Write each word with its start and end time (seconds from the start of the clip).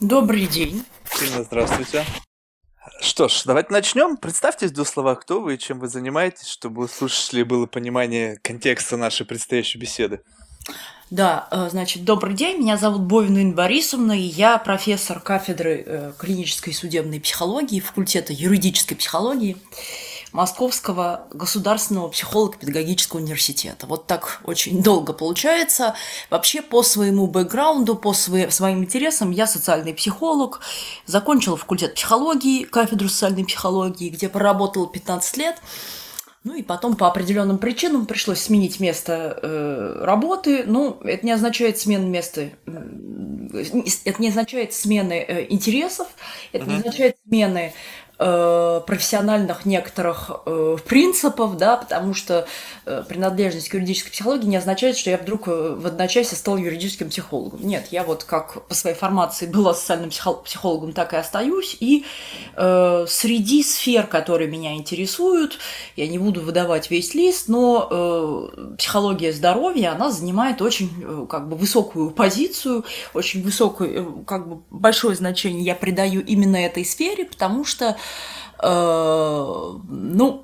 Добрый 0.00 0.46
день. 0.46 0.82
Сильно 1.12 1.42
здравствуйте. 1.42 2.06
Что 3.02 3.28
ж, 3.28 3.42
давайте 3.44 3.70
начнем. 3.70 4.16
Представьтесь 4.16 4.70
в 4.70 4.74
двух 4.74 4.88
словах, 4.88 5.20
кто 5.20 5.42
вы 5.42 5.54
и 5.54 5.58
чем 5.58 5.78
вы 5.78 5.88
занимаетесь, 5.88 6.48
чтобы 6.48 6.84
у 6.84 6.88
слушателей 6.88 7.42
было 7.42 7.66
понимание 7.66 8.38
контекста 8.42 8.96
нашей 8.96 9.26
предстоящей 9.26 9.78
беседы. 9.78 10.22
Да, 11.10 11.48
э, 11.50 11.68
значит, 11.70 12.04
добрый 12.04 12.34
день. 12.34 12.60
Меня 12.60 12.78
зовут 12.78 13.02
Бовина 13.02 13.40
Инна 13.40 13.54
Борисовна, 13.54 14.18
и 14.18 14.22
я 14.22 14.56
профессор 14.56 15.20
кафедры 15.20 15.84
э, 15.84 16.12
клинической 16.18 16.72
и 16.72 16.76
судебной 16.76 17.20
психологии, 17.20 17.80
факультета 17.80 18.32
юридической 18.32 18.94
психологии. 18.94 19.58
Московского 20.32 21.26
государственного 21.32 22.08
психолого-педагогического 22.08 23.18
университета. 23.18 23.86
Вот 23.86 24.06
так 24.06 24.40
очень 24.44 24.82
долго 24.82 25.12
получается. 25.12 25.94
Вообще 26.30 26.62
по 26.62 26.82
своему 26.82 27.26
бэкграунду, 27.26 27.96
по 27.96 28.12
своим 28.12 28.84
интересам 28.84 29.30
я 29.30 29.46
социальный 29.46 29.94
психолог, 29.94 30.60
закончила 31.06 31.56
факультет 31.56 31.94
психологии, 31.94 32.64
кафедру 32.64 33.08
социальной 33.08 33.44
психологии, 33.44 34.08
где 34.08 34.28
проработала 34.28 34.86
15 34.86 35.36
лет. 35.36 35.56
Ну 36.42 36.54
и 36.54 36.62
потом 36.62 36.96
по 36.96 37.06
определенным 37.06 37.58
причинам 37.58 38.06
пришлось 38.06 38.40
сменить 38.40 38.80
место 38.80 39.38
э, 39.42 40.04
работы. 40.04 40.64
Ну, 40.64 40.98
это 41.04 41.26
не 41.26 41.32
означает 41.32 41.78
смену 41.78 42.08
места, 42.08 42.48
это 42.66 44.22
не 44.22 44.28
означает 44.28 44.72
смены 44.72 45.22
э, 45.28 45.46
интересов, 45.50 46.08
это 46.52 46.64
uh-huh. 46.64 46.68
не 46.68 46.76
означает 46.76 47.16
смены 47.28 47.74
Э, 48.09 48.09
профессиональных 48.20 49.64
некоторых 49.64 50.30
э, 50.44 50.76
принципов, 50.86 51.56
да, 51.56 51.78
потому 51.78 52.12
что 52.12 52.46
э, 52.84 53.02
принадлежность 53.08 53.70
к 53.70 53.74
юридической 53.74 54.10
психологии 54.10 54.46
не 54.46 54.58
означает, 54.58 54.98
что 54.98 55.08
я 55.08 55.16
вдруг 55.16 55.46
в 55.46 55.86
одночасье 55.86 56.36
стал 56.36 56.58
юридическим 56.58 57.08
психологом. 57.08 57.60
Нет, 57.62 57.86
я 57.90 58.04
вот 58.04 58.24
как 58.24 58.66
по 58.66 58.74
своей 58.74 58.94
формации 58.94 59.46
была 59.46 59.72
социальным 59.72 60.10
психологом, 60.10 60.92
так 60.92 61.14
и 61.14 61.16
остаюсь. 61.16 61.78
И 61.80 62.04
э, 62.56 63.06
среди 63.08 63.62
сфер, 63.62 64.06
которые 64.06 64.50
меня 64.50 64.74
интересуют, 64.74 65.58
я 65.96 66.06
не 66.06 66.18
буду 66.18 66.42
выдавать 66.42 66.90
весь 66.90 67.14
лист, 67.14 67.48
но 67.48 67.88
э, 67.90 68.74
психология 68.76 69.32
здоровья, 69.32 69.92
она 69.92 70.10
занимает 70.10 70.60
очень 70.60 71.26
как 71.26 71.48
бы 71.48 71.56
высокую 71.56 72.10
позицию, 72.10 72.84
очень 73.14 73.42
высокую, 73.42 74.24
как 74.26 74.46
бы 74.46 74.60
большое 74.68 75.16
значение 75.16 75.64
я 75.64 75.74
придаю 75.74 76.22
именно 76.22 76.56
этой 76.58 76.84
сфере, 76.84 77.24
потому 77.24 77.64
что 77.64 77.96
Э, 78.00 78.09
ну, 78.62 80.42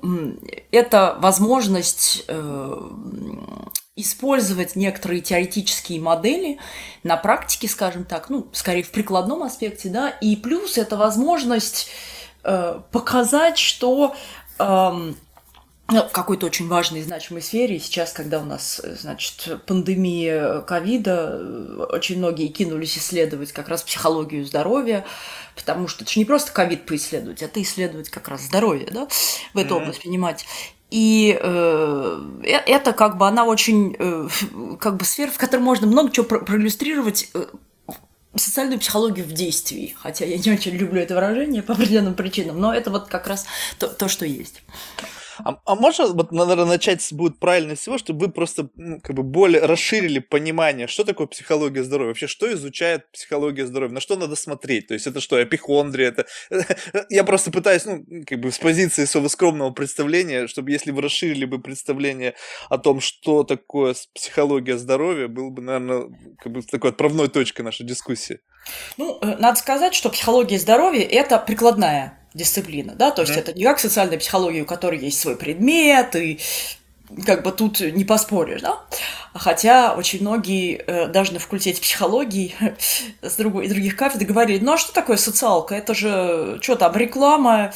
это 0.71 1.17
возможность 1.19 2.25
э, 2.27 2.81
использовать 3.95 4.75
некоторые 4.75 5.21
теоретические 5.21 5.99
модели 5.99 6.59
на 7.03 7.17
практике, 7.17 7.67
скажем 7.67 8.05
так, 8.05 8.29
ну, 8.29 8.47
скорее 8.53 8.83
в 8.83 8.91
прикладном 8.91 9.43
аспекте, 9.43 9.89
да, 9.89 10.09
и 10.09 10.35
плюс 10.35 10.77
это 10.77 10.97
возможность 10.97 11.89
э, 12.43 12.79
показать, 12.91 13.57
что 13.57 14.15
эм, 14.59 15.17
ну, 15.89 16.03
в 16.03 16.11
какой-то 16.11 16.45
очень 16.45 16.67
важной 16.67 16.99
и 16.99 17.03
значимой 17.03 17.41
сфере. 17.41 17.79
Сейчас, 17.79 18.11
когда 18.11 18.39
у 18.41 18.45
нас, 18.45 18.81
значит, 18.99 19.61
пандемия 19.65 20.61
ковида, 20.61 21.87
очень 21.89 22.17
многие 22.17 22.47
кинулись 22.47 22.97
исследовать 22.97 23.53
как 23.53 23.69
раз 23.69 23.83
психологию 23.83 24.45
здоровья, 24.45 25.05
потому 25.55 25.87
что 25.87 26.03
это 26.03 26.11
же 26.11 26.19
не 26.19 26.25
просто 26.25 26.51
ковид 26.51 26.85
поисследовать, 26.85 27.41
а 27.41 27.45
это 27.45 27.61
исследовать 27.61 28.09
как 28.09 28.27
раз 28.27 28.41
здоровье, 28.41 28.89
да, 28.91 29.07
в 29.53 29.57
эту 29.57 29.75
mm-hmm. 29.75 29.81
область 29.81 30.03
понимать. 30.03 30.45
И 30.89 31.37
э, 31.39 32.19
э, 32.43 32.47
это 32.47 32.93
как 32.93 33.17
бы 33.17 33.27
она 33.27 33.45
очень, 33.45 33.95
э, 33.97 34.27
как 34.79 34.97
бы 34.97 35.05
сфера, 35.05 35.31
в 35.31 35.37
которой 35.37 35.61
можно 35.61 35.87
много 35.87 36.11
чего 36.11 36.25
про- 36.25 36.39
проиллюстрировать 36.39 37.29
э, 37.33 37.45
социальную 38.35 38.79
психологию 38.79 39.25
в 39.25 39.33
действии. 39.33 39.95
Хотя 39.99 40.25
я 40.25 40.37
не 40.37 40.51
очень 40.51 40.71
люблю 40.71 41.01
это 41.01 41.15
выражение 41.15 41.61
по 41.61 41.73
определенным 41.73 42.13
причинам, 42.13 42.59
но 42.59 42.73
это 42.73 42.89
вот 42.89 43.07
как 43.07 43.27
раз 43.27 43.45
то, 43.79 43.87
то 43.87 44.07
что 44.07 44.25
есть. 44.25 44.61
А, 45.43 45.59
а 45.65 45.75
можно, 45.75 46.07
вот, 46.07 46.31
наверное, 46.31 46.65
начать 46.65 47.07
будет 47.11 47.39
правильно 47.39 47.75
всего, 47.75 47.97
чтобы 47.97 48.25
вы 48.25 48.31
просто 48.31 48.69
ну, 48.75 48.99
как 49.01 49.15
бы 49.15 49.23
более 49.23 49.65
расширили 49.65 50.19
понимание, 50.19 50.87
что 50.87 51.03
такое 51.03 51.27
психология 51.27 51.83
здоровья, 51.83 52.09
вообще, 52.09 52.27
что 52.27 52.51
изучает 52.53 53.11
психология 53.11 53.65
здоровья, 53.65 53.93
на 53.93 53.99
что 53.99 54.15
надо 54.15 54.35
смотреть, 54.35 54.87
то 54.87 54.93
есть 54.93 55.07
это 55.07 55.21
что, 55.21 55.41
эпихондрия, 55.41 56.09
это... 56.09 56.25
Я 57.09 57.23
просто 57.23 57.51
пытаюсь, 57.51 57.85
ну, 57.85 58.05
как 58.25 58.39
бы 58.39 58.51
с 58.51 58.57
позиции 58.57 59.05
своего 59.05 59.29
скромного 59.29 59.71
представления, 59.71 60.47
чтобы 60.47 60.71
если 60.71 60.91
вы 60.91 61.01
расширили 61.01 61.45
бы 61.45 61.59
представление 61.59 62.35
о 62.69 62.77
том, 62.77 62.99
что 62.99 63.43
такое 63.43 63.95
психология 64.13 64.77
здоровья, 64.77 65.27
был 65.27 65.49
бы, 65.51 65.61
наверное, 65.61 66.09
как 66.39 66.51
бы 66.51 66.61
такой 66.61 66.91
отправной 66.91 67.27
точкой 67.27 67.61
нашей 67.61 67.85
дискуссии. 67.85 68.39
Ну, 68.97 69.17
э, 69.21 69.37
надо 69.37 69.57
сказать, 69.57 69.93
что 69.93 70.09
психология 70.09 70.59
здоровья– 70.59 71.03
это 71.09 71.39
прикладная 71.39 72.19
дисциплина, 72.37 72.93
да, 72.95 73.11
то 73.11 73.23
есть 73.23 73.33
mm-hmm. 73.33 73.39
это 73.39 73.53
не 73.53 73.63
как 73.63 73.79
социальная 73.79 74.17
психология, 74.17 74.61
у 74.61 74.65
которой 74.65 74.99
есть 74.99 75.19
свой 75.19 75.35
предмет, 75.35 76.15
и 76.15 76.39
как 77.25 77.43
бы 77.43 77.51
тут 77.51 77.79
не 77.79 78.05
поспоришь, 78.05 78.61
да, 78.61 78.79
Хотя 79.37 79.93
очень 79.93 80.21
многие, 80.21 80.83
э, 80.87 81.07
даже 81.07 81.33
на 81.33 81.39
факультете 81.39 81.81
психологии 81.81 82.55
с 83.21 83.35
другой, 83.35 83.65
и 83.65 83.69
других 83.69 83.95
кафедр 83.95 84.25
говорили, 84.25 84.63
ну 84.63 84.73
а 84.73 84.77
что 84.77 84.93
такое 84.93 85.17
социалка? 85.17 85.75
Это 85.75 85.93
же 85.93 86.59
что 86.61 86.75
там, 86.75 86.95
реклама 86.95 87.71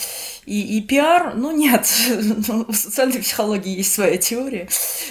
и, 0.45 0.77
и 0.77 0.81
пиар? 0.81 1.33
Ну 1.35 1.51
нет, 1.51 1.85
в 2.09 2.73
социальной 2.73 3.19
психологии 3.19 3.77
есть 3.77 3.93
своя 3.93 4.17
теория. 4.17 4.67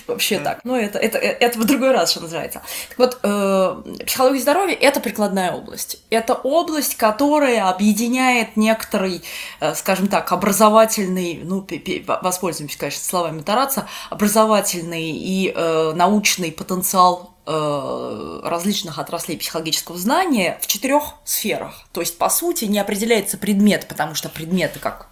Вообще 0.06 0.36
mm. 0.36 0.44
так. 0.44 0.60
Ну 0.64 0.74
это, 0.74 0.98
это, 0.98 1.18
это 1.18 1.58
в 1.58 1.64
другой 1.64 1.92
раз, 1.92 2.12
что 2.12 2.20
называется. 2.20 2.62
Так 2.88 2.98
вот, 2.98 3.18
э, 3.22 4.04
психология 4.06 4.40
здоровья– 4.40 4.74
это 4.80 5.00
прикладная 5.00 5.52
область. 5.52 6.02
Это 6.10 6.34
область, 6.34 6.96
которая 6.96 7.68
объединяет 7.68 8.56
некоторый, 8.56 9.22
э, 9.60 9.74
скажем 9.74 10.08
так, 10.08 10.30
образовательный, 10.32 11.40
ну, 11.42 11.66
воспользуемся, 12.06 12.78
конечно, 12.78 13.04
словами 13.04 13.42
Тараца, 13.42 13.86
образовательный 14.10 15.10
и 15.10 15.52
э, 15.54 15.92
научный 15.94 16.20
научный 16.20 16.52
потенциал 16.52 17.34
э, 17.46 18.40
различных 18.44 18.98
отраслей 18.98 19.38
психологического 19.38 19.98
знания 19.98 20.58
в 20.60 20.66
четырех 20.66 21.14
сферах. 21.24 21.88
То 21.92 22.00
есть, 22.00 22.18
по 22.18 22.28
сути, 22.28 22.66
не 22.66 22.78
определяется 22.78 23.38
предмет, 23.38 23.86
потому 23.88 24.14
что 24.14 24.28
предметы 24.28 24.78
как 24.78 25.08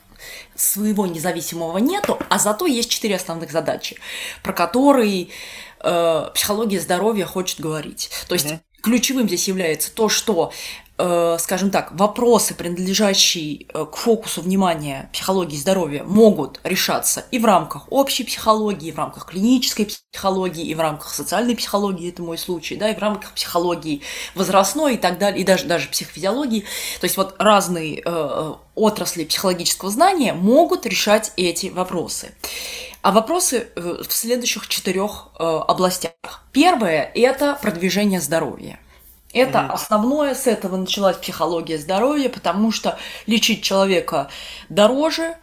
своего 0.58 1.06
независимого 1.06 1.78
нету, 1.78 2.18
а 2.28 2.38
зато 2.38 2.66
есть 2.66 2.90
четыре 2.90 3.16
основных 3.16 3.50
задачи, 3.52 3.96
про 4.42 4.52
которые 4.52 5.28
э, 5.80 6.30
психология 6.34 6.80
здоровья 6.80 7.24
хочет 7.24 7.60
говорить. 7.60 8.10
То 8.28 8.34
есть 8.34 8.46
mm-hmm. 8.46 8.60
ключевым 8.82 9.28
здесь 9.28 9.48
является 9.48 9.92
то, 9.94 10.08
что 10.08 10.52
скажем 11.38 11.70
так, 11.70 11.92
вопросы, 11.92 12.54
принадлежащие 12.54 13.66
э, 13.72 13.86
к 13.86 13.96
фокусу 13.96 14.42
внимания 14.42 15.08
психологии 15.12 15.56
здоровья, 15.56 16.02
могут 16.02 16.60
решаться 16.64 17.24
и 17.30 17.38
в 17.38 17.44
рамках 17.44 17.90
общей 17.90 18.24
психологии, 18.24 18.88
и 18.88 18.92
в 18.92 18.98
рамках 18.98 19.26
клинической 19.26 19.86
психологии, 19.86 20.66
и 20.66 20.74
в 20.74 20.80
рамках 20.80 21.14
социальной 21.14 21.54
психологии, 21.54 22.08
это 22.08 22.22
мой 22.22 22.36
случай, 22.36 22.74
да, 22.76 22.90
и 22.90 22.96
в 22.96 22.98
рамках 22.98 23.32
психологии 23.32 24.02
возрастной 24.34 24.94
и 24.94 24.98
так 24.98 25.18
далее, 25.18 25.40
и 25.40 25.44
даже, 25.44 25.66
даже 25.66 25.88
психофизиологии. 25.88 26.64
То 27.00 27.04
есть 27.04 27.16
вот 27.16 27.36
разные 27.38 28.02
э, 28.04 28.54
отрасли 28.74 29.24
психологического 29.24 29.90
знания 29.90 30.32
могут 30.32 30.84
решать 30.84 31.32
эти 31.36 31.66
вопросы. 31.66 32.34
А 33.02 33.12
вопросы 33.12 33.68
э, 33.76 34.02
в 34.06 34.12
следующих 34.12 34.66
четырех 34.66 35.28
э, 35.38 35.44
областях. 35.44 36.12
Первое– 36.52 37.10
это 37.14 37.56
продвижение 37.62 38.20
здоровья. 38.20 38.80
Это 39.32 39.58
mm-hmm. 39.58 39.72
основное, 39.72 40.34
с 40.34 40.46
этого 40.46 40.76
началась 40.76 41.16
психология 41.16 41.78
здоровья, 41.78 42.28
потому 42.28 42.72
что 42.72 42.98
лечить 43.26 43.62
человека 43.62 44.28
дороже, 44.68 45.36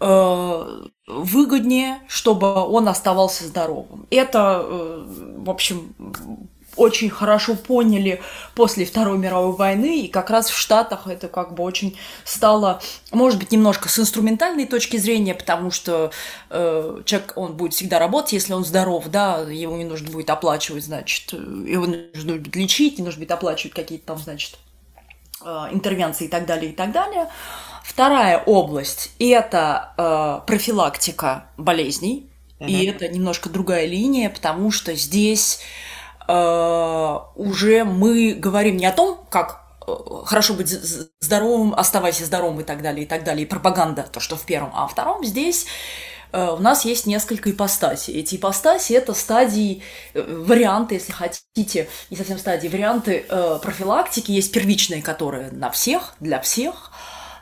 э, 0.00 0.86
выгоднее, 1.06 1.98
чтобы 2.08 2.52
он 2.52 2.88
оставался 2.88 3.46
здоровым. 3.46 4.06
Это, 4.10 4.62
э, 4.64 5.04
в 5.38 5.50
общем, 5.50 5.94
очень 6.80 7.10
хорошо 7.10 7.56
поняли 7.56 8.22
после 8.54 8.86
Второй 8.86 9.18
мировой 9.18 9.54
войны, 9.54 10.00
и 10.00 10.08
как 10.08 10.30
раз 10.30 10.48
в 10.48 10.56
Штатах 10.56 11.06
это 11.06 11.28
как 11.28 11.54
бы 11.54 11.62
очень 11.62 11.98
стало, 12.24 12.80
может 13.12 13.38
быть, 13.38 13.52
немножко 13.52 13.90
с 13.90 13.98
инструментальной 13.98 14.64
точки 14.64 14.96
зрения, 14.96 15.34
потому 15.34 15.70
что 15.70 16.10
э, 16.48 17.02
человек, 17.04 17.34
он 17.36 17.52
будет 17.52 17.74
всегда 17.74 17.98
работать, 17.98 18.32
если 18.32 18.54
он 18.54 18.64
здоров, 18.64 19.08
да, 19.08 19.40
его 19.40 19.76
не 19.76 19.84
нужно 19.84 20.10
будет 20.10 20.30
оплачивать, 20.30 20.84
значит, 20.84 21.32
его 21.32 21.84
нужно 21.84 22.36
будет 22.36 22.56
лечить, 22.56 22.98
не 22.98 23.04
нужно 23.04 23.20
будет 23.20 23.32
оплачивать 23.32 23.74
какие-то 23.74 24.06
там, 24.06 24.18
значит, 24.18 24.58
э, 25.44 25.48
интервенции 25.72 26.24
и 26.24 26.28
так 26.28 26.46
далее, 26.46 26.72
и 26.72 26.74
так 26.74 26.92
далее. 26.92 27.28
Вторая 27.84 28.38
область– 28.38 29.10
это 29.18 29.92
э, 29.98 30.46
профилактика 30.46 31.44
болезней, 31.58 32.30
uh-huh. 32.58 32.70
и 32.70 32.86
это 32.86 33.06
немножко 33.08 33.50
другая 33.50 33.84
линия, 33.84 34.30
потому 34.30 34.70
что 34.70 34.94
здесь 34.94 35.60
Э, 35.60 35.99
уже 37.34 37.84
мы 37.84 38.34
говорим 38.34 38.76
не 38.76 38.86
о 38.86 38.92
том, 38.92 39.26
как 39.30 39.62
э, 39.86 39.92
хорошо 40.24 40.54
быть 40.54 40.68
здоровым, 41.20 41.74
оставайся 41.74 42.24
здоровым 42.24 42.60
и 42.60 42.64
так 42.64 42.82
далее, 42.82 43.04
и 43.04 43.06
так 43.06 43.24
далее, 43.24 43.44
и 43.44 43.48
пропаганда, 43.48 44.06
то, 44.10 44.20
что 44.20 44.36
в 44.36 44.42
первом, 44.42 44.70
а 44.74 44.86
втором 44.86 45.24
здесь 45.24 45.66
у 46.32 46.58
нас 46.58 46.84
есть 46.84 47.06
несколько 47.06 47.50
ипостасей. 47.50 48.14
Эти 48.14 48.36
ипостаси– 48.36 48.92
это 48.94 49.14
стадии, 49.14 49.82
варианты, 50.14 50.94
если 50.94 51.10
хотите, 51.10 51.88
не 52.08 52.16
совсем 52.16 52.38
стадии, 52.38 52.68
варианты 52.68 53.24
профилактики. 53.62 54.30
Есть 54.30 54.52
первичные, 54.52 55.02
которые 55.02 55.50
на 55.50 55.70
всех, 55.70 56.14
для 56.20 56.38
всех. 56.38 56.92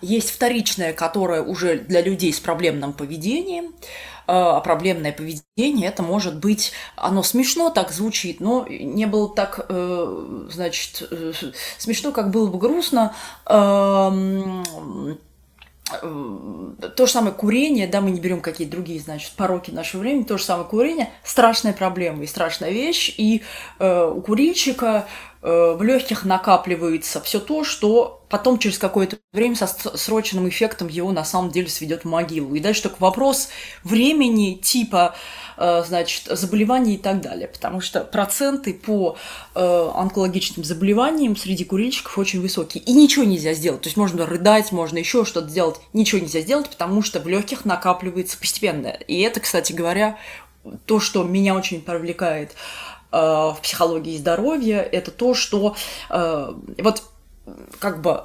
Есть 0.00 0.30
вторичная, 0.30 0.94
которая 0.94 1.42
уже 1.42 1.80
для 1.80 2.00
людей 2.00 2.32
с 2.32 2.40
проблемным 2.40 2.94
поведением. 2.94 3.74
А 4.30 4.60
проблемное 4.60 5.10
поведение, 5.10 5.88
это 5.88 6.02
может 6.02 6.36
быть, 6.38 6.72
оно 6.96 7.22
смешно 7.22 7.70
так 7.70 7.90
звучит, 7.90 8.40
но 8.40 8.66
не 8.68 9.06
было 9.06 9.34
так, 9.34 9.64
э, 9.70 10.46
значит, 10.52 11.08
э, 11.10 11.32
смешно, 11.78 12.12
как 12.12 12.30
было 12.30 12.46
бы 12.46 12.58
грустно. 12.58 13.14
Эм, 13.46 15.18
э, 16.02 16.88
то 16.94 17.06
же 17.06 17.10
самое 17.10 17.32
курение, 17.32 17.86
да, 17.86 18.02
мы 18.02 18.10
не 18.10 18.20
берем 18.20 18.42
какие-то 18.42 18.72
другие, 18.72 19.00
значит, 19.00 19.32
пороки 19.32 19.70
нашего 19.70 20.02
времени, 20.02 20.24
то 20.24 20.36
же 20.36 20.44
самое 20.44 20.68
курение, 20.68 21.10
страшная 21.24 21.72
проблема 21.72 22.22
и 22.22 22.26
страшная 22.26 22.70
вещь, 22.70 23.14
и 23.16 23.42
э, 23.78 24.12
у 24.14 24.20
курильщика 24.20 25.06
Э, 25.06 25.27
в 25.40 25.82
легких 25.82 26.24
накапливается 26.24 27.20
все 27.20 27.38
то, 27.38 27.64
что 27.64 28.18
потом 28.28 28.58
через 28.58 28.78
какое-то 28.78 29.18
время 29.32 29.56
со 29.56 29.66
срочным 29.66 30.48
эффектом 30.48 30.88
его 30.88 31.12
на 31.12 31.24
самом 31.24 31.50
деле 31.50 31.68
сведет 31.68 32.02
в 32.02 32.08
могилу. 32.08 32.54
И 32.54 32.60
дальше 32.60 32.84
только 32.84 32.96
вопрос 33.00 33.48
времени, 33.84 34.54
типа, 34.54 35.14
э, 35.56 35.82
значит, 35.86 36.24
заболеваний 36.26 36.94
и 36.94 36.98
так 36.98 37.20
далее. 37.20 37.48
Потому 37.48 37.80
что 37.80 38.00
проценты 38.00 38.74
по 38.74 39.16
э, 39.54 39.90
онкологичным 39.94 40.64
заболеваниям 40.64 41.36
среди 41.36 41.64
курильщиков 41.64 42.18
очень 42.18 42.40
высокие. 42.40 42.82
И 42.82 42.92
ничего 42.92 43.24
нельзя 43.24 43.54
сделать. 43.54 43.82
То 43.82 43.88
есть 43.88 43.96
можно 43.96 44.26
рыдать, 44.26 44.72
можно 44.72 44.98
еще 44.98 45.24
что-то 45.24 45.48
сделать. 45.48 45.76
Ничего 45.92 46.20
нельзя 46.20 46.40
сделать, 46.40 46.68
потому 46.68 47.02
что 47.02 47.20
в 47.20 47.28
легких 47.28 47.64
накапливается 47.64 48.38
постепенно. 48.38 48.88
И 48.88 49.20
это, 49.20 49.40
кстати 49.40 49.72
говоря, 49.72 50.18
то, 50.84 51.00
что 51.00 51.22
меня 51.22 51.54
очень 51.54 51.80
привлекает 51.80 52.52
Э, 52.52 52.87
в 53.10 53.58
психологии 53.62 54.16
здоровья, 54.16 54.80
это 54.80 55.10
то, 55.10 55.34
что 55.34 55.76
э, 56.10 56.54
вот 56.78 57.02
как 57.78 58.02
бы 58.02 58.24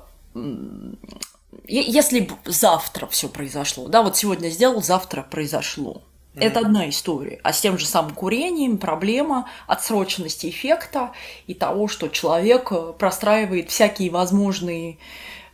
если 1.67 2.21
бы 2.21 2.35
завтра 2.45 3.07
все 3.07 3.29
произошло, 3.29 3.87
да, 3.87 4.01
вот 4.01 4.17
сегодня 4.17 4.49
сделал, 4.49 4.81
завтра 4.81 5.23
произошло. 5.23 6.01
Mm-hmm. 6.35 6.41
Это 6.41 6.59
одна 6.61 6.89
история. 6.89 7.39
А 7.43 7.53
с 7.53 7.61
тем 7.61 7.77
же 7.77 7.85
самым 7.85 8.15
курением 8.15 8.77
проблема 8.77 9.47
отсроченности 9.67 10.49
эффекта 10.49 11.11
и 11.45 11.53
того, 11.53 11.87
что 11.87 12.07
человек 12.07 12.71
э, 12.71 12.93
простраивает 12.97 13.69
всякие 13.69 14.09
возможные 14.09 14.97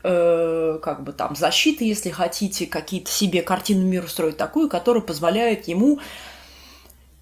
э, 0.03 0.79
как 0.81 1.03
бы 1.03 1.11
там 1.11 1.35
защиты, 1.35 1.83
если 1.83 2.11
хотите, 2.11 2.65
какие-то 2.65 3.11
себе 3.11 3.41
картину 3.41 3.85
мира 3.85 4.07
строить 4.07 4.37
такую, 4.37 4.69
которая 4.69 5.03
позволяет 5.03 5.67
ему 5.67 5.99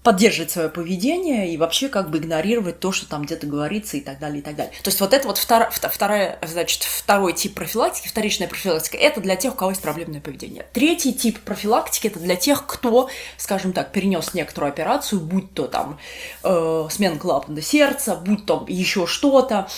поддерживать 0.02 0.50
свое 0.50 0.68
поведение 0.68 1.52
и 1.52 1.56
вообще 1.56 1.88
как 1.88 2.10
бы 2.10 2.18
игнорировать 2.18 2.80
то, 2.80 2.92
что 2.92 3.08
там 3.08 3.24
где-то 3.24 3.46
говорится 3.46 3.96
и 3.96 4.00
так 4.00 4.18
далее, 4.18 4.40
и 4.40 4.42
так 4.42 4.56
далее. 4.56 4.72
То 4.82 4.88
есть 4.88 5.00
вот 5.00 5.12
это 5.12 5.26
вот 5.26 5.38
вторая, 5.38 5.70
вторая, 5.70 6.38
значит, 6.46 6.82
второй 6.82 7.32
тип 7.32 7.54
профилактики, 7.54 8.08
вторичная 8.08 8.48
профилактика, 8.48 8.96
это 8.96 9.20
для 9.20 9.36
тех, 9.36 9.54
у 9.54 9.56
кого 9.56 9.72
есть 9.72 9.82
проблемное 9.82 10.20
поведение. 10.20 10.66
Третий 10.72 11.12
тип 11.12 11.40
профилактики, 11.40 12.06
это 12.06 12.20
для 12.20 12.36
тех, 12.36 12.66
кто, 12.66 13.10
скажем 13.36 13.72
так, 13.72 13.92
перенес 13.92 14.34
некоторую 14.34 14.70
операцию, 14.70 15.20
будь 15.20 15.52
то 15.52 15.66
там 15.66 15.98
э, 16.42 16.88
смена 16.90 17.18
клапана 17.18 17.60
сердца, 17.60 18.14
будь 18.14 18.46
то 18.46 18.64
еще 18.68 19.06
что-то, 19.06 19.68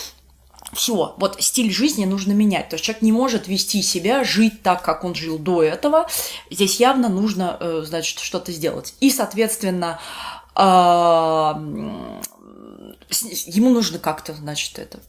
все, 0.72 1.14
вот 1.16 1.36
стиль 1.40 1.72
жизни 1.72 2.04
нужно 2.04 2.32
менять. 2.32 2.68
То 2.68 2.74
есть 2.74 2.84
человек 2.84 3.02
не 3.02 3.12
может 3.12 3.48
вести 3.48 3.82
себя, 3.82 4.24
жить 4.24 4.62
так, 4.62 4.82
как 4.82 5.04
он 5.04 5.14
жил 5.14 5.38
до 5.38 5.62
этого. 5.62 6.06
Здесь 6.50 6.78
явно 6.78 7.08
нужно, 7.08 7.56
э, 7.60 7.82
значит, 7.84 8.20
что-то 8.20 8.52
сделать. 8.52 8.94
И, 9.00 9.10
соответственно, 9.10 10.00
ему 13.46 13.70
нужно 13.70 13.98
как-то, 13.98 14.34
значит, 14.34 14.78
это, 14.78 15.00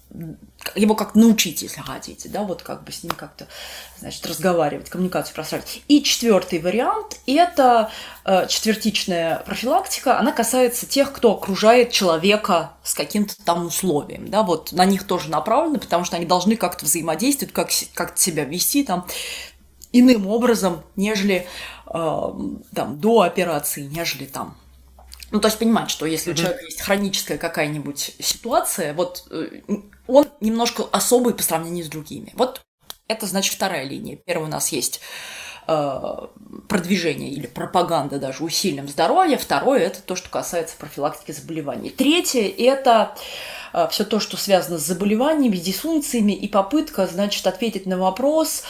его 0.75 0.95
как 0.95 1.15
научить, 1.15 1.61
если 1.61 1.81
хотите, 1.81 2.29
да, 2.29 2.43
вот 2.43 2.63
как 2.63 2.83
бы 2.83 2.91
с 2.91 3.03
ним 3.03 3.13
как-то, 3.13 3.47
значит, 3.99 4.25
разговаривать, 4.25 4.89
коммуникацию 4.89 5.35
простраивать. 5.35 5.81
И 5.87 6.03
четвертый 6.03 6.59
вариант– 6.59 7.19
это 7.27 7.91
э, 8.25 8.47
четвертичная 8.47 9.37
профилактика, 9.45 10.19
она 10.19 10.31
касается 10.31 10.85
тех, 10.85 11.11
кто 11.13 11.33
окружает 11.33 11.91
человека 11.91 12.73
с 12.83 12.93
каким-то 12.93 13.35
там 13.43 13.67
условием, 13.67 14.29
да, 14.29 14.43
вот 14.43 14.71
на 14.71 14.85
них 14.85 15.05
тоже 15.05 15.29
направлено, 15.29 15.79
потому 15.79 16.03
что 16.03 16.15
они 16.15 16.25
должны 16.25 16.55
как-то 16.55 16.85
взаимодействовать, 16.85 17.53
как, 17.53 17.69
как 17.93 18.17
себя 18.17 18.45
вести 18.45 18.83
там 18.83 19.05
иным 19.93 20.27
образом, 20.27 20.81
нежели 20.95 21.47
э, 21.85 22.31
там 22.73 22.99
до 22.99 23.21
операции, 23.21 23.83
нежели 23.83 24.25
там 24.25 24.55
ну, 25.31 25.39
то 25.39 25.47
есть 25.47 25.59
понимать, 25.59 25.89
что 25.89 26.05
если 26.05 26.31
mm-hmm. 26.31 26.35
у 26.35 26.37
человека 26.37 26.65
есть 26.65 26.81
хроническая 26.81 27.37
какая-нибудь 27.37 28.15
ситуация, 28.19 28.93
вот 28.93 29.23
э, 29.31 29.61
он 30.07 30.27
немножко 30.41 30.83
особый 30.91 31.33
по 31.33 31.41
сравнению 31.41 31.85
с 31.85 31.87
другими. 31.87 32.33
Вот 32.35 32.61
это 33.07 33.25
значит 33.25 33.53
вторая 33.53 33.85
линия. 33.85 34.17
Первая 34.17 34.47
у 34.47 34.51
нас 34.51 34.73
есть 34.73 34.99
э, 35.67 36.27
продвижение 36.67 37.31
или 37.31 37.47
пропаганда 37.47 38.19
даже 38.19 38.43
усилием 38.43 38.89
здоровья. 38.89 39.37
Второе– 39.37 39.79
это 39.81 40.01
то, 40.01 40.17
что 40.17 40.29
касается 40.29 40.75
профилактики 40.77 41.31
заболеваний. 41.31 41.89
Третье– 41.89 42.53
это 42.57 43.15
э, 43.71 43.87
все 43.89 44.03
то, 44.03 44.19
что 44.19 44.35
связано 44.35 44.79
с 44.79 44.85
заболеваниями, 44.85 45.55
дисфункциями 45.55 46.33
и 46.33 46.49
попытка, 46.49 47.07
значит, 47.07 47.47
ответить 47.47 47.85
на 47.85 47.97
вопрос, 47.97 48.63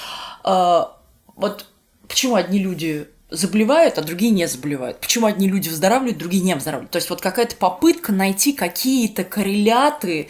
вот 0.44 1.66
почему 2.08 2.36
одни 2.36 2.60
люди 2.60 3.08
заболевают, 3.32 3.98
а 3.98 4.02
другие 4.02 4.32
не 4.32 4.46
заболевают. 4.48 5.00
Почему 5.00 5.26
одни 5.26 5.48
люди 5.48 5.70
выздоравливают, 5.70 6.18
другие 6.18 6.44
не 6.44 6.54
выздоравливают. 6.54 6.92
То 6.92 6.98
есть 6.98 7.10
вот 7.10 7.22
какая-то 7.22 7.56
попытка 7.56 8.12
найти 8.12 8.52
какие-то 8.52 9.24
корреляты 9.24 10.30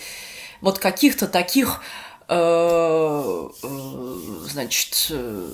вот 0.62 0.78
каких-то 0.78 1.28
таких 1.28 1.82
э, 2.28 3.50
э, 3.64 4.20
значит, 4.48 5.08
э, 5.10 5.50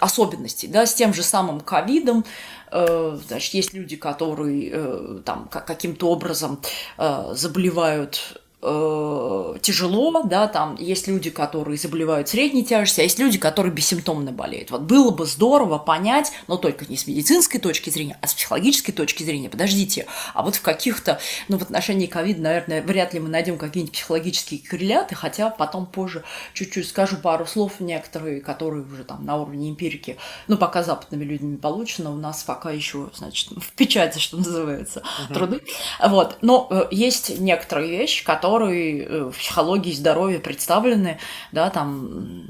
особенностей, 0.00 0.68
да, 0.68 0.86
с 0.86 0.94
тем 0.94 1.12
же 1.14 1.22
самым 1.22 1.60
ковидом, 1.60 2.24
значит, 2.70 3.52
есть 3.52 3.74
люди, 3.74 3.96
которые 3.96 5.20
там 5.24 5.46
каким-то 5.50 6.08
образом 6.08 6.58
заболевают 6.96 8.41
э, 8.62 9.54
тяжело, 9.60 10.22
да, 10.22 10.46
там 10.46 10.76
есть 10.78 11.08
люди, 11.08 11.30
которые 11.30 11.76
заболевают 11.76 12.28
средней 12.28 12.64
тяжести, 12.64 13.00
а 13.00 13.02
есть 13.04 13.18
люди, 13.18 13.38
которые 13.38 13.72
бессимптомно 13.72 14.32
болеют. 14.32 14.70
Вот 14.70 14.82
было 14.82 15.10
бы 15.10 15.26
здорово 15.26 15.78
понять, 15.78 16.32
но 16.46 16.56
только 16.56 16.86
не 16.86 16.96
с 16.96 17.06
медицинской 17.06 17.60
точки 17.60 17.90
зрения, 17.90 18.18
а 18.20 18.26
с 18.26 18.34
психологической 18.34 18.94
точки 18.94 19.22
зрения. 19.24 19.48
Подождите, 19.48 20.06
а 20.34 20.42
вот 20.42 20.56
в 20.56 20.62
каких-то, 20.62 21.20
ну, 21.48 21.58
в 21.58 21.62
отношении 21.62 22.06
ковида, 22.06 22.40
наверное, 22.40 22.82
вряд 22.82 23.14
ли 23.14 23.20
мы 23.20 23.28
найдем 23.28 23.58
какие-нибудь 23.58 23.94
психологические 23.94 24.60
корреляты, 24.60 25.14
хотя 25.14 25.50
потом 25.50 25.86
позже 25.86 26.22
чуть-чуть 26.54 26.88
скажу 26.88 27.16
пару 27.16 27.46
слов 27.46 27.80
некоторые, 27.80 28.40
которые 28.40 28.84
уже 28.84 29.04
там 29.04 29.24
на 29.24 29.36
уровне 29.36 29.70
эмпирики, 29.70 30.16
ну, 30.46 30.56
пока 30.56 30.82
западными 30.82 31.24
людьми 31.24 31.56
получено, 31.56 32.12
у 32.12 32.16
нас 32.16 32.42
пока 32.44 32.70
еще, 32.70 33.10
значит, 33.14 33.50
в 33.56 33.72
печати, 33.72 34.18
что 34.18 34.36
называется, 34.36 35.00
uh-huh. 35.00 35.34
труды. 35.34 35.62
Вот, 36.04 36.38
но 36.42 36.68
э, 36.70 36.88
есть 36.90 37.40
некоторые 37.40 37.90
вещи, 37.90 38.24
которые 38.24 38.51
которые 38.52 39.04
э, 39.04 39.24
в 39.30 39.32
психологии 39.32 39.92
здоровья 39.92 40.38
представлены, 40.38 41.18
да, 41.52 41.70
там 41.70 42.44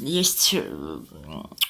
есть 0.00 0.54
э, 0.54 0.62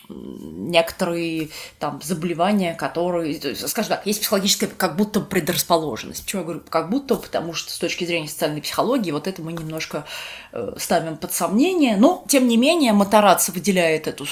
некоторые 0.09 1.50
там 1.79 2.00
заболевания, 2.02 2.75
которые, 2.75 3.38
скажем 3.55 3.90
так, 3.90 4.07
есть 4.07 4.21
психологическая 4.21 4.69
как 4.69 4.97
будто 4.97 5.21
предрасположенность. 5.21 6.25
Почему 6.25 6.43
я 6.43 6.45
говорю 6.45 6.62
как 6.69 6.90
будто? 6.90 7.17
Потому 7.17 7.52
что 7.55 7.71
с 7.73 7.79
точки 7.79 8.05
зрения 8.05 8.29
социальной 8.29 8.61
психологии 8.61 9.11
вот 9.11 9.26
это 9.26 9.43
мы 9.43 9.52
немножко 9.52 10.05
э, 10.52 10.73
ставим 10.79 11.17
под 11.17 11.33
сомнение. 11.33 11.97
Но, 11.97 12.25
тем 12.29 12.49
не 12.49 12.57
менее, 12.57 12.93
Матараца 12.93 13.52
выделяет 13.52 14.07
эту 14.07 14.26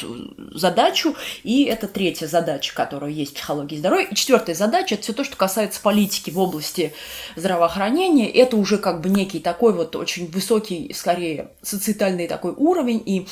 задачу, 0.55 1.15
и 1.43 1.65
это 1.65 1.87
третья 1.87 2.27
задача, 2.27 2.75
которая 2.75 3.11
есть 3.11 3.33
в 3.33 3.35
психологии 3.35 3.77
здоровья. 3.77 4.07
И 4.07 4.15
четвертая 4.15 4.55
задача– 4.55 4.95
это 4.97 5.05
все 5.05 5.13
то, 5.13 5.25
что 5.25 5.37
касается 5.37 5.81
политики 5.81 6.31
в 6.31 6.39
области 6.39 6.93
здравоохранения. 7.37 8.29
Это 8.31 8.57
уже 8.57 8.79
как 8.79 9.01
бы 9.01 9.09
некий 9.09 9.41
такой 9.41 9.73
вот 9.73 9.95
очень 9.97 10.31
высокий, 10.31 10.93
скорее, 10.93 11.51
социальный 11.63 12.27
такой 12.27 12.53
уровень, 12.53 13.03
и 13.05 13.27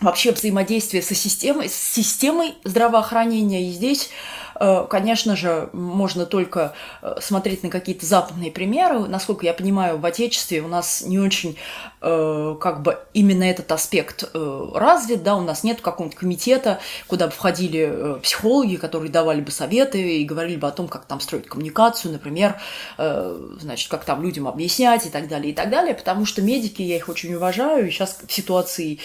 вообще 0.00 0.32
взаимодействие 0.32 1.02
со 1.02 1.14
системой, 1.14 1.68
с 1.68 1.74
системой 1.74 2.54
здравоохранения. 2.64 3.68
И 3.68 3.70
здесь 3.70 4.10
э, 4.58 4.86
конечно 4.88 5.36
же, 5.36 5.68
можно 5.72 6.24
только 6.24 6.74
э, 7.02 7.16
смотреть 7.20 7.62
на 7.62 7.68
какие-то 7.68 8.06
западные 8.06 8.50
примеры. 8.50 9.00
Насколько 9.00 9.44
я 9.44 9.52
понимаю, 9.52 9.98
в 9.98 10.06
Отечестве 10.06 10.62
у 10.62 10.68
нас 10.68 11.02
не 11.02 11.18
очень 11.18 11.56
э, 12.00 12.56
как 12.60 12.82
бы 12.82 12.98
именно 13.12 13.44
этот 13.44 13.70
аспект 13.72 14.24
развит, 14.32 15.22
да, 15.22 15.36
у 15.36 15.42
нас 15.42 15.64
нет 15.64 15.80
какого-то 15.80 16.16
комитета, 16.16 16.80
куда 17.06 17.26
бы 17.26 17.32
входили 17.32 18.18
психологи, 18.22 18.76
которые 18.76 19.10
давали 19.10 19.40
бы 19.40 19.50
советы 19.50 20.18
и 20.18 20.24
говорили 20.24 20.56
бы 20.56 20.66
о 20.66 20.70
том, 20.70 20.88
как 20.88 21.04
там 21.04 21.20
строить 21.20 21.46
коммуникацию, 21.46 22.12
например, 22.12 22.60
значит, 22.96 23.90
как 23.90 24.04
там 24.04 24.22
людям 24.22 24.48
объяснять 24.48 25.06
и 25.06 25.10
так 25.10 25.28
далее, 25.28 25.52
и 25.52 25.54
так 25.54 25.70
далее, 25.70 25.94
потому 25.94 26.24
что 26.24 26.42
медики, 26.42 26.82
я 26.82 26.96
их 26.96 27.08
очень 27.08 27.34
уважаю, 27.34 27.86
и 27.86 27.90
сейчас 27.90 28.18
в 28.26 28.32
ситуации 28.32 28.98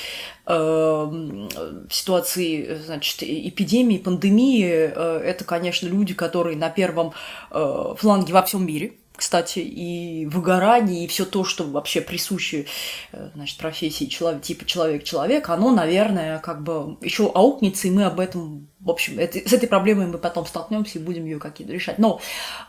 ситуации 0.47 2.77
значит, 2.85 3.23
эпидемии, 3.23 3.97
пандемии, 3.97 4.67
э, 4.67 5.21
это, 5.25 5.43
конечно, 5.43 5.87
люди, 5.87 6.13
которые 6.13 6.55
на 6.55 6.69
первом 6.69 7.13
э, 7.49 7.95
фланге 7.97 8.31
во 8.31 8.43
всем 8.43 8.65
мире, 8.65 8.93
кстати, 9.15 9.59
и 9.59 10.25
выгорание, 10.25 11.05
и 11.05 11.07
все 11.07 11.25
то, 11.25 11.43
что 11.43 11.63
вообще 11.63 12.01
присуще 12.01 12.65
э, 13.11 13.29
значит, 13.33 13.57
профессии 13.57 14.05
человек, 14.05 14.41
типа 14.41 14.65
человек-человек, 14.65 15.49
оно, 15.49 15.71
наверное, 15.71 16.39
как 16.39 16.63
бы 16.63 16.97
еще 17.01 17.31
аукнется, 17.33 17.87
и 17.87 17.91
мы 17.91 18.03
об 18.03 18.19
этом 18.19 18.67
в 18.85 18.91
общем, 18.91 19.17
это, 19.17 19.39
с 19.39 19.51
этой 19.51 19.67
проблемой 19.67 20.05
мы 20.05 20.19
потом 20.19 20.45
столкнемся 20.45 20.99
и 20.99 21.01
будем 21.01 21.25
ее 21.25 21.39
какие-то 21.39 21.73
решать. 21.73 21.97
Но, 21.97 22.21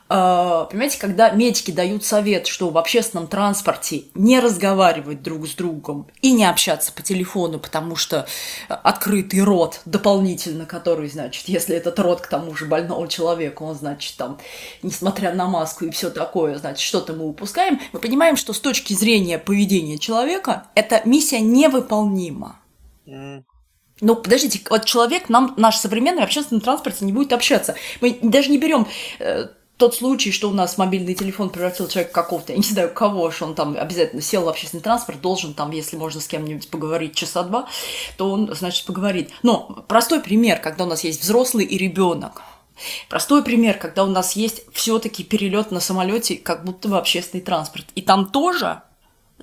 э, 0.09 0.67
понимаете, 0.71 0.99
когда 0.99 1.31
медики 1.31 1.71
дают 1.71 2.07
совет, 2.07 2.47
что 2.47 2.71
в 2.71 2.79
общественном 2.79 3.27
транспорте 3.27 4.05
не 4.15 4.41
разговаривать 4.41 5.23
друг 5.23 5.47
с 5.47 5.55
другом 5.55 6.09
и 6.23 6.33
не 6.33 6.47
общаться 6.47 6.91
по 6.91 7.03
телефону, 7.03 7.59
потому 7.59 7.97
что 7.97 8.27
открытый 8.69 9.43
рот 9.43 9.83
дополнительно, 9.85 10.65
который, 10.65 11.11
значит, 11.11 11.49
если 11.49 11.77
этот 11.77 11.99
рот 11.99 12.23
к 12.23 12.29
тому 12.29 12.55
же 12.57 12.65
больного 12.65 13.07
человека, 13.09 13.63
он, 13.63 13.75
значит, 13.75 14.17
там, 14.17 14.39
несмотря 14.83 15.35
на 15.35 15.47
маску 15.47 15.85
и 15.85 15.91
все 15.91 16.09
такое, 16.09 16.57
значит, 16.57 16.81
что-то 16.81 17.13
мы 17.13 17.29
упускаем, 17.29 17.79
мы 17.93 18.01
понимаем, 18.01 18.37
что 18.37 18.55
с 18.55 18.61
точки 18.61 18.95
зрения 18.95 19.39
поведения 19.39 19.99
человека 19.99 20.69
эта 20.75 21.03
миссия 21.05 21.41
невыполнима. 21.41 22.59
Ну, 24.01 24.15
подождите, 24.15 24.61
вот 24.69 24.85
человек, 24.85 25.29
нам, 25.29 25.55
наш 25.57 25.77
современный 25.77 26.23
общественный 26.23 26.61
транспорт 26.61 27.01
не 27.01 27.13
будет 27.13 27.33
общаться. 27.33 27.77
Мы 28.01 28.19
даже 28.21 28.51
не 28.51 28.59
берем 28.59 28.87
э, 29.19 29.47
тот 29.79 29.95
случай, 29.95 30.33
что 30.33 30.51
у 30.51 30.53
нас 30.53 30.77
мобильный 30.77 31.15
телефон 31.15 31.51
превратил 31.51 31.89
человека 31.89 32.13
какого-то, 32.13 32.53
я 32.53 32.59
не 32.59 32.65
знаю 32.65 32.93
кого, 32.93 33.31
что 33.31 33.47
он 33.47 33.55
там 33.55 33.77
обязательно 33.79 34.23
сел 34.23 34.45
в 34.45 34.49
общественный 34.49 34.83
транспорт, 34.83 35.21
должен 35.21 35.55
там, 35.55 35.71
если 35.71 35.97
можно 35.97 36.21
с 36.21 36.29
кем-нибудь 36.29 36.69
поговорить 36.69 37.15
часа 37.15 37.43
два, 37.43 37.69
то 38.17 38.31
он, 38.31 38.55
значит, 38.55 38.87
поговорит. 38.87 39.31
Но 39.43 39.85
простой 39.89 40.21
пример, 40.21 40.61
когда 40.61 40.85
у 40.85 40.89
нас 40.89 41.05
есть 41.05 41.23
взрослый 41.23 41.65
и 41.65 41.79
ребенок. 41.79 42.43
Простой 43.09 43.43
пример, 43.43 43.79
когда 43.79 44.05
у 44.05 44.09
нас 44.09 44.33
есть 44.33 44.63
все-таки 44.73 45.25
перелет 45.25 45.71
на 45.71 45.81
самолете, 45.81 46.37
как 46.37 46.65
будто 46.65 46.89
бы 46.89 46.99
общественный 46.99 47.43
транспорт. 47.43 47.87
И 47.95 48.03
там 48.03 48.27
тоже 48.27 48.83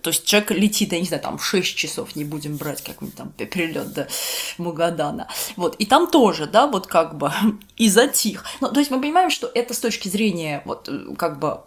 то 0.03 0.09
есть 0.09 0.25
человек 0.25 0.51
летит, 0.51 0.91
я 0.91 0.99
не 0.99 1.05
знаю, 1.05 1.23
там 1.23 1.39
6 1.39 1.75
часов, 1.77 2.15
не 2.17 2.25
будем 2.25 2.57
брать 2.57 2.81
какой-нибудь 2.81 3.17
там 3.17 3.31
перелет 3.31 3.93
до 3.93 4.09
Магадана. 4.57 5.29
Вот, 5.55 5.77
и 5.77 5.85
там 5.85 6.11
тоже, 6.11 6.45
да, 6.45 6.67
вот 6.67 6.87
как 6.87 7.17
бы 7.17 7.31
и 7.77 7.89
затих. 7.89 8.43
Ну, 8.59 8.69
то 8.69 8.79
есть 8.79 8.91
мы 8.91 8.99
понимаем, 8.99 9.29
что 9.29 9.49
это 9.53 9.73
с 9.73 9.79
точки 9.79 10.09
зрения 10.09 10.61
вот 10.65 10.89
э, 10.89 11.15
как 11.17 11.39
бы 11.39 11.61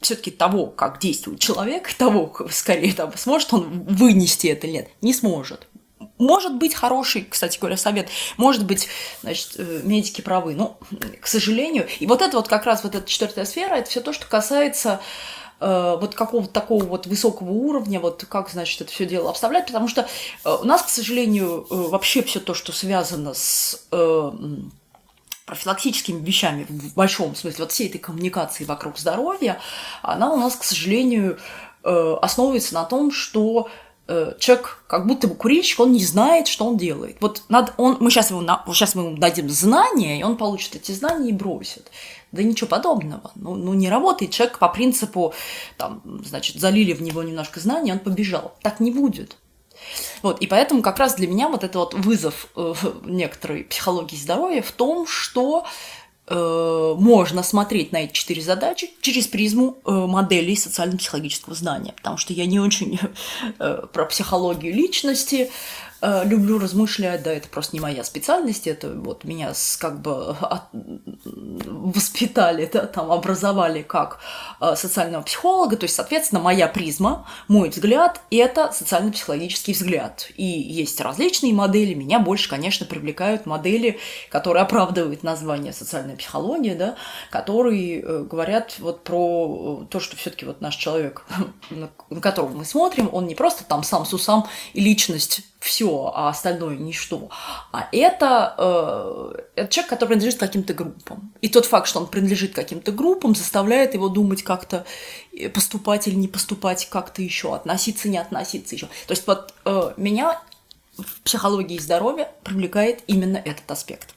все-таки 0.00 0.30
того, 0.30 0.66
как 0.66 0.98
действует 0.98 1.40
человек, 1.40 1.92
того, 1.98 2.34
скорее, 2.50 2.94
там, 2.94 3.12
сможет 3.16 3.52
он 3.52 3.84
вынести 3.84 4.46
это 4.46 4.66
или 4.66 4.76
нет, 4.76 4.88
не 5.02 5.12
сможет. 5.12 5.68
Может 6.16 6.56
быть 6.56 6.74
хороший, 6.74 7.26
кстати 7.28 7.58
говоря, 7.58 7.76
совет, 7.76 8.08
может 8.38 8.64
быть, 8.64 8.88
значит, 9.22 9.56
э, 9.58 9.82
медики 9.84 10.22
правы, 10.22 10.54
но, 10.54 10.78
к 11.20 11.26
сожалению, 11.26 11.86
и 12.00 12.06
вот 12.06 12.22
это 12.22 12.38
вот 12.38 12.48
как 12.48 12.64
раз 12.64 12.82
вот 12.82 12.94
эта 12.94 13.06
четвертая 13.06 13.44
сфера, 13.44 13.74
это 13.74 13.90
все 13.90 14.00
то, 14.00 14.14
что 14.14 14.26
касается 14.26 15.00
вот 15.60 16.14
какого-то 16.14 16.52
такого 16.52 16.84
вот 16.84 17.06
высокого 17.06 17.50
уровня, 17.50 18.00
вот 18.00 18.24
как, 18.28 18.50
значит, 18.50 18.80
это 18.82 18.90
все 18.90 19.06
дело 19.06 19.30
обставлять, 19.30 19.66
потому 19.66 19.88
что 19.88 20.02
э, 20.44 20.56
у 20.60 20.64
нас, 20.64 20.82
к 20.82 20.88
сожалению, 20.88 21.66
э, 21.70 21.74
вообще 21.74 22.22
все 22.22 22.40
то, 22.40 22.54
что 22.54 22.72
связано 22.72 23.34
с 23.34 23.88
профилактическими 25.46 26.24
вещами 26.24 26.66
в 26.68 26.94
большом 26.94 27.34
смысле, 27.34 27.64
вот 27.64 27.72
всей 27.72 27.88
этой 27.88 27.98
коммуникации 27.98 28.64
вокруг 28.64 28.98
здоровья, 28.98 29.60
она 30.02 30.32
у 30.32 30.36
нас, 30.36 30.56
к 30.56 30.64
сожалению, 30.64 31.38
основывается 31.82 32.74
на 32.74 32.84
том, 32.84 33.12
что 33.12 33.68
человек, 34.06 34.82
как 34.86 35.06
будто 35.06 35.28
бы 35.28 35.34
курильщик, 35.34 35.80
он 35.80 35.92
не 35.92 36.04
знает, 36.04 36.46
что 36.48 36.66
он 36.66 36.76
делает. 36.76 37.18
Вот 37.20 37.42
надо, 37.48 37.72
он, 37.76 37.98
мы 38.00 38.10
сейчас, 38.10 38.30
его, 38.30 38.42
сейчас 38.72 38.94
мы 38.94 39.04
ему 39.04 39.16
дадим 39.18 39.48
знания, 39.50 40.18
и 40.18 40.22
он 40.22 40.36
получит 40.36 40.76
эти 40.76 40.92
знания 40.92 41.30
и 41.30 41.32
бросит. 41.32 41.90
Да 42.34 42.42
ничего 42.42 42.66
подобного. 42.66 43.30
Ну, 43.36 43.54
ну 43.54 43.74
не 43.74 43.88
работает 43.88 44.32
человек 44.32 44.58
по 44.58 44.68
принципу, 44.68 45.32
там, 45.76 46.02
значит, 46.24 46.56
залили 46.56 46.92
в 46.92 47.00
него 47.00 47.22
немножко 47.22 47.60
знаний, 47.60 47.92
он 47.92 48.00
побежал. 48.00 48.54
Так 48.60 48.80
не 48.80 48.90
будет. 48.90 49.36
Вот, 50.22 50.40
и 50.40 50.46
поэтому 50.48 50.82
как 50.82 50.98
раз 50.98 51.14
для 51.14 51.28
меня 51.28 51.48
вот 51.48 51.62
это 51.62 51.78
вот 51.78 51.94
вызов 51.94 52.48
э, 52.56 52.74
некоторой 53.04 53.62
психологии 53.64 54.16
здоровья 54.16 54.62
в 54.62 54.72
том, 54.72 55.06
что 55.06 55.64
э, 56.26 56.94
можно 56.98 57.44
смотреть 57.44 57.92
на 57.92 57.98
эти 57.98 58.12
четыре 58.12 58.42
задачи 58.42 58.90
через 59.00 59.28
призму 59.28 59.78
э, 59.84 59.90
моделей 59.92 60.56
социально-психологического 60.56 61.54
знания, 61.54 61.92
потому 61.96 62.16
что 62.16 62.32
я 62.32 62.46
не 62.46 62.58
очень 62.58 62.98
э, 63.60 63.86
про 63.92 64.06
психологию 64.06 64.74
личности, 64.74 65.52
люблю 66.24 66.58
размышлять, 66.58 67.22
да, 67.22 67.32
это 67.32 67.48
просто 67.48 67.76
не 67.76 67.80
моя 67.80 68.04
специальность, 68.04 68.66
это 68.66 68.90
вот 68.90 69.24
меня 69.24 69.52
как 69.78 70.02
бы 70.02 70.36
от, 70.40 70.62
воспитали, 70.72 72.68
да, 72.70 72.86
там 72.86 73.10
образовали 73.10 73.82
как 73.82 74.18
э, 74.60 74.74
социального 74.76 75.22
психолога, 75.22 75.76
то 75.76 75.84
есть, 75.84 75.94
соответственно, 75.94 76.40
моя 76.40 76.68
призма, 76.68 77.26
мой 77.48 77.70
взгляд– 77.70 78.20
это 78.30 78.72
социально-психологический 78.72 79.72
взгляд. 79.72 80.30
И 80.36 80.44
есть 80.44 81.00
различные 81.00 81.54
модели, 81.54 81.94
меня 81.94 82.18
больше, 82.18 82.48
конечно, 82.50 82.86
привлекают 82.86 83.46
модели, 83.46 83.98
которые 84.30 84.62
оправдывают 84.62 85.22
название 85.22 85.72
социальная 85.72 86.16
психология, 86.16 86.74
да, 86.74 86.96
которые 87.30 88.00
э, 88.00 88.22
говорят 88.24 88.74
вот 88.78 89.04
про 89.04 89.86
то, 89.88 90.00
что 90.00 90.16
все 90.16 90.30
таки 90.30 90.44
вот 90.44 90.60
наш 90.60 90.76
человек, 90.76 91.24
на 91.70 92.20
которого 92.20 92.50
мы 92.50 92.64
смотрим, 92.64 93.08
он 93.12 93.26
не 93.26 93.34
просто 93.34 93.64
там 93.64 93.82
сам 93.82 94.04
сусам 94.04 94.46
и 94.72 94.80
личность 94.80 95.42
все, 95.64 96.12
а 96.14 96.28
остальное 96.28 96.76
ничто. 96.76 97.30
А 97.72 97.88
это, 97.90 98.54
э, 98.58 99.42
это 99.56 99.72
человек, 99.72 99.88
который 99.88 100.08
принадлежит 100.10 100.38
каким-то 100.38 100.74
группам. 100.74 101.32
И 101.40 101.48
тот 101.48 101.64
факт, 101.64 101.88
что 101.88 102.00
он 102.00 102.06
принадлежит 102.06 102.52
каким-то 102.52 102.92
группам, 102.92 103.34
заставляет 103.34 103.94
его 103.94 104.10
думать 104.10 104.42
как-то, 104.42 104.84
э, 105.32 105.48
поступать 105.48 106.06
или 106.06 106.16
не 106.16 106.28
поступать 106.28 106.86
как-то 106.90 107.22
еще, 107.22 107.54
относиться, 107.54 108.10
не 108.10 108.18
относиться 108.18 108.74
еще. 108.74 108.88
То 109.06 109.12
есть 109.12 109.26
вот 109.26 109.54
э, 109.64 109.94
меня 109.96 110.38
в 110.98 111.22
психологии 111.22 111.78
здоровья 111.78 112.30
привлекает 112.42 113.02
именно 113.06 113.38
этот 113.38 113.70
аспект. 113.70 114.14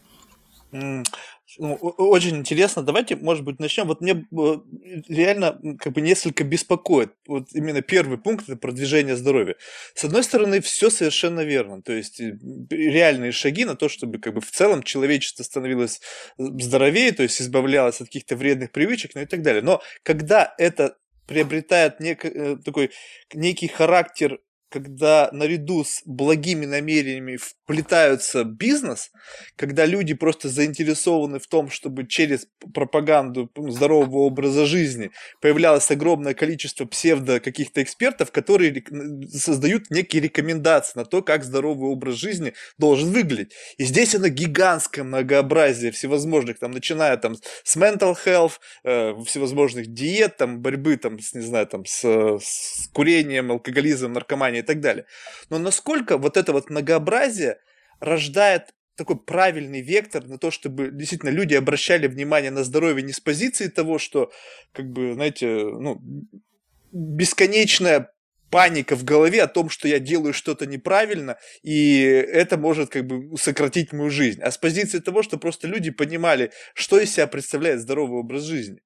Ну, 1.60 1.74
очень 1.76 2.38
интересно. 2.38 2.84
Давайте, 2.84 3.16
может 3.16 3.44
быть, 3.44 3.60
начнем. 3.60 3.88
Вот 3.88 4.02
мне 4.02 4.26
э, 4.32 4.58
реально 5.08 5.60
как 5.80 5.94
бы 5.94 6.02
несколько 6.02 6.44
беспокоит. 6.44 7.14
Вот 7.28 7.48
именно 7.54 7.82
первый 7.82 8.18
пункт 8.18 8.48
это 8.48 8.58
продвижение 8.58 9.16
здоровья. 9.16 9.56
С 9.94 10.04
одной 10.04 10.24
стороны, 10.24 10.62
все 10.62 10.90
совершенно 10.90 11.42
верно. 11.42 11.82
То 11.82 11.94
есть 11.94 12.20
э, 12.20 12.38
реальные 12.70 13.32
шаги 13.32 13.66
на 13.66 13.76
то, 13.76 13.90
чтобы 13.90 14.20
как 14.20 14.34
бы 14.34 14.42
в 14.42 14.52
целом 14.52 14.84
человечество 14.84 15.44
становилось 15.44 16.02
здоровее, 16.38 17.12
то 17.12 17.24
есть 17.24 17.42
избавлялось 17.42 18.02
от 18.02 18.08
каких-то 18.08 18.36
вредных 18.36 18.72
привычек, 18.72 19.16
ну 19.16 19.22
и 19.22 19.26
так 19.26 19.42
далее. 19.42 19.62
Но 19.62 19.82
когда 20.04 20.54
это 20.58 20.98
приобретает 21.28 22.00
нек, 22.00 22.26
э, 22.26 22.58
такой 22.64 22.92
некий 23.34 23.68
характер 23.68 24.40
когда 24.70 25.30
наряду 25.32 25.84
с 25.84 26.02
благими 26.06 26.66
намерениями 26.66 27.38
вплетаются 27.38 28.44
бизнес, 28.44 29.12
когда 29.56 29.86
люди 29.86 30.14
просто 30.14 30.50
заинтересованы 30.50 31.40
в 31.40 31.48
том, 31.48 31.70
чтобы 31.70 32.06
через 32.06 32.48
пропаганду 32.74 33.52
здорового 33.56 34.20
образа 34.20 34.66
жизни 34.66 35.12
появлялось 35.42 35.90
огромное 35.92 36.34
количество 36.34 36.86
псевдо 36.86 37.40
каких-то 37.40 37.82
экспертов, 37.82 38.32
которые 38.32 38.84
создают 39.32 39.90
некие 39.90 40.22
рекомендации 40.22 41.00
на 41.00 41.06
то, 41.06 41.22
как 41.22 41.44
здоровый 41.44 41.90
образ 41.90 42.16
жизни 42.16 42.54
должен 42.78 43.12
выглядеть. 43.12 43.54
И 43.78 43.86
здесь 43.86 44.16
оно 44.16 44.28
гигантское 44.28 45.04
многообразие 45.04 45.92
всевозможных, 45.92 46.60
там, 46.60 46.72
начиная 46.72 47.16
там 47.18 47.36
с 47.64 47.78
mental 47.78 48.16
health, 48.26 48.54
э, 48.84 49.14
всевозможных 49.26 49.88
диет, 49.88 50.38
там, 50.38 50.60
борьбы 50.60 50.98
там, 50.98 51.20
с, 51.20 51.34
не 51.34 51.42
знаю, 51.42 51.68
там, 51.68 51.86
с, 51.86 52.04
с 52.04 52.90
курением, 52.94 53.52
алкоголизмом, 53.52 54.14
наркоманией 54.14 54.57
и 54.60 54.64
так 54.64 54.80
далее. 54.80 55.06
Но 55.50 55.60
насколько 55.60 56.18
вот 56.18 56.38
это 56.38 56.54
вот 56.54 56.70
многообразие 56.70 57.60
рождает 58.00 58.74
такой 58.96 59.18
правильный 59.20 59.82
вектор 59.82 60.26
на 60.26 60.38
то, 60.38 60.52
чтобы 60.52 60.90
действительно 60.92 61.30
люди 61.30 61.54
обращали 61.54 62.08
внимание 62.08 62.52
на 62.52 62.64
здоровье 62.64 63.04
не 63.04 63.14
с 63.14 63.20
позиции 63.20 63.68
того, 63.68 64.00
что, 64.00 64.32
как 64.74 64.92
бы, 64.92 65.14
знаете, 65.14 65.48
ну, 65.48 66.02
бесконечная 66.92 68.12
паника 68.50 68.96
в 68.96 69.04
голове 69.04 69.44
о 69.44 69.48
том, 69.48 69.70
что 69.70 69.88
я 69.88 70.00
делаю 70.00 70.34
что-то 70.34 70.66
неправильно, 70.66 71.38
и 71.64 72.00
это 72.02 72.58
может 72.58 72.90
как 72.90 73.06
бы 73.06 73.38
сократить 73.38 73.94
мою 73.94 74.10
жизнь. 74.10 74.42
А 74.42 74.52
с 74.52 74.58
позиции 74.58 75.00
того, 75.00 75.22
что 75.22 75.38
просто 75.38 75.68
люди 75.68 75.92
понимали, 75.92 76.52
что 76.74 77.00
из 77.00 77.14
себя 77.14 77.28
представляет 77.28 77.82
здоровый 77.82 78.20
образ 78.20 78.44
жизни. 78.44 78.80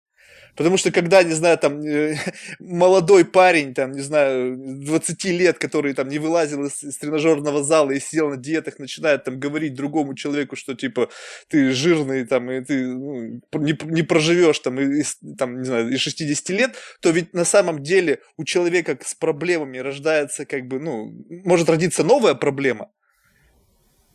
Потому 0.56 0.78
что 0.78 0.92
когда, 0.92 1.24
не 1.24 1.34
знаю, 1.34 1.58
там, 1.58 1.82
э, 1.82 2.16
молодой 2.60 3.26
парень, 3.26 3.74
там, 3.74 3.92
не 3.92 4.02
знаю, 4.02 4.56
20 4.58 5.24
лет, 5.26 5.58
который 5.58 5.94
там 5.94 6.10
не 6.10 6.20
вылазил 6.20 6.66
из, 6.66 6.84
из 6.84 6.98
тренажерного 6.98 7.64
зала 7.64 7.92
и 7.92 8.00
сидел 8.00 8.30
на 8.30 8.38
диетах, 8.38 8.80
начинает 8.80 9.24
там 9.24 9.40
говорить 9.40 9.74
другому 9.74 10.14
человеку, 10.16 10.56
что 10.56 10.74
типа 10.74 11.10
ты 11.48 11.72
жирный, 11.72 12.26
там, 12.26 12.52
и 12.52 12.62
ты 12.64 12.86
ну, 12.88 13.42
не, 13.54 13.78
не 13.84 14.04
проживешь 14.04 14.60
там, 14.60 14.80
и, 14.80 15.04
там, 15.38 15.60
не 15.60 15.66
знаю, 15.66 15.90
и 15.90 15.98
60 15.98 16.50
лет, 16.50 16.76
то 17.02 17.10
ведь 17.10 17.34
на 17.34 17.46
самом 17.46 17.84
деле 17.84 18.20
у 18.38 18.44
человека 18.44 18.98
с 19.04 19.14
проблемами 19.16 19.78
рождается 19.78 20.46
как 20.46 20.68
бы, 20.68 20.80
ну, 20.80 21.12
может 21.46 21.70
родиться 21.70 22.04
новая 22.04 22.34
проблема, 22.34 22.90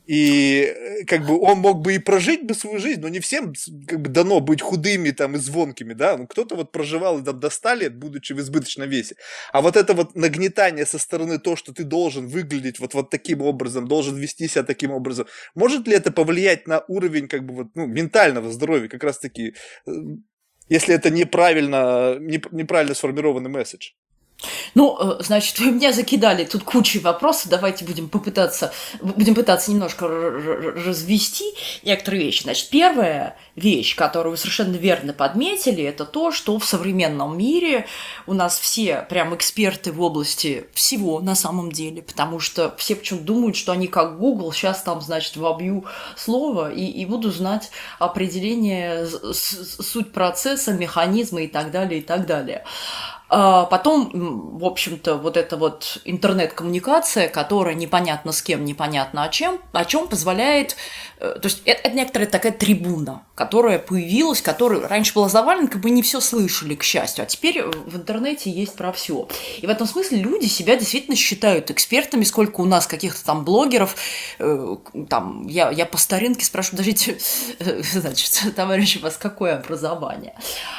и 0.06 0.62
э, 0.62 1.04
как 1.04 1.26
бы 1.26 1.38
он 1.40 1.58
мог 1.58 1.82
бы 1.82 1.94
и 1.94 1.98
прожить 1.98 2.46
бы 2.46 2.54
свою 2.54 2.78
жизнь, 2.78 3.00
но 3.00 3.08
не 3.08 3.18
всем 3.18 3.52
как 3.86 4.00
бы 4.00 4.08
дано 4.08 4.40
быть 4.40 4.62
худыми 4.62 5.10
там 5.10 5.34
и 5.34 5.38
звонкими, 5.38 5.94
да, 5.94 6.16
ну 6.16 6.26
кто-то 6.26 6.54
вот 6.54 6.72
проживал 6.72 7.20
до, 7.20 7.32
до 7.32 7.50
100 7.50 7.74
лет, 7.74 7.96
будучи 7.96 8.32
в 8.32 8.38
избыточном 8.38 8.88
весе. 8.88 9.16
А 9.52 9.60
вот 9.60 9.76
это 9.76 9.94
вот 9.94 10.14
нагнетание 10.14 10.86
со 10.86 10.98
стороны 10.98 11.38
то, 11.38 11.56
что 11.56 11.72
ты 11.72 11.84
должен 11.84 12.28
выглядеть 12.28 12.78
вот, 12.78 12.94
вот 12.94 13.10
таким 13.10 13.42
образом, 13.42 13.88
должен 13.88 14.16
вести 14.16 14.48
себя 14.48 14.62
таким 14.62 14.92
образом, 14.92 15.26
может 15.54 15.88
ли 15.88 15.94
это 15.94 16.12
повлиять 16.12 16.68
на 16.68 16.84
уровень 16.88 17.28
как 17.28 17.44
бы 17.44 17.54
вот, 17.54 17.66
ну, 17.74 17.86
ментального 17.86 18.50
здоровья, 18.50 18.88
как 18.88 19.02
раз 19.02 19.18
таки, 19.18 19.54
э, 19.86 19.90
если 20.68 20.94
это 20.94 21.10
неправильно, 21.10 22.16
неправильно 22.20 22.94
сформированный 22.94 23.50
месседж? 23.50 23.90
Ну, 24.74 24.96
э, 25.00 25.22
значит, 25.22 25.58
вы 25.60 25.72
меня 25.72 25.92
закидали 25.92 26.44
тут 26.44 26.64
кучей 26.64 26.98
вопросов. 26.98 27.48
Давайте 27.48 27.84
будем 27.84 28.08
попытаться, 28.08 28.72
будем 29.00 29.34
пытаться 29.34 29.70
немножко 29.70 30.06
развести 30.06 31.44
некоторые 31.82 32.24
вещи. 32.24 32.42
Значит, 32.42 32.68
первая 32.68 33.36
вещь, 33.54 33.96
которую 33.96 34.32
вы 34.32 34.36
совершенно 34.36 34.76
верно 34.76 35.12
подметили, 35.12 35.82
это 35.82 36.04
то, 36.04 36.30
что 36.30 36.58
в 36.58 36.64
современном 36.64 37.38
мире 37.38 37.86
у 38.26 38.34
нас 38.34 38.58
все 38.58 39.06
прям 39.08 39.34
эксперты 39.34 39.92
в 39.92 40.02
области 40.02 40.66
всего 40.74 41.20
на 41.20 41.34
самом 41.34 41.72
деле, 41.72 42.02
потому 42.02 42.38
что 42.38 42.74
все 42.76 42.96
почему-то 42.96 43.24
думают, 43.24 43.56
что 43.56 43.72
они 43.72 43.88
как 43.88 44.18
Google, 44.18 44.52
сейчас 44.52 44.82
там, 44.82 45.00
значит, 45.00 45.36
вобью 45.36 45.86
слово 46.16 46.72
и, 46.72 46.84
и 46.84 47.06
буду 47.06 47.30
знать 47.30 47.70
определение, 47.98 49.06
суть 49.32 50.12
процесса, 50.12 50.72
механизма 50.72 51.42
и 51.42 51.48
так 51.48 51.70
далее, 51.70 52.00
и 52.00 52.02
так 52.02 52.26
далее. 52.26 52.64
А 53.28 53.64
потом, 53.64 54.10
в 54.58 54.64
общем-то, 54.64 55.16
вот 55.16 55.36
эта 55.36 55.56
вот 55.56 56.00
интернет-коммуникация, 56.04 57.28
которая 57.28 57.74
непонятно 57.74 58.30
с 58.30 58.40
кем, 58.40 58.64
непонятно 58.64 59.24
о 59.24 59.28
чем, 59.28 59.58
о 59.72 59.84
чем 59.84 60.06
позволяет 60.06 60.76
Э, 61.18 61.38
то 61.40 61.46
есть 61.46 61.62
это, 61.64 61.88
это 61.88 61.96
некоторая 61.96 62.28
такая 62.28 62.52
трибуна, 62.52 63.22
которая 63.34 63.78
появилась, 63.78 64.42
которая 64.42 64.86
раньше 64.86 65.14
была 65.14 65.28
завалена, 65.28 65.68
как 65.68 65.80
бы 65.80 65.90
не 65.90 66.02
все 66.02 66.20
слышали, 66.20 66.74
к 66.74 66.82
счастью, 66.82 67.22
а 67.22 67.26
теперь 67.26 67.62
в 67.62 67.96
интернете 67.96 68.50
есть 68.50 68.74
про 68.74 68.92
все. 68.92 69.26
И 69.58 69.66
в 69.66 69.70
этом 69.70 69.86
смысле 69.86 70.18
люди 70.18 70.46
себя 70.46 70.76
действительно 70.76 71.16
считают 71.16 71.70
экспертами, 71.70 72.24
сколько 72.24 72.60
у 72.60 72.66
нас 72.66 72.86
каких-то 72.86 73.24
там 73.24 73.44
блогеров, 73.44 73.96
э, 74.38 74.76
там, 75.08 75.46
я, 75.46 75.70
я 75.70 75.86
по 75.86 75.96
старинке 75.96 76.44
спрашиваю, 76.44 76.78
подождите, 76.78 77.18
э, 77.60 77.82
значит, 77.82 78.54
товарищи, 78.56 78.98
у 78.98 79.02
вас 79.02 79.16
какое 79.16 79.56
образование? 79.58 80.34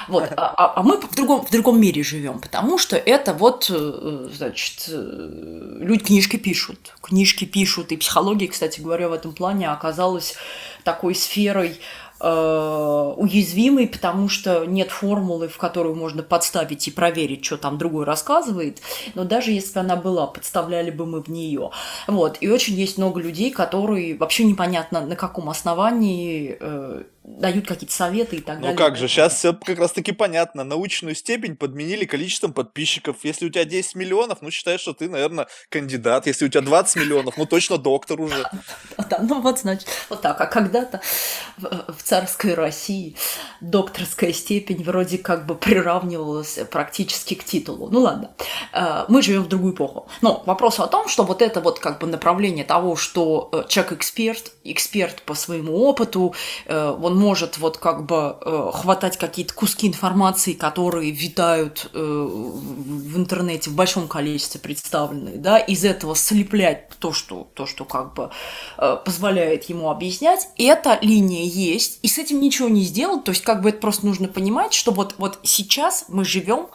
Вот, 0.07 0.29
а, 0.37 0.53
а, 0.55 0.79
а 0.79 0.83
мы 0.83 1.01
в 1.01 1.15
другом, 1.15 1.45
в 1.45 1.51
другом 1.51 1.81
мире 1.81 2.03
живем, 2.03 2.37
потому 2.39 2.77
что 2.77 2.96
это 2.96 3.34
вот, 3.34 3.70
э, 3.70 4.29
значит, 4.34 4.89
э, 4.89 5.77
люди 5.79 6.03
книжки 6.03 6.38
пишут, 6.38 6.96
книжки 7.01 7.46
пишут, 7.46 7.91
и 7.91 7.98
психология, 7.98 8.48
кстати 8.48 8.82
говоря, 8.82 9.10
в 9.10 9.13
этом 9.13 9.34
плане 9.34 9.70
оказалась 9.70 10.36
такой 10.84 11.15
сферой 11.15 11.79
э, 12.20 13.13
уязвимой, 13.17 13.88
потому 13.88 14.29
что 14.29 14.65
нет 14.65 14.89
формулы, 14.89 15.48
в 15.48 15.58
которую 15.58 15.96
можно 15.96 16.24
подставить 16.24 16.88
и 16.88 16.91
проверить, 16.91 17.46
что 17.46 17.58
там 17.58 17.77
другой 17.77 18.06
рассказывает. 18.06 18.82
Но 19.15 19.24
даже 19.24 19.51
если 19.51 19.79
она 19.79 19.96
была, 19.96 20.27
подставляли 20.27 20.91
бы 20.91 21.06
мы 21.06 21.22
в 21.22 21.27
нее. 21.27 21.72
Вот. 22.08 22.38
И 22.41 22.50
очень 22.50 22.75
есть 22.75 22.98
много 22.98 23.20
людей, 23.20 23.51
которые 23.51 24.17
вообще 24.17 24.46
непонятно 24.46 25.01
на 25.01 25.15
каком 25.15 25.50
основании 25.50 26.58
дают 27.27 27.67
какие-то 27.67 27.93
советы 27.93 28.38
и 28.38 28.41
так 28.41 28.55
ну 28.55 28.62
далее. 28.62 28.77
Ну 28.79 28.86
как 28.86 28.96
же, 28.96 29.10
сейчас 29.10 29.36
все 29.36 29.53
как 29.53 29.77
раз 29.77 29.91
таки 29.91 30.13
понятно. 30.13 30.63
Научную 30.63 31.13
степень 31.13 31.57
подменили 31.57 32.05
количеством 32.05 32.53
подписчиков. 32.53 33.17
Если 33.24 33.46
у 33.46 33.50
тебя 33.50 33.65
10 33.65 33.96
миллионов, 33.96 34.41
ну 34.41 34.50
считай, 34.50 34.77
что 34.77 34.93
ты, 34.93 35.10
наверное, 35.10 35.48
кандидат. 35.69 36.25
Если 36.25 36.46
у 36.46 36.48
тебя 36.48 36.62
20 36.62 36.96
миллионов, 36.96 37.38
ну 37.38 37.46
точно 37.46 37.77
доктор 37.77 38.22
уже. 38.22 38.50
Да, 39.10 39.19
ну 39.22 39.39
вот 39.39 39.60
значит, 39.60 39.88
вот 40.10 40.22
так. 40.22 40.39
А 40.41 40.48
когда-то 40.48 41.01
в 41.57 42.03
царской 42.03 42.55
России 42.55 43.15
докторская 43.62 44.34
степень 44.34 44.84
вроде 44.84 45.17
как 45.17 45.46
бы 45.46 45.55
приравнивалась 45.55 46.60
практически 46.69 47.36
к 47.36 47.43
титулу. 47.43 47.89
Ну 47.89 48.01
ладно, 48.01 48.31
э, 48.74 49.05
мы 49.07 49.22
живем 49.22 49.43
в 49.43 49.48
другую 49.48 49.74
эпоху. 49.74 50.10
Но 50.22 50.43
вопрос 50.46 50.79
о 50.79 50.88
том, 50.88 51.07
что 51.07 51.24
вот 51.24 51.41
это 51.41 51.62
вот 51.62 51.79
как 51.79 52.00
бы 52.00 52.07
направление 52.07 52.65
того, 52.65 52.96
что 52.96 53.50
э, 53.53 53.63
человек 53.69 53.93
эксперт, 53.93 54.51
эксперт 54.63 55.21
по 55.21 55.36
своему 55.36 55.78
опыту, 55.78 56.34
э, 56.65 56.97
он 57.01 57.16
может 57.17 57.58
вот 57.58 57.77
как 57.77 58.06
бы 58.06 58.38
э, 58.39 58.71
хватать 58.73 59.17
какие-то 59.17 59.53
куски 59.53 59.88
информации, 59.88 60.53
которые 60.53 61.12
витают 61.12 61.89
э, 61.93 61.97
в 61.99 63.17
интернете 63.17 63.69
в 63.69 63.75
большом 63.75 64.08
количестве 64.08 64.62
представленные, 64.62 65.38
да, 65.38 65.58
из 65.58 65.84
этого 65.84 66.15
слеплять 66.15 66.89
то, 66.99 67.12
что, 67.12 67.47
то, 67.53 67.65
что 67.65 67.86
как 67.86 68.13
бы 68.13 68.30
э, 68.77 68.97
позволяет 69.03 69.65
ему 69.65 69.89
объяснять. 69.89 70.47
Эта 70.58 70.99
линия 71.01 71.45
есть, 71.45 71.99
и 72.03 72.08
с 72.08 72.17
этим 72.17 72.39
ничего 72.39 72.69
не 72.69 72.84
сделать, 72.84 73.23
то 73.23 73.32
есть 73.32 73.43
как 73.43 73.62
бы 73.62 73.69
это 73.69 73.80
просто 73.80 74.06
нужно 74.06 74.27
понимать, 74.27 74.73
что 74.73 74.91
вот, 74.91 75.15
вот 75.17 75.39
сейчас 75.43 76.06
мы 76.08 76.23
живем 76.23 76.67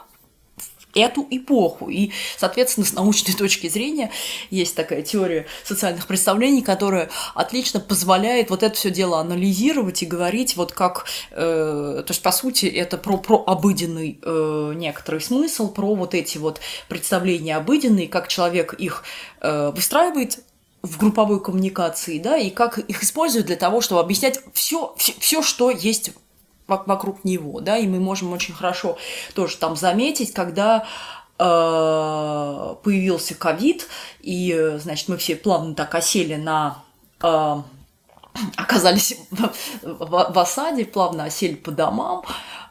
эту 0.94 1.26
эпоху. 1.30 1.88
И, 1.88 2.10
соответственно, 2.36 2.86
с 2.86 2.92
научной 2.92 3.34
точки 3.38 3.68
зрения 3.68 4.10
есть 4.50 4.74
такая 4.74 5.02
теория 5.02 5.46
социальных 5.64 6.06
представлений, 6.06 6.62
которая 6.62 7.10
отлично 7.34 7.80
позволяет 7.80 8.50
вот 8.50 8.62
это 8.62 8.74
все 8.74 8.90
дело 8.90 9.20
анализировать 9.20 10.02
и 10.02 10.06
говорить 10.06 10.56
вот 10.56 10.72
как, 10.72 11.06
э, 11.30 12.02
то 12.06 12.10
есть, 12.10 12.22
по 12.22 12.32
сути, 12.32 12.66
это 12.66 12.98
про, 12.98 13.18
про 13.18 13.42
обыденный 13.46 14.18
э, 14.22 14.72
некоторый 14.76 15.20
смысл, 15.20 15.72
про 15.72 15.94
вот 15.94 16.14
эти 16.14 16.38
вот 16.38 16.60
представления 16.88 17.56
обыденные, 17.56 18.08
как 18.08 18.28
человек 18.28 18.74
их 18.74 19.04
э, 19.40 19.72
выстраивает 19.74 20.40
в 20.82 20.98
групповой 20.98 21.40
коммуникации, 21.40 22.18
да, 22.18 22.36
и 22.36 22.50
как 22.50 22.78
их 22.78 23.02
используют 23.02 23.46
для 23.46 23.56
того, 23.56 23.80
чтобы 23.80 24.00
объяснять 24.00 24.40
все, 24.52 24.94
все, 24.96 25.12
все 25.18 25.42
что 25.42 25.70
есть 25.70 26.10
вокруг 26.86 27.24
него, 27.24 27.60
да, 27.60 27.76
и 27.76 27.86
мы 27.86 28.00
можем 28.00 28.32
очень 28.32 28.54
хорошо 28.54 28.98
тоже 29.34 29.56
там 29.56 29.76
заметить, 29.76 30.32
когда 30.32 30.84
э, 31.38 32.74
появился 32.82 33.34
ковид, 33.34 33.88
и, 34.20 34.76
значит, 34.78 35.08
мы 35.08 35.16
все 35.16 35.36
плавно 35.36 35.74
так 35.74 35.94
осели 35.94 36.36
на 36.36 36.82
э, 37.22 37.56
оказались 38.56 39.16
в, 39.30 40.32
в, 40.32 40.38
осаде, 40.38 40.84
плавно 40.84 41.24
осели 41.24 41.54
по 41.54 41.70
домам, 41.70 42.24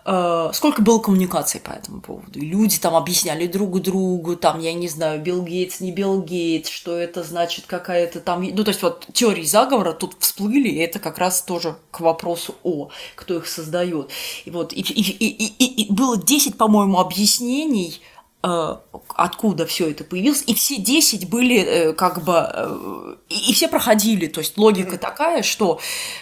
сколько 0.04 0.82
было 0.82 1.00
коммуникаций 1.00 1.60
по 1.60 1.72
этому 1.72 2.02
поводу. 2.02 2.40
Люди 2.40 2.80
там 2.80 2.96
объясняли 2.96 3.48
друг 3.48 3.80
другу, 3.82 4.36
там, 4.36 4.60
я 4.60 4.74
не 4.74 4.88
знаю, 4.88 5.22
Билл 5.22 5.44
Гейтс, 5.44 5.80
не 5.80 5.92
Билл 5.92 6.22
Гейтс, 6.22 6.70
что 6.70 6.98
это 6.98 7.24
значит 7.24 7.66
какая-то 7.68 8.20
там... 8.20 8.44
Ну, 8.44 8.64
то 8.64 8.70
есть 8.70 8.82
вот 8.82 9.08
теории 9.14 9.44
заговора 9.44 9.94
тут 9.94 10.16
всплыли, 10.20 10.70
и 10.70 10.80
это 10.80 11.00
как 11.00 11.18
раз 11.18 11.42
тоже 11.42 11.76
к 11.92 12.00
вопросу 12.00 12.56
о, 12.64 12.90
кто 13.16 13.38
их 13.38 13.48
создает. 13.48 14.10
И 14.46 14.52
вот, 14.52 14.74
и, 14.74 14.82
и, 14.82 15.02
и, 15.02 15.46
и, 15.46 15.84
и 15.84 15.94
было 15.94 16.18
10, 16.18 16.58
по-моему, 16.58 17.00
объяснений, 17.00 18.02
Э, 18.02 18.21
откуда 18.44 19.68
все 19.68 19.92
это 19.92 20.04
появилось, 20.04 20.44
и 20.48 20.56
все 20.56 20.78
10 20.78 21.30
были 21.30 21.58
э, 21.58 21.94
как 21.94 22.24
бы, 22.24 22.34
э, 22.36 23.16
и 23.30 23.54
все 23.54 23.68
проходили, 23.68 24.26
то 24.26 24.40
есть 24.40 24.58
логика 24.58 24.98
такая, 24.98 25.44
что 25.44 25.80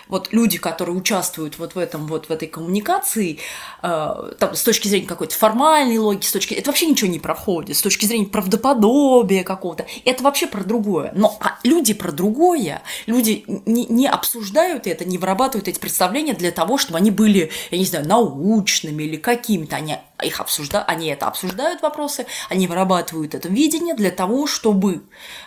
вот 0.09 0.33
люди, 0.33 0.57
которые 0.57 0.97
участвуют 0.97 1.57
вот 1.59 1.75
в 1.75 1.77
этом, 1.77 2.07
вот 2.07 2.27
в 2.27 2.31
этой 2.31 2.47
коммуникации, 2.47 3.39
там, 3.81 4.53
с 4.53 4.63
точки 4.63 4.87
зрения 4.89 5.07
какой-то 5.07 5.35
формальной 5.35 5.97
логики, 5.97 6.25
с 6.25 6.31
точки, 6.31 6.53
это 6.53 6.69
вообще 6.69 6.87
ничего 6.87 7.09
не 7.09 7.19
проходит, 7.19 7.77
с 7.77 7.81
точки 7.81 8.05
зрения 8.05 8.25
правдоподобия 8.25 9.43
какого-то, 9.43 9.85
это 10.03 10.23
вообще 10.23 10.47
про 10.47 10.63
другое, 10.63 11.13
но 11.15 11.37
а 11.39 11.57
люди 11.63 11.93
про 11.93 12.11
другое, 12.11 12.81
люди 13.05 13.45
не, 13.65 13.85
не 13.85 14.07
обсуждают 14.07 14.87
это, 14.87 15.05
не 15.05 15.17
вырабатывают 15.17 15.67
эти 15.67 15.79
представления 15.79 16.33
для 16.33 16.51
того, 16.51 16.77
чтобы 16.77 16.97
они 16.97 17.11
были, 17.11 17.51
я 17.71 17.77
не 17.77 17.85
знаю, 17.85 18.07
научными 18.07 19.03
или 19.03 19.15
какими-то, 19.15 19.77
они 19.77 19.97
их 20.23 20.39
обсуждают, 20.39 20.87
они 20.89 21.07
это 21.07 21.27
обсуждают 21.27 21.81
вопросы, 21.81 22.25
они 22.49 22.67
вырабатывают 22.67 23.35
это 23.35 23.49
видение 23.49 23.95
для 23.95 24.11
того, 24.11 24.47
чтобы 24.47 25.03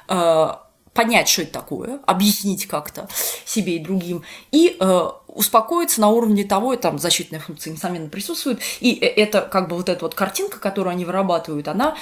э, 0.09 0.49
понять, 0.95 1.29
что 1.29 1.43
это 1.43 1.53
такое, 1.53 2.01
объяснить 2.07 2.67
как-то 2.67 3.09
себе 3.45 3.77
и 3.77 3.79
другим, 3.79 4.23
и 4.51 4.77
э, 4.79 5.09
успокоиться 5.29 6.01
на 6.01 6.09
уровне 6.09 6.45
того, 6.45 6.75
и 6.75 6.77
там 6.77 6.99
защитная 6.99 7.41
функция, 7.41 7.73
несомненно, 7.73 8.09
присутствует, 8.09 8.61
и 8.81 8.95
э, 8.95 9.07
это 9.07 9.43
как 9.43 9.69
бы 9.69 9.77
вот 9.77 9.89
эта 9.89 10.05
вот 10.05 10.15
картинка, 10.15 10.59
которую 10.59 10.93
они 10.93 11.05
вырабатывают, 11.05 11.69
она 11.69 11.97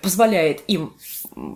позволяет 0.00 0.62
им 0.68 0.94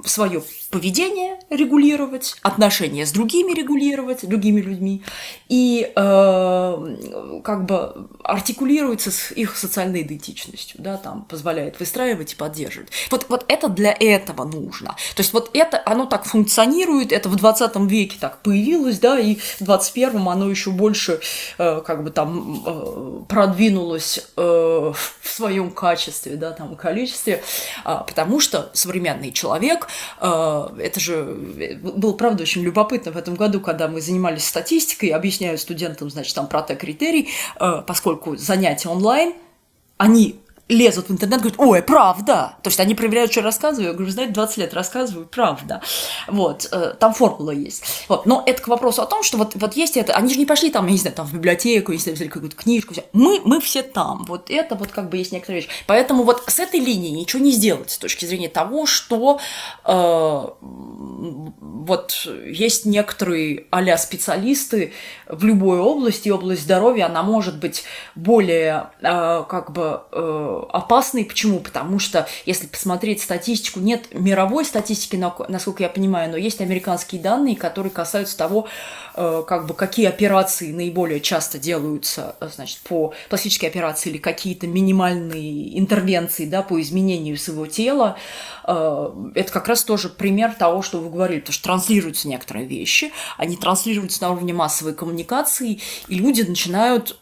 свое 0.05 0.43
поведение 0.71 1.39
регулировать, 1.51 2.37
отношения 2.43 3.07
с 3.07 3.13
другими 3.13 3.53
регулировать, 3.53 4.27
другими 4.29 4.61
людьми, 4.61 5.03
и 5.49 5.93
э, 5.95 7.41
как 7.45 7.67
бы 7.67 8.09
артикулируется 8.23 9.11
с 9.11 9.33
их 9.33 9.57
социальной 9.57 10.03
идентичностью, 10.03 10.81
да, 10.83 10.97
там 10.97 11.25
позволяет 11.25 11.79
выстраивать 11.81 12.33
и 12.33 12.37
поддерживать. 12.37 12.91
Вот, 13.11 13.27
вот 13.29 13.45
это 13.49 13.69
для 13.69 13.93
этого 13.99 14.45
нужно. 14.45 14.97
То 15.15 15.21
есть 15.23 15.33
вот 15.33 15.51
это, 15.55 15.83
оно 15.87 16.07
так 16.07 16.25
функционирует, 16.25 17.13
это 17.13 17.29
в 17.29 17.37
20 17.37 17.77
веке 17.89 18.17
так 18.21 18.43
появилось, 18.43 18.99
да, 18.99 19.19
и 19.19 19.37
в 19.37 19.61
21 19.61 20.29
оно 20.29 20.51
еще 20.51 20.71
больше 20.71 21.21
э, 21.59 21.81
как 21.85 22.05
бы 22.05 22.11
там 22.11 22.63
э, 22.67 23.23
продвинулось 23.29 24.27
э, 24.37 24.41
в 24.41 25.29
своем 25.29 25.71
качестве, 25.71 26.37
да, 26.37 26.53
там, 26.53 26.77
количестве, 26.77 27.43
э, 27.85 27.97
потому 28.07 28.41
что 28.41 28.71
современный 28.73 29.33
человек, 29.33 29.89
э, 30.21 30.66
это 30.79 31.01
же 31.01 31.25
было, 31.83 32.13
правда, 32.13 32.43
очень 32.43 32.63
любопытно 32.63 33.13
в 33.13 33.17
этом 33.17 33.35
году, 33.35 33.61
когда 33.61 33.89
мы 33.89 34.01
занимались 34.01 34.47
статистикой, 34.47 35.11
объясняю 35.11 35.59
студентам, 35.59 36.11
значит, 36.11 36.35
там 36.35 36.47
про 36.49 36.63
Т-критерий, 36.63 37.29
э, 37.61 37.83
поскольку 37.87 38.37
занятия 38.37 38.89
онлайн, 38.89 39.35
они 39.99 40.41
лезут 40.69 41.09
в 41.09 41.13
интернет, 41.13 41.41
говорят, 41.41 41.61
ой, 41.61 41.83
правда. 41.83 42.57
То 42.63 42.69
есть 42.69 42.81
они 42.81 42.95
проверяют, 42.95 43.31
что 43.31 43.41
рассказываю. 43.41 43.89
Я 43.89 43.93
говорю, 43.95 44.11
знаете, 44.11 44.33
20 44.33 44.57
лет 44.57 44.75
рассказываю, 44.75 45.27
правда. 45.27 45.81
Вот, 46.27 46.69
э, 46.73 46.95
там 46.99 47.15
формула 47.15 47.53
есть. 47.53 47.85
Вот. 48.09 48.27
Но 48.27 48.43
это 48.45 48.63
к 48.63 48.69
вопросу 48.69 49.03
о 49.03 49.07
том, 49.07 49.23
что 49.23 49.39
вот, 49.39 49.55
вот 49.55 49.75
есть 49.75 49.97
это, 49.97 50.15
они 50.15 50.33
же 50.33 50.39
не 50.39 50.47
пошли 50.47 50.71
там, 50.71 50.87
я 50.87 50.93
не 50.93 50.99
знаю, 50.99 51.15
там 51.15 51.27
в 51.27 51.35
библиотеку, 51.35 51.93
не 51.93 51.99
взяли 51.99 52.29
какую-то 52.29 52.57
книжку. 52.57 52.95
Мы, 53.13 53.41
мы 53.45 53.61
все 53.61 53.83
там. 53.83 54.25
Вот 54.25 54.51
это 54.51 54.75
вот 54.75 54.89
как 54.89 55.09
бы 55.09 55.17
есть 55.17 55.33
некоторые 55.33 55.63
вещи. 55.63 55.73
Поэтому 55.87 56.25
вот 56.25 56.43
с 56.49 56.59
этой 56.59 56.81
линии 56.81 57.11
ничего 57.11 57.43
не 57.43 57.53
сделать 57.53 57.91
с 57.91 57.99
точки 57.99 58.25
зрения 58.25 58.49
того, 58.49 58.87
что 58.87 59.39
э, 59.85 60.47
вот 61.87 62.29
есть 62.47 62.87
некоторые 62.87 63.67
а 63.71 63.97
специалисты 63.99 64.93
в 65.29 65.45
любой 65.45 65.79
области, 65.79 66.29
область 66.29 66.63
здоровья, 66.63 67.07
она 67.07 67.23
может 67.23 67.61
быть 67.61 67.85
более 68.15 68.91
э, 69.01 69.45
как 69.49 69.71
бы 69.71 70.03
э, 70.11 70.56
опасный. 70.71 71.25
Почему? 71.25 71.61
Потому 71.61 71.99
что, 71.99 72.29
если 72.45 72.67
посмотреть 72.67 73.23
статистику, 73.23 73.81
нет 73.81 74.09
мировой 74.13 74.65
статистики, 74.65 75.17
насколько 75.49 75.83
я 75.83 75.89
понимаю, 75.89 76.31
но 76.31 76.37
есть 76.37 76.61
американские 76.61 77.21
данные, 77.21 77.57
которые 77.57 77.93
касаются 77.93 78.37
того, 78.37 78.69
как 79.47 79.67
бы, 79.67 79.75
какие 79.75 80.07
операции 80.07 80.73
наиболее 80.73 81.21
часто 81.21 81.59
делаются, 81.59 82.37
э, 82.41 82.49
значит, 82.55 82.79
по 82.81 83.15
пластической 83.29 83.69
операции 83.69 84.11
или 84.11 84.19
какие-то 84.19 84.67
минимальные 84.67 85.79
интервенции, 85.79 86.45
да, 86.45 86.63
по 86.63 86.81
изменению 86.81 87.39
своего 87.39 87.67
тела. 87.67 88.17
Э, 88.67 89.11
это 89.35 89.53
как 89.53 89.69
раз 89.69 89.85
тоже 89.85 90.09
пример 90.09 90.55
того, 90.55 90.83
что 90.83 90.99
вы 90.99 91.11
говорили, 91.11 91.41
потому 91.41 91.55
что 91.55 91.65
транслируются 91.65 92.29
некоторые 92.29 92.67
вещи, 92.67 93.13
они 93.37 93.57
транслируются 93.57 94.23
на 94.23 94.33
уровне 94.33 94.53
массовой 94.53 94.95
коммуникации, 94.95 95.81
и 96.09 96.15
люди 96.19 96.43
начинают 96.43 97.19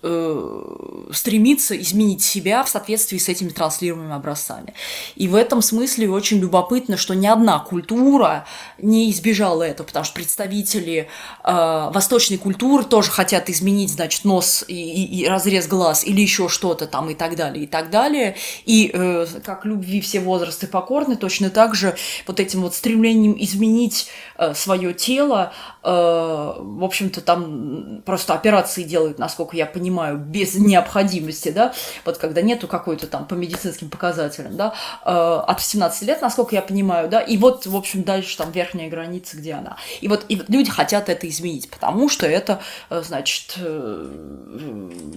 стремиться 1.12 1.80
изменить 1.80 2.22
себя 2.22 2.62
в 2.62 2.68
соответствии 2.68 3.18
с 3.18 3.28
этими 3.28 3.48
транслируемыми 3.48 4.14
образцами. 4.14 4.74
И 5.14 5.28
в 5.28 5.34
этом 5.34 5.62
смысле 5.62 6.10
очень 6.10 6.38
любопытно, 6.38 6.96
что 6.96 7.14
ни 7.14 7.26
одна 7.26 7.58
культура 7.58 8.46
не 8.78 9.10
избежала 9.10 9.62
этого, 9.62 9.86
потому 9.86 10.04
что 10.04 10.14
представители 10.14 11.08
э, 11.44 11.83
восточной 11.90 12.38
культуры 12.38 12.84
тоже 12.84 13.10
хотят 13.10 13.48
изменить, 13.48 13.90
значит, 13.90 14.24
нос 14.24 14.64
и, 14.68 14.74
и, 14.74 15.22
и 15.22 15.28
разрез 15.28 15.66
глаз 15.66 16.04
или 16.04 16.20
еще 16.20 16.48
что-то 16.48 16.86
там 16.86 17.10
и 17.10 17.14
так 17.14 17.36
далее, 17.36 17.64
и 17.64 17.66
так 17.66 17.90
далее. 17.90 18.36
И 18.64 18.90
э, 18.92 19.26
как 19.44 19.64
любви 19.64 20.00
все 20.00 20.20
возрасты 20.20 20.66
покорны, 20.66 21.16
точно 21.16 21.50
так 21.50 21.74
же 21.74 21.96
вот 22.26 22.40
этим 22.40 22.62
вот 22.62 22.74
стремлением 22.74 23.36
изменить 23.38 24.08
э, 24.38 24.54
свое 24.54 24.94
тело, 24.94 25.52
э, 25.82 25.88
в 25.88 26.84
общем-то, 26.84 27.20
там 27.20 28.02
просто 28.04 28.34
операции 28.34 28.82
делают, 28.82 29.18
насколько 29.18 29.56
я 29.56 29.66
понимаю, 29.66 30.18
без 30.18 30.54
необходимости, 30.54 31.50
да, 31.50 31.74
вот 32.04 32.18
когда 32.18 32.42
нету 32.42 32.68
какой-то 32.68 33.06
там 33.06 33.26
по 33.26 33.34
медицинским 33.34 33.90
показателям, 33.90 34.56
да, 34.56 34.74
э, 35.04 35.10
от 35.10 35.58
18 35.58 36.02
лет, 36.02 36.22
насколько 36.22 36.54
я 36.54 36.62
понимаю, 36.62 37.08
да, 37.08 37.20
и 37.20 37.36
вот, 37.36 37.66
в 37.66 37.76
общем, 37.76 38.02
дальше 38.02 38.36
там 38.36 38.50
верхняя 38.50 38.88
граница, 38.90 39.36
где 39.36 39.54
она. 39.54 39.76
И 40.00 40.08
вот, 40.08 40.24
и 40.28 40.40
люди 40.48 40.70
хотят 40.70 41.08
это 41.08 41.28
изменить, 41.28 41.68
потому 41.74 42.08
что 42.08 42.26
это, 42.26 42.60
э, 42.90 43.02
значит, 43.04 43.58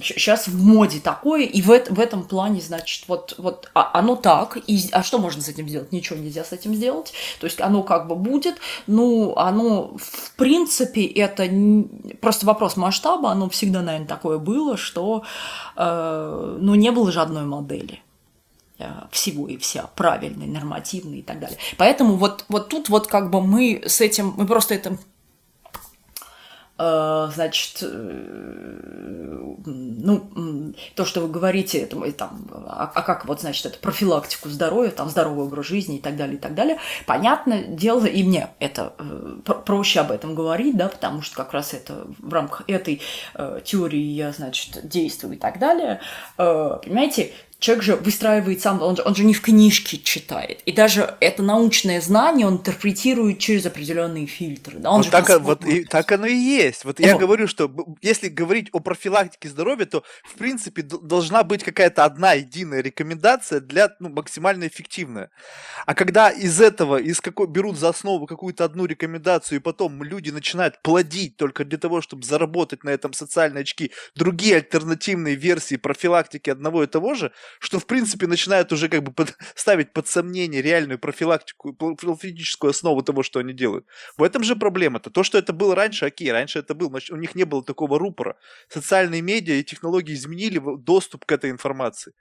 сейчас 0.02 0.48
э, 0.48 0.52
в 0.52 0.64
моде 0.64 1.00
такое, 1.00 1.44
и 1.44 1.62
в, 1.62 1.68
в 1.68 2.00
этом 2.00 2.24
плане, 2.24 2.62
значит, 2.62 3.06
вот, 3.08 3.36
вот 3.38 3.70
а, 3.74 3.92
оно 3.94 4.16
так, 4.16 4.58
и, 4.68 4.90
а 4.92 5.04
что 5.04 5.20
можно 5.20 5.42
с 5.42 5.50
этим 5.50 5.68
сделать? 5.70 5.92
Ничего 5.92 6.20
нельзя 6.20 6.44
с 6.44 6.52
этим 6.52 6.76
сделать, 6.76 7.14
то 7.40 7.46
есть 7.46 7.62
оно 7.62 7.84
как 7.84 8.08
бы 8.08 8.16
будет, 8.16 8.58
ну, 8.88 9.36
оно, 9.36 9.98
в 9.98 10.32
принципе, 10.36 11.06
это 11.06 11.48
просто 12.22 12.46
вопрос 12.46 12.78
масштаба, 12.78 13.32
оно 13.32 13.50
всегда, 13.50 13.82
наверное, 13.82 14.08
такое 14.08 14.38
было, 14.38 14.78
что, 14.78 15.24
э, 15.76 16.58
ну, 16.60 16.76
не 16.76 16.92
было 16.92 17.12
же 17.12 17.22
одной 17.22 17.46
модели. 17.46 18.02
Э, 18.80 19.08
всего 19.12 19.48
и 19.48 19.58
вся, 19.58 19.90
правильный, 19.96 20.46
нормативный 20.46 21.20
и 21.20 21.22
так 21.24 21.40
далее. 21.40 21.58
Поэтому 21.78 22.16
вот, 22.16 22.46
вот 22.48 22.70
тут 22.70 22.90
вот 22.90 23.08
как 23.08 23.32
бы 23.32 23.42
мы 23.42 23.82
с 23.88 24.02
этим, 24.02 24.36
мы 24.38 24.46
просто 24.46 24.76
это 24.76 24.98
значит, 26.78 27.80
э, 27.82 29.56
ну, 29.66 30.74
то, 30.96 31.06
что 31.06 31.22
вы 31.22 31.28
говорите, 31.28 31.80
это, 31.80 32.12
там, 32.12 32.48
а, 32.68 32.92
а 32.94 33.02
как 33.02 33.26
вот, 33.26 33.42
значит, 33.42 33.66
это 33.66 33.80
профилактику 33.80 34.50
здоровья, 34.50 34.92
там, 34.92 35.10
здоровый 35.10 35.46
образ 35.46 35.66
жизни 35.66 35.98
и 35.98 36.02
так 36.02 36.16
далее, 36.16 36.38
и 36.38 36.40
так 36.40 36.54
далее, 36.54 36.78
понятно 37.08 37.64
дело, 37.64 38.06
и 38.06 38.24
мне 38.24 38.50
это 38.60 38.94
проще 39.66 40.02
об 40.02 40.12
этом 40.12 40.36
говорить, 40.36 40.78
да, 40.78 40.88
потому 40.88 41.24
что 41.24 41.36
как 41.36 41.54
раз 41.54 41.74
это 41.74 42.06
в 42.20 42.32
рамках 42.32 42.70
этой 42.70 43.02
теории 43.64 44.00
я, 44.00 44.32
значит, 44.32 44.88
действую 44.88 45.34
и 45.34 45.38
так 45.38 45.58
далее, 45.58 46.00
понимаете, 46.36 47.34
человек 47.60 47.84
же 47.84 47.96
выстраивает 47.96 48.62
сам, 48.62 48.82
он 48.82 48.96
же, 48.96 49.04
он 49.04 49.16
же 49.16 49.24
не 49.24 49.34
в 49.34 49.42
книжке 49.42 49.98
читает. 49.98 50.62
И 50.66 50.72
даже 50.72 51.16
это 51.20 51.42
научное 51.42 52.02
знание 52.02 52.46
он 52.46 52.56
интерпретирует 52.56 53.40
через 53.40 53.66
определенные 53.66 54.28
фильтры. 54.28 54.78
Да? 54.78 54.92
Он 54.92 55.02
вот, 55.02 55.12
так, 55.12 55.42
вот 55.42 55.66
и, 55.66 55.84
так 55.84 56.12
оно 56.12 56.28
и 56.28 56.36
есть. 56.36 56.86
Вот 56.86 57.00
я 57.00 57.18
говорю, 57.18 57.48
что 57.48 57.72
если 58.02 58.28
говорить 58.28 58.70
о 58.74 58.80
профилактике 58.80 59.50
здоровья, 59.50 59.86
то 59.86 60.04
в 60.24 60.36
принципе 60.36 60.84
должна 60.84 61.44
быть 61.44 61.64
какая-то 61.64 62.06
одна 62.06 62.34
единая 62.34 62.82
рекомендация 62.82 63.60
для 63.60 63.96
ну, 64.00 64.10
максимально 64.10 64.68
эффективная. 64.68 65.32
А 65.86 65.96
когда 65.96 66.30
из 66.30 66.62
этого, 66.62 66.98
из 66.98 67.22
какой 67.22 67.48
берут 67.48 67.78
за 67.78 67.90
основу 67.90 68.28
какую-то 68.28 68.66
одну 68.66 68.86
рекомендацию, 68.86 69.60
и 69.60 69.62
потом 69.62 70.04
люди 70.04 70.30
начинают 70.30 70.82
плодить 70.84 71.38
только 71.38 71.66
для 71.66 71.78
того, 71.80 72.02
чтобы 72.02 72.24
заработать 72.24 72.84
на 72.84 72.90
этом 72.90 73.14
социальные 73.14 73.62
очки 73.64 73.92
другие 74.16 74.58
альтернативные 74.58 75.36
версии 75.36 75.76
профилактики 75.76 76.50
одного 76.50 76.84
и 76.84 76.88
того 76.88 77.16
же, 77.16 77.32
что, 77.60 77.80
в 77.80 77.86
принципе, 77.86 78.28
начинают 78.28 78.72
уже 78.72 78.90
как 78.90 79.04
бы 79.04 79.12
под, 79.12 79.36
ставить 79.56 79.94
под 79.94 80.08
сомнение 80.08 80.62
реальную 80.62 81.00
профилактику, 81.00 81.74
профилактическую 81.74 82.72
основу 82.72 83.02
того, 83.02 83.24
что 83.24 83.40
они 83.40 83.54
делают. 83.54 83.86
В 84.18 84.24
этом 84.24 84.44
же 84.44 84.56
проблема-то. 84.56 85.10
То, 85.10 85.24
что 85.24 85.38
это 85.38 85.54
было 85.54 85.76
раньше, 85.76 86.06
окей, 86.06 86.32
раньше 86.32 86.60
это 86.60 86.76
было, 86.76 87.00
у 87.12 87.16
них 87.16 87.36
не 87.36 87.44
было 87.44 87.64
такого 87.64 88.00
рупора. 88.00 88.36
Социальные 88.70 89.22
медиа 89.22 89.56
и 89.56 89.64
технологии 89.64 90.14
изменили 90.14 90.62
доступ 90.78 91.26
к 91.26 91.32
этой 91.32 91.50
информации. 91.52 92.14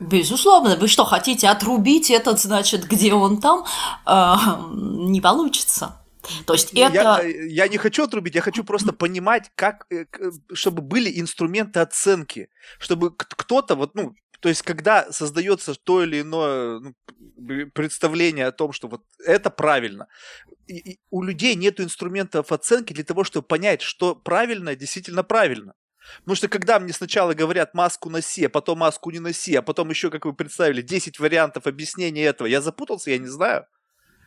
Безусловно, 0.00 0.76
вы 0.76 0.88
что, 0.88 1.04
хотите 1.04 1.48
отрубить 1.48 2.10
этот, 2.10 2.40
значит, 2.40 2.86
где 2.86 3.14
он 3.14 3.40
там? 3.40 3.64
Э, 4.06 4.34
не 4.72 5.20
получится. 5.20 6.00
То 6.46 6.54
есть 6.54 6.72
это... 6.72 7.22
Я, 7.22 7.64
я 7.64 7.68
не 7.68 7.76
хочу 7.76 8.04
отрубить, 8.04 8.34
я 8.34 8.40
хочу 8.40 8.64
просто 8.64 8.92
понимать, 8.92 9.50
как, 9.54 9.86
э, 9.90 10.06
чтобы 10.52 10.82
были 10.82 11.20
инструменты 11.20 11.80
оценки, 11.80 12.48
чтобы 12.78 13.12
кто-то, 13.16 13.76
вот, 13.76 13.94
ну, 13.94 14.14
то 14.44 14.50
есть, 14.50 14.60
когда 14.60 15.10
создается 15.10 15.74
то 15.74 16.02
или 16.02 16.20
иное 16.20 16.78
ну, 16.78 16.94
представление 17.72 18.46
о 18.46 18.52
том, 18.52 18.72
что 18.72 18.88
вот 18.88 19.02
это 19.24 19.48
правильно, 19.48 20.06
и, 20.66 20.76
и 20.76 21.00
у 21.08 21.22
людей 21.22 21.54
нет 21.54 21.80
инструментов 21.80 22.52
оценки 22.52 22.92
для 22.92 23.04
того, 23.04 23.24
чтобы 23.24 23.46
понять, 23.46 23.80
что 23.80 24.14
правильно 24.14 24.76
действительно 24.76 25.22
правильно. 25.22 25.72
Потому 26.18 26.36
что 26.36 26.48
когда 26.48 26.78
мне 26.78 26.92
сначала 26.92 27.32
говорят 27.32 27.72
маску 27.72 28.10
носи, 28.10 28.44
а 28.44 28.50
потом 28.50 28.80
маску 28.80 29.10
не 29.10 29.18
носи, 29.18 29.56
а 29.56 29.62
потом 29.62 29.88
еще, 29.88 30.10
как 30.10 30.26
вы 30.26 30.34
представили, 30.34 30.82
10 30.82 31.18
вариантов 31.20 31.66
объяснения 31.66 32.24
этого, 32.24 32.46
я 32.46 32.60
запутался, 32.60 33.12
я 33.12 33.18
не 33.18 33.28
знаю. 33.28 33.64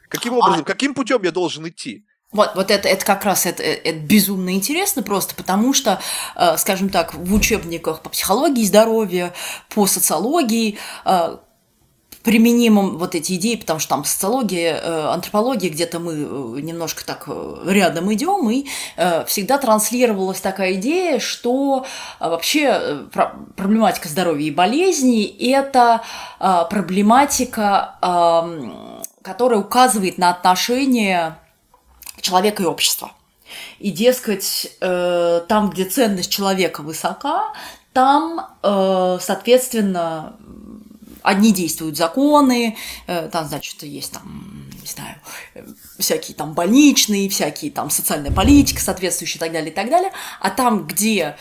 Каким 0.09 0.33
а 0.33 0.37
образом, 0.37 0.61
а... 0.61 0.65
каким 0.65 0.95
путем 0.95 1.21
я 1.21 1.31
должен 1.31 1.67
идти? 1.67 2.06
Вот, 2.33 2.51
вот 2.55 2.71
это, 2.71 2.89
это 2.89 3.05
как 3.05 3.23
раз 3.23 3.45
это, 3.45 3.63
это 3.63 3.99
безумно 3.99 4.53
интересно 4.53 5.01
просто, 5.01 5.33
потому 5.33 5.73
что, 5.73 6.01
э, 6.35 6.57
скажем 6.57 6.89
так, 6.89 7.13
в 7.13 7.33
учебниках 7.33 8.01
по 8.01 8.09
психологии 8.09 8.65
здоровья, 8.65 9.33
по 9.69 9.87
социологии 9.87 10.77
э, 11.05 11.37
применимым 12.27 12.97
вот 12.97 13.15
эти 13.15 13.35
идеи, 13.35 13.55
потому 13.55 13.79
что 13.79 13.91
там 13.91 14.03
социология, 14.03 14.75
э, 14.75 15.07
антропология, 15.13 15.69
где-то 15.69 15.99
мы 15.99 16.13
э, 16.13 16.61
немножко 16.61 17.05
так 17.05 17.23
э, 17.27 17.63
рядом 17.67 18.13
идем, 18.13 18.49
и 18.49 18.65
всегда 19.27 19.57
транслировалась 19.57 20.41
такая 20.41 20.73
идея, 20.73 21.19
что 21.19 21.85
вообще 22.19 23.07
проблематика 23.55 24.09
здоровья 24.09 24.47
и 24.47 24.51
болезней– 24.51 25.23
это 25.39 26.01
проблематика 26.69 27.95
которая 29.21 29.59
указывает 29.59 30.17
на 30.17 30.29
отношение 30.29 31.37
человека 32.27 32.63
и 32.63 32.65
общества. 32.65 33.11
И, 33.79 33.91
дескать, 33.91 34.75
э, 34.81 35.41
там, 35.47 35.69
где 35.69 35.85
ценность 35.85 36.31
человека 36.31 36.81
высока, 36.83 37.53
там, 37.93 38.47
э, 38.61 39.17
соответственно, 39.21 40.35
одни 41.23 41.51
действуют 41.51 41.97
законы, 41.97 42.77
э, 43.07 43.29
там, 43.29 43.47
значит, 43.47 43.83
есть 43.83 44.11
там, 44.13 44.69
не 44.81 44.87
знаю, 44.87 45.15
всякие 45.97 46.35
там 46.35 46.53
больничные, 46.53 47.29
всякие 47.29 47.71
там 47.71 47.89
социальная 47.89 48.31
политика 48.31 48.81
соответствующая 48.81 49.37
и 49.37 49.39
так 49.39 49.51
далее, 49.51 49.71
и 49.71 49.73
так 49.73 49.89
далее. 49.89 50.11
А 50.39 50.49
там, 50.49 50.87
где 50.87 51.37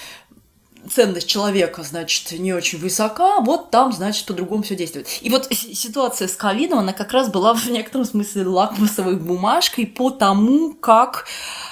ценность 0.93 1.27
человека, 1.27 1.83
значит, 1.83 2.33
не 2.33 2.53
очень 2.53 2.79
высока, 2.79 3.41
вот 3.41 3.71
там, 3.71 3.93
значит, 3.93 4.27
по-другому 4.27 4.63
все 4.63 4.77
действует. 4.77 5.09
И 5.21 5.31
вот 5.31 5.49
ситуация 5.51 6.29
с 6.29 6.37
ковидом, 6.37 6.79
она 6.79 6.93
как 6.93 7.13
раз 7.13 7.29
была 7.29 7.55
в 7.55 7.67
некотором 7.69 8.05
смысле 8.05 8.47
лакмусовой 8.47 9.17
бумажкой 9.17 9.87
по 9.87 10.11
тому, 10.11 10.75
как 10.75 11.27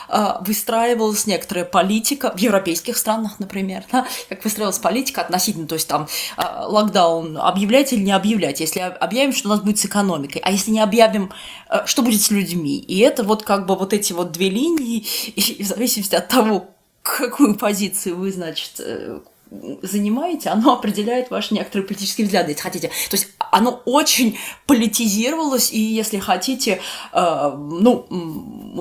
э, 0.08 0.26
выстраивалась 0.40 1.26
некоторая 1.26 1.64
политика 1.64 2.32
в 2.36 2.38
европейских 2.38 2.96
странах, 2.96 3.38
например, 3.38 3.84
да, 3.90 4.06
как 4.28 4.44
выстраивалась 4.44 4.78
политика 4.78 5.20
относительно, 5.22 5.66
то 5.66 5.74
есть 5.74 5.88
там 5.88 6.08
э, 6.36 6.42
локдаун 6.66 7.38
объявлять 7.38 7.92
или 7.92 8.02
не 8.02 8.12
объявлять, 8.12 8.60
если 8.60 8.80
объявим, 8.80 9.32
что 9.32 9.48
у 9.48 9.52
нас 9.52 9.60
будет 9.60 9.78
с 9.78 9.86
экономикой, 9.86 10.40
а 10.44 10.50
если 10.50 10.70
не 10.70 10.80
объявим, 10.80 11.32
что 11.86 12.02
будет 12.02 12.22
с 12.22 12.30
людьми. 12.30 12.78
И 12.78 12.98
это 13.00 13.24
вот 13.24 13.42
как 13.42 13.66
бы 13.66 13.76
вот 13.76 13.92
эти 13.92 14.12
вот 14.12 14.32
две 14.32 14.50
линии, 14.50 14.98
и 15.34 15.62
в 15.62 15.66
зависимости 15.66 16.14
от 16.14 16.28
того, 16.28 16.73
какую 17.04 17.54
позицию 17.54 18.16
вы, 18.16 18.32
значит, 18.32 18.80
э, 18.80 19.20
занимаете, 19.82 20.48
оно 20.48 20.72
определяет 20.72 21.30
ваши 21.30 21.52
некоторые 21.52 21.86
политические 21.86 22.24
взгляды, 22.24 22.52
если 22.52 22.62
хотите. 22.62 22.88
То 22.88 23.16
есть 23.16 23.28
оно 23.38 23.82
очень 23.84 24.38
политизировалось, 24.66 25.70
и 25.70 25.78
если 25.78 26.18
хотите, 26.18 26.80
э, 27.12 27.52
ну, 27.54 28.06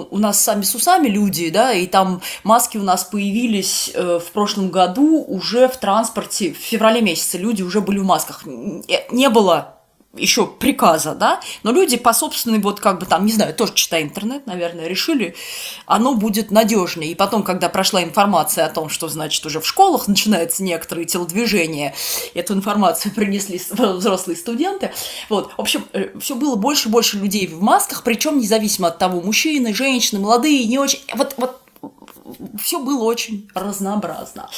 у 0.09 0.17
нас 0.17 0.39
сами 0.39 0.63
с 0.63 0.73
усами 0.73 1.09
люди, 1.09 1.49
да, 1.49 1.73
и 1.73 1.85
там 1.85 2.21
маски 2.45 2.77
у 2.77 2.83
нас 2.83 3.03
появились 3.03 3.91
э, 3.93 4.19
в 4.25 4.31
прошлом 4.31 4.69
году 4.69 5.21
уже 5.27 5.67
в 5.67 5.75
транспорте, 5.75 6.53
в 6.53 6.57
феврале 6.57 7.01
месяце 7.01 7.37
люди 7.37 7.61
уже 7.61 7.81
были 7.81 7.99
в 7.99 8.05
масках. 8.05 8.45
Не 8.45 9.29
было 9.29 9.82
еще 10.15 10.45
приказа, 10.45 11.15
да, 11.15 11.41
но 11.63 11.71
люди 11.71 11.97
по 11.97 12.13
собственной, 12.13 12.59
вот 12.59 12.79
как 12.79 12.99
бы 12.99 13.05
там, 13.05 13.25
не 13.25 13.31
знаю, 13.31 13.53
тоже 13.53 13.73
читая 13.73 14.03
интернет, 14.03 14.45
наверное, 14.45 14.87
решили, 14.87 15.35
оно 15.87 16.13
будет 16.13 16.51
надежнее. 16.51 17.11
И 17.11 17.15
потом, 17.15 17.41
когда 17.41 17.67
прошла 17.67 18.03
информация 18.03 18.65
о 18.65 18.69
том, 18.69 18.89
что, 18.89 19.07
значит, 19.07 19.43
уже 19.45 19.59
в 19.59 19.67
школах 19.67 20.07
начинаются 20.07 20.63
некоторые 20.63 21.05
телодвижения, 21.05 21.95
эту 22.35 22.53
информацию 22.53 23.11
принесли 23.15 23.59
взрослые 23.69 24.37
студенты, 24.37 24.91
вот, 25.29 25.53
в 25.57 25.61
общем, 25.61 25.85
э, 25.93 26.09
все 26.19 26.35
было 26.35 26.55
больше 26.55 26.89
и 26.89 26.91
больше 26.91 27.17
людей 27.17 27.47
в 27.47 27.61
масках, 27.61 28.03
причем 28.03 28.37
независимо 28.37 28.89
от 28.89 28.99
того, 28.99 29.19
мужчины, 29.19 29.73
женщины, 29.73 30.19
молодые, 30.21 30.65
не 30.65 30.77
очень, 30.77 30.99
вот, 31.15 31.33
вот 31.37 31.59
все 32.61 32.79
было 32.79 33.03
очень 33.03 33.49
разнообразно. 33.53 34.49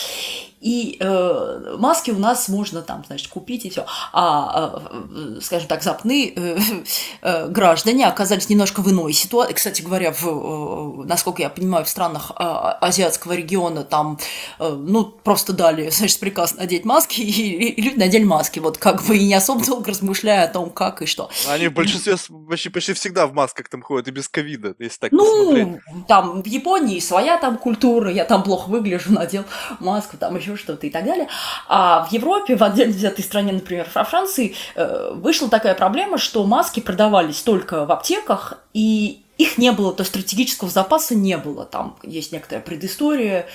И 0.66 0.98
э, 1.00 1.76
маски 1.78 2.10
у 2.10 2.18
нас 2.18 2.50
можно 2.50 2.82
там, 2.82 3.04
значит, 3.06 3.28
купить 3.28 3.66
и 3.66 3.70
все. 3.70 3.86
А, 4.12 4.82
э, 4.92 5.40
скажем 5.40 5.68
так, 5.68 5.84
западные 5.84 6.34
э, 6.36 6.58
э, 7.22 7.48
граждане 7.50 8.08
оказались 8.08 8.50
немножко 8.50 8.82
в 8.82 8.90
иной 8.90 9.14
ситуации. 9.14 9.54
Кстати 9.54 9.84
говоря, 9.84 10.12
в, 10.12 10.26
э, 10.26 11.06
насколько 11.06 11.44
я 11.44 11.52
понимаю, 11.52 11.86
в 11.86 11.90
странах 11.90 12.32
э, 12.32 12.44
азиатского 12.44 13.34
региона 13.34 13.84
там, 13.84 14.18
э, 14.58 14.68
ну, 14.68 15.06
просто 15.06 15.54
дали, 15.54 15.90
значит, 15.92 16.20
приказ 16.20 16.56
надеть 16.56 16.84
маски, 16.84 17.22
и, 17.22 17.70
и 17.70 17.82
люди 17.84 18.00
надели 18.00 18.24
маски, 18.24 18.58
вот 18.58 18.80
как 18.80 19.04
бы 19.04 19.16
и 19.16 19.28
не 19.28 19.36
особо 19.36 19.64
долго 19.64 19.92
размышляя 19.92 20.46
о 20.46 20.48
том, 20.48 20.72
как 20.72 21.04
и 21.04 21.06
что. 21.06 21.30
Они 21.48 21.68
в 21.68 21.74
большинстве 21.74 22.16
почти, 22.50 22.70
почти 22.70 22.94
всегда 22.94 23.28
в 23.28 23.34
масках 23.34 23.70
там 23.70 23.84
ходят 23.84 24.08
и 24.08 24.12
без 24.12 24.28
ковида, 24.28 24.74
если 24.80 24.98
так 24.98 25.12
ну, 25.12 25.26
посмотреть. 25.26 26.08
там 26.08 26.42
в 26.42 26.48
Японии 26.48 27.00
своя 27.00 27.38
там 27.38 27.60
культура, 27.60 28.12
я 28.12 28.26
там 28.26 28.42
плохо 28.42 28.70
выгляжу, 28.70 29.14
надел 29.14 29.44
маску, 29.80 30.18
там 30.18 30.36
еще 30.36 30.55
что-то 30.58 30.88
и 30.88 30.90
так 30.90 31.06
далее. 31.06 31.28
А 31.68 32.06
в 32.06 32.12
Европе, 32.12 32.56
в 32.56 32.64
отдельно 32.64 32.94
взятой 32.94 33.24
стране, 33.24 33.54
например, 33.54 33.88
во 33.94 34.04
Франции, 34.04 34.56
э, 34.76 35.12
вышла 35.14 35.50
такая 35.50 35.76
проблема, 35.76 36.18
что 36.18 36.44
маски 36.46 36.80
продавались 36.80 37.42
только 37.42 37.86
в 37.86 37.92
аптеках, 37.92 38.60
и 38.74 39.22
их 39.38 39.58
не 39.58 39.72
было, 39.72 39.94
то 39.94 40.02
есть 40.02 40.12
стратегического 40.12 40.70
запаса 40.70 41.16
не 41.16 41.38
было. 41.38 41.66
Там 41.66 41.98
есть 42.04 42.32
некоторая 42.32 42.64
предыстория. 42.64 43.48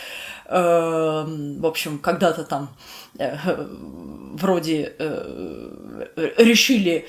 Э, 0.46 1.24
в 1.26 1.66
общем, 1.66 1.98
когда-то 1.98 2.44
там 2.44 2.68
э, 3.18 3.36
вроде 4.34 4.94
решили 6.16 7.06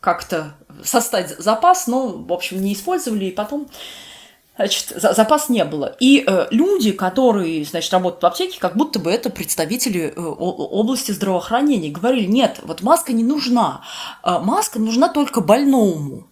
как-то 0.00 0.54
составить 0.84 1.30
запас, 1.38 1.86
но, 1.86 2.08
в 2.08 2.32
общем, 2.32 2.62
не 2.62 2.72
использовали, 2.72 3.26
и 3.26 3.32
потом 3.32 3.68
значит, 4.58 4.92
запас 4.96 5.48
не 5.48 5.64
было. 5.64 5.96
И 6.00 6.24
э, 6.26 6.48
люди, 6.50 6.92
которые, 6.92 7.64
значит, 7.64 7.92
работают 7.92 8.22
в 8.22 8.26
аптеке, 8.26 8.58
как 8.58 8.76
будто 8.76 8.98
бы 8.98 9.10
это 9.10 9.30
представители 9.30 10.12
э, 10.14 10.20
области 10.20 11.12
здравоохранения, 11.12 11.90
говорили, 11.90 12.26
нет, 12.26 12.60
вот 12.62 12.82
маска 12.82 13.12
не 13.12 13.24
нужна, 13.24 13.82
э, 14.24 14.38
маска 14.40 14.78
нужна 14.78 15.08
только 15.08 15.40
больному. 15.40 16.28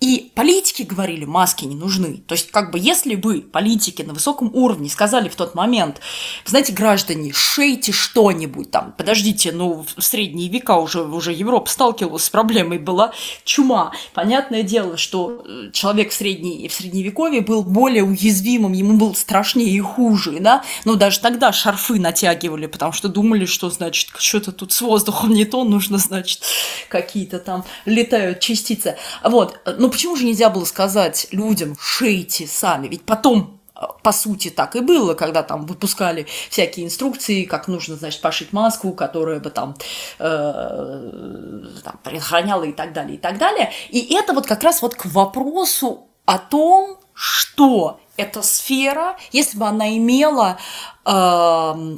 И 0.00 0.32
политики 0.34 0.82
говорили, 0.82 1.26
маски 1.26 1.66
не 1.66 1.74
нужны. 1.74 2.22
То 2.26 2.32
есть, 2.32 2.50
как 2.50 2.70
бы, 2.70 2.78
если 2.78 3.16
бы 3.16 3.42
политики 3.42 4.00
на 4.00 4.14
высоком 4.14 4.50
уровне 4.54 4.88
сказали 4.88 5.28
в 5.28 5.36
тот 5.36 5.54
момент, 5.54 6.00
знаете, 6.46 6.72
граждане, 6.72 7.32
шейте 7.34 7.92
что-нибудь 7.92 8.70
там, 8.70 8.94
подождите, 8.96 9.52
ну, 9.52 9.84
в 9.94 10.02
средние 10.02 10.48
века 10.48 10.78
уже, 10.78 11.02
уже 11.02 11.34
Европа 11.34 11.68
сталкивалась 11.68 12.24
с 12.24 12.30
проблемой, 12.30 12.78
была 12.78 13.12
чума. 13.44 13.92
Понятное 14.14 14.62
дело, 14.62 14.96
что 14.96 15.44
э, 15.44 15.70
человек 15.72 16.12
в, 16.12 16.14
средней, 16.14 16.66
в 16.68 16.72
средневековье 16.72 17.42
был 17.42 17.62
более 17.62 18.02
уязвимым, 18.02 18.72
ему 18.72 18.96
было 18.96 19.12
страшнее 19.12 19.68
и 19.68 19.80
хуже, 19.80 20.38
да, 20.40 20.64
но 20.86 20.94
даже 20.94 21.20
тогда 21.20 21.52
шарфы 21.52 22.00
натягивали, 22.00 22.64
потому 22.66 22.92
что 22.92 23.10
думали, 23.10 23.44
что, 23.44 23.68
значит, 23.68 24.08
что-то 24.18 24.52
тут 24.52 24.72
с 24.72 24.80
воздухом 24.80 25.34
не 25.34 25.44
то, 25.44 25.62
нужно, 25.64 25.98
значит, 25.98 26.40
какие-то 26.88 27.38
там 27.38 27.66
летают 27.84 28.40
частицы. 28.40 28.96
Вот, 29.22 29.60
ну, 29.78 29.89
почему 29.90 30.16
же 30.16 30.24
нельзя 30.24 30.50
было 30.50 30.64
сказать 30.64 31.26
людям, 31.30 31.76
шейте 31.80 32.46
сами? 32.46 32.88
Ведь 32.88 33.04
потом 33.04 33.60
э, 33.74 33.84
по 34.02 34.12
сути, 34.12 34.50
так 34.50 34.76
и 34.76 34.80
было, 34.80 35.14
когда 35.14 35.42
там 35.42 35.66
выпускали 35.66 36.26
всякие 36.48 36.86
инструкции, 36.86 37.44
как 37.44 37.68
нужно, 37.68 37.96
значит, 37.96 38.20
пошить 38.20 38.52
маску, 38.52 38.92
которая 38.92 39.40
бы 39.40 39.50
там, 39.50 39.76
э, 40.18 41.64
там 41.84 42.00
предохраняла 42.02 42.64
и 42.64 42.72
так 42.72 42.92
далее, 42.92 43.16
и 43.16 43.18
так 43.18 43.38
далее. 43.38 43.72
И 43.90 44.14
это 44.14 44.32
вот 44.32 44.46
как 44.46 44.62
раз 44.62 44.82
вот 44.82 44.94
к 44.94 45.06
вопросу 45.06 46.06
о 46.26 46.38
том, 46.38 46.98
что 47.14 48.00
эта 48.16 48.42
сфера, 48.42 49.16
если 49.32 49.58
бы 49.58 49.66
она 49.66 49.96
имела 49.96 50.58
э, 51.04 51.96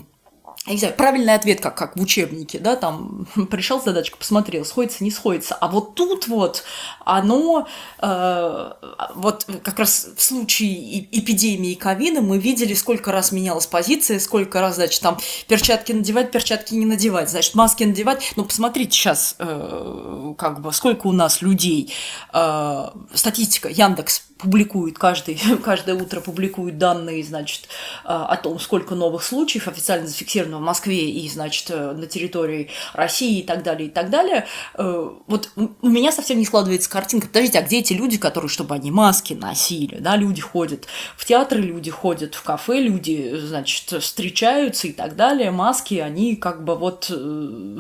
не 0.66 0.79
знаю, 0.79 0.94
правильный 0.94 1.35
ответ, 1.35 1.61
как, 1.61 1.77
как 1.77 1.96
в 1.96 2.01
учебнике, 2.01 2.61
да, 2.61 2.77
там 2.77 3.27
пришел 3.51 3.83
задачку, 3.83 4.18
посмотрел, 4.18 4.64
сходится, 4.64 5.03
не 5.03 5.11
сходится. 5.11 5.55
А 5.57 5.66
вот 5.66 5.96
тут 5.96 6.29
вот 6.29 6.62
оно, 7.05 7.66
э, 8.01 8.72
вот 9.16 9.46
как 9.64 9.79
раз 9.81 10.11
в 10.16 10.22
случае 10.22 11.05
эпидемии 11.11 11.75
ковида 11.75 12.20
мы 12.20 12.38
видели, 12.38 12.75
сколько 12.75 13.11
раз 13.11 13.33
менялась 13.33 13.66
позиция, 13.66 14.20
сколько 14.20 14.61
раз, 14.61 14.77
значит, 14.77 15.01
там 15.01 15.18
перчатки 15.48 15.90
надевать, 15.90 16.31
перчатки 16.31 16.75
не 16.75 16.87
надевать, 16.87 17.29
значит, 17.29 17.57
маски 17.57 17.83
надевать. 17.83 18.33
Ну, 18.37 18.44
посмотрите 18.44 18.92
сейчас, 18.92 19.35
э, 19.40 20.35
как 20.38 20.61
бы, 20.61 20.72
сколько 20.72 21.09
у 21.09 21.12
нас 21.12 21.42
людей. 21.42 21.92
Э, 22.33 22.90
статистика, 23.14 23.68
Яндекс 23.68 24.22
публикует 24.42 24.98
каждый, 24.98 25.40
каждое 25.64 25.94
утро 25.94 26.20
публикует 26.20 26.76
данные, 26.76 27.22
значит, 27.22 27.68
а, 28.05 28.26
о 28.26 28.37
том, 28.37 28.59
сколько 28.59 28.94
новых 28.94 29.22
случаев 29.22 29.68
официально 29.68 30.07
зафиксировано 30.07 30.59
в 30.59 30.62
Москве 30.62 31.11
и, 31.11 31.28
значит, 31.28 31.70
э, 31.70 31.92
на 31.92 32.07
территории 32.07 32.70
России 32.92 33.38
и 33.38 33.42
так 33.42 33.62
далее, 33.62 33.88
и 33.88 33.90
так 33.90 34.11
далее. 34.11 34.46
Э, 34.74 35.11
вот 35.26 35.50
у 35.57 35.88
меня 35.88 36.11
совсем 36.11 36.38
не 36.38 36.44
складывается 36.44 36.90
картинка. 36.90 37.28
Подождите, 37.28 37.61
а 37.61 37.62
где 37.62 37.78
эти 37.78 37.92
люди, 37.92 38.18
которые, 38.18 38.48
чтобы 38.48 38.74
они 38.74 38.90
маски 38.90 39.35
носили, 39.35 39.98
да, 39.98 40.16
люди 40.16 40.40
ходят 40.40 40.87
в 41.16 41.24
театры, 41.24 41.61
люди 41.61 41.90
ходят 41.90 42.35
в 42.35 42.42
кафе, 42.42 42.81
люди, 42.81 43.37
значит, 43.37 44.02
встречаются 44.02 44.88
и 44.88 44.92
так 44.92 45.14
далее, 45.14 45.52
маски, 45.52 45.94
они 45.94 46.35
как 46.35 46.64
бы 46.64 46.74
вот 46.74 47.09
э, 47.11 47.14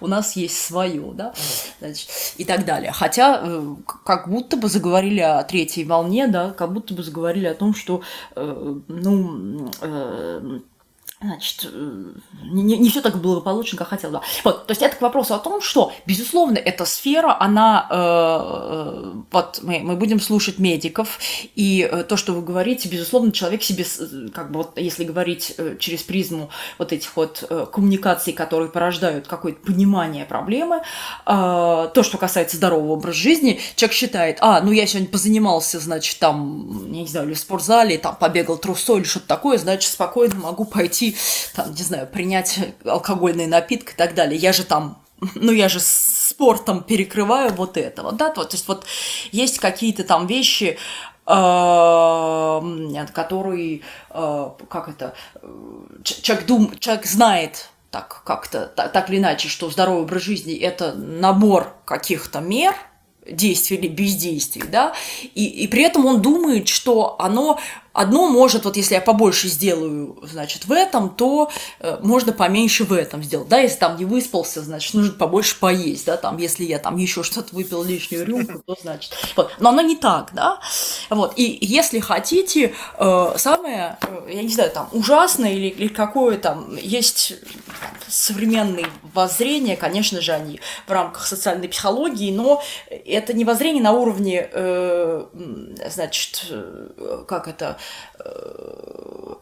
у 0.00 0.06
нас 0.06 0.36
есть 0.36 0.58
свое, 0.58 1.12
да, 1.12 1.34
значит, 1.80 2.08
и 2.38 2.44
так 2.44 2.64
далее. 2.64 2.92
Хотя 2.92 3.42
как 4.04 4.28
будто 4.28 4.56
бы 4.56 4.68
заговорили 4.68 5.20
о 5.20 5.42
третьей 5.42 5.84
волне 5.84 5.97
волне, 5.98 6.28
да, 6.28 6.50
как 6.50 6.72
будто 6.72 6.94
бы 6.94 7.02
заговорили 7.02 7.46
о 7.46 7.54
том, 7.54 7.74
что, 7.74 8.02
э, 8.34 8.74
ну, 8.88 9.70
э, 9.80 10.60
Значит, 11.20 11.68
э, 11.72 12.04
не, 12.44 12.78
не 12.78 12.90
все 12.90 13.00
так 13.00 13.20
благополучно, 13.20 13.76
как 13.76 13.88
хотел, 13.88 14.12
да. 14.12 14.22
Вот, 14.44 14.68
то 14.68 14.70
есть 14.70 14.82
это 14.82 14.94
к 14.94 15.00
вопросу 15.00 15.34
о 15.34 15.40
том, 15.40 15.60
что, 15.60 15.92
безусловно, 16.06 16.58
эта 16.58 16.84
сфера, 16.84 17.36
она, 17.40 17.88
э, 17.90 17.94
э, 17.96 19.12
вот 19.32 19.58
мы, 19.62 19.80
мы 19.80 19.96
будем 19.96 20.20
слушать 20.20 20.60
медиков, 20.60 21.18
и 21.56 21.88
э, 21.90 22.04
то, 22.04 22.16
что 22.16 22.34
вы 22.34 22.42
говорите, 22.42 22.88
безусловно, 22.88 23.32
человек 23.32 23.64
себе, 23.64 23.84
как 24.32 24.52
бы 24.52 24.58
вот, 24.58 24.78
если 24.78 25.02
говорить 25.02 25.56
через 25.80 26.04
призму 26.04 26.50
вот 26.78 26.92
этих 26.92 27.16
вот 27.16 27.42
коммуникаций, 27.72 28.32
которые 28.32 28.70
порождают 28.70 29.26
какое-то 29.26 29.60
понимание 29.66 30.24
проблемы, 30.24 30.76
э, 30.76 30.82
то, 31.26 32.02
что 32.04 32.18
касается 32.18 32.58
здорового 32.58 32.92
образа 32.92 33.18
жизни, 33.18 33.58
человек 33.74 33.96
считает, 33.96 34.38
а, 34.40 34.60
ну 34.60 34.70
я 34.70 34.86
сегодня 34.86 35.08
позанимался, 35.08 35.80
значит, 35.80 36.20
там, 36.20 36.92
я 36.92 37.00
не 37.00 37.08
знаю, 37.08 37.26
или 37.26 37.34
в 37.34 37.40
спортзале, 37.40 37.98
там, 37.98 38.14
побегал 38.14 38.56
трусой 38.56 39.00
или 39.00 39.04
что-то 39.04 39.26
такое, 39.26 39.58
значит, 39.58 39.90
спокойно 39.90 40.36
могу 40.36 40.64
пойти 40.64 41.07
там, 41.54 41.72
не 41.72 41.82
знаю, 41.82 42.06
принять 42.06 42.58
алкогольный 42.84 43.46
напиток 43.46 43.92
и 43.92 43.96
так 43.96 44.14
далее. 44.14 44.38
Я 44.38 44.52
же 44.52 44.64
там 44.64 45.02
ну, 45.34 45.52
я 45.52 45.68
же 45.68 45.80
спортом 45.80 46.82
перекрываю 46.82 47.52
вот 47.52 47.76
этого, 47.76 48.12
да, 48.12 48.30
то, 48.30 48.46
есть 48.50 48.68
вот 48.68 48.86
есть 49.32 49.58
какие-то 49.58 50.04
там 50.04 50.28
вещи, 50.28 50.78
э, 51.26 53.06
которые, 53.12 53.80
как 54.08 54.88
это, 54.88 55.14
человек, 56.02 56.46
дум, 56.46 56.78
человек 56.78 57.06
знает 57.06 57.70
так 57.90 58.22
как-то, 58.24 58.66
так, 58.66 58.92
так 58.92 59.10
или 59.10 59.18
иначе, 59.18 59.48
что 59.48 59.70
здоровый 59.70 60.02
образ 60.02 60.22
жизни– 60.22 60.54
это 60.60 60.92
набор 60.94 61.74
каких-то 61.84 62.40
мер, 62.40 62.74
действий 63.26 63.76
или 63.76 63.88
бездействий, 63.88 64.68
да, 64.68 64.94
и, 65.34 65.44
и 65.46 65.66
при 65.68 65.82
этом 65.82 66.06
он 66.06 66.22
думает, 66.22 66.68
что 66.68 67.16
оно 67.18 67.58
Одно 67.98 68.28
может, 68.28 68.64
вот 68.64 68.76
если 68.76 68.94
я 68.94 69.00
побольше 69.00 69.48
сделаю, 69.48 70.16
значит, 70.22 70.66
в 70.66 70.72
этом, 70.72 71.10
то 71.10 71.50
э, 71.80 71.98
можно 72.00 72.32
поменьше 72.32 72.84
в 72.84 72.92
этом 72.92 73.24
сделать. 73.24 73.48
Да, 73.48 73.58
если 73.58 73.78
там 73.78 73.96
не 73.96 74.04
выспался, 74.04 74.62
значит, 74.62 74.94
нужно 74.94 75.14
побольше 75.14 75.58
поесть, 75.58 76.06
да, 76.06 76.16
там, 76.16 76.36
если 76.36 76.62
я 76.62 76.78
там 76.78 76.96
еще 76.96 77.24
что-то 77.24 77.52
выпил 77.56 77.82
лишнюю 77.82 78.24
рюмку, 78.24 78.62
то 78.64 78.76
значит. 78.80 79.12
Вот. 79.34 79.50
Но 79.58 79.70
оно 79.70 79.82
не 79.82 79.96
так, 79.96 80.30
да. 80.32 80.60
Вот. 81.10 81.32
И 81.34 81.58
если 81.60 81.98
хотите, 81.98 82.72
э, 82.98 83.34
самое, 83.36 83.98
э, 84.02 84.30
я 84.32 84.42
не 84.44 84.50
знаю, 84.50 84.70
там, 84.70 84.88
ужасное 84.92 85.54
или, 85.54 85.66
или 85.66 85.88
какое 85.88 86.38
там, 86.38 86.76
есть 86.76 87.34
современные 88.06 88.86
воззрения, 89.12 89.76
конечно 89.76 90.20
же, 90.20 90.32
они 90.32 90.60
в 90.86 90.92
рамках 90.92 91.26
социальной 91.26 91.68
психологии, 91.68 92.30
но 92.30 92.62
это 92.88 93.32
не 93.32 93.44
воззрение 93.44 93.82
на 93.82 93.92
уровне, 93.92 94.48
э, 94.52 95.24
значит, 95.90 96.46
э, 96.50 97.24
как 97.26 97.48
это, 97.48 97.76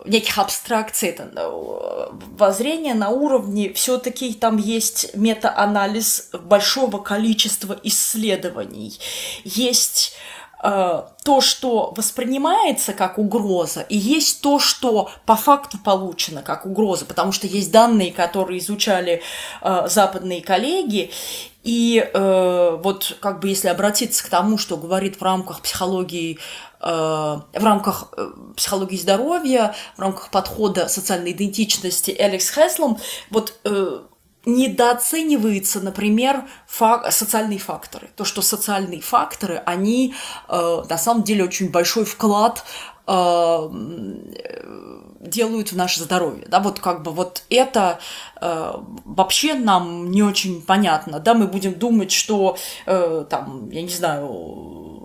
неких 0.06 0.38
абстракций, 0.38 1.11
это 1.11 1.30
э, 1.35 2.06
воззрение 2.37 2.94
на 2.94 3.11
уровне. 3.11 3.72
Все-таки 3.72 4.32
там 4.35 4.56
есть 4.56 5.14
метаанализ 5.14 6.30
большого 6.32 6.98
количества 6.98 7.78
исследований, 7.82 8.98
есть 9.44 10.14
э, 10.62 11.02
то, 11.24 11.40
что 11.40 11.92
воспринимается 11.96 12.92
как 12.92 13.18
угроза, 13.18 13.82
и 13.82 13.96
есть 13.96 14.40
то, 14.40 14.59
что 14.59 15.11
по 15.24 15.37
факту 15.37 15.78
получено 15.78 16.42
как 16.42 16.66
угроза, 16.66 17.04
потому 17.04 17.32
что 17.32 17.46
есть 17.46 17.72
данные, 17.72 18.12
которые 18.12 18.59
изучали 18.59 19.22
э, 19.62 19.87
западные 19.88 20.42
коллеги, 20.42 21.11
и 21.64 21.98
э, 21.98 22.78
вот 22.80 23.16
как 23.18 23.40
бы 23.40 23.48
если 23.48 23.66
обратиться 23.66 24.24
к 24.24 24.28
тому, 24.28 24.56
что 24.56 24.76
говорит 24.76 25.16
в 25.18 25.22
рамках 25.22 25.62
психологии 25.62 26.38
Э, 26.38 26.65
в 26.81 27.65
рамках 27.65 28.12
э, 28.17 28.31
психологии 28.57 28.97
здоровья, 28.97 29.75
в 29.97 30.01
рамках 30.01 30.31
подхода 30.31 30.89
социальной 30.89 31.33
идентичности 31.33 32.11
Алекс 32.11 32.51
Хеслом, 32.51 32.99
вот 33.31 33.59
э, 33.65 34.01
недооценивается, 34.45 35.81
например, 35.81 36.45
фак 36.67 37.11
социальные 37.12 37.59
факторы. 37.59 38.11
То, 38.17 38.25
что 38.25 38.43
социальные 38.43 39.01
факторы, 39.01 39.61
они 39.67 40.15
на 40.49 40.99
самом 40.99 41.25
деле 41.25 41.43
очень 41.43 41.71
большой 41.71 42.05
вклад 42.05 42.65
делают 45.27 45.73
в 45.73 45.77
наше 45.77 46.01
здоровье. 46.03 46.47
Да, 46.49 46.61
вот 46.61 46.81
как 46.81 47.03
бы 47.03 47.11
вот 47.11 47.43
это 47.51 47.99
э, 48.41 48.75
вообще 49.05 49.55
нам 49.55 50.11
не 50.11 50.23
очень 50.23 50.62
понятно. 50.62 51.21
Да, 51.21 51.35
мы 51.35 51.47
будем 51.47 51.75
думать, 51.75 52.11
что 52.11 52.57
э, 52.87 53.25
там, 53.29 53.71
я 53.71 53.83
не 53.83 53.89
знаю, 53.89 54.95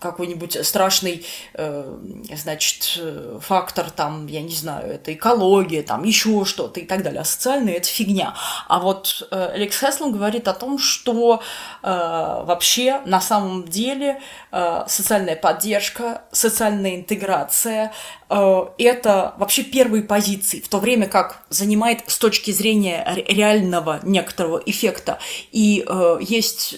какой-нибудь 0.00 0.66
страшный, 0.66 1.24
э, 1.54 1.98
значит, 2.36 3.00
фактор, 3.40 3.90
там, 3.90 4.26
я 4.26 4.42
не 4.42 4.54
знаю, 4.54 4.92
это 4.92 5.12
экология, 5.12 5.82
там, 5.82 6.04
еще 6.04 6.44
что-то 6.44 6.80
и 6.80 6.86
так 6.86 7.02
далее. 7.02 7.20
А 7.20 7.24
социальные– 7.24 7.76
это 7.76 7.88
фигня. 7.88 8.34
А 8.68 8.80
вот 8.80 9.26
э, 9.30 9.50
Алекс 9.54 9.78
Хеслон 9.78 10.12
говорит 10.12 10.48
о 10.48 10.54
том, 10.54 10.78
что 10.78 11.42
э, 11.82 11.86
вообще 11.86 13.00
на 13.04 13.20
самом 13.20 13.68
деле 13.68 14.20
э, 14.50 14.84
социальная 14.88 15.36
поддержка, 15.36 16.22
социальная 16.32 16.96
интеграция 16.96 17.92
э,– 18.28 18.64
это 18.78 19.34
вообще 19.38 19.62
первые 19.62 20.02
позиции, 20.02 20.60
в 20.60 20.68
то 20.68 20.78
время 20.78 21.06
как 21.06 21.42
занимает 21.50 22.02
с 22.06 22.18
точки 22.18 22.50
зрения 22.50 23.06
реального 23.28 24.00
некоторого 24.02 24.62
эффекта. 24.64 25.18
И 25.52 25.84
э, 25.86 26.18
есть… 26.20 26.76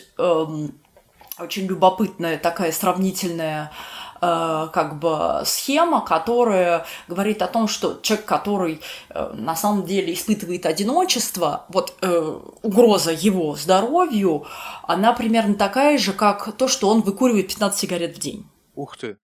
Очень 1.38 1.66
любопытная 1.66 2.36
такая 2.36 2.72
сравнительная 2.72 3.72
э, 4.20 4.68
как 4.72 4.98
бы 4.98 5.42
схема, 5.46 6.04
которая 6.04 6.84
говорит 7.08 7.40
о 7.40 7.48
том, 7.48 7.68
что 7.68 7.98
человек, 8.02 8.26
который 8.26 8.80
э, 9.08 9.32
на 9.34 9.56
самом 9.56 9.86
деле 9.86 10.12
испытывает 10.12 10.66
одиночество, 10.66 11.64
вот 11.68 11.94
э, 12.02 12.38
угроза 12.62 13.12
его 13.12 13.56
здоровью, 13.56 14.46
она 14.82 15.14
примерно 15.14 15.54
такая 15.54 15.96
же, 15.96 16.12
как 16.12 16.52
то, 16.52 16.68
что 16.68 16.90
он 16.90 17.00
выкуривает 17.00 17.48
15 17.48 17.80
сигарет 17.80 18.16
в 18.16 18.20
день. 18.20 18.46
Ух 18.74 18.98
ты! 18.98 19.16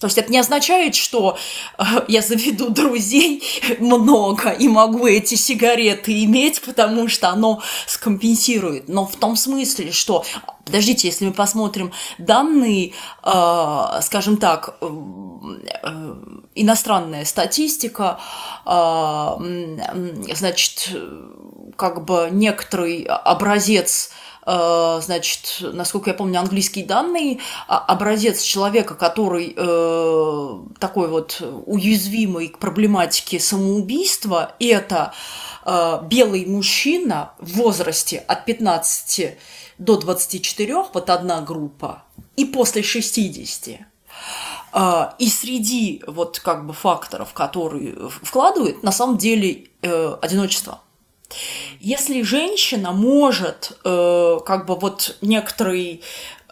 То 0.00 0.08
есть 0.08 0.18
это 0.18 0.32
не 0.32 0.38
означает, 0.38 0.96
что 0.96 1.38
э, 1.78 1.84
я 2.08 2.20
заведу 2.20 2.70
друзей 2.70 3.42
много 3.78 4.50
и 4.50 4.68
могу 4.68 5.06
эти 5.06 5.36
сигареты 5.36 6.24
иметь, 6.24 6.60
потому 6.62 7.08
что 7.08 7.28
оно 7.28 7.62
скомпенсирует. 7.86 8.88
Но 8.88 9.06
в 9.06 9.14
том 9.16 9.36
смысле, 9.36 9.92
что, 9.92 10.24
подождите, 10.64 11.06
если 11.06 11.26
мы 11.26 11.32
посмотрим 11.32 11.92
данные, 12.18 12.92
э, 13.22 14.00
скажем 14.02 14.36
так, 14.36 14.76
э, 14.80 16.14
иностранная 16.56 17.24
статистика, 17.24 18.20
значит, 18.64 20.88
как 21.76 22.04
бы 22.04 22.28
некоторый 22.30 23.02
образец 23.02 24.10
значит, 24.46 25.58
насколько 25.60 26.10
я 26.10 26.14
помню, 26.14 26.40
английские 26.40 26.84
данные, 26.84 27.38
а, 27.66 27.78
образец 27.78 28.42
человека, 28.42 28.94
который 28.94 29.54
э, 29.56 30.58
такой 30.78 31.08
вот 31.08 31.40
уязвимый 31.66 32.48
к 32.48 32.58
проблематике 32.58 33.40
самоубийства, 33.40 34.54
это 34.58 35.14
э, 35.64 36.00
белый 36.04 36.44
мужчина 36.46 37.32
в 37.38 37.54
возрасте 37.54 38.18
от 38.18 38.44
15 38.44 39.38
до 39.78 39.96
24, 39.96 40.84
вот 40.92 41.10
одна 41.10 41.40
группа, 41.40 42.02
и 42.36 42.44
после 42.44 42.82
60. 42.82 43.80
И 45.18 45.28
среди 45.30 46.02
вот 46.06 46.40
как 46.40 46.66
бы 46.66 46.72
факторов, 46.72 47.32
которые 47.32 48.08
вкладывают, 48.22 48.82
на 48.82 48.90
самом 48.90 49.18
деле 49.18 49.68
одиночество. 49.82 50.80
Если 51.80 52.22
женщина 52.22 52.92
может, 52.92 53.78
э, 53.84 54.38
как 54.44 54.66
бы 54.66 54.76
вот 54.76 55.16
некоторый 55.20 56.02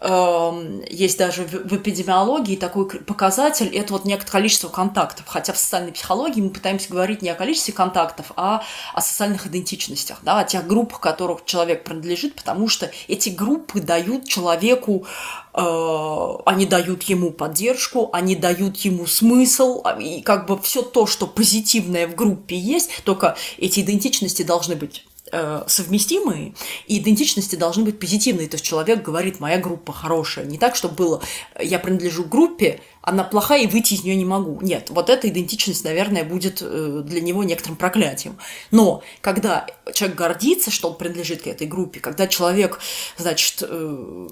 есть 0.05 1.17
даже 1.17 1.45
в 1.45 1.77
эпидемиологии 1.77 2.57
такой 2.57 2.87
показатель, 2.89 3.69
это 3.69 3.93
вот 3.93 4.05
некоторое 4.05 4.33
количество 4.33 4.69
контактов. 4.69 5.27
Хотя 5.29 5.53
в 5.53 5.59
социальной 5.59 5.93
психологии 5.93 6.41
мы 6.41 6.51
пытаемся 6.51 6.91
говорить 6.91 7.23
не 7.23 7.31
о 7.31 7.35
количестве 7.35 7.73
контактов, 7.73 8.33
а 8.37 8.65
о 8.95 9.01
социальных 9.01 9.47
идентичностях, 9.47 10.19
да, 10.23 10.41
о 10.41 10.45
тех 10.45 10.67
группах, 10.67 11.01
которых 11.01 11.45
человек 11.45 11.85
принадлежит, 11.85 12.35
потому 12.35 12.67
что 12.67 12.91
эти 13.07 13.29
группы 13.29 13.81
дают 13.81 14.27
человеку, 14.27 15.07
э, 15.55 16.29
они 16.47 16.67
дают 16.67 17.05
ему 17.05 17.31
поддержку, 17.31 18.11
они 18.13 18.35
дают 18.35 18.79
ему 18.79 19.07
смысл, 19.07 19.83
а, 19.85 20.01
и 20.01 20.21
как 20.23 20.47
бы 20.47 20.59
все 20.61 20.83
то, 20.83 21.07
что 21.07 21.29
позитивное 21.29 22.09
в 22.09 22.17
группе 22.17 22.57
есть, 22.57 22.91
только 23.05 23.37
эти 23.57 23.81
идентичности 23.81 24.43
должны 24.43 24.75
быть 24.75 25.05
э, 25.33 25.65
совместимые, 25.67 26.55
и 26.87 26.99
идентичности 26.99 27.57
должны 27.57 27.85
быть 27.85 27.99
позитивные. 27.99 28.49
То 28.49 28.55
есть 28.55 28.65
человек 28.65 29.03
говорит, 29.03 29.41
моя 29.41 29.59
группа 29.59 29.93
хорошая. 29.93 30.45
Не 30.45 30.59
так, 30.59 30.77
чтобы 30.77 30.95
было, 30.95 31.23
я 31.61 31.79
принадлежу 31.79 32.25
группе, 32.25 32.81
она 33.03 33.25
плохая, 33.25 33.63
и 33.63 33.67
выйти 33.67 33.95
из 33.95 34.05
нее 34.05 34.15
не 34.15 34.25
могу. 34.25 34.61
Нет, 34.61 34.91
вот 34.91 35.11
эта 35.11 35.29
идентичность, 35.29 35.85
наверное, 35.85 36.25
будет 36.25 36.63
э, 36.63 37.03
для 37.05 37.21
него 37.21 37.43
некоторым 37.43 37.77
проклятием. 37.77 38.39
Но 38.71 39.03
когда 39.21 39.67
человек 39.93 40.17
гордится, 40.17 40.71
что 40.71 40.91
он 40.91 40.97
принадлежит 40.97 41.43
к 41.43 41.49
этой 41.49 41.67
группе, 41.67 41.99
когда 41.99 42.29
человек, 42.29 42.79
значит, 43.17 43.63
э, 43.63 44.29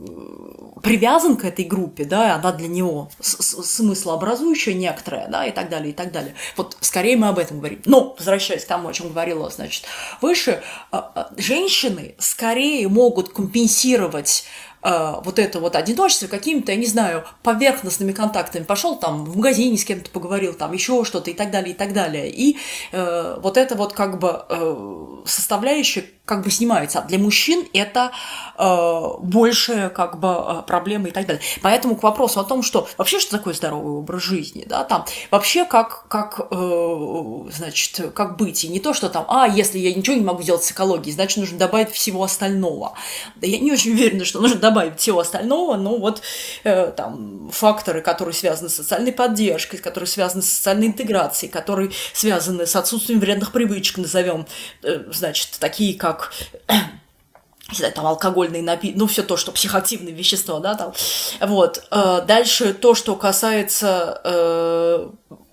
привязан 0.83 1.37
к 1.37 1.45
этой 1.45 1.65
группе, 1.65 2.05
да, 2.05 2.37
она 2.37 2.53
для 2.53 2.69
него 2.69 3.11
смыслообразующая 3.21 4.75
некоторая, 4.75 5.29
да, 5.29 5.45
и 5.45 5.51
так 5.51 5.69
далее, 5.69 5.91
и 5.91 5.95
так 5.95 6.13
далее. 6.13 6.35
Вот 6.57 6.77
скорее 6.81 7.17
мы 7.17 7.29
об 7.29 7.41
этом 7.41 7.59
говорим. 7.59 7.83
Но, 7.87 8.15
возвращаясь 8.17 8.65
к 8.65 8.69
тому, 8.69 8.89
о 8.89 8.93
чем 8.93 9.09
говорила, 9.09 9.51
значит, 9.51 9.85
выше, 10.21 10.63
а, 10.93 11.31
женщины 11.37 12.15
скорее 12.19 12.89
могут 12.89 13.33
компенсировать 13.33 14.45
э, 14.83 15.15
вот 15.25 15.39
это 15.39 15.61
вот 15.61 15.77
одиночество 15.77 16.27
какими-то, 16.27 16.73
я 16.73 16.79
не 16.79 16.87
знаю, 16.87 17.25
поверхностными 17.43 18.13
контактами. 18.13 18.65
Пошел 18.65 18.97
там 18.97 19.25
в 19.25 19.37
магазине 19.37 19.77
с 19.77 19.85
кем-то 19.85 20.11
поговорил, 20.11 20.55
там 20.55 20.73
еще 20.73 21.05
что-то 21.05 21.31
и 21.31 21.35
так 21.35 21.51
далее, 21.51 21.75
и 21.75 21.77
так 21.77 21.93
далее. 21.93 22.31
И 22.31 22.59
э, 22.93 23.39
вот 23.43 23.57
это 23.57 23.75
вот 23.75 23.93
как 23.93 24.19
бы 24.19 24.45
э, 24.49 25.23
составляющая 25.27 26.05
как 26.31 26.45
бы 26.45 26.51
снимается. 26.53 27.01
А 27.01 27.03
для 27.03 27.19
мужчин 27.19 27.67
это 27.73 28.13
э, 28.57 29.01
больше 29.21 29.91
как 29.93 30.21
бы 30.21 30.29
э, 30.29 30.63
проблемы 30.65 31.09
и 31.09 31.11
так 31.11 31.27
далее. 31.27 31.43
Поэтому 31.61 31.97
к 31.97 32.05
вопросу 32.05 32.39
о 32.39 32.45
том, 32.45 32.63
что 32.63 32.89
вообще 32.99 33.19
что 33.19 33.33
такое 33.33 33.53
здоровый 33.53 33.95
образ 33.95 34.23
жизни, 34.23 34.65
да, 34.65 34.85
там 34.85 35.05
вообще 35.33 35.65
как, 35.65 36.07
как 36.07 36.47
э, 36.53 37.51
значит, 37.53 38.13
как 38.15 38.37
быть. 38.37 38.65
И 38.65 38.69
не 38.69 38.79
то, 38.79 38.95
что 38.95 39.09
там, 39.09 39.25
а, 39.27 39.49
если 39.49 39.81
я 39.81 39.93
ничего 39.93 40.15
не 40.15 40.23
могу 40.23 40.43
сделать 40.43 40.63
с 40.63 40.71
экологией, 40.71 41.13
значит, 41.13 41.39
нужно 41.39 41.59
добавить 41.59 41.91
всего 41.91 42.23
остального. 42.23 42.93
Да 43.35 43.49
я 43.49 43.59
не 43.59 43.73
очень 43.73 43.91
уверена, 43.91 44.25
что 44.25 44.41
нужно 44.41 44.61
добавить 44.61 44.70
всего 44.97 45.21
остального, 45.21 45.77
но 45.77 45.97
вот 45.97 46.23
э, 46.65 46.93
там 46.97 47.51
факторы, 47.53 48.01
которые 48.01 48.35
связаны 48.35 48.69
с 48.69 48.77
социальной 48.77 49.13
поддержкой, 49.13 49.79
которые 49.79 50.09
связаны 50.09 50.43
с 50.43 50.51
социальной 50.51 50.89
интеграцией, 50.89 51.51
которые 51.51 51.91
связаны 52.13 52.67
с 52.67 52.77
отсутствием 52.77 53.21
вредных 53.21 53.53
привычек, 53.53 53.99
назовем, 53.99 54.47
э, 54.83 55.05
значит, 55.13 55.51
такие 55.59 55.99
как 55.99 56.33
не 57.71 57.77
знаю, 57.77 57.93
там 57.93 58.07
алкогольные 58.07 58.63
напитки, 58.63 58.99
ну 58.99 59.07
все 59.07 59.23
то, 59.23 59.37
что 59.37 59.53
психоактивные 59.53 60.15
вещества, 60.15 60.59
да, 60.61 60.75
там. 60.75 60.93
Вот. 61.41 61.87
Э, 61.91 62.23
дальше 62.27 62.75
то, 62.75 62.95
что 62.95 63.17
касается 63.17 64.21
э, 64.25 65.11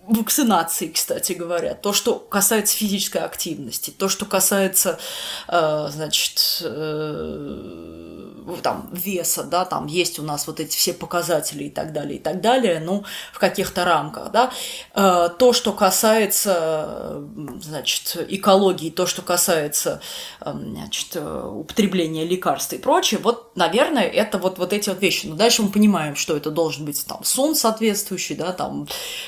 вакцинации, 0.08 0.88
кстати 0.88 1.34
говоря, 1.34 1.74
то, 1.74 1.94
что 1.94 2.16
касается 2.16 2.78
физической 2.78 3.22
активности, 3.22 3.92
то, 3.92 4.10
что 4.10 4.26
касается, 4.26 5.00
э, 5.48 5.88
значит, 5.92 6.62
э, 6.64 8.28
там, 8.64 8.90
веса, 8.94 9.44
да, 9.44 9.66
там 9.66 9.88
есть 9.88 10.20
у 10.20 10.24
нас 10.24 10.48
вот 10.48 10.60
эти 10.60 10.76
все 10.76 10.94
показатели 10.94 11.66
и 11.66 11.70
так 11.70 11.92
далее, 11.92 12.18
и 12.18 12.22
так 12.22 12.42
далее, 12.42 12.80
ну, 12.80 13.04
в 13.34 13.40
каких-то 13.40 13.84
рамках, 13.84 14.32
да. 14.32 14.52
Э, 14.96 15.30
то, 15.38 15.54
что 15.54 15.74
касается, 15.74 17.22
значит, 17.62 18.26
экологии, 18.30 18.90
то, 18.90 19.06
что 19.06 19.22
касается, 19.22 20.02
э, 20.42 20.52
значит, 20.54 21.18
употребления 21.18 22.26
лекарств 22.26 22.74
и 22.74 22.78
прочее, 22.78 23.20
вот, 23.22 23.56
наверное, 23.56 24.04
это 24.04 24.38
вот, 24.38 24.58
вот 24.58 24.72
эти 24.74 24.90
вот 24.90 25.02
вещи. 25.02 25.28
Но 25.28 25.36
дальше 25.36 25.64
мы 25.64 25.70
понимаем, 25.70 26.16
что 26.16 26.38
это 26.38 26.50
должен 26.50 26.86
быть 26.86 27.06
там 27.06 27.24
сон 27.24 27.56
соответствующий, 27.56 28.36
да, 28.36 28.54
там, 28.54 28.88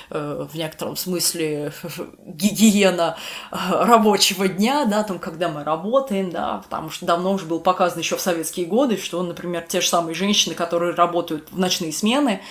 э, 0.10 0.48
в 0.50 0.56
некотором 0.70 0.96
смысле 0.96 1.74
гигиена 2.26 3.18
рабочего 3.52 4.48
дня, 4.48 4.86
да, 4.86 5.04
там, 5.04 5.20
когда 5.20 5.50
мы 5.50 5.64
работаем, 5.64 6.30
да, 6.30 6.62
потому 6.64 6.90
что 6.90 7.06
давно 7.06 7.34
уже 7.34 7.46
был 7.46 7.60
показан 7.60 8.00
еще 8.00 8.16
в 8.16 8.22
советские 8.22 8.66
годы, 8.66 8.98
что, 8.98 9.22
например, 9.24 9.66
те 9.68 9.82
же 9.82 9.88
самые 9.88 10.16
женщины, 10.16 10.56
которые 10.56 10.94
работают 10.94 11.52
в 11.52 11.58
ночные 11.58 11.92
смены, 11.92 12.42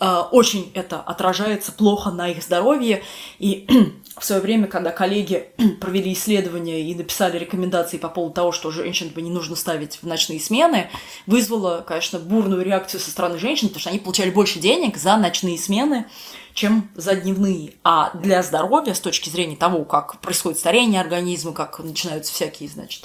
э, 0.00 0.22
очень 0.30 0.72
это 0.74 1.00
отражается 1.00 1.72
плохо 1.72 2.10
на 2.10 2.28
их 2.30 2.42
здоровье. 2.42 3.02
И 3.38 3.66
в 4.18 4.24
свое 4.24 4.40
время, 4.40 4.66
когда 4.66 4.90
коллеги 4.90 5.50
провели 5.80 6.14
исследования 6.14 6.80
и 6.80 6.94
написали 6.94 7.38
рекомендации 7.38 7.98
по 7.98 8.08
поводу 8.08 8.34
того, 8.34 8.52
что 8.52 8.70
женщин 8.70 9.10
бы 9.10 9.20
не 9.20 9.30
нужно 9.30 9.54
ставить 9.54 9.98
в 10.02 10.06
ночные 10.06 10.40
смены, 10.40 10.90
вызвало, 11.26 11.84
конечно, 11.86 12.18
бурную 12.18 12.62
реакцию 12.62 13.00
со 13.00 13.10
стороны 13.10 13.38
женщин, 13.38 13.68
потому 13.68 13.80
что 13.80 13.90
они 13.90 13.98
получали 13.98 14.30
больше 14.30 14.58
денег 14.58 14.96
за 14.96 15.16
ночные 15.18 15.58
смены, 15.58 16.06
чем 16.60 16.90
за 16.94 17.14
дневные. 17.14 17.72
А 17.84 18.10
для 18.12 18.42
здоровья, 18.42 18.92
с 18.92 19.00
точки 19.00 19.30
зрения 19.30 19.56
того, 19.56 19.86
как 19.86 20.20
происходит 20.20 20.58
старение 20.58 21.00
организма, 21.00 21.52
как 21.52 21.78
начинаются 21.78 22.34
всякие, 22.34 22.68
значит, 22.68 23.04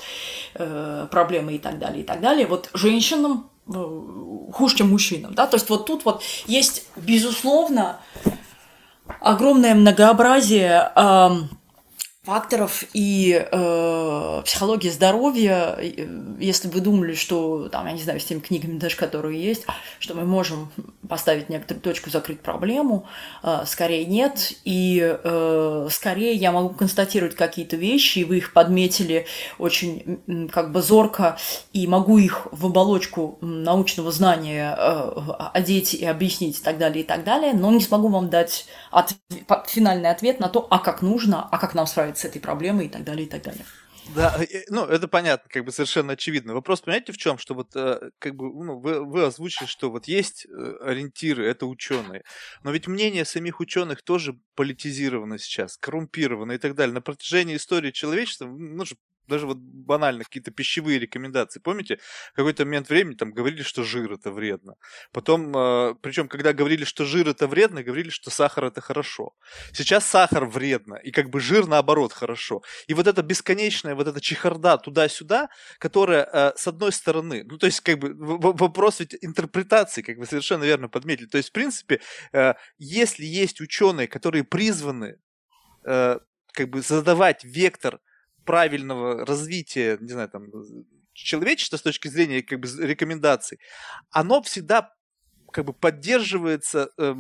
э, 0.55 1.07
проблемы 1.09 1.53
и 1.53 1.57
так 1.57 1.79
далее, 1.79 2.01
и 2.01 2.05
так 2.05 2.19
далее, 2.19 2.47
вот 2.47 2.69
женщинам 2.73 3.49
э, 3.73 4.51
хуже, 4.51 4.75
чем 4.75 4.89
мужчинам, 4.89 5.33
да, 5.33 5.47
то 5.47 5.55
есть 5.55 5.69
вот 5.69 5.85
тут 5.85 6.03
вот 6.03 6.21
есть, 6.47 6.85
безусловно, 6.97 8.01
огромное 9.21 9.73
многообразие 9.73 10.91
факторов 12.25 12.83
и 12.93 13.47
э, 13.51 14.41
психология 14.43 14.91
здоровья, 14.91 15.75
э, 15.77 16.07
если 16.39 16.67
вы 16.67 16.81
думали, 16.81 17.13
что, 17.13 17.69
там, 17.69 17.85
я 17.85 17.93
не 17.93 18.01
знаю, 18.01 18.19
с 18.19 18.25
теми 18.25 18.39
книгами 18.39 18.79
даже, 18.79 18.95
которые 18.95 19.41
есть, 19.41 19.65
что 19.99 20.15
мы 20.15 20.25
можем 20.25 20.71
поставить 21.07 21.49
некоторую 21.49 21.81
точку, 21.81 22.09
закрыть 22.09 22.41
проблему, 22.41 23.05
э, 23.43 23.63
скорее 23.67 24.05
нет. 24.05 24.53
И 24.63 24.99
э, 25.01 25.87
скорее 25.91 26.33
я 26.33 26.51
могу 26.51 26.69
констатировать 26.69 27.35
какие-то 27.35 27.75
вещи, 27.75 28.19
и 28.19 28.23
вы 28.23 28.37
их 28.37 28.53
подметили 28.53 29.27
очень 29.59 30.49
как 30.51 30.71
бы 30.71 30.81
зорко, 30.81 31.37
и 31.73 31.85
могу 31.87 32.17
их 32.17 32.47
в 32.51 32.65
оболочку 32.65 33.37
научного 33.41 34.11
знания 34.11 34.75
э, 34.77 35.11
одеть 35.53 35.93
и 35.93 36.05
объяснить 36.05 36.59
и 36.59 36.63
так 36.63 36.77
далее, 36.79 37.03
и 37.03 37.07
так 37.07 37.23
далее, 37.23 37.53
но 37.53 37.71
не 37.71 37.81
смогу 37.81 38.07
вам 38.07 38.29
дать 38.29 38.65
от, 38.91 39.13
финальный 39.67 40.09
ответ 40.09 40.39
на 40.39 40.49
то, 40.49 40.65
а 40.69 40.79
как 40.79 41.01
нужно, 41.01 41.47
а 41.51 41.57
как 41.59 41.75
нам 41.75 41.85
справиться 41.85 42.14
с 42.17 42.25
этой 42.25 42.39
проблемой 42.39 42.85
и 42.85 42.89
так 42.89 43.03
далее, 43.03 43.25
и 43.25 43.29
так 43.29 43.43
далее. 43.43 43.65
Да, 44.13 44.39
ну, 44.69 44.85
это 44.85 45.07
понятно, 45.07 45.49
как 45.49 45.65
бы 45.65 45.71
совершенно 45.71 46.13
очевидно. 46.13 46.53
Вопрос, 46.53 46.81
понимаете, 46.81 47.11
в 47.11 47.17
чем? 47.17 47.37
Что 47.39 47.55
вот, 47.55 47.75
э, 47.75 48.11
как 48.19 48.35
бы, 48.35 48.45
ну, 48.45 48.79
вы, 48.79 49.03
вы 49.03 49.25
озвучили, 49.25 49.65
что 49.65 49.89
вот 49.89 50.07
есть 50.07 50.45
э, 50.45 50.77
ориентиры, 50.81 51.47
это 51.47 51.65
ученые. 51.65 52.23
Но 52.63 52.71
ведь 52.71 52.87
мнение 52.87 53.25
самих 53.25 53.59
ученых 53.59 54.03
тоже 54.03 54.37
политизировано 54.53 55.39
сейчас, 55.39 55.77
коррумпировано 55.77 56.51
и 56.51 56.57
так 56.59 56.75
далее. 56.75 56.93
На 56.93 57.01
протяжении 57.01 57.55
истории 57.55 57.91
человечества, 57.91 58.45
ну, 58.45 58.83
даже 59.27 59.45
вот 59.47 59.57
банально 59.57 60.23
какие-то 60.23 60.51
пищевые 60.51 60.99
рекомендации. 60.99 61.59
Помните, 61.59 61.99
в 62.33 62.35
какой-то 62.35 62.65
момент 62.65 62.89
времени 62.89 63.15
там 63.15 63.31
говорили, 63.31 63.63
что 63.63 63.83
жир 63.83 64.13
это 64.13 64.31
вредно. 64.31 64.75
Потом, 65.11 65.55
э, 65.55 65.95
причем, 66.01 66.27
когда 66.27 66.53
говорили, 66.53 66.85
что 66.85 67.05
жир 67.05 67.27
это 67.27 67.47
вредно, 67.47 67.83
говорили, 67.83 68.09
что 68.09 68.29
сахар 68.29 68.65
это 68.65 68.81
хорошо. 68.81 69.33
Сейчас 69.73 70.05
сахар 70.05 70.45
вредно, 70.45 70.95
и 70.95 71.11
как 71.11 71.29
бы 71.29 71.39
жир 71.39 71.67
наоборот 71.67 72.13
хорошо. 72.13 72.61
И 72.87 72.93
вот 72.93 73.07
эта 73.07 73.23
бесконечная 73.23 73.95
вот 73.95 74.07
эта 74.07 74.21
чехарда 74.21 74.77
туда-сюда, 74.77 75.49
которая 75.79 76.27
э, 76.31 76.53
с 76.55 76.67
одной 76.67 76.91
стороны, 76.91 77.43
ну 77.45 77.57
то 77.57 77.65
есть 77.65 77.81
как 77.81 77.99
бы 77.99 78.13
вопрос 78.17 78.99
ведь 78.99 79.15
интерпретации, 79.21 80.01
как 80.01 80.17
вы 80.17 80.25
совершенно 80.25 80.63
верно 80.63 80.89
подметили. 80.89 81.27
То 81.27 81.37
есть, 81.37 81.49
в 81.49 81.53
принципе, 81.53 82.01
э, 82.33 82.53
если 82.77 83.25
есть 83.25 83.61
ученые, 83.61 84.07
которые 84.07 84.43
призваны 84.43 85.17
как 86.55 86.69
бы 86.69 86.81
задавать 86.81 87.43
вектор 87.43 87.99
правильного 88.45 89.25
развития, 89.25 89.97
не 89.99 90.09
знаю, 90.09 90.29
там, 90.29 90.47
человечества 91.13 91.77
с 91.77 91.81
точки 91.81 92.07
зрения 92.07 92.43
как 92.43 92.59
бы 92.59 92.67
рекомендаций, 92.79 93.59
оно 94.11 94.41
всегда 94.41 94.93
как 95.51 95.65
бы 95.65 95.73
поддерживается 95.73 96.89
э, 96.97 97.15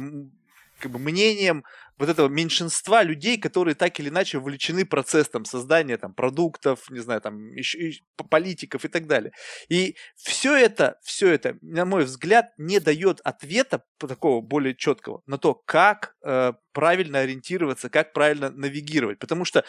как 0.79 0.91
бы 0.91 0.99
мнением 0.99 1.63
вот 1.97 2.09
этого 2.09 2.27
меньшинства 2.27 3.03
людей, 3.03 3.37
которые 3.37 3.75
так 3.75 3.99
или 3.99 4.09
иначе 4.09 4.37
вовлечены 4.37 4.83
в 4.85 4.89
процесс 4.89 5.29
там, 5.29 5.45
создания 5.45 5.97
там, 5.97 6.13
продуктов, 6.13 6.89
не 6.89 6.99
знаю, 6.99 7.21
там, 7.21 7.51
еще, 7.51 7.99
политиков 8.29 8.83
и 8.85 8.87
так 8.87 9.07
далее. 9.07 9.31
И 9.69 9.95
все 10.15 10.55
это, 10.55 10.99
все 11.03 11.29
это, 11.29 11.57
на 11.61 11.85
мой 11.85 12.03
взгляд, 12.03 12.51
не 12.57 12.79
дает 12.79 13.21
ответа 13.23 13.83
такого 13.97 14.41
более 14.41 14.75
четкого 14.75 15.21
на 15.25 15.37
то, 15.37 15.53
как 15.53 16.15
э, 16.23 16.53
правильно 16.73 17.19
ориентироваться, 17.19 17.89
как 17.89 18.13
правильно 18.13 18.49
навигировать. 18.49 19.19
Потому 19.19 19.45
что, 19.45 19.63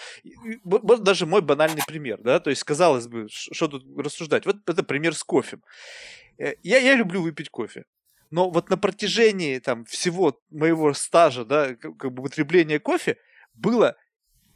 вот 0.65 1.03
даже 1.03 1.27
мой 1.27 1.43
банальный 1.43 1.83
пример, 1.87 2.21
да, 2.23 2.41
то 2.41 2.51
есть, 2.51 2.65
казалось 2.65 3.07
бы, 3.07 3.27
что 3.29 3.69
тут 3.69 3.85
рассуждать. 3.97 4.47
Вот 4.47 4.57
это 4.67 4.83
пример 4.83 5.15
с 5.15 5.23
кофе. 5.23 5.59
Э, 6.39 6.55
я, 6.63 6.79
я 6.79 6.95
люблю 6.95 7.23
выпить 7.23 7.51
кофе. 7.51 7.85
Но 8.31 8.51
вот 8.51 8.71
на 8.71 8.77
протяжении 8.77 9.59
там 9.59 9.85
всего 9.85 10.41
моего 10.51 10.93
стажа, 10.95 11.45
да, 11.45 11.75
как 11.75 12.13
бы 12.13 12.23
употребления 12.23 12.81
кофе 12.81 13.19
было 13.55 13.97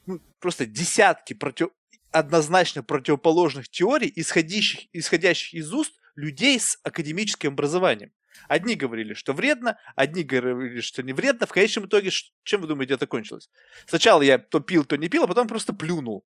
ну, 0.06 0.20
просто 0.40 0.66
десятки 0.66 1.34
против... 1.34 1.70
однозначно 2.10 2.82
противоположных 2.82 3.68
теорий, 3.68 4.12
исходящих, 4.14 4.88
исходящих 4.92 5.54
из 5.54 5.72
уст 5.72 5.94
людей 6.16 6.58
с 6.58 6.78
академическим 6.82 7.52
образованием. 7.52 8.12
Одни 8.48 8.74
говорили, 8.74 9.14
что 9.14 9.32
вредно, 9.32 9.78
одни 9.96 10.22
говорили, 10.22 10.80
что 10.80 11.02
не 11.02 11.12
вредно. 11.12 11.46
В 11.46 11.52
конечном 11.52 11.86
итоге, 11.86 12.10
чем 12.42 12.60
вы 12.62 12.68
думаете, 12.68 12.94
это 12.94 13.06
кончилось? 13.06 13.50
Сначала 13.86 14.22
я 14.22 14.38
то 14.38 14.60
пил, 14.60 14.84
то 14.84 14.96
не 14.96 15.08
пил, 15.08 15.24
а 15.24 15.26
потом 15.26 15.46
просто 15.46 15.72
плюнул. 15.72 16.24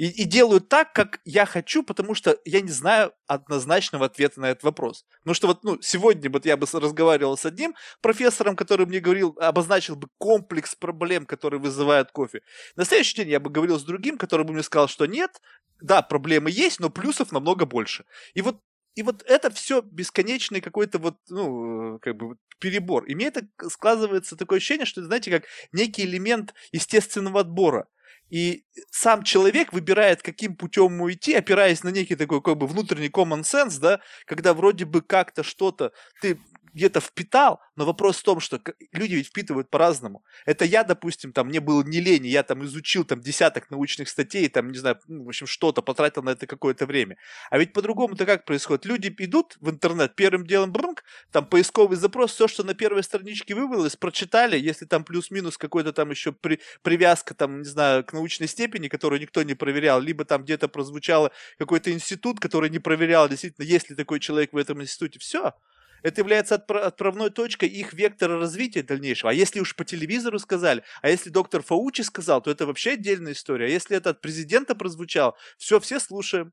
И, 0.00 0.06
и 0.22 0.24
делаю 0.24 0.62
так, 0.62 0.94
как 0.94 1.20
я 1.26 1.44
хочу, 1.44 1.82
потому 1.82 2.14
что 2.14 2.38
я 2.46 2.62
не 2.62 2.70
знаю 2.70 3.12
однозначного 3.26 4.06
ответа 4.06 4.40
на 4.40 4.46
этот 4.46 4.64
вопрос. 4.64 5.04
Потому 5.18 5.34
что 5.34 5.46
вот 5.48 5.62
ну, 5.62 5.78
сегодня 5.82 6.30
вот 6.30 6.46
я 6.46 6.56
бы 6.56 6.66
разговаривал 6.72 7.36
с 7.36 7.44
одним 7.44 7.74
профессором, 8.00 8.56
который 8.56 8.86
мне 8.86 9.00
говорил, 9.00 9.36
обозначил 9.38 9.96
бы 9.96 10.08
комплекс 10.16 10.74
проблем, 10.74 11.26
которые 11.26 11.60
вызывают 11.60 12.12
кофе. 12.12 12.40
На 12.76 12.86
следующий 12.86 13.16
день 13.16 13.28
я 13.28 13.40
бы 13.40 13.50
говорил 13.50 13.78
с 13.78 13.82
другим, 13.82 14.16
который 14.16 14.46
бы 14.46 14.54
мне 14.54 14.62
сказал, 14.62 14.88
что 14.88 15.04
нет, 15.04 15.42
да, 15.82 16.00
проблемы 16.00 16.50
есть, 16.50 16.80
но 16.80 16.88
плюсов 16.88 17.30
намного 17.30 17.66
больше. 17.66 18.06
И 18.32 18.40
вот 18.40 18.62
и 18.94 19.02
вот 19.02 19.22
это 19.26 19.50
все 19.50 19.82
бесконечный 19.82 20.62
какой-то 20.62 20.98
вот, 20.98 21.16
ну, 21.28 21.98
как 22.00 22.16
бы 22.16 22.36
перебор. 22.58 23.04
И 23.04 23.14
мне 23.14 23.26
это 23.26 23.46
складывается 23.68 24.34
такое 24.34 24.56
ощущение, 24.56 24.86
что, 24.86 25.04
знаете, 25.04 25.30
как 25.30 25.44
некий 25.72 26.04
элемент 26.04 26.54
естественного 26.72 27.40
отбора. 27.40 27.86
И 28.30 28.64
сам 28.90 29.22
человек 29.24 29.72
выбирает, 29.72 30.22
каким 30.22 30.56
путем 30.56 30.86
ему 30.86 31.10
идти, 31.12 31.34
опираясь 31.34 31.82
на 31.82 31.90
некий 31.90 32.16
такой 32.16 32.40
как 32.42 32.56
бы 32.56 32.66
внутренний 32.66 33.08
common 33.08 33.42
sense, 33.42 33.78
да, 33.80 34.00
когда 34.26 34.54
вроде 34.54 34.84
бы 34.84 35.02
как-то 35.02 35.42
что-то 35.42 35.92
ты 36.22 36.38
где-то 36.72 37.00
впитал, 37.00 37.60
но 37.76 37.84
вопрос 37.84 38.18
в 38.18 38.22
том, 38.22 38.40
что 38.40 38.60
люди 38.92 39.14
ведь 39.14 39.28
впитывают 39.28 39.70
по-разному. 39.70 40.24
Это 40.46 40.64
я, 40.64 40.84
допустим, 40.84 41.32
там, 41.32 41.48
мне 41.48 41.60
было 41.60 41.82
не 41.82 42.00
лень, 42.00 42.26
я 42.26 42.42
там 42.42 42.64
изучил 42.64 43.04
там 43.04 43.20
десяток 43.20 43.70
научных 43.70 44.08
статей, 44.08 44.48
там, 44.48 44.70
не 44.70 44.78
знаю, 44.78 44.98
ну, 45.06 45.24
в 45.24 45.28
общем, 45.28 45.46
что-то, 45.46 45.82
потратил 45.82 46.22
на 46.22 46.30
это 46.30 46.46
какое-то 46.46 46.86
время. 46.86 47.16
А 47.50 47.58
ведь 47.58 47.72
по-другому-то 47.72 48.26
как 48.26 48.44
происходит? 48.44 48.84
Люди 48.84 49.14
идут 49.18 49.56
в 49.60 49.70
интернет, 49.70 50.14
первым 50.14 50.46
делом, 50.46 50.72
брнк, 50.72 51.04
там, 51.30 51.46
поисковый 51.46 51.96
запрос, 51.96 52.32
все, 52.32 52.48
что 52.48 52.64
на 52.64 52.74
первой 52.74 53.02
страничке 53.02 53.54
вывалилось, 53.54 53.96
прочитали, 53.96 54.58
если 54.58 54.86
там 54.86 55.04
плюс-минус 55.04 55.58
какой-то 55.58 55.92
там 55.92 56.10
еще 56.10 56.32
при, 56.32 56.60
привязка, 56.82 57.34
там, 57.34 57.62
не 57.62 57.68
знаю, 57.68 58.04
к 58.04 58.12
научной 58.12 58.48
степени, 58.48 58.88
которую 58.88 59.20
никто 59.20 59.42
не 59.42 59.54
проверял, 59.54 60.00
либо 60.00 60.24
там 60.24 60.44
где-то 60.44 60.68
прозвучало 60.68 61.32
какой-то 61.58 61.92
институт, 61.92 62.40
который 62.40 62.70
не 62.70 62.78
проверял, 62.78 63.28
действительно, 63.28 63.64
есть 63.64 63.90
ли 63.90 63.96
такой 63.96 64.20
человек 64.20 64.52
в 64.52 64.56
этом 64.56 64.82
институте, 64.82 65.18
все, 65.18 65.54
это 66.02 66.20
является 66.20 66.56
отправной 66.56 67.30
точкой 67.30 67.68
их 67.68 67.92
вектора 67.92 68.38
развития 68.38 68.82
дальнейшего. 68.82 69.30
А 69.30 69.34
если 69.34 69.60
уж 69.60 69.76
по 69.76 69.84
телевизору 69.84 70.38
сказали, 70.38 70.82
а 71.02 71.08
если 71.08 71.30
доктор 71.30 71.62
Фаучи 71.62 72.02
сказал, 72.02 72.40
то 72.42 72.50
это 72.50 72.66
вообще 72.66 72.92
отдельная 72.92 73.32
история. 73.32 73.66
А 73.66 73.68
если 73.68 73.96
это 73.96 74.10
от 74.10 74.20
президента 74.20 74.74
прозвучал, 74.74 75.36
все, 75.58 75.80
все 75.80 76.00
слушаем. 76.00 76.52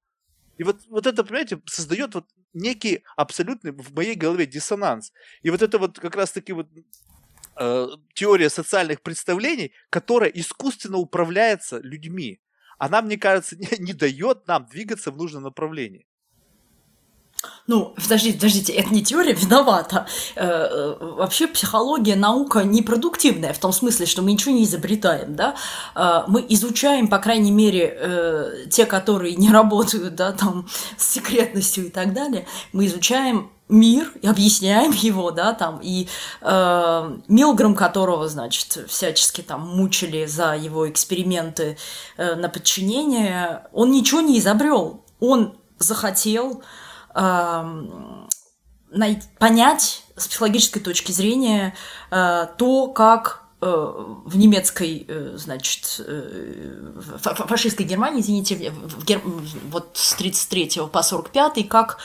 И 0.58 0.64
вот, 0.64 0.82
вот 0.90 1.06
это, 1.06 1.24
понимаете, 1.24 1.62
создает 1.66 2.16
вот 2.16 2.26
некий 2.54 3.04
абсолютный 3.16 3.72
в 3.72 3.94
моей 3.94 4.16
голове 4.16 4.46
диссонанс. 4.46 5.12
И 5.44 5.50
вот 5.50 5.62
это 5.62 5.78
вот 5.78 6.00
как 6.00 6.16
раз-таки 6.16 6.54
вот 6.54 6.68
э, 7.60 7.88
теория 8.14 8.50
социальных 8.50 9.02
представлений, 9.02 9.74
которая 9.90 10.30
искусственно 10.30 10.98
управляется 10.98 11.80
людьми, 11.80 12.42
она, 12.80 13.02
мне 13.02 13.18
кажется, 13.18 13.56
не, 13.58 13.68
не 13.80 13.94
дает 13.94 14.48
нам 14.48 14.66
двигаться 14.66 15.12
в 15.12 15.18
нужном 15.18 15.44
направлении. 15.44 16.07
Ну, 17.68 17.94
подождите, 18.02 18.38
подождите, 18.38 18.74
это 18.74 18.94
не 18.94 19.04
теория 19.04 19.34
виновата. 19.34 20.08
Э, 20.36 20.46
э, 20.46 20.96
вообще 21.00 21.48
психология, 21.48 22.16
наука 22.16 22.64
непродуктивная, 22.64 23.54
в 23.54 23.60
том 23.60 23.72
смысле, 23.74 24.06
что 24.06 24.22
мы 24.22 24.32
ничего 24.32 24.56
не 24.56 24.64
изобретаем, 24.64 25.36
да. 25.36 25.56
Э, 25.94 26.24
мы 26.28 26.46
изучаем, 26.50 27.08
по 27.08 27.20
крайней 27.20 27.52
мере, 27.52 28.68
те, 28.72 28.86
которые 28.86 29.36
не 29.36 29.52
работают, 29.52 30.16
да, 30.16 30.32
там, 30.32 30.68
с 30.98 31.10
секретностью 31.10 31.88
и 31.88 31.90
так 31.90 32.14
далее. 32.14 32.48
Мы 32.72 32.86
изучаем 32.88 33.52
мир 33.70 34.12
и 34.22 34.28
объясняем 34.28 34.92
его, 34.92 35.32
да, 35.32 35.54
там, 35.54 35.80
и 35.82 36.08
э, 36.42 37.18
Милграм, 37.28 37.76
которого, 37.76 38.28
значит, 38.28 38.86
всячески 38.88 39.42
там 39.42 39.68
мучили 39.68 40.26
за 40.26 40.56
его 40.56 40.90
эксперименты 40.90 41.78
э, 42.18 42.36
на 42.36 42.50
подчинение, 42.50 43.64
он 43.74 43.92
ничего 43.92 44.22
не 44.22 44.40
изобрел. 44.40 45.04
Он 45.20 45.58
захотел 45.80 46.64
понять 49.40 50.04
с 50.16 50.28
психологической 50.28 50.82
точки 50.82 51.12
зрения 51.12 51.76
э, 52.12 52.48
то, 52.58 52.88
как 52.88 53.44
э, 53.62 53.66
в 53.68 54.38
немецкой, 54.38 55.06
э, 55.08 55.34
значит, 55.36 56.02
фашистской 57.22 57.86
Германии, 57.86 58.22
извините, 58.22 58.72
в 58.72 59.04
Гер... 59.06 59.22
вот 59.70 59.92
с 59.94 60.14
33 60.16 60.82
по 60.92 61.04
45 61.04 61.68
как 61.68 61.98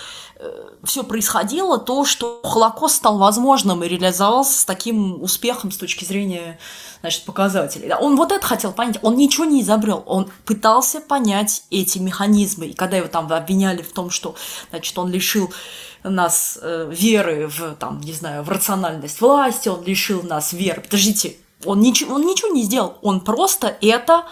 все 0.84 1.04
происходило, 1.04 1.78
то, 1.78 2.04
что 2.04 2.40
Холокост 2.42 2.96
стал 2.96 3.18
возможным 3.18 3.84
и 3.84 3.88
реализовался 3.88 4.60
с 4.60 4.64
таким 4.64 5.22
успехом 5.22 5.70
с 5.70 5.76
точки 5.76 6.04
зрения 6.04 6.58
значит, 7.00 7.24
показателей. 7.24 7.92
Он 7.94 8.16
вот 8.16 8.32
это 8.32 8.44
хотел 8.44 8.72
понять, 8.72 8.98
он 9.02 9.16
ничего 9.16 9.44
не 9.44 9.62
изобрел, 9.62 10.02
он 10.06 10.30
пытался 10.44 11.00
понять 11.00 11.64
эти 11.70 11.98
механизмы. 11.98 12.66
И 12.66 12.74
когда 12.74 12.96
его 12.96 13.08
там 13.08 13.32
обвиняли 13.32 13.82
в 13.82 13.92
том, 13.92 14.10
что 14.10 14.34
значит, 14.70 14.98
он 14.98 15.10
лишил 15.10 15.52
нас 16.02 16.58
э, 16.60 16.88
веры 16.90 17.48
в, 17.48 17.74
там, 17.76 18.00
не 18.00 18.12
знаю, 18.12 18.42
в 18.42 18.48
рациональность 18.48 19.20
власти, 19.20 19.68
он 19.68 19.84
лишил 19.84 20.22
нас 20.22 20.52
веры. 20.52 20.80
Подождите, 20.82 21.36
он 21.64 21.80
ничего, 21.80 22.16
он 22.16 22.22
ничего 22.22 22.50
не 22.50 22.62
сделал, 22.62 22.98
он 23.02 23.20
просто 23.20 23.76
это 23.80 24.24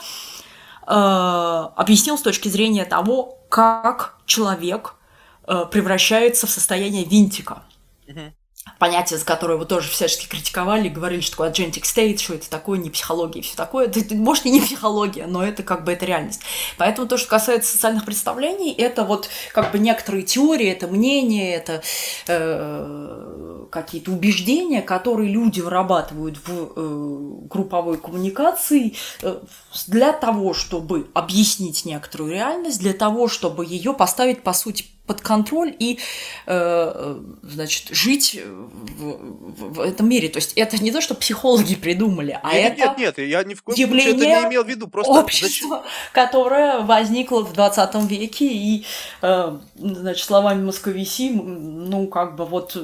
э, 0.87 0.91
объяснил 0.91 2.19
с 2.19 2.23
точки 2.23 2.49
зрения 2.49 2.85
того, 2.85 3.39
как 3.49 4.17
человек 4.27 4.95
э, 4.95 5.00
превращается 5.45 6.47
в 6.47 6.51
состояние 6.51 7.05
винтика. 7.05 7.63
Uh-huh 8.07 8.33
понятие, 8.79 9.19
за 9.19 9.25
которое 9.25 9.57
вы 9.57 9.67
тоже 9.67 9.91
всячески 9.91 10.27
критиковали, 10.27 10.89
говорили, 10.89 11.21
что 11.21 11.33
такое 11.33 11.51
agentic 11.51 11.83
state, 11.83 12.19
что 12.19 12.35
это 12.35 12.49
такое, 12.49 12.79
не 12.79 12.91
психология 12.91 13.41
и 13.41 13.43
все 13.43 13.57
такое. 13.57 13.87
Это, 13.87 14.15
может, 14.15 14.47
и 14.47 14.51
не 14.51 14.61
психология, 14.61 15.27
но 15.27 15.43
это 15.43 15.63
как 15.63 15.85
бы 15.85 15.93
это 15.93 16.07
реальность. 16.07 16.41
Поэтому 16.77 17.07
то, 17.07 17.17
что 17.17 17.29
касается 17.29 17.73
социальных 17.73 18.05
представлений, 18.05 18.73
это 18.73 19.05
вот 19.05 19.29
как 19.53 19.73
бы 19.73 19.79
некоторые 19.79 20.23
теории, 20.23 20.67
это 20.69 20.87
мнения, 20.89 21.55
это 21.55 21.83
э, 22.27 23.67
какие-то 23.71 24.13
убеждения, 24.13 24.83
которые 24.83 25.31
люди 25.31 25.61
вырабатывают 25.61 26.39
в 26.47 26.73
э, 26.77 27.47
групповой 27.49 27.99
коммуникации 27.99 28.95
э, 29.23 29.41
для 29.87 30.13
того, 30.13 30.55
чтобы 30.55 31.11
объяснить 31.15 31.85
некоторую 31.85 32.33
реальность, 32.33 32.81
для 32.81 32.95
того, 32.95 33.29
чтобы 33.29 33.65
ее 33.67 33.93
поставить, 33.93 34.43
по 34.43 34.53
сути, 34.53 34.87
под 35.07 35.21
контроль 35.21 35.75
и, 35.79 35.99
э, 36.47 37.21
значит, 37.43 37.89
жить 37.91 38.41
в, 38.45 39.75
в, 39.75 39.81
этом 39.81 40.09
мире. 40.09 40.29
То 40.29 40.39
есть 40.39 40.53
это 40.55 40.83
не 40.83 40.93
то, 40.93 41.01
что 41.01 41.15
психологи 41.15 41.75
придумали, 41.75 42.39
а 42.43 42.55
нет, 42.55 42.73
это 42.79 43.01
нет, 43.01 43.19
нет, 43.19 43.29
я 43.29 43.43
ни 43.43 43.55
в 43.55 43.63
коем 43.63 43.77
случае 43.77 44.11
это 44.11 44.27
не 44.27 44.49
имел 44.49 44.65
в 44.65 44.69
виду. 44.69 44.87
Просто 44.87 45.13
общество, 45.13 45.49
зачем? 45.49 45.83
которое 46.13 46.81
возникло 46.81 47.45
в 47.45 47.53
20 47.53 47.95
веке 48.11 48.47
и, 48.47 48.85
э, 49.23 49.59
значит, 49.77 50.25
словами 50.25 50.63
Московиси, 50.63 51.31
ну, 51.31 52.07
как 52.07 52.37
бы 52.37 52.45
вот 52.45 52.77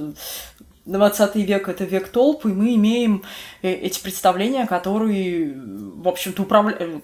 20 0.87 1.35
век 1.37 1.69
это 1.69 1.85
век 1.85 2.09
толп, 2.09 2.47
и 2.47 2.49
мы 2.49 2.75
имеем 2.75 3.23
э, 3.56 3.56
эти 3.75 4.01
представления, 4.01 4.67
которые, 4.67 5.55
в 5.57 6.09
общем-то, 6.09 6.43
управля... 6.43 7.01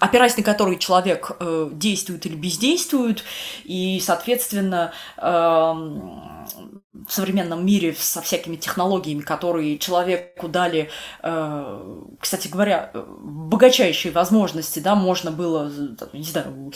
опираясь 0.00 0.36
на 0.36 0.42
которые 0.42 0.78
человек 0.78 1.32
э, 1.38 1.70
действует 1.72 2.26
или 2.26 2.34
бездействует, 2.34 3.24
и, 3.64 4.00
соответственно, 4.04 4.92
э, 5.16 5.22
в 5.22 7.12
современном 7.12 7.64
мире 7.64 7.94
со 7.96 8.20
всякими 8.20 8.56
технологиями, 8.56 9.20
которые 9.20 9.78
человеку 9.78 10.48
дали, 10.48 10.90
э, 11.22 12.04
кстати 12.20 12.48
говоря, 12.48 12.90
богачайшие 12.94 14.12
возможности, 14.12 14.80
да, 14.80 14.94
можно 14.94 15.30
было, 15.30 15.70
не 16.12 16.24
знаю, 16.24 16.72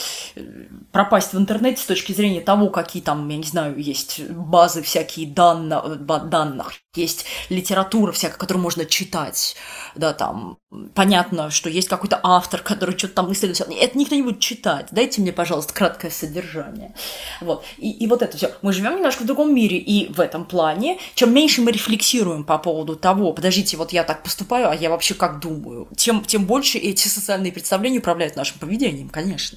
пропасть 0.92 1.32
в 1.32 1.38
интернете 1.38 1.82
с 1.82 1.86
точки 1.86 2.12
зрения 2.12 2.40
того, 2.40 2.68
какие 2.68 3.02
там, 3.02 3.28
я 3.28 3.36
не 3.36 3.42
знаю, 3.44 3.78
есть 3.78 4.20
базы 4.30 4.82
всякие 4.82 5.26
данных, 5.26 6.04
данных 6.04 6.81
есть 6.94 7.24
литература 7.48 8.12
всякая, 8.12 8.36
которую 8.36 8.62
можно 8.62 8.84
читать, 8.84 9.56
да, 9.94 10.12
там, 10.12 10.58
понятно, 10.94 11.50
что 11.50 11.70
есть 11.70 11.88
какой-то 11.88 12.20
автор, 12.22 12.60
который 12.60 12.98
что-то 12.98 13.14
там 13.14 13.32
исследует, 13.32 13.60
это 13.60 13.98
никто 13.98 14.14
не 14.14 14.22
будет 14.22 14.40
читать, 14.40 14.88
дайте 14.90 15.22
мне, 15.22 15.32
пожалуйста, 15.32 15.72
краткое 15.72 16.10
содержание, 16.10 16.94
вот, 17.40 17.64
и, 17.78 17.90
и 17.90 18.06
вот 18.06 18.20
это 18.20 18.36
все. 18.36 18.52
Мы 18.60 18.74
живем 18.74 18.96
немножко 18.96 19.22
в 19.22 19.26
другом 19.26 19.54
мире, 19.54 19.78
и 19.78 20.12
в 20.12 20.20
этом 20.20 20.44
плане, 20.44 20.98
чем 21.14 21.32
меньше 21.32 21.62
мы 21.62 21.72
рефлексируем 21.72 22.44
по 22.44 22.58
поводу 22.58 22.94
того, 22.94 23.32
подождите, 23.32 23.78
вот 23.78 23.94
я 23.94 24.04
так 24.04 24.22
поступаю, 24.22 24.68
а 24.68 24.74
я 24.74 24.90
вообще 24.90 25.14
как 25.14 25.40
думаю, 25.40 25.88
тем, 25.96 26.22
тем 26.22 26.44
больше 26.44 26.76
эти 26.76 27.08
социальные 27.08 27.52
представления 27.52 28.00
управляют 28.00 28.36
нашим 28.36 28.58
поведением, 28.58 29.08
конечно. 29.08 29.56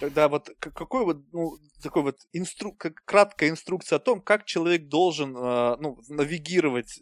Тогда 0.00 0.28
вот 0.28 0.50
какой 0.58 1.04
вот, 1.04 1.18
ну, 1.32 1.58
такой 1.82 2.02
вот 2.02 2.16
инстру... 2.32 2.74
краткая 3.04 3.50
инструкция 3.50 3.96
о 3.96 4.00
том, 4.00 4.22
как 4.22 4.46
человек 4.46 4.88
должен 4.88 5.36
э, 5.36 5.76
ну, 5.78 5.98
навигировать 6.08 7.00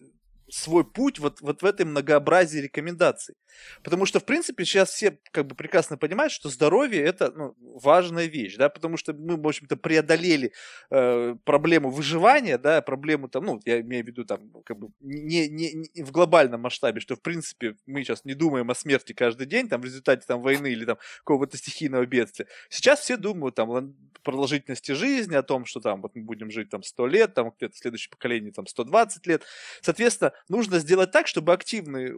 свой 0.50 0.84
путь 0.84 1.18
вот, 1.18 1.40
вот 1.40 1.62
в 1.62 1.64
этой 1.64 1.84
многообразии 1.84 2.58
рекомендаций. 2.58 3.34
Потому 3.82 4.06
что, 4.06 4.20
в 4.20 4.24
принципе, 4.24 4.64
сейчас 4.64 4.90
все 4.90 5.18
как 5.32 5.46
бы 5.46 5.54
прекрасно 5.54 5.96
понимают, 5.96 6.32
что 6.32 6.48
здоровье 6.48 7.02
это 7.02 7.32
ну, 7.34 7.54
важная 7.58 8.26
вещь, 8.26 8.56
да, 8.56 8.68
потому 8.68 8.96
что 8.96 9.12
мы, 9.12 9.40
в 9.40 9.46
общем-то, 9.46 9.76
преодолели 9.76 10.52
э, 10.90 11.34
проблему 11.44 11.90
выживания, 11.90 12.58
да, 12.58 12.82
проблему 12.82 13.28
там, 13.28 13.44
ну, 13.44 13.60
я 13.64 13.80
имею 13.80 14.04
в 14.04 14.06
виду 14.06 14.24
там, 14.24 14.50
как 14.64 14.78
бы 14.78 14.88
не, 15.00 15.48
не, 15.48 15.72
не 15.94 16.02
в 16.02 16.12
глобальном 16.12 16.62
масштабе, 16.62 17.00
что, 17.00 17.16
в 17.16 17.22
принципе, 17.22 17.76
мы 17.86 18.02
сейчас 18.04 18.24
не 18.24 18.34
думаем 18.34 18.70
о 18.70 18.74
смерти 18.74 19.12
каждый 19.12 19.46
день, 19.46 19.68
там, 19.68 19.80
в 19.80 19.84
результате 19.84 20.24
там 20.26 20.42
войны 20.42 20.68
или 20.68 20.84
там 20.84 20.98
какого-то 21.18 21.56
стихийного 21.56 22.06
бедствия. 22.06 22.46
Сейчас 22.70 23.00
все 23.00 23.16
думают 23.16 23.54
там 23.54 23.70
о 23.70 23.92
продолжительности 24.22 24.92
жизни, 24.92 25.34
о 25.36 25.42
том, 25.42 25.64
что 25.64 25.80
там 25.80 26.02
вот 26.02 26.14
мы 26.14 26.22
будем 26.22 26.50
жить 26.50 26.68
там 26.70 26.82
100 26.82 27.06
лет, 27.06 27.34
там 27.34 27.50
где-то 27.56 27.76
следующее 27.76 28.10
поколение 28.10 28.52
там 28.52 28.66
120 28.66 29.26
лет. 29.26 29.42
Соответственно, 29.80 30.32
нужно 30.48 30.78
сделать 30.78 31.10
так, 31.10 31.26
чтобы 31.26 31.52
активный 31.52 32.14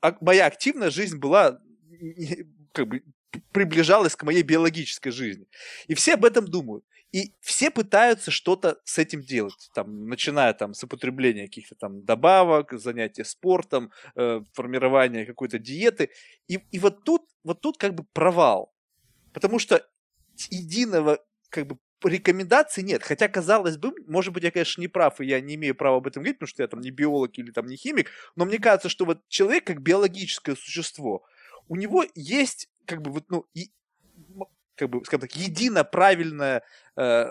а, 0.00 0.16
моя 0.20 0.46
активная 0.46 0.90
жизнь 0.90 1.18
была 1.18 1.60
как 2.72 2.88
бы 2.88 3.02
приближалась 3.52 4.16
к 4.16 4.22
моей 4.24 4.42
биологической 4.42 5.10
жизни. 5.10 5.46
И 5.86 5.94
все 5.94 6.14
об 6.14 6.24
этом 6.24 6.46
думают. 6.46 6.84
И 7.12 7.34
все 7.40 7.70
пытаются 7.70 8.30
что-то 8.30 8.80
с 8.84 8.96
этим 8.98 9.22
делать, 9.22 9.70
там, 9.74 10.06
начиная 10.06 10.52
там, 10.52 10.74
с 10.74 10.84
употребления 10.84 11.46
каких-то 11.46 11.74
там 11.74 12.04
добавок, 12.04 12.72
занятия 12.78 13.24
спортом, 13.24 13.90
э, 14.14 14.42
формирования 14.52 15.26
какой-то 15.26 15.58
диеты. 15.58 16.10
И, 16.46 16.60
и 16.70 16.78
вот, 16.78 17.02
тут, 17.02 17.22
вот 17.42 17.60
тут 17.60 17.78
как 17.78 17.94
бы 17.94 18.04
провал. 18.12 18.72
Потому 19.32 19.58
что 19.58 19.84
единого 20.50 21.18
как 21.48 21.66
бы 21.66 21.78
рекомендаций 22.08 22.82
нет. 22.82 23.02
Хотя, 23.02 23.28
казалось 23.28 23.76
бы, 23.76 23.92
может 24.06 24.32
быть, 24.32 24.44
я, 24.44 24.50
конечно, 24.50 24.80
не 24.80 24.88
прав, 24.88 25.20
и 25.20 25.26
я 25.26 25.40
не 25.40 25.54
имею 25.54 25.74
права 25.74 25.98
об 25.98 26.06
этом 26.06 26.22
говорить, 26.22 26.38
потому 26.38 26.48
что 26.48 26.62
я 26.62 26.68
там 26.68 26.80
не 26.80 26.90
биолог 26.90 27.38
или 27.38 27.50
там 27.50 27.66
не 27.66 27.76
химик, 27.76 28.10
но 28.36 28.44
мне 28.44 28.58
кажется, 28.58 28.88
что 28.88 29.04
вот 29.04 29.26
человек 29.28 29.64
как 29.64 29.82
биологическое 29.82 30.56
существо, 30.56 31.24
у 31.68 31.76
него 31.76 32.04
есть 32.14 32.68
как 32.86 33.02
бы 33.02 33.10
вот, 33.10 33.24
ну, 33.28 33.46
и, 33.54 33.70
как 34.74 34.90
бы, 34.90 35.04
скажем 35.04 35.28
так, 35.28 35.36
едино 35.36 35.84
правильная 35.84 36.62
э, 36.96 37.26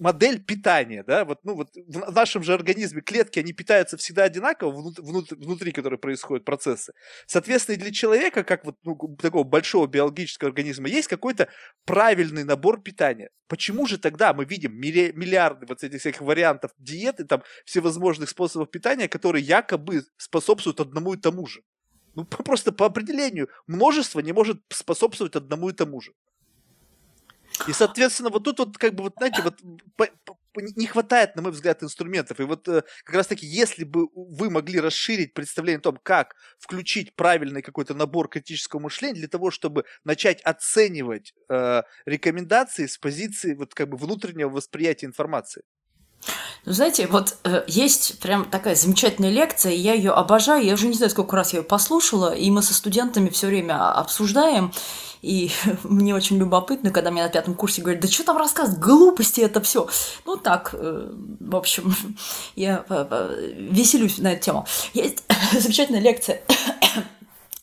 модель 0.00 0.42
питания, 0.42 1.04
да, 1.06 1.24
вот, 1.24 1.40
ну, 1.44 1.54
вот 1.54 1.68
в 1.74 2.12
нашем 2.12 2.42
же 2.42 2.54
организме 2.54 3.02
клетки, 3.02 3.38
они 3.38 3.52
питаются 3.52 3.96
всегда 3.96 4.24
одинаково 4.24 4.72
внутри, 4.72 5.04
внутри, 5.04 5.36
внутри 5.36 5.72
которые 5.72 5.98
происходят 5.98 6.44
процессы. 6.44 6.92
Соответственно, 7.26 7.78
для 7.78 7.92
человека, 7.92 8.42
как 8.42 8.64
вот 8.64 8.76
ну, 8.82 8.96
такого 9.20 9.44
большого 9.44 9.86
биологического 9.86 10.48
организма, 10.48 10.88
есть 10.88 11.08
какой-то 11.08 11.48
правильный 11.84 12.44
набор 12.44 12.82
питания. 12.82 13.30
Почему 13.46 13.86
же 13.86 13.98
тогда 13.98 14.32
мы 14.32 14.44
видим 14.44 14.74
миллиарды 14.74 15.66
вот 15.66 15.82
этих 15.84 16.00
всех 16.00 16.20
вариантов 16.20 16.72
диеты, 16.78 17.24
там, 17.24 17.42
всевозможных 17.64 18.30
способов 18.30 18.70
питания, 18.70 19.08
которые 19.08 19.44
якобы 19.44 20.02
способствуют 20.16 20.80
одному 20.80 21.14
и 21.14 21.18
тому 21.18 21.46
же? 21.46 21.60
Ну, 22.14 22.24
просто 22.24 22.72
по 22.72 22.86
определению 22.86 23.48
множество 23.66 24.20
не 24.20 24.32
может 24.32 24.60
способствовать 24.70 25.36
одному 25.36 25.68
и 25.68 25.72
тому 25.72 26.00
же. 26.00 26.12
И, 27.66 27.72
соответственно, 27.72 28.30
вот 28.30 28.44
тут 28.44 28.58
вот, 28.58 28.78
как 28.78 28.94
бы, 28.94 29.04
вот, 29.04 29.14
знаете, 29.18 29.42
вот 29.42 29.60
по, 29.96 30.08
по, 30.24 30.38
не 30.54 30.86
хватает, 30.86 31.36
на 31.36 31.42
мой 31.42 31.52
взгляд, 31.52 31.82
инструментов. 31.82 32.40
И 32.40 32.44
вот 32.44 32.66
э, 32.68 32.82
как 33.04 33.14
раз-таки, 33.14 33.46
если 33.46 33.84
бы 33.84 34.08
вы 34.14 34.50
могли 34.50 34.80
расширить 34.80 35.34
представление 35.34 35.78
о 35.78 35.82
том, 35.82 35.98
как 36.02 36.34
включить 36.58 37.14
правильный 37.14 37.62
какой-то 37.62 37.94
набор 37.94 38.28
критического 38.28 38.80
мышления 38.80 39.20
для 39.20 39.28
того, 39.28 39.50
чтобы 39.50 39.84
начать 40.04 40.40
оценивать 40.42 41.34
э, 41.48 41.82
рекомендации 42.06 42.86
с 42.86 42.98
позиции 42.98 43.54
вот 43.54 43.74
как 43.74 43.88
бы 43.90 43.96
внутреннего 43.96 44.48
восприятия 44.48 45.06
информации. 45.06 45.62
Ну, 46.66 46.72
знаете, 46.72 47.06
вот 47.06 47.36
э, 47.44 47.64
есть 47.66 48.20
прям 48.20 48.44
такая 48.44 48.74
замечательная 48.74 49.30
лекция, 49.30 49.72
я 49.72 49.94
ее 49.94 50.12
обожаю, 50.12 50.64
я 50.64 50.74
уже 50.74 50.86
не 50.88 50.94
знаю, 50.94 51.10
сколько 51.10 51.36
раз 51.36 51.52
я 51.52 51.60
ее 51.60 51.64
послушала, 51.64 52.34
и 52.34 52.50
мы 52.50 52.62
со 52.62 52.74
студентами 52.74 53.30
все 53.30 53.46
время 53.46 53.90
обсуждаем, 53.92 54.72
и 55.22 55.50
мне 55.84 56.14
очень 56.14 56.38
любопытно, 56.38 56.90
когда 56.90 57.10
мне 57.10 57.22
на 57.22 57.28
пятом 57.28 57.54
курсе 57.54 57.82
говорят, 57.82 58.02
да 58.02 58.08
что 58.08 58.24
там 58.24 58.36
рассказывать, 58.36 58.78
глупости 58.78 59.40
это 59.40 59.60
все. 59.60 59.88
Ну 60.26 60.36
так, 60.36 60.70
э, 60.74 61.12
в 61.40 61.56
общем, 61.56 61.94
я 62.56 62.84
э, 62.88 63.06
э, 63.10 63.52
веселюсь 63.56 64.18
на 64.18 64.32
эту 64.32 64.44
тему. 64.44 64.66
Есть 64.92 65.24
замечательная 65.52 66.00
лекция 66.00 66.42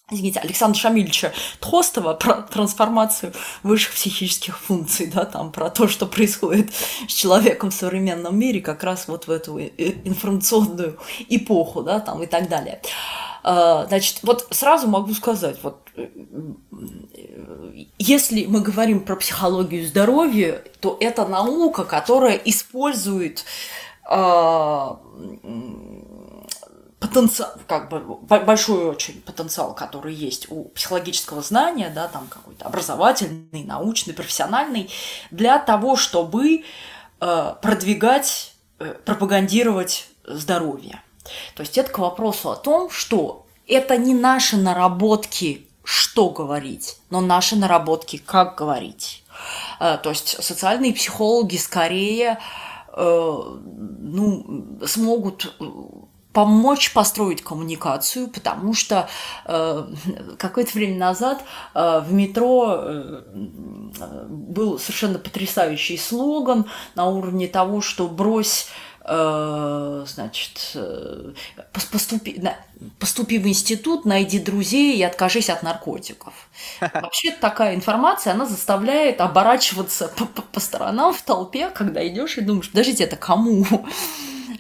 извините, 0.10 0.40
Александра 0.40 0.80
Шамильевича 0.80 1.34
Тхостова 1.60 2.14
про 2.14 2.42
трансформацию 2.44 3.34
высших 3.64 3.94
психических 3.94 4.58
функций, 4.58 5.08
да, 5.08 5.26
там 5.26 5.52
про 5.52 5.70
то, 5.70 5.88
что 5.88 6.06
происходит 6.06 6.72
с 7.08 7.14
человеком 7.14 7.72
в 7.72 7.74
современном 7.74 8.38
мире 8.38 8.62
как 8.62 8.84
раз 8.84 9.08
вот 9.08 9.28
в 9.28 9.32
эту 9.32 9.60
информационную 9.60 10.98
эпоху, 11.28 11.84
да, 11.84 12.00
там 12.00 12.24
и 12.24 12.26
так 12.26 12.48
далее. 12.48 12.82
А, 13.44 13.86
значит, 13.88 14.20
вот 14.24 14.48
сразу 14.52 14.88
могу 14.88 15.14
сказать, 15.14 15.58
вот 15.62 15.78
если 17.98 18.46
мы 18.46 18.62
говорим 18.62 19.02
про 19.02 19.16
психологию 19.18 19.86
здоровья, 19.86 20.64
то 20.80 20.96
это 21.00 21.28
наука, 21.28 21.84
которая 21.84 22.36
использует 22.36 23.44
а, 24.06 25.00
потенциал, 27.00 27.54
как 27.68 27.90
бы 27.90 28.00
большой 28.16 28.86
очень 28.86 29.22
потенциал, 29.22 29.76
который 29.76 30.14
есть 30.14 30.48
у 30.50 30.66
психологического 30.66 31.42
знания, 31.42 31.92
да, 31.94 32.08
там 32.08 32.28
какой-то 32.28 32.66
образовательный, 32.66 33.64
научный, 33.64 34.14
профессиональный, 34.14 34.90
для 35.30 35.60
того, 35.60 35.96
чтобы 35.96 36.64
э, 37.20 37.56
продвигать, 37.62 38.54
э, 38.80 38.96
пропагандировать 39.06 40.08
здоровье. 40.26 41.02
То 41.56 41.62
есть 41.62 41.78
это 41.78 41.92
к 41.92 42.00
вопросу 42.00 42.50
о 42.50 42.56
том, 42.56 42.90
что 42.90 43.46
это 43.68 43.98
не 43.98 44.16
наши 44.16 44.58
наработки, 44.58 45.68
что 45.84 46.30
говорить, 46.30 46.98
но 47.12 47.22
наши 47.22 47.56
наработки, 47.56 48.18
как 48.18 48.58
говорить. 48.58 49.24
Э, 49.80 50.00
то 50.02 50.10
есть 50.10 50.44
социальные 50.44 50.94
психологи 50.94 51.58
скорее 51.58 52.40
ну, 53.00 54.80
смогут 54.88 55.54
помочь 56.38 56.94
построить 56.94 57.42
коммуникацию, 57.42 58.28
потому 58.28 58.76
что 58.76 59.10
э, 59.46 59.88
какое-то 60.38 60.72
время 60.74 60.96
назад 60.96 61.44
э, 61.74 62.04
в 62.06 62.14
метро 62.14 62.76
э, 62.78 63.24
был 64.30 64.78
совершенно 64.78 65.18
потрясающий 65.18 65.98
слоган 65.98 66.66
на 66.94 67.08
уровне 67.08 67.48
того, 67.48 67.82
что 67.82 68.08
брось 68.08 68.68
э, 68.68 68.87
значит, 69.08 70.72
э, 70.76 71.32
поступи, 71.92 72.42
поступи 73.00 73.38
в 73.38 73.48
институт, 73.48 74.04
найди 74.04 74.38
друзей 74.38 74.98
и 74.98 75.04
откажись 75.04 75.50
от 75.50 75.64
наркотиков. 75.64 76.34
Вообще 76.82 77.32
такая 77.32 77.76
информация, 77.76 78.34
она 78.34 78.46
заставляет 78.46 79.22
оборачиваться 79.22 80.10
по, 80.10 80.26
по, 80.26 80.42
по 80.42 80.60
сторонам 80.60 81.14
в 81.14 81.22
толпе, 81.22 81.70
когда 81.70 82.06
идешь 82.06 82.38
и 82.38 82.42
думаешь, 82.42 82.70
подождите, 82.70 83.06
это 83.06 83.16
кому? 83.16 83.66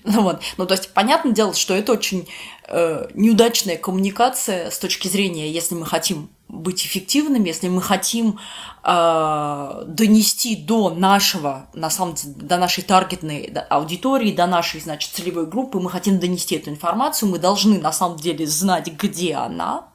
Ну, 0.09 0.21
вот. 0.21 0.41
ну, 0.55 0.65
то 0.65 0.73
есть, 0.73 0.93
понятное 0.93 1.33
дело, 1.33 1.53
что 1.53 1.75
это 1.75 1.91
очень 1.91 2.29
э, 2.69 3.09
неудачная 3.13 3.75
коммуникация 3.75 4.71
с 4.71 4.79
точки 4.79 5.09
зрения, 5.09 5.51
если 5.51 5.75
мы 5.75 5.85
хотим 5.85 6.29
быть 6.49 6.85
эффективными, 6.85 7.47
если 7.47 7.67
мы 7.67 7.81
хотим 7.81 8.39
э, 8.83 9.83
донести 9.87 10.55
до 10.55 10.89
нашего, 10.91 11.67
на 11.73 11.89
самом 11.89 12.15
деле, 12.15 12.35
до 12.35 12.57
нашей 12.57 12.83
таргетной 12.83 13.53
аудитории, 13.69 14.31
до 14.31 14.47
нашей, 14.47 14.79
значит, 14.79 15.11
целевой 15.11 15.45
группы, 15.45 15.79
мы 15.79 15.89
хотим 15.89 16.19
донести 16.19 16.55
эту 16.55 16.69
информацию, 16.69 17.29
мы 17.29 17.39
должны, 17.39 17.79
на 17.79 17.91
самом 17.91 18.17
деле, 18.17 18.47
знать, 18.47 18.87
где 18.87 19.35
она, 19.35 19.87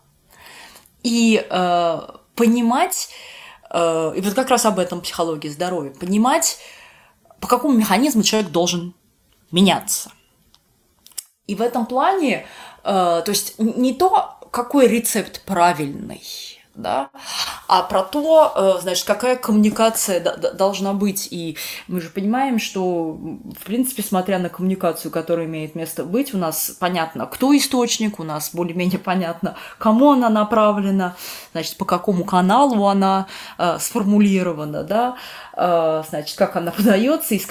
и 1.02 1.44
э, 1.48 2.00
понимать, 2.34 3.08
э, 3.70 4.12
и 4.16 4.20
вот 4.20 4.34
как 4.34 4.50
раз 4.50 4.66
об 4.66 4.78
этом 4.78 5.00
психология 5.00 5.50
здоровья, 5.50 5.90
понимать, 5.90 6.58
по 7.40 7.48
какому 7.48 7.74
механизму 7.74 8.22
человек 8.22 8.50
должен 8.50 8.94
меняться. 9.50 10.12
И 11.46 11.54
в 11.54 11.62
этом 11.62 11.86
плане, 11.86 12.46
э, 12.84 13.22
то 13.24 13.24
есть 13.26 13.58
не 13.58 13.94
то, 13.94 14.38
какой 14.52 14.86
рецепт 14.86 15.42
правильный, 15.46 16.22
да, 16.74 17.10
а 17.68 17.82
про 17.82 18.02
то, 18.02 18.52
э, 18.54 18.82
значит, 18.82 19.06
какая 19.06 19.36
коммуникация 19.36 20.20
должна 20.20 20.92
быть. 20.92 21.28
И 21.30 21.56
мы 21.88 22.02
же 22.02 22.10
понимаем, 22.10 22.58
что, 22.58 23.12
в 23.12 23.64
принципе, 23.64 24.02
смотря 24.02 24.38
на 24.38 24.50
коммуникацию, 24.50 25.10
которая 25.10 25.46
имеет 25.46 25.74
место 25.74 26.04
быть, 26.04 26.34
у 26.34 26.38
нас 26.38 26.76
понятно, 26.78 27.26
кто 27.26 27.56
источник, 27.56 28.20
у 28.20 28.24
нас 28.24 28.50
более-менее 28.54 28.98
понятно, 28.98 29.56
кому 29.78 30.12
она 30.12 30.28
направлена, 30.28 31.16
значит, 31.52 31.78
по 31.78 31.86
какому 31.86 32.24
каналу 32.24 32.86
она 32.86 33.26
э, 33.56 33.78
сформулирована, 33.80 34.84
да, 34.84 35.16
э, 35.56 36.02
значит, 36.08 36.36
как 36.36 36.56
она 36.56 36.70
подается 36.76 37.34
и 37.34 37.38
с, 37.38 37.48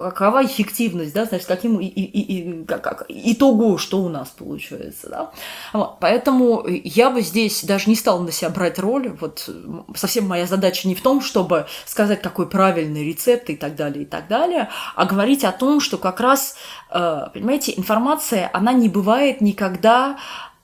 какова 0.00 0.44
эффективность, 0.44 1.12
да, 1.12 1.26
значит, 1.26 1.46
каким 1.46 1.78
и, 1.78 1.86
и, 1.86 2.02
и, 2.02 2.64
как, 2.64 2.82
как, 2.82 3.04
итогу, 3.08 3.76
что 3.76 4.00
у 4.02 4.08
нас 4.08 4.28
получается, 4.28 5.08
да. 5.10 5.30
Вот, 5.72 5.98
поэтому 6.00 6.66
я 6.66 7.10
бы 7.10 7.20
здесь 7.20 7.64
даже 7.64 7.90
не 7.90 7.96
стала 7.96 8.22
на 8.22 8.32
себя 8.32 8.50
брать 8.50 8.78
роль, 8.78 9.14
вот 9.20 9.48
совсем 9.94 10.26
моя 10.26 10.46
задача 10.46 10.88
не 10.88 10.94
в 10.94 11.02
том, 11.02 11.20
чтобы 11.20 11.66
сказать, 11.84 12.22
какой 12.22 12.48
правильный 12.48 13.04
рецепт 13.04 13.50
и 13.50 13.56
так 13.56 13.76
далее, 13.76 14.04
и 14.04 14.06
так 14.06 14.26
далее, 14.26 14.70
а 14.94 15.04
говорить 15.04 15.44
о 15.44 15.52
том, 15.52 15.80
что 15.80 15.98
как 15.98 16.20
раз, 16.20 16.56
э, 16.90 17.26
понимаете, 17.34 17.74
информация, 17.76 18.50
она 18.54 18.72
не 18.72 18.88
бывает 18.88 19.40
никогда 19.40 20.16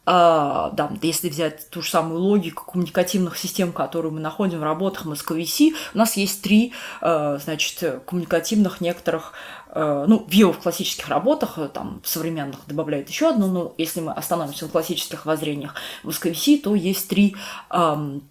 да, 0.06 0.92
если 1.02 1.28
взять 1.28 1.68
ту 1.68 1.82
же 1.82 1.90
самую 1.90 2.20
логику 2.20 2.64
коммуникативных 2.64 3.36
систем, 3.36 3.72
которую 3.72 4.12
мы 4.12 4.20
находим 4.20 4.60
в 4.60 4.62
работах 4.62 5.04
MSKVC, 5.04 5.74
у 5.94 5.98
нас 5.98 6.16
есть 6.16 6.42
три, 6.42 6.72
uh, 7.00 7.40
значит, 7.42 8.02
коммуникативных 8.06 8.80
некоторых, 8.80 9.32
uh, 9.70 10.04
ну, 10.06 10.24
вио 10.28 10.52
в 10.52 10.58
классических 10.58 11.08
работах, 11.08 11.58
там, 11.72 12.00
современных 12.04 12.60
добавляют 12.68 13.08
еще 13.08 13.30
одну, 13.30 13.48
но 13.48 13.74
если 13.78 14.00
мы 14.00 14.12
остановимся 14.12 14.66
на 14.66 14.70
классических 14.70 15.26
воззрениях 15.26 15.74
в 16.04 16.10
MSKVC, 16.10 16.60
то 16.60 16.76
есть 16.76 17.08
три 17.08 17.34
um, 17.70 18.22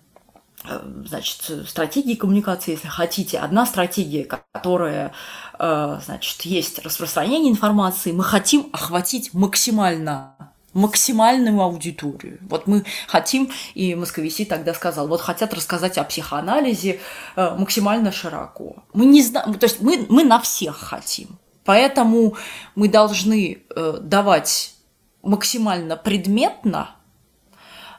значит, 1.05 1.67
стратегии 1.67 2.15
коммуникации, 2.15 2.71
если 2.71 2.87
хотите. 2.87 3.37
Одна 3.37 3.67
стратегия, 3.67 4.23
которая, 4.23 5.11
значит, 5.59 6.41
есть 6.41 6.79
распространение 6.79 7.51
информации, 7.51 8.11
мы 8.11 8.23
хотим 8.23 8.69
охватить 8.73 9.31
максимально 9.35 10.54
максимальную 10.75 11.59
аудиторию. 11.61 12.37
Вот 12.41 12.67
мы 12.67 12.83
хотим, 13.07 13.49
и 13.73 13.95
Московиси 13.95 14.45
тогда 14.45 14.73
сказал, 14.73 15.07
вот 15.07 15.21
хотят 15.21 15.53
рассказать 15.53 15.97
о 15.97 16.03
психоанализе 16.03 16.99
э, 17.35 17.55
максимально 17.57 18.11
широко. 18.11 18.83
Мы 18.93 19.05
не 19.05 19.23
знаем, 19.23 19.53
то 19.53 19.65
есть 19.65 19.79
мы, 19.79 20.05
мы 20.09 20.23
на 20.25 20.39
всех 20.39 20.77
хотим. 20.77 21.39
Поэтому 21.63 22.35
мы 22.75 22.89
должны 22.89 23.63
э, 23.75 23.97
давать 24.01 24.75
максимально 25.23 25.95
предметно 25.95 26.89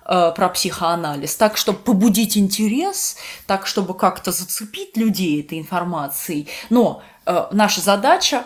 э, 0.04 0.32
про 0.36 0.48
психоанализ, 0.50 1.34
так, 1.34 1.56
чтобы 1.56 1.78
побудить 1.78 2.36
интерес, 2.36 3.16
так, 3.46 3.66
чтобы 3.66 3.94
как-то 3.94 4.32
зацепить 4.32 4.98
людей 4.98 5.40
этой 5.40 5.58
информацией. 5.58 6.46
Но 6.68 7.02
наша 7.50 7.80
задача 7.80 8.44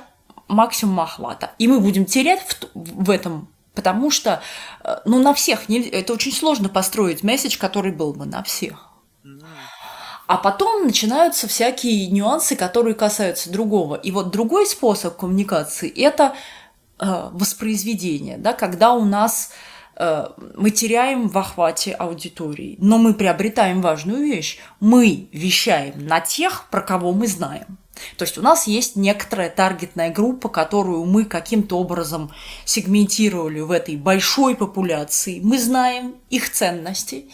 максимум 0.49 1.01
охвата. 1.01 1.51
И 1.59 1.69
мы 1.69 1.81
будем 1.81 2.07
терять 2.07 2.41
в, 2.41 3.05
в 3.05 3.11
этом 3.11 3.49
Потому 3.81 4.11
что, 4.11 4.43
э, 4.85 4.99
ну, 5.07 5.23
на 5.23 5.33
всех 5.33 5.71
не, 5.71 5.81
это 5.81 6.13
очень 6.13 6.33
сложно 6.33 6.69
построить 6.69 7.23
месседж, 7.23 7.57
который 7.57 7.93
был 7.93 8.13
бы 8.13 8.27
на 8.27 8.43
всех. 8.43 8.91
А 10.27 10.37
потом 10.37 10.85
начинаются 10.85 11.49
всякие 11.49 12.09
нюансы, 12.09 12.57
которые 12.57 12.95
касаются 12.95 13.51
другого. 13.51 13.95
И 13.95 14.11
вот 14.11 14.31
другой 14.31 14.67
способ 14.67 15.17
коммуникации– 15.17 15.89
это 15.97 16.35
э, 16.99 17.31
воспроизведение, 17.33 18.37
да, 18.37 18.53
когда 18.53 18.93
у 18.93 19.07
нас 19.07 19.51
э, 19.97 20.27
мы 20.57 20.71
теряем 20.71 21.29
в 21.29 21.39
охвате 21.39 21.93
аудитории, 21.93 22.77
но 22.81 22.99
мы 22.99 23.15
приобретаем 23.15 23.81
важную 23.81 24.23
вещь. 24.23 24.59
Мы 24.79 25.31
вещаем 25.33 26.07
на 26.07 26.21
тех, 26.21 26.67
про 26.71 26.83
кого 26.83 27.13
мы 27.13 27.27
знаем. 27.27 27.80
То 28.17 28.25
есть 28.25 28.39
у 28.39 28.43
нас 28.43 28.67
есть 28.67 28.97
некоторая 28.97 29.51
таргетная 29.51 30.11
группа, 30.11 30.49
которую 30.49 31.05
мы 31.05 31.25
каким-то 31.25 31.79
образом 31.79 32.31
сегментировали 32.65 33.61
в 33.61 33.71
этой 33.71 33.97
большой 33.97 34.55
популяции. 34.55 35.41
Мы 35.43 35.59
знаем 35.59 36.17
их 36.31 36.51
ценности, 36.51 37.27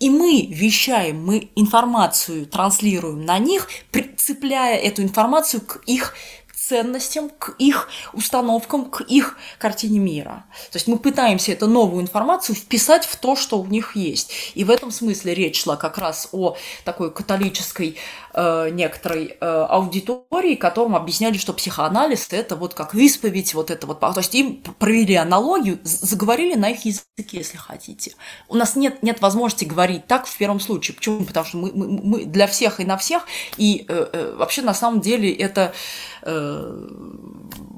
и 0.00 0.10
мы 0.10 0.46
вещаем, 0.50 1.24
мы 1.24 1.50
информацию 1.54 2.46
транслируем 2.46 3.24
на 3.24 3.38
них, 3.38 3.68
прицепляя 3.90 4.76
эту 4.76 5.02
информацию 5.02 5.60
к 5.60 5.82
их 5.86 6.14
ценностям, 6.64 7.30
к 7.30 7.54
их 7.58 7.88
установкам, 8.12 8.90
к 8.90 9.02
их 9.02 9.36
картине 9.58 9.98
мира. 9.98 10.46
То 10.70 10.76
есть 10.76 10.86
мы 10.86 10.98
пытаемся 10.98 11.52
эту 11.52 11.66
новую 11.66 12.02
информацию 12.02 12.56
вписать 12.56 13.04
в 13.04 13.16
то, 13.16 13.36
что 13.36 13.60
у 13.60 13.66
них 13.66 13.96
есть. 13.96 14.32
И 14.54 14.64
в 14.64 14.70
этом 14.70 14.90
смысле 14.90 15.34
речь 15.34 15.62
шла 15.62 15.76
как 15.76 15.98
раз 15.98 16.28
о 16.32 16.56
такой 16.84 17.12
католической 17.12 17.96
э, 18.34 18.70
некоторой 18.70 19.36
э, 19.40 19.44
аудитории, 19.44 20.54
которым 20.54 20.96
объясняли, 20.96 21.38
что 21.38 21.52
психоанализ– 21.52 22.28
это 22.30 22.56
вот 22.56 22.74
как 22.74 22.94
исповедь, 22.94 23.54
вот 23.54 23.70
это 23.70 23.86
вот. 23.86 24.00
То 24.00 24.12
есть 24.16 24.34
им 24.34 24.62
провели 24.78 25.14
аналогию, 25.14 25.78
заговорили 25.82 26.54
на 26.54 26.70
их 26.70 26.84
языке, 26.84 27.38
если 27.38 27.56
хотите. 27.56 28.14
У 28.48 28.56
нас 28.56 28.76
нет, 28.76 29.02
нет 29.02 29.20
возможности 29.20 29.64
говорить 29.64 30.06
так 30.06 30.26
в 30.26 30.36
первом 30.36 30.60
случае. 30.60 30.94
Почему? 30.96 31.24
Потому 31.24 31.46
что 31.46 31.56
мы, 31.58 31.72
мы, 31.72 31.86
мы 32.02 32.24
для 32.24 32.46
всех 32.46 32.80
и 32.80 32.84
на 32.84 32.96
всех, 32.96 33.26
и 33.56 33.84
э, 33.88 34.06
э, 34.12 34.34
вообще 34.36 34.62
на 34.62 34.74
самом 34.74 35.00
деле 35.00 35.32
это 35.32 35.72
Э, 36.24 36.86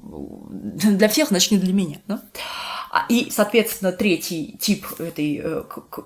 для 0.09 1.09
всех, 1.09 1.29
значит, 1.29 1.53
не 1.53 1.59
для 1.59 1.73
меня. 1.73 1.99
Да? 2.07 2.23
А, 2.91 3.05
и, 3.09 3.31
соответственно, 3.31 3.93
третий 3.93 4.57
тип 4.59 4.87
этой 4.99 5.41
э, 5.43 5.63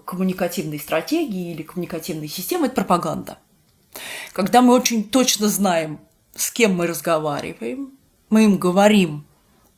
коммуникативной 0.07 0.79
стратегии 0.79 1.53
или 1.53 1.63
коммуникативной 1.63 2.29
системы– 2.29 2.67
это 2.69 2.77
пропаганда. 2.77 3.39
Когда 4.33 4.63
мы 4.63 4.75
очень 4.75 5.05
точно 5.05 5.49
знаем, 5.49 6.01
с 6.35 6.51
кем 6.51 6.77
мы 6.77 6.87
разговариваем, 6.87 7.93
мы 8.29 8.45
им 8.45 8.59
говорим, 8.59 9.27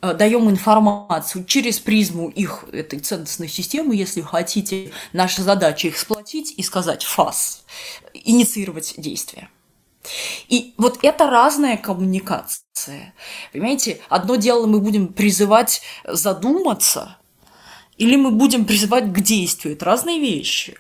э, 0.03 0.15
даем 0.15 0.51
информацию 0.51 1.45
через 1.45 1.79
призму 1.81 2.29
их 2.29 2.65
этой 2.73 2.99
ценностной 2.99 3.49
системы, 3.49 3.97
если 3.97 4.21
хотите. 4.21 4.93
Наша 5.13 5.43
задача 5.43 5.89
их 5.89 5.99
сплотить 5.99 6.55
и 6.57 6.63
сказать 6.63 7.05
«фас», 7.05 7.65
инициировать 8.13 8.95
действие. 8.99 9.49
И 10.49 10.75
вот 10.77 10.99
это 11.03 11.31
разная 11.31 11.77
коммуникация. 11.77 13.15
Понимаете, 13.53 14.01
одно 14.09 14.37
дело 14.37 14.67
мы 14.67 14.81
будем 14.81 15.09
призывать 15.09 15.83
задуматься, 16.05 17.17
или 18.03 18.17
мы 18.17 18.33
будем 18.33 18.65
призывать 18.65 19.13
к 19.13 19.21
действию. 19.21 19.75
Это 19.75 19.85
разные 19.85 20.19
вещи. 20.19 20.77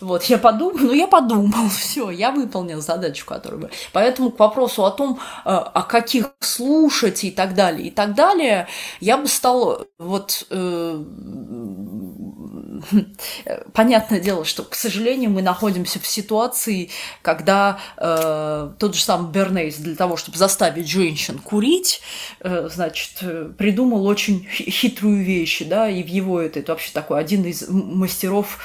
Вот, 0.00 0.22
я 0.24 0.38
подумал, 0.38 0.78
ну, 0.78 0.92
я 0.92 1.08
подумал, 1.08 1.68
все, 1.76 2.10
я 2.10 2.30
выполнил 2.30 2.80
задачу, 2.80 3.26
которую 3.26 3.62
бы. 3.62 3.70
Поэтому 3.92 4.30
к 4.30 4.38
вопросу 4.38 4.84
о 4.84 4.90
том, 4.90 5.18
э, 5.44 5.50
о 5.50 5.82
каких 5.82 6.26
слушать 6.38 7.24
и 7.24 7.32
так 7.32 7.54
далее, 7.54 7.88
и 7.88 7.90
так 7.90 8.14
далее, 8.14 8.68
я 9.00 9.16
бы 9.16 9.26
стал 9.26 9.86
вот 9.98 10.46
э, 10.50 11.04
понятное 13.72 14.20
дело, 14.20 14.44
что, 14.44 14.62
к 14.62 14.74
сожалению, 14.74 15.30
мы 15.30 15.42
находимся 15.42 16.00
в 16.00 16.06
ситуации, 16.06 16.90
когда 17.22 17.78
э, 17.96 18.70
тот 18.78 18.94
же 18.94 19.02
самый 19.02 19.30
Бернейс 19.30 19.76
для 19.76 19.96
того, 19.96 20.16
чтобы 20.16 20.38
заставить 20.38 20.88
женщин 20.88 21.38
курить, 21.38 22.00
э, 22.40 22.68
значит, 22.72 23.18
э, 23.22 23.50
придумал 23.56 24.06
очень 24.06 24.46
хитрую 24.46 25.24
вещь, 25.24 25.62
да, 25.66 25.88
и 25.88 26.02
в 26.02 26.08
его 26.08 26.40
это, 26.40 26.60
это 26.60 26.72
вообще 26.72 26.90
такой 26.92 27.20
один 27.20 27.44
из 27.44 27.68
мастеров 27.68 28.58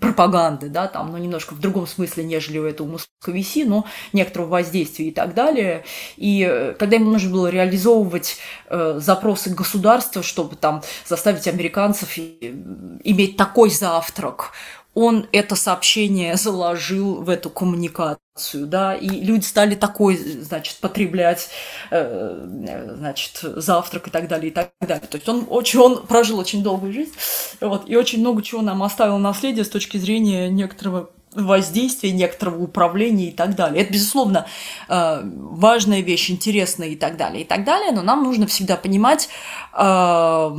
пропаганды, 0.00 0.68
да, 0.68 0.86
там, 0.86 1.10
ну, 1.12 1.18
немножко 1.18 1.54
в 1.54 1.60
другом 1.60 1.86
смысле, 1.86 2.24
нежели 2.24 2.58
у 2.58 2.64
этого 2.64 2.86
московиси, 2.86 3.64
но 3.64 3.84
некоторого 4.12 4.48
воздействия 4.48 5.08
и 5.08 5.10
так 5.10 5.34
далее. 5.34 5.84
И 6.16 6.46
э, 6.48 6.74
когда 6.78 6.96
ему 6.96 7.10
нужно 7.10 7.30
было 7.30 7.48
реализовывать 7.48 8.36
э, 8.68 8.98
запросы 9.00 9.50
государства, 9.50 10.22
чтобы 10.22 10.56
там 10.56 10.82
заставить 11.06 11.48
американцев 11.48 12.16
иметь 12.16 13.36
такой 13.36 13.70
завтрак, 13.70 14.52
он 14.94 15.26
это 15.32 15.54
сообщение 15.54 16.36
заложил 16.36 17.22
в 17.22 17.28
эту 17.28 17.50
коммуникацию, 17.50 18.66
да, 18.66 18.94
и 18.94 19.08
люди 19.08 19.44
стали 19.44 19.74
такой, 19.74 20.16
значит, 20.16 20.78
потреблять, 20.78 21.50
э, 21.90 22.94
значит, 22.96 23.38
завтрак 23.42 24.08
и 24.08 24.10
так 24.10 24.28
далее, 24.28 24.50
и 24.50 24.54
так 24.54 24.70
далее. 24.80 25.06
То 25.08 25.16
есть 25.16 25.28
он 25.28 25.46
очень, 25.48 25.78
он 25.78 26.06
прожил 26.06 26.38
очень 26.38 26.62
долгую 26.62 26.92
жизнь, 26.92 27.12
вот, 27.60 27.88
и 27.88 27.96
очень 27.96 28.20
много 28.20 28.42
чего 28.42 28.62
нам 28.62 28.82
оставил 28.82 29.18
наследие 29.18 29.64
с 29.64 29.68
точки 29.68 29.98
зрения 29.98 30.48
некоторого 30.48 31.10
воздействия, 31.34 32.12
некоторого 32.12 32.62
управления 32.62 33.28
и 33.28 33.32
так 33.32 33.54
далее. 33.54 33.82
Это, 33.82 33.92
безусловно, 33.92 34.46
э, 34.88 35.20
важная 35.24 36.00
вещь, 36.00 36.30
интересная 36.30 36.88
и 36.88 36.96
так 36.96 37.16
далее, 37.16 37.42
и 37.42 37.44
так 37.44 37.64
далее, 37.64 37.92
но 37.92 38.02
нам 38.02 38.24
нужно 38.24 38.46
всегда 38.46 38.76
понимать, 38.76 39.28
э, 39.72 40.50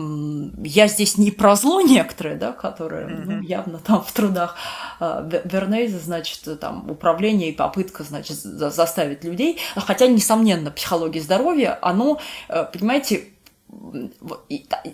я 0.63 0.87
здесь 0.87 1.17
не 1.17 1.31
про 1.31 1.55
зло 1.55 1.81
некоторое, 1.81 2.35
да, 2.35 2.51
которое 2.51 3.07
ну, 3.07 3.41
явно 3.41 3.79
там 3.79 4.03
в 4.03 4.11
трудах 4.11 4.55
э, 4.99 5.41
Вернейза, 5.45 5.99
значит, 5.99 6.59
там 6.59 6.89
управление 6.89 7.49
и 7.49 7.55
попытка, 7.55 8.03
значит, 8.03 8.37
заставить 8.37 9.23
людей, 9.23 9.59
хотя, 9.75 10.07
несомненно, 10.07 10.71
психология 10.71 11.21
здоровья, 11.21 11.77
оно, 11.81 12.19
понимаете, 12.47 13.29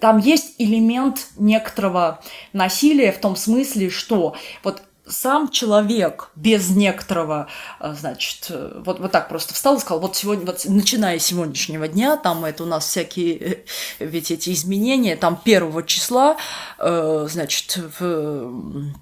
там 0.01 0.17
есть 0.17 0.55
элемент 0.57 1.27
некоторого 1.37 2.21
насилия 2.51 3.11
в 3.11 3.19
том 3.19 3.35
смысле, 3.35 3.89
что 3.89 4.35
вот 4.63 4.81
сам 5.07 5.49
человек 5.49 6.29
без 6.35 6.69
некоторого, 6.69 7.47
э, 7.79 7.93
значит, 7.93 8.47
э, 8.49 8.81
вот, 8.83 8.99
вот 8.99 9.11
так 9.11 9.29
просто 9.29 9.53
встал 9.53 9.77
и 9.77 9.79
сказал, 9.79 9.99
вот 9.99 10.15
сегодня, 10.15 10.45
вот 10.45 10.65
начиная 10.65 11.19
с 11.19 11.25
сегодняшнего 11.25 11.87
дня, 11.87 12.17
там 12.17 12.45
это 12.45 12.63
у 12.63 12.65
нас 12.65 12.85
всякие, 12.85 13.37
э, 13.37 13.63
ведь 13.99 14.31
эти 14.31 14.51
изменения, 14.51 15.15
там 15.15 15.39
первого 15.43 15.83
числа, 15.83 16.37
значит, 16.77 17.79
в 17.99 18.93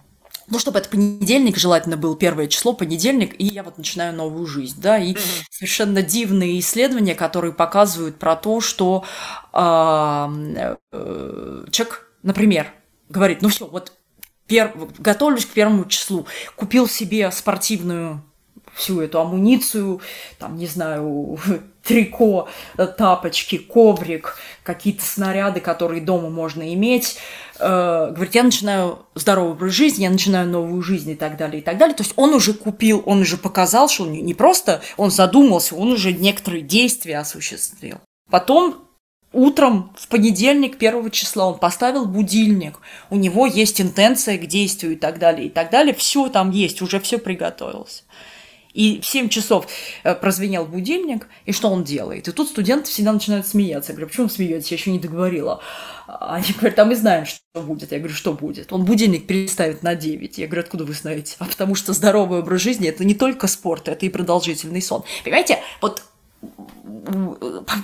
ну, 0.49 0.59
чтобы 0.59 0.79
это 0.79 0.89
понедельник, 0.89 1.57
желательно 1.57 1.97
был 1.97 2.15
первое 2.15 2.47
число, 2.47 2.73
понедельник, 2.73 3.39
и 3.39 3.45
я 3.45 3.63
вот 3.63 3.77
начинаю 3.77 4.13
новую 4.13 4.45
жизнь, 4.45 4.79
да, 4.81 4.97
и 4.97 5.13
mm-hmm. 5.13 5.43
совершенно 5.49 6.01
дивные 6.01 6.59
исследования, 6.59 7.15
которые 7.15 7.53
показывают 7.53 8.19
про 8.19 8.35
то, 8.35 8.59
что 8.59 9.03
э, 9.53 10.75
э, 10.91 11.65
человек, 11.71 12.07
например, 12.23 12.67
говорит, 13.09 13.41
ну 13.41 13.49
все, 13.49 13.67
вот 13.67 13.93
пер... 14.47 14.73
готовлюсь 14.97 15.45
к 15.45 15.49
первому 15.49 15.85
числу, 15.85 16.25
купил 16.55 16.87
себе 16.87 17.31
спортивную 17.31 18.21
всю 18.73 19.01
эту 19.01 19.19
амуницию, 19.19 20.01
там, 20.39 20.57
не 20.57 20.67
знаю, 20.67 21.37
трико, 21.83 22.47
тапочки, 22.97 23.57
коврик, 23.57 24.37
какие-то 24.63 25.03
снаряды, 25.05 25.59
которые 25.59 26.01
дома 26.01 26.29
можно 26.29 26.73
иметь. 26.73 27.17
Э, 27.59 28.11
говорит, 28.11 28.35
я 28.35 28.43
начинаю 28.43 28.99
здоровый 29.15 29.53
образ 29.53 29.73
жизни, 29.73 30.03
я 30.03 30.09
начинаю 30.09 30.49
новую 30.49 30.81
жизнь 30.81 31.11
и 31.11 31.15
так 31.15 31.37
далее, 31.37 31.61
и 31.61 31.63
так 31.63 31.77
далее. 31.77 31.95
То 31.95 32.03
есть 32.03 32.13
он 32.15 32.33
уже 32.33 32.53
купил, 32.53 33.03
он 33.05 33.21
уже 33.21 33.37
показал, 33.37 33.89
что 33.89 34.03
он 34.03 34.13
не 34.13 34.33
просто 34.33 34.81
он 34.97 35.11
задумался, 35.11 35.75
он 35.75 35.91
уже 35.91 36.13
некоторые 36.13 36.63
действия 36.63 37.19
осуществил. 37.19 37.99
Потом 38.29 38.87
утром 39.33 39.91
в 39.97 40.07
понедельник, 40.07 40.77
первого 40.77 41.09
числа, 41.09 41.47
он 41.47 41.59
поставил 41.59 42.05
будильник, 42.05 42.79
у 43.09 43.17
него 43.17 43.45
есть 43.45 43.81
интенция 43.81 44.37
к 44.37 44.45
действию 44.45 44.93
и 44.93 44.95
так 44.95 45.19
далее, 45.19 45.47
и 45.47 45.49
так 45.49 45.69
далее. 45.69 45.93
Все 45.93 46.29
там 46.29 46.51
есть, 46.51 46.81
уже 46.81 46.99
все 46.99 47.17
приготовилось. 47.17 48.05
И 48.73 48.99
в 49.01 49.05
7 49.05 49.29
часов 49.29 49.67
э, 50.03 50.15
прозвенел 50.15 50.65
будильник, 50.65 51.27
и 51.45 51.51
что 51.51 51.69
он 51.69 51.83
делает? 51.83 52.27
И 52.27 52.31
тут 52.31 52.49
студенты 52.49 52.89
всегда 52.89 53.13
начинают 53.13 53.45
смеяться. 53.45 53.91
Я 53.91 53.95
говорю, 53.95 54.09
почему 54.09 54.27
вы 54.27 54.31
смеетесь? 54.31 54.71
Я 54.71 54.77
еще 54.77 54.91
не 54.91 54.99
договорила. 54.99 55.61
Они 56.07 56.47
говорят, 56.57 56.79
а 56.79 56.85
мы 56.85 56.95
знаем, 56.95 57.25
что 57.25 57.61
будет. 57.61 57.91
Я 57.91 57.99
говорю, 57.99 58.15
что 58.15 58.33
будет? 58.33 58.73
Он 58.73 58.83
будильник 58.83 59.27
переставит 59.27 59.83
на 59.83 59.93
9. 59.93 60.37
Я 60.39 60.47
говорю, 60.47 60.63
откуда 60.63 60.85
вы 60.85 60.93
знаете? 60.93 61.35
А 61.37 61.45
потому 61.45 61.75
что 61.75 61.93
здоровый 61.93 62.39
образ 62.39 62.61
жизни– 62.61 62.87
это 62.89 63.05
не 63.05 63.13
только 63.13 63.47
спорт, 63.47 63.87
это 63.87 64.05
и 64.05 64.09
продолжительный 64.09 64.81
сон. 64.81 65.03
Понимаете, 65.23 65.59
вот 65.79 66.01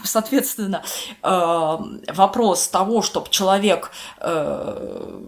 соответственно, 0.04 0.84
э, 1.24 1.78
вопрос 2.14 2.68
того, 2.68 3.02
чтобы 3.02 3.30
человек 3.30 3.92
э, 4.20 5.20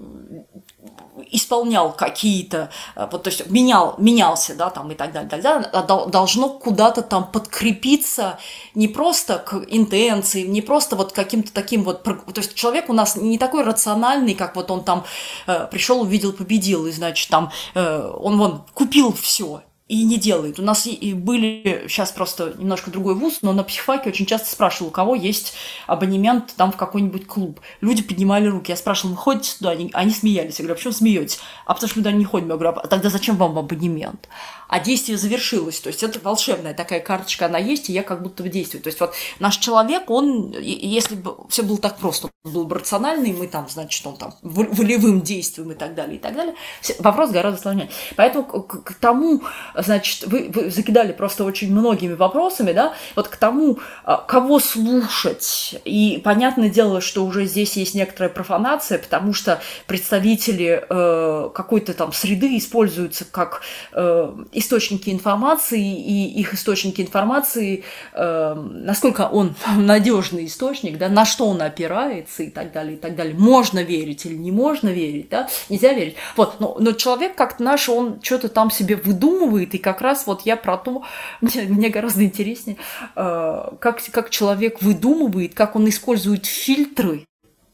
исполнял 1.29 1.93
какие-то, 1.93 2.69
э, 2.95 3.07
вот, 3.11 3.23
то 3.23 3.29
есть 3.29 3.49
менял, 3.49 3.95
менялся, 3.97 4.55
да, 4.55 4.69
там 4.69 4.91
и 4.91 4.95
так 4.95 5.11
далее, 5.11 5.29
так 5.29 5.41
далее, 5.41 5.69
а 5.71 5.84
должно 5.84 6.49
куда-то 6.49 7.01
там 7.01 7.29
подкрепиться 7.32 8.39
не 8.75 8.88
просто 8.88 9.38
к 9.39 9.65
интенциям, 9.67 10.51
не 10.51 10.61
просто 10.61 10.95
вот 10.95 11.11
каким-то 11.11 11.51
таким 11.53 11.84
вот, 11.84 12.03
то 12.03 12.21
есть 12.36 12.53
человек 12.55 12.89
у 12.89 12.93
нас 12.93 13.15
не 13.15 13.38
такой 13.38 13.63
рациональный, 13.63 14.36
как 14.36 14.55
вот 14.55 14.71
он 14.71 14.84
там 14.84 15.05
э, 15.47 15.67
пришел, 15.69 16.01
увидел, 16.01 16.34
победил, 16.34 16.86
и 16.88 16.91
значит 16.91 17.29
там 17.29 17.51
э, 17.75 18.11
он 18.19 18.38
вон 18.38 18.63
купил 18.73 19.13
все, 19.13 19.61
и 19.92 20.06
не 20.06 20.18
делает. 20.18 20.58
У 20.58 20.64
нас 20.64 20.88
и 20.88 21.14
были, 21.14 21.84
сейчас 21.89 22.14
просто 22.14 22.54
немножко 22.58 22.89
другой 22.89 23.14
вуз, 23.14 23.39
но 23.42 23.52
на 23.52 23.62
психфаке 23.62 24.08
очень 24.08 24.26
часто 24.26 24.50
спрашивал, 24.50 24.88
у 24.88 24.92
кого 24.92 25.16
есть 25.16 25.54
абонемент 25.86 26.54
там 26.56 26.72
в 26.72 26.78
какой-нибудь 26.78 27.28
клуб. 27.28 27.60
Люди 27.82 28.02
поднимали 28.02 28.48
руки. 28.48 28.72
Я 28.72 28.78
спрашивала, 28.78 29.16
вы 29.16 29.22
ходите 29.22 29.58
туда? 29.58 29.72
Они, 29.72 29.89
они 29.92 30.12
смеялись. 30.12 30.60
Я 30.60 30.64
говорю, 30.64 30.76
а 30.76 30.78
почему 30.78 30.94
смеетесь? 30.94 31.39
А 31.66 31.74
потому 31.74 31.89
что 31.89 32.00
мы 32.00 32.06
туда 32.06 32.16
не 32.16 32.24
ходим. 32.24 32.48
Я 32.48 32.56
говорю, 32.56 32.80
а 32.82 32.88
тогда 32.88 33.10
зачем 33.10 33.36
вам 33.36 33.58
абонемент? 33.58 34.30
А 34.72 34.80
действие 34.80 35.17
завершилось. 35.17 35.82
То 35.82 35.88
есть 35.88 36.01
это 36.01 36.17
волшебная 36.24 36.74
такая 36.74 37.01
карточка, 37.01 37.47
она 37.47 37.57
есть, 37.57 37.89
и 37.89 37.93
я 37.93 38.03
как 38.03 38.24
будто 38.24 38.41
в 38.41 38.47
действии. 38.47 38.80
То 38.80 38.88
есть 38.88 39.01
вот 39.01 39.13
наш 39.39 39.57
человек, 39.57 40.09
он, 40.09 40.55
если 40.61 41.15
бы 41.15 41.36
все 41.49 41.63
было 41.63 41.78
так 41.78 41.97
просто, 41.97 42.30
он 42.45 42.53
был 42.53 42.63
бы 42.63 42.76
рациональный, 42.76 43.34
мы 43.34 43.47
там, 43.47 43.67
значит, 43.69 44.07
он 44.07 44.15
там 44.15 44.34
волевым 44.41 45.22
действием 45.22 45.72
и 45.74 45.76
так 45.76 45.93
далее, 45.93 46.15
и 46.15 46.19
так 46.19 46.36
далее, 46.36 46.55
вопрос 46.99 47.32
гораздо 47.32 47.61
сложнее. 47.61 47.89
Поэтому 48.15 48.45
к, 48.45 48.84
к 48.84 48.93
тому, 48.93 49.41
значит, 49.76 50.26
вы, 50.28 50.49
вы 50.53 50.72
закидали 50.72 51.11
просто 51.11 51.43
очень 51.43 51.69
многими 51.69 52.13
вопросами, 52.13 52.72
да, 52.72 52.93
вот 53.17 53.28
к 53.28 53.36
тому, 53.36 53.80
а, 54.05 54.17
кого 54.17 54.61
слушать. 54.61 55.76
И 55.84 56.22
понятное 56.24 56.69
дело, 56.69 57.01
что 57.01 57.26
уже 57.26 57.45
здесь 57.45 57.76
есть 57.76 57.93
некоторая 57.93 58.30
профанация, 58.30 58.99
потому 58.99 59.34
что 59.34 59.61
представители 59.86 60.86
э, 60.89 61.49
какой-то 61.53 61.93
там 61.93 62.13
среды 62.13 62.57
используются 62.57 63.26
как 63.26 63.63
э, 63.91 64.34
источники 64.62 65.09
информации 65.09 65.82
и 65.82 66.39
их 66.39 66.53
источники 66.53 67.01
информации, 67.01 67.84
э, 68.14 68.53
насколько 68.55 69.28
он 69.28 69.55
надежный 69.78 70.45
источник, 70.45 70.97
да, 70.97 71.09
на 71.09 71.26
что 71.26 71.47
он 71.47 71.62
опирается 71.62 72.43
и 72.43 72.49
так 72.49 72.72
далее, 72.72 72.95
и 72.95 72.97
так 72.97 73.16
далее. 73.16 73.36
Можно 73.36 73.84
верить 73.84 74.26
или 74.26 74.36
не 74.36 74.51
можно 74.51 74.89
верить, 74.89 75.30
да, 75.30 75.49
нельзя 75.70 75.93
верить. 75.93 76.16
Вот, 76.38 76.59
но, 76.59 76.78
но 76.80 76.93
человек 76.93 77.36
как-то 77.36 77.64
наш, 77.64 77.89
он 77.89 78.22
что-то 78.22 78.47
там 78.47 78.72
себе 78.72 78.95
выдумывает, 78.95 79.76
и 79.76 79.78
как 79.78 80.01
раз 80.01 80.26
вот 80.26 80.41
я 80.45 80.55
про 80.55 80.78
то, 80.78 81.03
мне, 81.41 81.64
мне 81.64 81.89
гораздо 81.89 82.24
интереснее, 82.24 82.78
э, 83.16 83.72
как, 83.80 84.01
как 84.12 84.30
человек 84.30 84.82
выдумывает, 84.82 85.53
как 85.53 85.76
он 85.76 85.89
использует 85.89 86.45
фильтры 86.45 87.26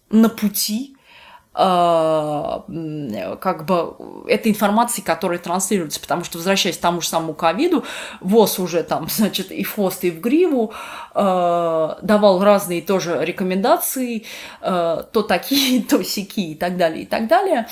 на 0.09 0.29
пути 0.29 0.96
как 1.57 3.65
бы 3.65 3.95
этой 4.27 4.51
информации, 4.51 5.01
которая 5.01 5.39
транслируется, 5.39 5.99
потому 5.99 6.23
что, 6.23 6.37
возвращаясь 6.37 6.77
к 6.77 6.81
тому 6.81 7.01
же 7.01 7.07
самому 7.07 7.33
ковиду, 7.33 7.83
ВОЗ 8.21 8.59
уже 8.59 8.83
там, 8.83 9.07
значит, 9.09 9.51
и 9.51 9.63
в 9.63 9.73
хвост, 9.73 10.03
и 10.03 10.11
в 10.11 10.19
гриву 10.19 10.73
э, 11.15 11.89
давал 12.01 12.43
разные 12.43 12.81
тоже 12.81 13.19
рекомендации, 13.23 14.25
э, 14.61 15.03
то 15.11 15.21
такие, 15.23 15.81
то 15.89 16.03
сякие 16.03 16.51
и 16.51 16.55
так 16.55 16.77
далее, 16.77 17.03
и 17.03 17.05
так 17.05 17.27
далее 17.27 17.67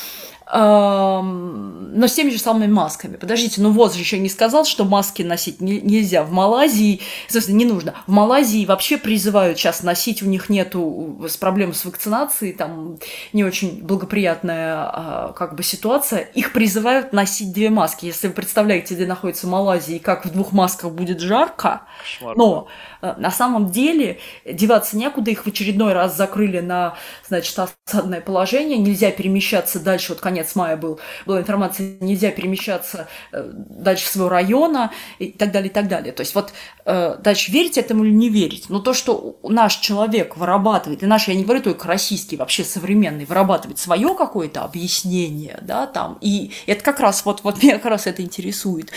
но 0.48 2.08
с 2.08 2.14
теми 2.14 2.30
же 2.30 2.38
самыми 2.38 2.72
масками. 2.72 3.16
Подождите, 3.16 3.62
ну 3.62 3.72
вот 3.72 3.94
же 3.94 4.00
еще 4.00 4.20
не 4.20 4.30
сказал, 4.30 4.66
что 4.66 4.86
маски 4.86 5.24
носить 5.24 5.60
не, 5.60 5.82
нельзя. 5.82 6.24
В 6.24 6.32
Малайзии, 6.32 7.02
собственно, 7.28 7.58
не 7.58 7.66
нужно. 7.66 7.96
В 8.06 8.12
Малайзии 8.12 8.66
вообще 8.66 8.98
призывают 8.98 9.58
сейчас 9.58 9.82
носить, 9.82 10.22
у 10.22 10.28
них 10.28 10.50
нету 10.50 11.26
с 11.28 11.38
проблем 11.38 11.74
с 11.74 11.84
вакцинацией, 11.84 12.54
там 12.54 13.00
не 13.34 13.44
очень 13.44 13.82
благоприятная 13.84 14.76
а, 14.76 15.34
как 15.36 15.56
бы 15.56 15.64
ситуация. 15.64 16.20
Их 16.20 16.54
призывают 16.54 17.12
носить 17.12 17.52
две 17.52 17.72
маски. 17.72 18.06
Если 18.06 18.28
вы 18.28 18.34
представляете, 18.34 18.94
где 18.94 19.08
находится 19.08 19.48
Малайзия 19.48 19.96
и 19.96 20.00
как 20.00 20.26
в 20.26 20.32
двух 20.32 20.52
масках 20.52 20.92
будет 20.92 21.22
жарко, 21.22 21.82
Кошмар. 22.00 22.38
но 22.38 22.68
на 23.14 23.32
самом 23.32 23.70
деле 23.70 24.18
деваться 24.46 24.98
некуда, 24.98 25.32
их 25.32 25.44
в 25.44 25.48
очередной 25.48 25.94
раз 25.94 26.18
закрыли 26.18 26.60
на, 26.60 26.96
значит, 27.28 27.58
осадное 27.58 28.22
положение, 28.22 28.78
нельзя 28.78 29.12
перемещаться 29.12 29.80
дальше, 29.80 30.14
вот 30.14 30.22
конец 30.22 30.56
мая 30.56 30.76
был, 30.78 31.00
была 31.26 31.40
информация, 31.40 31.98
нельзя 32.00 32.32
перемещаться 32.32 33.08
э, 33.32 33.50
дальше 33.54 34.08
своего 34.08 34.30
района 34.30 34.92
и 35.20 35.32
так 35.32 35.52
далее, 35.52 35.70
и 35.70 35.74
так 35.74 35.88
далее. 35.88 36.14
То 36.14 36.22
есть 36.22 36.34
вот 36.34 36.54
э, 36.86 37.18
дальше 37.20 37.52
верить 37.52 37.78
этому 37.78 38.04
или 38.04 38.12
не 38.12 38.30
верить, 38.30 38.66
но 38.70 38.80
то, 38.80 38.94
что 38.94 39.40
наш 39.44 39.76
человек 39.78 40.38
вырабатывает, 40.38 41.04
и 41.04 41.06
наш, 41.06 41.28
я 41.28 41.36
не 41.36 41.44
говорю 41.44 41.62
только 41.62 41.88
российский, 41.88 42.38
вообще 42.38 42.64
современный, 42.64 43.26
вырабатывает 43.26 43.80
свое 43.80 44.16
какое-то 44.16 44.64
объяснение, 44.64 45.60
да, 45.62 45.86
там, 45.88 46.18
и 46.22 46.52
это 46.66 46.84
как 46.84 47.00
раз, 47.00 47.24
вот, 47.26 47.44
вот 47.44 47.62
меня 47.62 47.76
как 47.76 47.86
раз 47.86 48.08
это 48.08 48.22
интересует, 48.22 48.92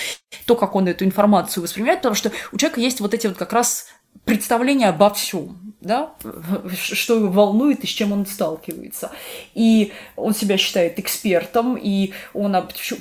то, 0.47 0.55
как 0.55 0.75
он 0.75 0.89
эту 0.89 1.05
информацию 1.05 1.63
воспринимает, 1.63 2.01
потому 2.01 2.15
что 2.15 2.33
у 2.53 2.57
человека 2.57 2.81
есть 2.81 3.01
вот 3.01 3.15
эти 3.15 3.27
вот 3.27 3.37
как 3.37 3.53
раз 3.53 3.87
представление 4.25 4.89
обо 4.89 5.09
всем, 5.11 5.75
да, 5.81 6.13
что 6.75 7.15
его 7.15 7.29
волнует 7.29 7.85
и 7.85 7.87
с 7.87 7.91
чем 7.91 8.13
он 8.13 8.27
сталкивается. 8.27 9.11
И 9.55 9.93
он 10.17 10.35
себя 10.35 10.59
считает 10.59 10.99
экспертом, 10.99 11.79
и 11.81 12.13
он... 12.35 12.55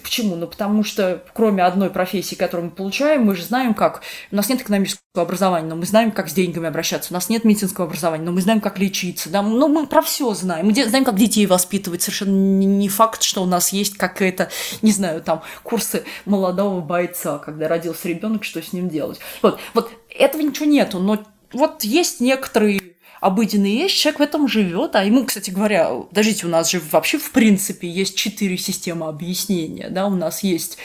Почему? 0.04 0.36
Ну, 0.36 0.48
потому 0.48 0.84
что 0.84 1.24
кроме 1.34 1.64
одной 1.64 1.90
профессии, 1.90 2.36
которую 2.36 2.70
мы 2.70 2.72
получаем, 2.72 3.26
мы 3.26 3.36
же 3.36 3.44
знаем, 3.44 3.74
как... 3.74 4.04
У 4.32 4.36
нас 4.36 4.48
нет 4.48 4.62
экономического 4.62 5.02
образования, 5.16 5.68
но 5.68 5.76
мы 5.76 5.86
знаем, 5.86 6.12
как 6.12 6.30
с 6.30 6.34
деньгами 6.34 6.68
обращаться. 6.68 7.12
У 7.12 7.16
нас 7.16 7.30
нет 7.30 7.44
медицинского 7.44 7.88
образования, 7.88 8.24
но 8.24 8.32
мы 8.32 8.42
знаем, 8.42 8.62
как 8.62 8.78
лечиться. 8.78 9.30
Да? 9.30 9.42
Ну, 9.42 9.68
мы 9.68 9.88
про 9.88 10.02
все 10.02 10.34
знаем. 10.34 10.68
Мы 10.68 10.74
знаем, 10.74 11.04
как 11.04 11.16
детей 11.16 11.46
воспитывать. 11.48 12.04
Совершенно 12.04 12.32
не 12.32 12.90
факт, 12.90 13.24
что 13.24 13.42
у 13.42 13.48
нас 13.48 13.74
есть 13.74 13.98
какая-то, 13.98 14.50
не 14.82 14.92
знаю, 14.92 15.22
там, 15.24 15.42
курсы 15.64 16.04
молодого 16.26 16.80
бойца, 16.80 17.40
когда 17.40 17.68
родился 17.68 18.08
ребенок, 18.08 18.44
что 18.44 18.62
с 18.62 18.72
ним 18.72 18.88
делать. 18.88 19.20
Вот, 19.42 19.60
вот 19.74 19.92
этого 20.18 20.42
ничего 20.42 20.66
нету, 20.66 21.00
но 21.00 21.24
вот 21.52 21.84
есть 21.84 22.20
некоторые 22.20 22.82
обыденные 23.22 23.78
вещи, 23.78 24.02
человек 24.02 24.20
в 24.20 24.24
этом 24.24 24.48
живет, 24.48 24.96
а 24.96 25.04
ему, 25.04 25.26
кстати 25.26 25.50
говоря, 25.50 25.90
подождите, 25.90 26.46
у 26.46 26.50
нас 26.50 26.70
же 26.70 26.82
вообще 26.92 27.18
в 27.18 27.32
принципе 27.32 27.90
есть 27.90 28.16
четыре 28.16 28.58
системы 28.58 29.08
объяснения, 29.08 29.90
да, 29.90 30.08
у 30.08 30.16
нас 30.16 30.44
есть 30.44 30.78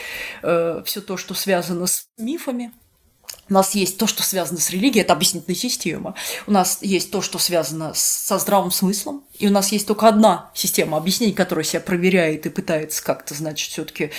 э, 0.43 0.83
все 0.85 1.01
то, 1.01 1.17
что 1.17 1.35
связано 1.35 1.87
с 1.87 2.07
мифами, 2.19 2.73
у 3.51 3.55
нас 3.55 3.75
есть 3.75 3.99
то, 3.99 4.07
что 4.07 4.23
связано 4.23 4.61
с 4.61 4.71
религией, 4.71 5.03
это 5.03 5.13
объяснительная 5.13 5.57
система. 5.57 6.15
У 6.47 6.53
нас 6.53 6.79
есть 6.81 7.11
то, 7.11 7.21
что 7.21 7.39
связано 7.39 7.93
со 7.95 8.39
здравым 8.39 8.71
смыслом. 8.71 9.25
И 9.39 9.47
у 9.47 9.51
нас 9.51 9.73
есть 9.73 9.87
только 9.87 10.09
одна 10.09 10.51
система 10.55 10.97
объяснений, 10.97 11.35
которая 11.35 11.65
себя 11.65 11.81
проверяет 11.81 12.47
и 12.47 12.51
пытается 12.51 13.05
как-то, 13.05 13.35
значит, 13.35 13.69
все-таки 13.71 14.11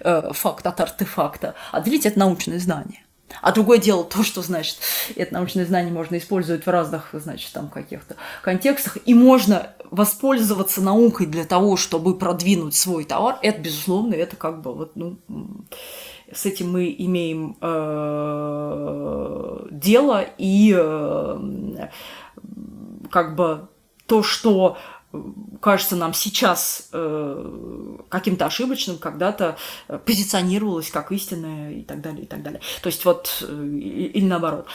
э, 0.00 0.30
факт 0.32 0.66
от 0.66 0.80
артефакта. 0.80 1.54
А 1.70 1.82
третье– 1.82 2.08
это 2.10 2.20
научное 2.20 2.58
знание. 2.58 3.02
А 3.42 3.52
другое 3.52 3.78
дело 3.78 4.04
то, 4.04 4.22
что, 4.22 4.42
значит, 4.42 4.78
это 5.16 5.34
научное 5.34 5.66
знание 5.66 5.92
можно 5.92 6.18
использовать 6.18 6.66
в 6.66 6.70
разных, 6.70 7.10
значит, 7.12 7.52
там 7.52 7.68
каких-то 7.68 8.16
контекстах, 8.42 8.98
и 9.04 9.14
можно 9.14 9.68
воспользоваться 9.90 10.82
наукой 10.82 11.26
для 11.26 11.44
того, 11.44 11.76
чтобы 11.76 12.18
продвинуть 12.18 12.74
свой 12.74 13.04
товар, 13.04 13.38
это, 13.42 13.60
безусловно, 13.60 14.14
это 14.14 14.36
как 14.36 14.62
бы 14.62 14.74
вот, 14.74 14.96
ну, 14.96 15.18
с 16.32 16.46
этим 16.46 16.72
мы 16.72 16.94
имеем 16.98 17.56
э, 17.60 19.66
дело, 19.70 20.24
и 20.36 20.74
э, 20.76 21.88
как 23.10 23.34
бы 23.34 23.68
то, 24.06 24.22
что 24.22 24.76
кажется 25.60 25.96
нам 25.96 26.12
сейчас 26.12 26.88
э, 26.92 27.96
каким-то 28.10 28.46
ошибочным, 28.46 28.98
когда-то 28.98 29.56
э, 29.88 29.98
позиционировалось 29.98 30.90
как 30.90 31.12
истинное 31.12 31.72
и 31.72 31.82
так 31.82 32.02
далее, 32.02 32.24
и 32.24 32.26
так 32.26 32.42
далее. 32.42 32.60
То 32.82 32.88
есть 32.88 33.04
вот, 33.06 33.42
э, 33.48 33.66
или 33.74 34.24
наоборот. 34.24 34.66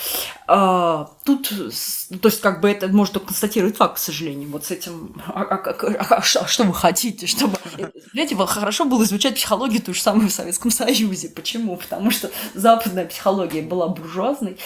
А, 0.47 1.11
тут, 1.23 1.49
то 1.49 2.27
есть 2.27 2.41
как 2.41 2.61
бы 2.61 2.69
это 2.69 2.87
может 2.87 3.13
только 3.13 3.27
констатировать 3.27 3.77
факт, 3.77 3.95
к 3.95 3.99
сожалению. 3.99 4.49
Вот 4.49 4.65
с 4.65 4.71
этим, 4.71 5.21
а, 5.27 5.43
а, 5.43 5.55
а, 5.55 6.15
а, 6.17 6.21
что 6.21 6.63
вы 6.63 6.73
хотите, 6.73 7.27
чтобы... 7.27 7.57
Знаете, 8.13 8.35
хорошо 8.35 8.85
было 8.85 9.03
изучать 9.03 9.35
психологию 9.35 9.81
ту 9.81 9.93
же 9.93 10.01
самую 10.01 10.29
в 10.29 10.33
Советском 10.33 10.71
Союзе. 10.71 11.29
Почему? 11.29 11.77
Потому 11.77 12.09
что 12.09 12.31
западная 12.55 13.05
психология 13.05 13.61
была 13.61 13.87
буржуазной, 13.87 14.57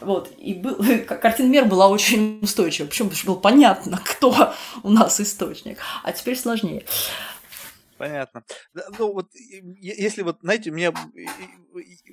вот, 0.00 0.32
и 0.38 0.54
был, 0.54 0.76
картина 1.06 1.48
мира 1.48 1.64
была 1.64 1.88
очень 1.88 2.38
устойчива. 2.42 2.86
Почему? 2.86 3.08
Потому 3.08 3.18
что 3.18 3.32
было 3.32 3.40
понятно, 3.40 4.02
кто 4.04 4.54
у 4.82 4.90
нас 4.90 5.20
источник. 5.20 5.78
А 6.02 6.12
теперь 6.12 6.36
сложнее. 6.36 6.84
Понятно. 7.98 8.44
Ну 8.98 9.14
вот, 9.14 9.30
если 9.80 10.20
вот, 10.20 10.38
знаете, 10.42 10.70
мне 10.70 10.92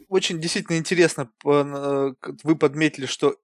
очень 0.08 0.40
действительно 0.40 0.78
интересно, 0.78 1.30
вы 1.44 2.56
подметили, 2.56 3.06
что 3.06 3.36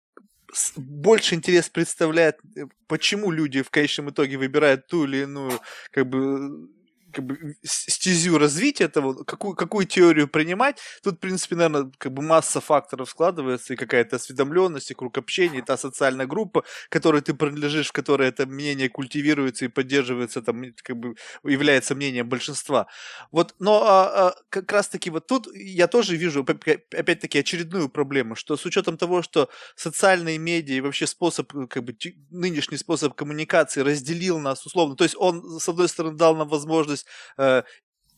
больше 0.77 1.35
интерес 1.35 1.69
представляет, 1.69 2.37
э, 2.55 2.65
почему 2.87 3.31
люди 3.31 3.61
в 3.61 3.69
конечном 3.69 4.09
итоге 4.09 4.37
выбирают 4.37 4.87
ту 4.87 5.05
или 5.05 5.23
иную 5.23 5.59
как 5.91 6.09
бы 6.09 6.69
как 7.11 7.25
бы 7.25 7.55
стезю 7.63 8.37
развития 8.37 8.85
этого, 8.85 9.23
какую, 9.23 9.55
какую 9.55 9.85
теорию 9.85 10.27
принимать, 10.27 10.79
тут, 11.03 11.15
в 11.15 11.19
принципе, 11.19 11.55
наверное, 11.55 11.91
как 11.97 12.13
бы 12.13 12.21
масса 12.21 12.61
факторов 12.61 13.09
складывается, 13.09 13.73
и 13.73 13.77
какая-то 13.77 14.17
осведомленность, 14.17 14.91
и 14.91 14.93
круг 14.93 15.17
общения, 15.17 15.59
и 15.59 15.61
та 15.61 15.77
социальная 15.77 16.25
группа, 16.27 16.63
которой 16.89 17.21
ты 17.21 17.33
принадлежишь, 17.33 17.89
в 17.89 17.91
которой 17.91 18.29
это 18.29 18.45
мнение 18.45 18.89
культивируется 18.89 19.65
и 19.65 19.67
поддерживается, 19.67 20.41
там, 20.41 20.63
как 20.83 20.97
бы 20.97 21.15
является 21.43 21.95
мнением 21.95 22.29
большинства. 22.29 22.87
Вот, 23.31 23.55
но 23.59 23.83
а, 23.83 24.29
а, 24.29 24.35
как 24.49 24.71
раз-таки 24.71 25.09
вот 25.09 25.27
тут 25.27 25.47
я 25.55 25.87
тоже 25.87 26.15
вижу, 26.15 26.41
опять-таки, 26.43 27.39
очередную 27.39 27.89
проблему, 27.89 28.35
что 28.35 28.57
с 28.57 28.65
учетом 28.65 28.97
того, 28.97 29.21
что 29.21 29.49
социальные 29.75 30.37
медиа 30.37 30.75
и 30.75 30.81
вообще 30.81 31.07
способ, 31.07 31.51
как 31.69 31.83
бы, 31.83 31.95
нынешний 32.29 32.77
способ 32.77 33.13
коммуникации 33.15 33.81
разделил 33.81 34.39
нас 34.39 34.65
условно, 34.65 34.95
то 34.95 35.03
есть 35.03 35.15
он, 35.17 35.59
с 35.59 35.67
одной 35.69 35.87
стороны, 35.89 36.17
дал 36.17 36.35
нам 36.35 36.47
возможность 36.47 36.98
возможность 36.99 37.05
э, 37.37 37.63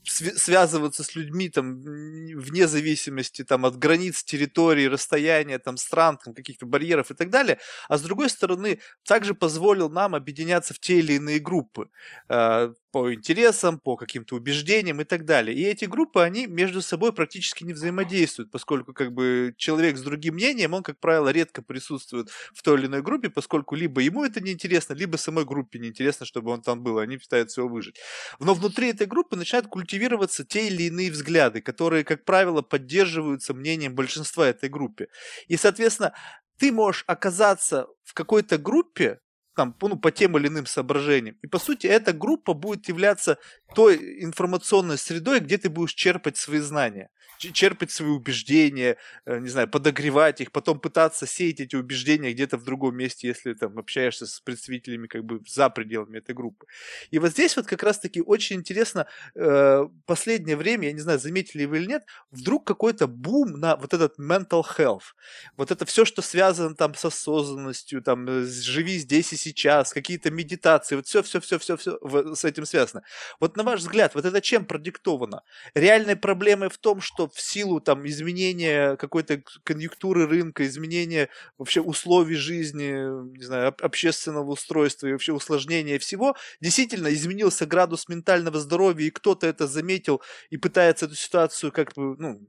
связываться 0.04 1.04
с 1.04 1.16
людьми 1.16 1.50
там 1.50 1.80
вне 1.82 2.68
зависимости 2.68 3.44
там 3.44 3.66
от 3.66 3.78
границ 3.78 4.24
территории, 4.24 4.86
расстояния, 4.86 5.60
там 5.60 5.78
стран, 5.78 6.18
там, 6.24 6.34
каких-то 6.34 6.66
барьеров 6.66 7.12
и 7.12 7.14
так 7.14 7.30
далее, 7.30 7.60
а 7.88 7.98
с 7.98 8.02
другой 8.02 8.30
стороны 8.30 8.80
также 9.06 9.36
позволил 9.36 9.90
нам 9.90 10.16
объединяться 10.16 10.74
в 10.74 10.80
те 10.80 11.00
или 11.00 11.14
иные 11.14 11.40
группы. 11.40 11.90
Э, 12.30 12.74
по 12.92 13.14
интересам, 13.14 13.80
по 13.80 13.96
каким-то 13.96 14.36
убеждениям 14.36 15.02
и 15.02 15.04
так 15.04 15.26
далее. 15.26 15.56
И 15.58 15.64
эти 15.64 15.86
группы, 15.86 16.22
они 16.22 16.48
между 16.48 16.82
собой 16.82 17.14
практически 17.14 17.64
не 17.64 17.74
взаимодействуют, 17.74 18.52
поскольку 18.52 18.94
как 18.94 19.14
бы 19.14 19.54
человек 19.58 19.98
с 19.98 20.02
другим 20.02 20.36
мнением, 20.36 20.74
он, 20.74 20.84
как 20.84 21.00
правило, 21.00 21.30
редко 21.30 21.62
присутствует 21.62 22.30
в 22.54 22.62
той 22.62 22.80
или 22.80 22.88
иной 22.88 23.02
группе, 23.02 23.30
поскольку 23.30 23.76
либо 23.76 24.02
ему 24.02 24.24
это 24.26 24.42
неинтересно, 24.42 24.94
либо 24.94 25.18
самой 25.18 25.46
группе 25.46 25.80
неинтересно, 25.80 26.26
чтобы 26.26 26.52
он 26.52 26.62
там 26.62 26.84
был, 26.84 27.00
они 27.00 27.18
пытаются 27.18 27.62
его 27.62 27.70
выжить. 27.70 27.98
Но 28.40 28.54
внутри 28.54 28.90
этой 28.90 29.08
группы 29.08 29.36
начинают 29.36 29.68
культивироваться 29.68 30.44
те 30.46 30.68
или 30.68 30.84
иные 30.84 31.12
взгляды, 31.12 31.62
которые, 31.62 32.04
как 32.04 32.26
правило, 32.26 32.62
поддерживаются 32.62 33.54
мнением 33.54 33.96
большинства 33.96 34.48
этой 34.48 34.70
группы. 34.70 35.08
И, 35.48 35.58
соответственно, 35.58 36.14
ты 36.58 36.72
можешь 36.72 37.04
оказаться 37.08 37.88
в 38.04 38.14
какой-то 38.14 38.58
группе, 38.58 39.20
там, 39.56 39.76
ну, 39.82 39.98
по 39.98 40.12
тем 40.12 40.38
или 40.38 40.48
иным 40.48 40.66
соображениям. 40.66 41.38
И, 41.42 41.48
по 41.48 41.60
сути, 41.60 41.88
эта 41.88 42.14
группа 42.14 42.54
будет 42.54 42.88
являться 42.88 43.38
той 43.76 44.24
информационной 44.24 44.98
средой, 44.98 45.40
где 45.40 45.58
ты 45.58 45.70
будешь 45.70 45.94
черпать 45.94 46.38
свои 46.38 46.60
знания 46.60 47.10
черпать 47.50 47.92
свои 47.92 48.10
убеждения, 48.10 48.98
э, 49.26 49.40
не 49.40 49.50
знаю, 49.50 49.68
подогревать 49.68 50.42
их, 50.42 50.52
потом 50.52 50.80
пытаться 50.80 51.26
сеять 51.26 51.60
эти 51.60 51.76
убеждения 51.76 52.34
где-то 52.34 52.58
в 52.58 52.64
другом 52.64 52.96
месте, 52.96 53.28
если 53.28 53.54
там 53.54 53.80
общаешься 53.80 54.28
с 54.28 54.40
представителями 54.40 55.08
как 55.08 55.24
бы 55.24 55.42
за 55.48 55.70
пределами 55.70 56.20
этой 56.20 56.36
группы. 56.36 56.68
И 57.10 57.20
вот 57.20 57.32
здесь 57.32 57.56
вот 57.58 57.66
как 57.66 57.82
раз-таки 57.84 58.22
очень 58.22 58.58
интересно, 58.58 59.08
э, 59.36 59.88
последнее 60.06 60.56
время, 60.56 60.88
я 60.88 60.94
не 60.94 61.00
знаю, 61.00 61.20
заметили 61.20 61.66
вы 61.66 61.78
или 61.78 61.88
нет, 61.88 62.04
вдруг 62.30 62.68
какой-то 62.68 63.08
бум 63.08 63.60
на 63.60 63.76
вот 63.76 63.94
этот 63.94 64.20
mental 64.20 64.64
health. 64.78 65.16
Вот 65.58 65.72
это 65.72 65.86
все, 65.86 66.06
что 66.06 66.22
связано 66.22 66.76
там 66.76 66.94
с 66.94 67.06
осознанностью, 67.06 68.02
там, 68.04 68.28
э, 68.28 68.46
живи 68.46 69.00
здесь 69.00 69.34
и 69.34 69.38
сейчас, 69.42 69.94
какие-то 69.94 70.32
медитации, 70.32 70.96
вот 70.96 71.08
все, 71.08 71.24
все, 71.24 71.40
все, 71.40 71.60
все, 71.60 71.78
все 71.78 72.00
с 72.36 72.46
этим 72.46 72.66
связано. 72.66 73.04
Вот 73.40 73.58
на 73.58 73.64
ваш 73.64 73.82
взгляд, 73.82 74.16
вот 74.16 74.26
это 74.26 74.42
чем 74.42 74.66
продиктовано? 74.66 75.44
Реальной 75.74 76.16
проблемой 76.16 76.70
в 76.70 76.78
том, 76.78 77.02
что 77.02 77.28
в 77.28 77.40
силу 77.40 77.82
там 77.82 78.08
изменения 78.08 78.96
какой-то 78.98 79.42
конъюнктуры 79.64 80.28
рынка, 80.28 80.66
изменения 80.66 81.30
вообще 81.58 81.82
условий 81.82 82.36
жизни, 82.36 83.38
не 83.38 83.44
знаю, 83.44 83.76
общественного 83.82 84.52
устройства 84.52 85.08
и 85.08 85.12
вообще 85.12 85.34
усложнения 85.34 86.00
всего, 86.00 86.36
действительно 86.60 87.14
изменился 87.14 87.66
градус 87.66 88.08
ментального 88.08 88.60
здоровья, 88.60 89.08
и 89.08 89.12
кто-то 89.12 89.48
это 89.48 89.68
заметил 89.68 90.22
и 90.50 90.58
пытается 90.58 91.06
эту 91.06 91.16
ситуацию 91.16 91.72
как 91.72 91.94
бы, 91.94 92.16
ну, 92.18 92.40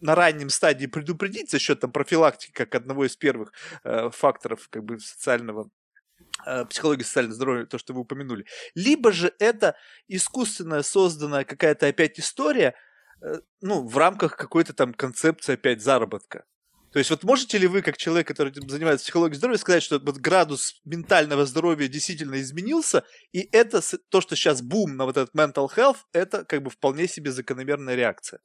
на 0.00 0.14
раннем 0.14 0.48
стадии 0.48 0.86
предупредить 0.86 1.50
за 1.50 1.58
счет 1.58 1.80
там 1.80 1.92
профилактики 1.92 2.52
как 2.52 2.74
одного 2.74 3.04
из 3.04 3.16
первых 3.16 3.52
э, 3.84 4.10
факторов 4.10 4.68
как 4.70 4.84
бы 4.84 4.98
социального 4.98 5.70
психологии 6.68 7.02
социального 7.02 7.34
здоровья, 7.34 7.66
то, 7.66 7.78
что 7.78 7.92
вы 7.92 8.00
упомянули. 8.00 8.46
Либо 8.74 9.12
же 9.12 9.32
это 9.38 9.76
искусственная 10.08 10.82
созданная 10.82 11.44
какая-то 11.44 11.86
опять 11.86 12.18
история, 12.18 12.74
Э, 13.22 13.40
ну, 13.60 13.86
в 13.86 13.96
рамках 13.98 14.36
какой-то 14.36 14.72
там 14.72 14.94
концепции 14.94 15.54
опять 15.54 15.82
заработка. 15.82 16.44
То 16.92 16.98
есть 16.98 17.10
вот 17.10 17.22
можете 17.22 17.56
ли 17.58 17.68
вы, 17.68 17.82
как 17.82 17.96
человек, 17.96 18.26
который 18.26 18.52
занимается 18.52 19.04
психологией 19.04 19.38
здоровья, 19.38 19.58
сказать, 19.58 19.82
что 19.82 20.00
вот 20.00 20.16
градус 20.16 20.80
ментального 20.84 21.46
здоровья 21.46 21.86
действительно 21.86 22.40
изменился, 22.40 23.04
и 23.30 23.48
это 23.52 23.80
то, 24.08 24.20
что 24.20 24.34
сейчас 24.34 24.60
бум 24.60 24.96
на 24.96 25.04
вот 25.04 25.16
этот 25.16 25.32
mental 25.34 25.68
health, 25.74 25.98
это 26.12 26.44
как 26.44 26.62
бы 26.62 26.70
вполне 26.70 27.06
себе 27.06 27.30
закономерная 27.30 27.94
реакция? 27.94 28.40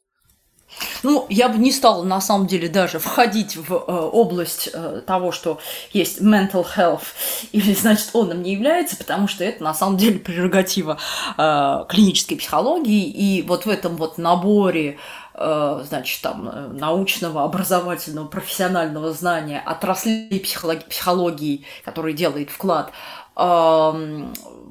Ну, 1.04 1.26
я 1.30 1.50
бы 1.50 1.58
не 1.58 1.72
стала, 1.72 2.04
на 2.04 2.20
самом 2.20 2.48
деле, 2.48 2.68
даже 2.68 3.00
входить 3.00 3.56
в 3.56 3.74
э, 3.74 3.76
область 3.78 4.70
э, 4.74 5.02
того, 5.06 5.32
что 5.32 5.60
есть 5.94 6.22
mental 6.22 6.66
health, 6.76 7.04
или, 7.52 7.74
значит, 7.74 8.10
он 8.14 8.32
им 8.32 8.44
не 8.44 8.54
является, 8.54 8.98
потому 8.98 9.28
что 9.28 9.44
это, 9.44 9.64
на 9.64 9.74
самом 9.74 9.98
деле, 9.98 10.20
прерогатива 10.20 10.98
э, 11.38 11.86
клинической 11.88 12.38
психологии, 12.38 13.06
и 13.06 13.42
вот 13.44 13.66
в 13.66 13.70
этом 13.70 13.96
вот 13.96 14.18
наборе 14.18 14.98
э, 15.34 15.84
значит, 15.88 16.22
там, 16.22 16.50
э, 16.50 16.68
научного, 16.74 17.44
образовательного, 17.44 18.28
профессионального 18.28 19.14
знания 19.14 19.62
отраслей 19.66 20.40
психологии, 20.40 20.84
психологии, 20.90 21.66
который 21.84 22.14
делает 22.14 22.50
вклад 22.50 22.92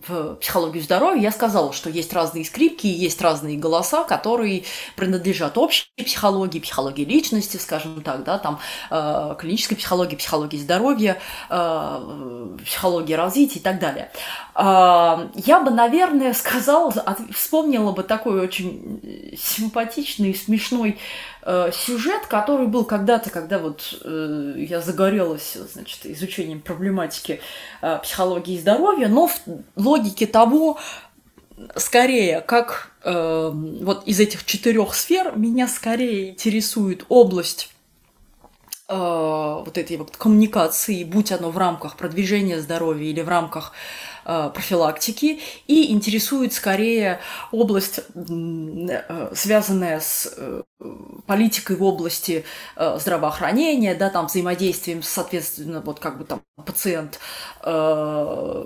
в 0.08 0.36
психологию 0.36 0.82
здоровья, 0.82 1.22
я 1.22 1.32
сказала, 1.32 1.72
что 1.72 1.90
есть 1.90 2.12
разные 2.12 2.44
скрипки, 2.44 2.86
есть 2.86 3.20
разные 3.20 3.56
голоса, 3.56 4.04
которые 4.04 4.64
принадлежат 4.96 5.58
общей 5.58 5.86
психологии, 5.96 6.58
психологии 6.58 7.04
личности, 7.04 7.56
скажем 7.56 8.02
так, 8.02 8.24
да, 8.24 8.38
там 8.38 8.58
э, 8.90 9.36
клинической 9.38 9.76
психологии, 9.76 10.16
психологии 10.16 10.58
здоровья, 10.58 11.18
э, 11.50 12.56
психологии 12.64 13.14
развития 13.14 13.58
и 13.58 13.62
так 13.62 13.78
далее. 13.78 14.10
Э, 14.54 15.28
я 15.34 15.60
бы, 15.60 15.70
наверное, 15.70 16.32
сказала, 16.32 16.92
вспомнила 17.32 17.92
бы 17.92 18.02
такой 18.02 18.40
очень 18.40 19.34
симпатичный, 19.36 20.34
смешной 20.34 20.98
э, 21.42 21.70
сюжет, 21.72 22.26
который 22.26 22.66
был 22.66 22.84
когда-то, 22.84 23.30
когда 23.30 23.58
вот 23.58 23.98
э, 24.04 24.54
я 24.56 24.80
загорелась, 24.80 25.56
значит, 25.72 26.06
изучением 26.06 26.60
проблематики 26.60 27.40
э, 27.82 27.98
психологии 28.02 28.54
и 28.54 28.60
здоровья, 28.60 29.08
но 29.08 29.26
в 29.28 29.38
логике 29.76 30.26
того, 30.26 30.78
скорее, 31.76 32.40
как 32.40 32.92
э, 33.02 33.50
вот 33.52 34.06
из 34.06 34.20
этих 34.20 34.44
четырех 34.44 34.94
сфер 34.94 35.36
меня 35.36 35.68
скорее 35.68 36.30
интересует 36.30 37.04
область 37.08 37.70
э, 38.88 38.94
вот 38.94 39.76
этой 39.76 39.96
вот 39.96 40.16
коммуникации, 40.16 41.04
будь 41.04 41.32
оно 41.32 41.50
в 41.50 41.58
рамках 41.58 41.96
продвижения 41.96 42.60
здоровья 42.60 43.08
или 43.08 43.20
в 43.20 43.28
рамках 43.28 43.72
э, 43.72 44.13
профилактики, 44.24 45.40
и 45.66 45.92
интересует 45.92 46.52
скорее 46.52 47.20
область, 47.52 48.00
э, 48.14 49.32
связанная 49.34 50.00
с 50.00 50.32
э, 50.36 50.62
политикой 51.26 51.76
в 51.76 51.82
области 51.82 52.44
э, 52.76 52.98
здравоохранения, 53.00 53.94
да, 53.94 54.10
там 54.10 54.26
взаимодействием, 54.26 55.02
соответственно, 55.02 55.80
вот 55.80 55.98
как 56.00 56.18
бы 56.18 56.24
там 56.24 56.42
пациент, 56.64 57.18
э, 57.62 58.62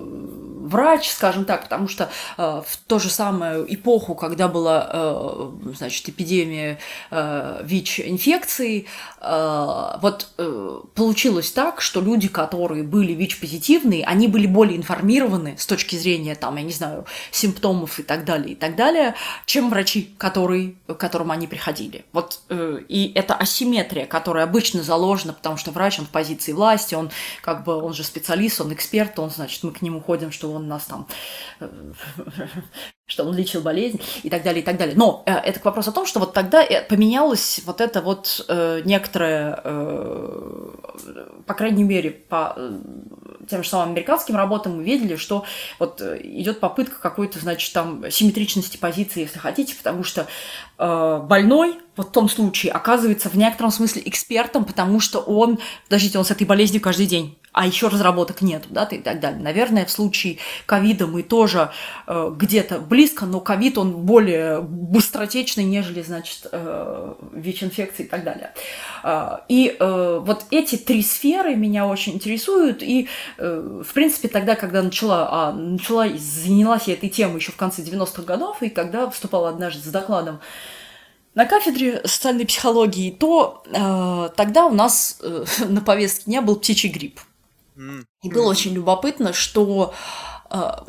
врач, 0.69 1.11
скажем 1.11 1.45
так, 1.45 1.63
потому 1.63 1.89
что 1.89 2.11
э, 2.37 2.63
в 2.67 2.77
ту 2.87 2.99
же 2.99 3.09
самую 3.09 3.73
эпоху, 3.73 4.15
когда 4.15 4.49
была, 4.49 4.89
э, 4.93 5.51
значит, 5.77 6.09
эпидемия 6.09 6.79
э, 7.11 7.61
ВИЧ-инфекции, 7.65 8.87
э, 9.21 9.93
вот 10.03 10.29
э, 10.37 10.81
получилось 10.95 11.53
так, 11.53 11.81
что 11.81 12.01
люди, 12.01 12.29
которые 12.29 12.83
были 12.83 13.13
ВИЧ-позитивные, 13.13 14.05
они 14.05 14.29
были 14.29 14.47
более 14.47 14.77
информированы 14.77 15.48
с 15.57 15.67
точки 15.67 15.97
зрения, 15.97 16.35
там, 16.35 16.57
я 16.57 16.63
не 16.63 16.73
знаю, 16.73 17.07
симптомов 17.31 17.99
и 17.99 18.03
так 18.03 18.25
далее, 18.25 18.53
и 18.53 18.55
так 18.55 18.77
далее, 18.77 19.15
чем 19.47 19.71
врачи, 19.71 20.15
которые, 20.19 20.75
к 20.87 20.95
которым 20.95 21.31
они 21.31 21.47
приходили. 21.47 22.05
Вот, 22.13 22.41
э, 22.49 22.81
и 22.89 23.13
это 23.15 23.35
асимметрия, 23.35 24.07
которая 24.07 24.45
обычно 24.45 24.83
заложена, 24.83 25.33
потому 25.33 25.57
что 25.57 25.71
врач, 25.71 25.99
он 25.99 26.07
в 26.07 26.11
позиции 26.11 26.53
власти, 26.53 26.95
он 26.95 27.11
как 27.43 27.65
бы, 27.65 27.77
он 27.77 27.95
же 27.95 28.05
специалист, 28.05 28.61
он 28.61 28.73
эксперт, 28.73 29.19
он, 29.19 29.31
значит, 29.31 29.63
мы 29.63 29.73
к 29.73 29.83
нему 29.83 30.01
ходим, 30.01 30.33
что 30.33 30.53
он 30.53 30.69
нас 30.69 30.85
там 30.85 31.07
э, 31.61 31.69
что 33.07 33.25
он 33.25 33.35
лечил 33.35 33.63
болезнь 33.63 34.01
и 34.23 34.31
так 34.31 34.43
далее, 34.43 34.63
и 34.63 34.65
так 34.65 34.77
далее. 34.77 34.97
Но 34.97 35.23
э, 35.27 35.33
это 35.33 35.61
к 35.61 35.65
вопросу 35.65 35.91
о 35.91 35.95
том, 35.95 36.07
что 36.07 36.21
вот 36.21 36.35
тогда 36.35 36.65
поменялось 36.89 37.61
вот 37.65 37.81
это 37.81 38.03
вот 38.03 38.45
э, 38.49 38.83
некоторое, 38.85 39.63
по 41.47 41.55
крайней 41.55 41.85
мере, 41.85 42.11
по 42.11 42.57
тем 43.49 43.63
же 43.63 43.69
самым 43.69 43.91
американским 43.91 44.37
работам 44.37 44.77
мы 44.77 44.85
видели, 44.85 45.17
что 45.17 45.45
вот 45.79 46.01
э, 46.01 46.21
идет 46.23 46.61
попытка 46.61 47.01
какой-то, 47.01 47.39
значит, 47.39 47.73
там 47.73 48.11
симметричности 48.11 48.77
позиции, 48.77 49.23
если 49.23 49.39
хотите, 49.39 49.75
потому 49.75 50.05
что 50.05 50.27
э, 50.79 51.21
больной 51.25 51.79
вот 51.97 52.09
в 52.09 52.13
том 52.13 52.29
случае 52.29 52.73
оказывается 52.73 53.29
в 53.29 53.37
некотором 53.37 53.71
смысле 53.71 54.03
экспертом, 54.05 54.65
потому 54.65 55.01
что 55.01 55.19
он, 55.19 55.59
подождите, 55.89 56.19
он 56.19 56.25
с 56.25 56.31
этой 56.31 56.47
болезнью 56.47 56.81
каждый 56.81 57.07
день 57.07 57.39
а 57.59 57.67
еще 57.67 57.89
разработок 57.89 58.41
нет, 58.41 58.67
да, 58.71 58.85
и 58.85 58.99
так 58.99 59.19
далее. 59.19 59.43
Наверное, 59.43 59.85
в 59.85 59.91
случае 59.91 60.39
ковида 60.65 61.09
мы 61.09 61.25
тоже 61.25 61.73
э, 62.07 62.33
где-то 62.37 62.79
близко, 62.79 63.27
но 63.27 63.41
ковид, 63.41 63.79
он 63.79 64.07
более 64.07 64.61
быстротечный, 64.61 65.65
нежели, 65.65 66.03
значит, 66.03 66.47
э, 66.53 67.15
ВИЧ-инфекции 67.33 68.05
и 68.05 68.09
так 68.09 68.23
далее. 68.23 68.55
Э, 69.03 69.39
и 69.49 69.77
э, 69.77 70.21
вот 70.23 70.45
эти 70.53 70.77
три 70.77 71.03
сферы 71.03 71.57
меня 71.57 71.89
очень 71.89 72.15
интересуют, 72.15 72.81
и, 72.81 73.09
э, 73.39 73.83
в 73.85 73.93
принципе, 73.93 74.29
тогда, 74.29 74.55
когда 74.55 74.81
начала, 74.81 75.29
а, 75.29 75.53
начала, 75.53 76.07
занялась 76.17 76.85
я 76.87 76.95
этой 76.95 77.09
темой 77.09 77.41
еще 77.41 77.51
в 77.51 77.57
конце 77.57 77.83
90-х 77.83 78.23
годов, 78.23 78.63
и 78.63 78.69
когда 78.69 79.11
вступала 79.11 79.49
однажды 79.49 79.83
с 79.83 79.91
докладом 79.91 80.39
на 81.35 81.45
кафедре 81.45 82.03
социальной 82.05 82.47
психологии, 82.47 83.11
то 83.11 83.65
э, 83.67 84.29
тогда 84.37 84.67
у 84.67 84.71
нас 84.73 85.19
э, 85.23 85.45
на 85.69 85.81
повестке 85.81 86.27
дня 86.27 86.41
был 86.41 86.55
птичий 86.55 86.89
грипп. 86.89 87.19
И 88.23 88.31
было 88.31 88.49
очень 88.49 88.75
любопытно, 88.75 89.33
что 89.33 89.95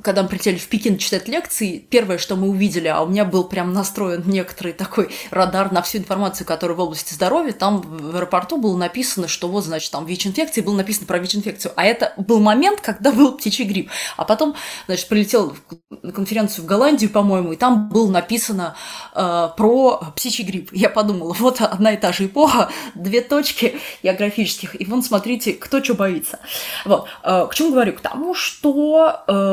когда 0.02 0.24
мы 0.24 0.30
прилетели 0.30 0.58
в 0.58 0.68
Пекин 0.68 0.98
читать 0.98 1.28
лекции, 1.28 1.80
первое, 1.80 2.18
что 2.18 2.36
мы 2.36 2.50
увидели, 2.50 2.88
а 2.88 3.02
у 3.02 3.08
меня 3.08 3.26
был 3.26 3.44
прям 3.44 3.74
настроен 3.74 4.24
некоторый 4.26 4.74
такой 4.74 5.10
радар 5.32 5.72
на 5.72 5.82
всю 5.82 5.98
информацию, 5.98 6.46
которая 6.46 6.78
в 6.78 6.80
области 6.80 7.14
здоровья, 7.14 7.52
там 7.52 7.82
в 7.82 8.16
аэропорту 8.16 8.58
было 8.58 8.78
написано, 8.78 9.28
что 9.28 9.48
вот, 9.48 9.66
значит, 9.66 9.92
там 9.92 10.06
ВИЧ-инфекции, 10.06 10.62
было 10.62 10.76
написано 10.76 11.08
про 11.08 11.20
ВИЧ-инфекцию. 11.20 11.74
А 11.76 11.86
это 11.86 12.14
был 12.18 12.40
момент, 12.40 12.82
когда 12.82 13.12
был 13.12 13.38
птичий 13.38 13.66
грипп. 13.66 13.90
А 14.18 14.26
потом, 14.26 14.56
значит, 14.88 15.08
прилетел 15.08 15.56
на 15.90 16.12
конференцию 16.12 16.64
в 16.64 16.68
Голландию, 16.68 17.10
по-моему, 17.10 17.54
и 17.54 17.56
там 17.56 17.90
было 17.90 18.10
написано 18.10 18.76
э, 19.14 19.50
про 19.58 19.98
птичий 20.16 20.46
грипп. 20.46 20.70
Я 20.72 20.90
подумала, 20.90 21.36
вот 21.38 21.62
одна 21.62 21.94
и 21.94 21.98
та 21.98 22.14
же 22.14 22.28
эпоха, 22.28 22.70
две 22.96 23.22
точки 23.22 23.80
географических, 24.04 24.80
и 24.80 24.86
вон, 24.86 25.04
смотрите, 25.04 25.54
кто 25.54 25.84
что 25.84 25.96
боится. 25.96 26.40
Вот. 26.86 27.08
Э, 27.24 27.46
к 27.50 27.56
чему 27.56 27.72
говорю? 27.72 27.94
К 27.94 28.00
тому, 28.02 28.34
что 28.34 29.24
Э, 29.28 29.49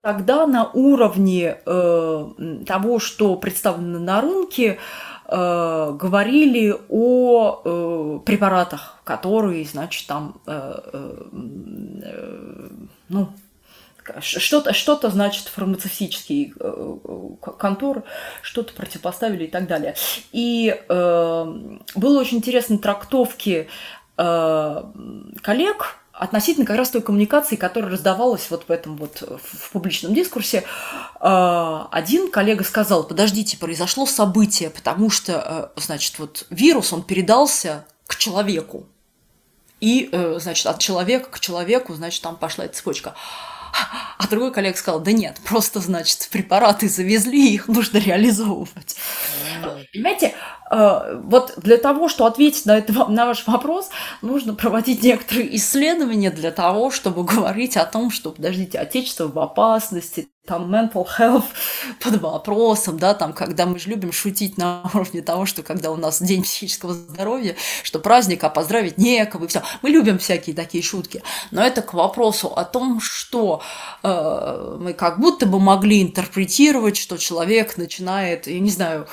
тогда 0.00 0.46
на 0.46 0.70
уровне 0.72 1.58
э, 1.64 2.28
того, 2.66 2.98
что 2.98 3.36
представлено 3.36 3.98
на 3.98 4.20
рынке, 4.20 4.78
э, 5.26 5.96
говорили 5.98 6.74
о 6.88 8.20
препаратах, 8.24 9.00
которые, 9.04 9.64
значит, 9.64 10.06
там, 10.06 10.40
ну, 13.08 13.28
что-то, 14.20 14.72
что-то 14.72 15.10
значит, 15.10 15.48
фармацевтические 15.48 16.54
конторы, 17.58 18.02
что-то 18.42 18.72
противопоставили 18.72 19.44
и 19.44 19.50
так 19.50 19.66
далее. 19.66 19.94
И 20.32 20.76
э, 20.88 21.54
было 21.94 22.20
очень 22.20 22.38
интересно 22.38 22.78
трактовки 22.78 23.68
э, 24.16 24.82
коллег, 25.42 25.96
относительно 26.18 26.66
как 26.66 26.76
раз 26.76 26.90
той 26.90 27.00
коммуникации, 27.00 27.56
которая 27.56 27.92
раздавалась 27.92 28.50
вот 28.50 28.64
в 28.68 28.72
этом 28.72 28.96
вот 28.96 29.22
в 29.22 29.70
публичном 29.70 30.14
дискурсе, 30.14 30.64
а, 31.20 31.88
один 31.92 32.30
коллега 32.30 32.64
сказал, 32.64 33.04
подождите, 33.04 33.56
произошло 33.56 34.04
событие, 34.06 34.70
потому 34.70 35.10
что, 35.10 35.70
э, 35.76 35.80
значит, 35.80 36.18
вот 36.18 36.46
вирус, 36.50 36.92
он 36.92 37.02
передался 37.02 37.86
к 38.06 38.16
человеку. 38.16 38.86
И, 39.80 40.08
э, 40.10 40.38
значит, 40.40 40.66
от 40.66 40.80
человека 40.80 41.30
к 41.30 41.40
человеку, 41.40 41.94
значит, 41.94 42.22
там 42.22 42.36
пошла 42.36 42.64
эта 42.64 42.74
цепочка. 42.74 43.14
А 44.18 44.26
другой 44.26 44.52
коллега 44.52 44.76
сказал, 44.76 45.00
да 45.00 45.12
нет, 45.12 45.38
просто, 45.44 45.80
значит, 45.80 46.28
препараты 46.32 46.88
завезли, 46.88 47.54
их 47.54 47.68
нужно 47.68 47.98
реализовывать. 47.98 48.96
Понимаете, 49.92 50.34
вот 50.70 51.54
для 51.56 51.78
того, 51.78 52.08
чтобы 52.08 52.30
ответить 52.30 52.66
на, 52.66 52.78
это, 52.78 52.92
на 53.08 53.26
ваш 53.26 53.46
вопрос, 53.46 53.90
нужно 54.22 54.54
проводить 54.54 55.02
некоторые 55.02 55.56
исследования 55.56 56.30
для 56.30 56.50
того, 56.50 56.90
чтобы 56.90 57.24
говорить 57.24 57.76
о 57.76 57.84
том, 57.84 58.10
что, 58.10 58.32
подождите, 58.32 58.78
отечество 58.78 59.28
в 59.28 59.38
опасности, 59.38 60.28
там 60.48 60.74
mental 60.74 61.06
health 61.18 61.44
под 62.02 62.20
вопросом, 62.20 62.98
да, 62.98 63.14
там, 63.14 63.32
когда 63.32 63.66
мы 63.66 63.78
же 63.78 63.90
любим 63.90 64.12
шутить 64.12 64.56
на 64.56 64.90
уровне 64.94 65.20
того, 65.20 65.46
что 65.46 65.62
когда 65.62 65.90
у 65.90 65.96
нас 65.96 66.22
день 66.22 66.42
психического 66.42 66.94
здоровья, 66.94 67.54
что 67.82 67.98
праздник, 67.98 68.42
а 68.42 68.48
поздравить 68.48 68.98
некого, 68.98 69.44
и 69.44 69.46
все. 69.48 69.62
Мы 69.82 69.90
любим 69.90 70.18
всякие 70.18 70.56
такие 70.56 70.82
шутки. 70.82 71.22
Но 71.50 71.62
это 71.62 71.82
к 71.82 71.92
вопросу 71.92 72.48
о 72.48 72.64
том, 72.64 73.00
что 73.00 73.60
э, 74.02 74.76
мы 74.80 74.94
как 74.94 75.20
будто 75.20 75.44
бы 75.44 75.60
могли 75.60 76.02
интерпретировать, 76.02 76.96
что 76.96 77.18
человек 77.18 77.76
начинает, 77.76 78.46
я 78.46 78.58
не 78.58 78.70
знаю, 78.70 79.06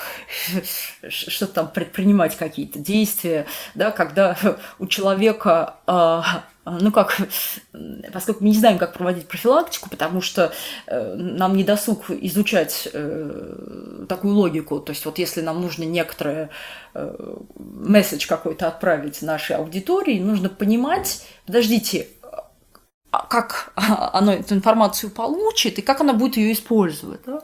что 1.09 1.44
там 1.53 1.67
предпринимать 1.67 2.35
какие-то 2.35 2.79
действия, 2.79 3.45
да, 3.73 3.91
когда 3.91 4.37
у 4.79 4.87
человека 4.87 5.75
а, 5.87 6.43
ну 6.65 6.91
как, 6.91 7.15
поскольку 8.11 8.43
мы 8.43 8.49
не 8.49 8.57
знаем, 8.57 8.79
как 8.79 8.93
проводить 8.93 9.27
профилактику, 9.27 9.89
потому 9.89 10.21
что 10.21 10.51
э, 10.87 11.15
нам 11.15 11.55
не 11.55 11.63
досуг 11.63 12.09
изучать 12.09 12.87
э, 12.91 14.05
такую 14.09 14.33
логику, 14.33 14.79
то 14.79 14.91
есть 14.91 15.05
вот 15.05 15.19
если 15.19 15.41
нам 15.41 15.61
нужно 15.61 15.83
некоторое 15.83 16.49
э, 16.95 17.35
месседж 17.55 18.27
какой-то 18.27 18.67
отправить 18.67 19.21
нашей 19.21 19.57
аудитории, 19.57 20.19
нужно 20.19 20.49
понимать, 20.49 21.27
подождите, 21.45 22.07
а 23.11 23.27
как 23.27 23.71
оно 23.75 24.33
эту 24.33 24.55
информацию 24.55 25.11
получит 25.11 25.77
и 25.77 25.83
как 25.83 26.01
она 26.01 26.13
будет 26.13 26.37
ее 26.37 26.51
использовать. 26.51 27.21
Да? 27.27 27.41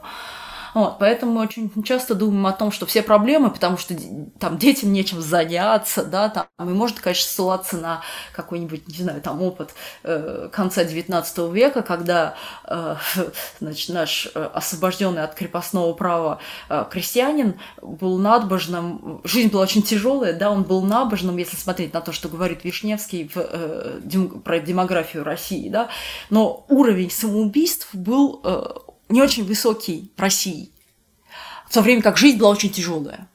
Вот, 0.74 1.00
поэтому 1.00 1.34
мы 1.34 1.42
очень 1.42 1.72
часто 1.84 2.16
думаем 2.16 2.46
о 2.48 2.54
том, 2.54 2.72
что 2.72 2.86
все 2.86 3.02
проблемы, 3.02 3.52
потому 3.52 3.78
что 3.78 3.96
там 4.40 4.58
детям 4.58 4.94
нечем 4.94 5.22
заняться, 5.22 6.04
да, 6.06 6.30
там, 6.30 6.46
и 6.60 6.74
можно, 6.74 7.02
конечно, 7.02 7.30
ссылаться 7.30 7.78
на 7.78 8.02
какой-нибудь, 8.34 8.88
не 8.88 9.04
знаю, 9.04 9.22
там 9.22 9.42
опыт 9.42 9.72
э, 10.04 10.50
конца 10.52 10.84
XIX 10.84 11.52
века, 11.52 11.82
когда, 11.82 12.36
э, 12.66 12.96
значит, 13.60 13.90
наш 13.90 14.30
э, 14.34 14.50
освобожденный 14.54 15.24
от 15.24 15.36
крепостного 15.36 15.94
права 15.94 16.40
э, 16.70 16.86
крестьянин 16.90 17.60
был 17.82 18.18
набожным, 18.18 19.22
жизнь 19.24 19.50
была 19.50 19.64
очень 19.64 19.84
тяжелая, 19.84 20.34
да, 20.34 20.52
он 20.52 20.64
был 20.64 20.82
набожным, 20.82 21.38
если 21.38 21.58
смотреть 21.58 21.94
на 21.94 22.02
то, 22.02 22.12
что 22.12 22.30
говорит 22.30 22.64
Вишневский 22.64 23.30
в, 23.34 23.38
э, 23.38 24.00
дем, 24.04 24.42
про 24.42 24.60
демографию 24.60 25.24
России, 25.24 25.70
да, 25.70 25.90
но 26.30 26.66
уровень 26.70 27.12
самоубийств 27.12 27.90
был 27.94 28.42
э, 28.44 28.91
не 29.12 29.22
очень 29.22 29.46
высокий 29.46 30.12
в 30.16 30.22
России, 30.22 30.72
в 31.68 31.74
то 31.74 31.82
время 31.82 32.02
как 32.02 32.18
жизнь 32.18 32.38
была 32.38 32.50
очень 32.50 32.70
тяжелая. 32.70 33.30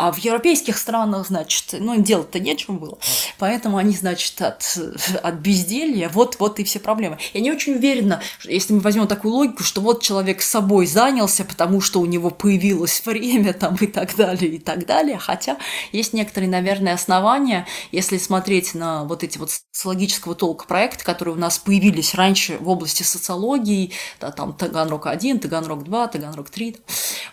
А 0.00 0.12
в 0.12 0.16
европейских 0.16 0.78
странах, 0.78 1.26
значит, 1.26 1.74
ну, 1.78 1.92
им 1.92 2.02
делать-то 2.02 2.40
нечем 2.40 2.78
было. 2.78 2.96
Поэтому 3.38 3.76
они, 3.76 3.92
значит, 3.92 4.40
от, 4.40 4.78
от 5.22 5.34
безделья, 5.34 6.08
вот, 6.08 6.36
вот 6.38 6.58
и 6.58 6.64
все 6.64 6.80
проблемы. 6.80 7.18
Я 7.34 7.42
не 7.42 7.52
очень 7.52 7.74
уверена, 7.74 8.22
если 8.44 8.72
мы 8.72 8.80
возьмем 8.80 9.06
такую 9.06 9.34
логику, 9.34 9.62
что 9.62 9.82
вот 9.82 10.02
человек 10.02 10.40
с 10.40 10.48
собой 10.48 10.86
занялся, 10.86 11.44
потому 11.44 11.82
что 11.82 12.00
у 12.00 12.06
него 12.06 12.30
появилось 12.30 13.02
время 13.04 13.52
там 13.52 13.76
и 13.76 13.86
так 13.86 14.16
далее, 14.16 14.52
и 14.52 14.58
так 14.58 14.86
далее. 14.86 15.18
Хотя 15.18 15.58
есть 15.92 16.14
некоторые, 16.14 16.48
наверное, 16.48 16.94
основания, 16.94 17.66
если 17.92 18.16
смотреть 18.16 18.72
на 18.72 19.04
вот 19.04 19.22
эти 19.22 19.36
вот 19.36 19.50
социологического 19.50 20.34
толка 20.34 20.66
проекты, 20.66 21.04
которые 21.04 21.34
у 21.34 21.38
нас 21.38 21.58
появились 21.58 22.14
раньше 22.14 22.56
в 22.58 22.70
области 22.70 23.02
социологии, 23.02 23.92
да, 24.18 24.30
там 24.30 24.56
Таганрог-1, 24.58 25.40
Таганрог-2, 25.40 26.12
Таганрог-3, 26.12 26.78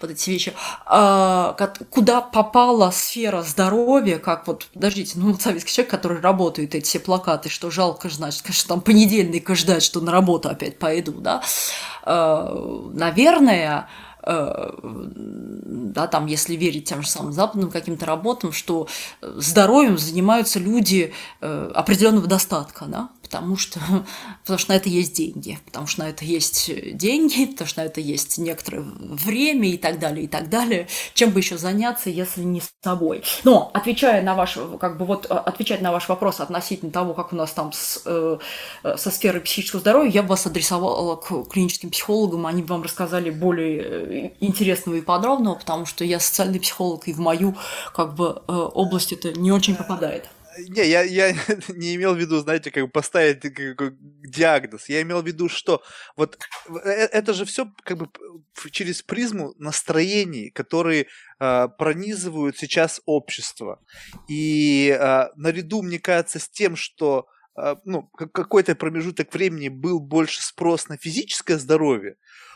вот 0.02 0.12
эти 0.12 0.30
вещи, 0.30 0.54
а, 0.86 1.54
куда 1.90 2.20
попала 2.58 2.90
сфера 2.90 3.44
здоровья, 3.44 4.18
как 4.18 4.48
вот, 4.48 4.66
подождите, 4.74 5.20
ну, 5.20 5.38
советский 5.38 5.74
человек, 5.74 5.92
который 5.92 6.20
работает, 6.20 6.74
эти 6.74 6.86
все 6.86 7.00
плакаты, 7.00 7.50
что 7.50 7.70
жалко, 7.70 8.10
значит, 8.10 8.42
конечно, 8.42 8.70
там 8.70 8.82
понедельника 8.82 9.54
ждать, 9.54 9.84
что 9.84 10.02
на 10.02 10.12
работу 10.12 10.50
опять 10.50 10.80
пойду, 10.80 11.12
да, 11.12 11.44
а, 12.02 12.90
наверное, 12.94 13.88
Э, 14.30 14.72
да, 14.84 16.08
там, 16.08 16.26
если 16.26 16.58
верить 16.58 16.84
тем 16.84 17.02
же 17.02 17.08
самым 17.08 17.32
западным 17.32 17.72
каким-то 17.72 18.06
работам, 18.06 18.52
что 18.52 18.88
здоровьем 19.22 19.98
занимаются 19.98 20.60
люди 20.60 21.14
э, 21.40 21.72
определенного 21.74 22.28
достатка, 22.28 22.86
да, 22.88 23.10
потому 23.28 23.58
что, 23.58 23.80
потому 24.42 24.58
что 24.58 24.72
на 24.72 24.78
это 24.78 24.90
есть 24.90 25.14
деньги, 25.14 25.60
потому 25.66 25.88
что 25.88 26.02
на 26.02 26.10
это 26.10 26.26
есть 26.26 26.72
деньги, 26.96 27.46
потому 27.52 27.68
что 27.68 27.82
на 27.82 27.86
это 27.86 28.02
есть 28.02 28.38
некоторое 28.38 28.82
время 28.82 29.70
и 29.70 29.78
так 29.78 30.00
далее, 30.00 30.26
и 30.26 30.28
так 30.28 30.50
далее. 30.50 30.88
Чем 31.14 31.32
бы 31.32 31.40
еще 31.40 31.58
заняться, 31.58 32.10
если 32.10 32.42
не 32.42 32.62
с 32.62 32.70
собой? 32.84 33.24
Но, 33.44 33.70
отвечая 33.74 34.22
на 34.22 34.36
ваш, 34.36 34.58
как 34.80 34.98
бы 34.98 35.06
вот, 35.06 35.26
отвечать 35.26 35.82
на 35.82 35.92
ваш 35.92 36.08
вопрос 36.10 36.40
относительно 36.40 36.92
того, 36.92 37.14
как 37.14 37.34
у 37.34 37.36
нас 37.36 37.52
там 37.52 37.72
с, 37.74 38.02
э, 38.06 38.38
со 38.96 39.12
сферой 39.12 39.42
психического 39.42 39.82
здоровья, 39.82 40.12
я 40.12 40.24
бы 40.24 40.30
вас 40.30 40.46
адресовала 40.46 41.16
к 41.16 41.46
клиническим 41.50 41.90
психологам, 41.90 42.46
они 42.46 42.62
бы 42.62 42.70
вам 42.70 42.84
рассказали 42.84 43.30
более 43.30 43.82
э, 43.82 44.32
интересного 44.40 44.96
и 44.96 45.02
подробного, 45.02 45.56
потому 45.56 45.86
что 45.86 46.06
я 46.06 46.20
социальный 46.20 46.60
психолог, 46.60 47.08
и 47.08 47.14
в 47.14 47.20
мою, 47.20 47.56
как 47.94 48.16
бы, 48.16 48.42
э, 48.48 48.52
область 48.52 49.12
это 49.12 49.34
не 49.34 49.52
очень 49.52 49.76
попадает. 49.76 50.30
Не, 50.58 50.88
я, 50.88 51.02
я 51.04 51.34
не 51.70 51.96
имел 51.96 52.14
в 52.16 52.18
виду, 52.18 52.40
знаете, 52.40 52.72
как 52.72 52.84
бы 52.86 52.90
поставить 52.90 53.42
диагноз. 53.42 54.90
Я 54.90 55.02
имел 55.02 55.22
в 55.22 55.28
виду, 55.28 55.50
что 55.50 55.84
вот 56.16 56.38
э, 56.84 56.90
это 56.90 57.34
же 57.34 57.46
все 57.46 57.72
как 57.84 57.98
бы 57.98 58.10
через 58.72 59.02
призму 59.02 59.54
настроений, 59.58 60.50
которые 60.50 61.08
э, 61.40 61.68
пронизывают 61.78 62.58
сейчас 62.58 63.02
общество. 63.06 63.82
И 64.28 64.98
э, 65.00 65.28
наряду, 65.36 65.82
мне 65.82 66.00
кажется, 66.00 66.40
с 66.40 66.50
тем, 66.50 66.76
что 66.76 67.28
э, 67.56 67.76
ну, 67.86 68.04
какой-то 68.04 68.76
промежуток 68.76 69.34
времени 69.34 69.70
был 69.70 70.00
больше 70.00 70.42
спрос 70.42 70.88
на 70.90 70.98
физическое 70.98 71.58
здоровье, 71.58 72.16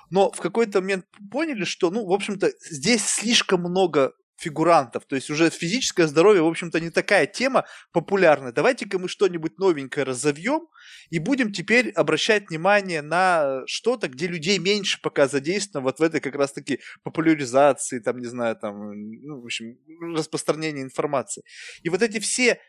но 0.10 0.32
в 0.32 0.40
какой-то 0.41 0.82
момент 0.82 1.06
поняли, 1.32 1.64
что, 1.64 1.90
ну, 1.90 2.06
в 2.06 2.11
общем-то, 2.11 2.52
здесь 2.69 3.06
слишком 3.06 3.61
много 3.61 4.14
фигурантов. 4.41 5.05
То 5.05 5.15
есть 5.15 5.30
уже 5.30 5.49
физическое 5.51 6.07
здоровье, 6.07 6.41
в 6.41 6.47
общем-то, 6.47 6.80
не 6.80 6.89
такая 6.89 7.27
тема 7.27 7.65
популярная. 7.91 8.51
Давайте-ка 8.51 8.97
мы 8.97 9.07
что-нибудь 9.07 9.59
новенькое 9.59 10.03
разовьем 10.03 10.68
и 11.11 11.19
будем 11.19 11.53
теперь 11.53 11.91
обращать 11.91 12.49
внимание 12.49 13.03
на 13.03 13.61
что-то, 13.68 14.07
где 14.07 14.27
людей 14.27 14.57
меньше 14.57 14.99
пока 15.01 15.27
задействовано 15.27 15.85
вот 15.85 15.99
в 15.99 16.01
этой 16.01 16.19
как 16.19 16.35
раз-таки 16.35 16.80
популяризации, 17.03 17.99
там, 17.99 18.18
не 18.19 18.27
знаю, 18.27 18.55
там, 18.55 18.91
ну, 19.22 19.41
в 19.41 19.45
общем, 19.45 19.77
распространении 20.15 20.81
информации. 20.81 21.43
И 21.84 21.89
вот 21.89 22.01
эти 22.01 22.19
все, 22.19 22.59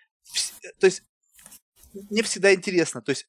то 0.78 0.86
есть 0.86 1.02
мне 2.10 2.22
всегда 2.22 2.52
интересно, 2.52 3.00
то 3.00 3.10
есть 3.10 3.28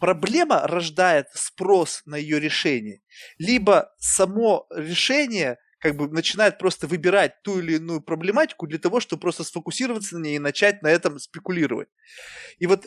проблема 0.00 0.66
рождает 0.66 1.26
спрос 1.34 2.00
на 2.06 2.16
ее 2.16 2.40
решение, 2.40 3.02
либо 3.38 3.92
само 3.98 4.66
решение 4.70 5.58
как 5.84 5.96
бы 5.96 6.08
начинает 6.08 6.56
просто 6.56 6.86
выбирать 6.86 7.42
ту 7.42 7.58
или 7.58 7.74
иную 7.74 8.00
проблематику 8.00 8.66
для 8.66 8.78
того, 8.78 9.00
чтобы 9.00 9.20
просто 9.20 9.44
сфокусироваться 9.44 10.16
на 10.16 10.22
ней 10.22 10.36
и 10.36 10.38
начать 10.38 10.80
на 10.80 10.88
этом 10.88 11.18
спекулировать. 11.18 11.90
И 12.58 12.66
вот 12.66 12.86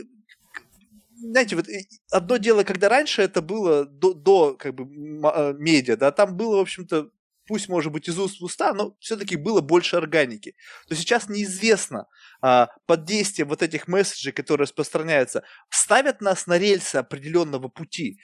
знаете, 1.15 1.56
вот 1.56 1.68
одно 2.11 2.38
дело, 2.38 2.64
когда 2.64 2.90
раньше 2.90 3.22
это 3.22 3.44
было 3.44 3.86
до, 3.86 4.15
до 4.15 4.56
как 4.56 4.74
бы 4.74 4.88
а, 5.24 5.53
медиа, 5.53 5.95
да, 5.95 6.11
там 6.11 6.36
было, 6.36 6.57
в 6.57 6.61
общем-то, 6.61 7.11
пусть, 7.48 7.69
может 7.69 7.91
быть, 7.91 8.10
из 8.10 8.18
уст 8.18 8.41
в 8.41 8.44
уста, 8.44 8.74
но 8.74 8.95
все-таки 8.99 9.36
было 9.36 9.61
больше 9.61 9.95
органики. 9.98 10.56
То 10.88 10.95
сейчас 10.95 11.30
неизвестно 11.30 12.07
а, 12.41 12.69
под 12.88 13.06
действием 13.06 13.48
вот 13.48 13.61
этих 13.61 13.88
месседжей, 13.88 14.32
которые 14.32 14.64
распространяются, 14.64 15.44
ставят 15.69 16.19
нас 16.22 16.48
на 16.48 16.57
рельсы 16.57 16.95
определенного 16.95 17.68
пути, 17.68 18.19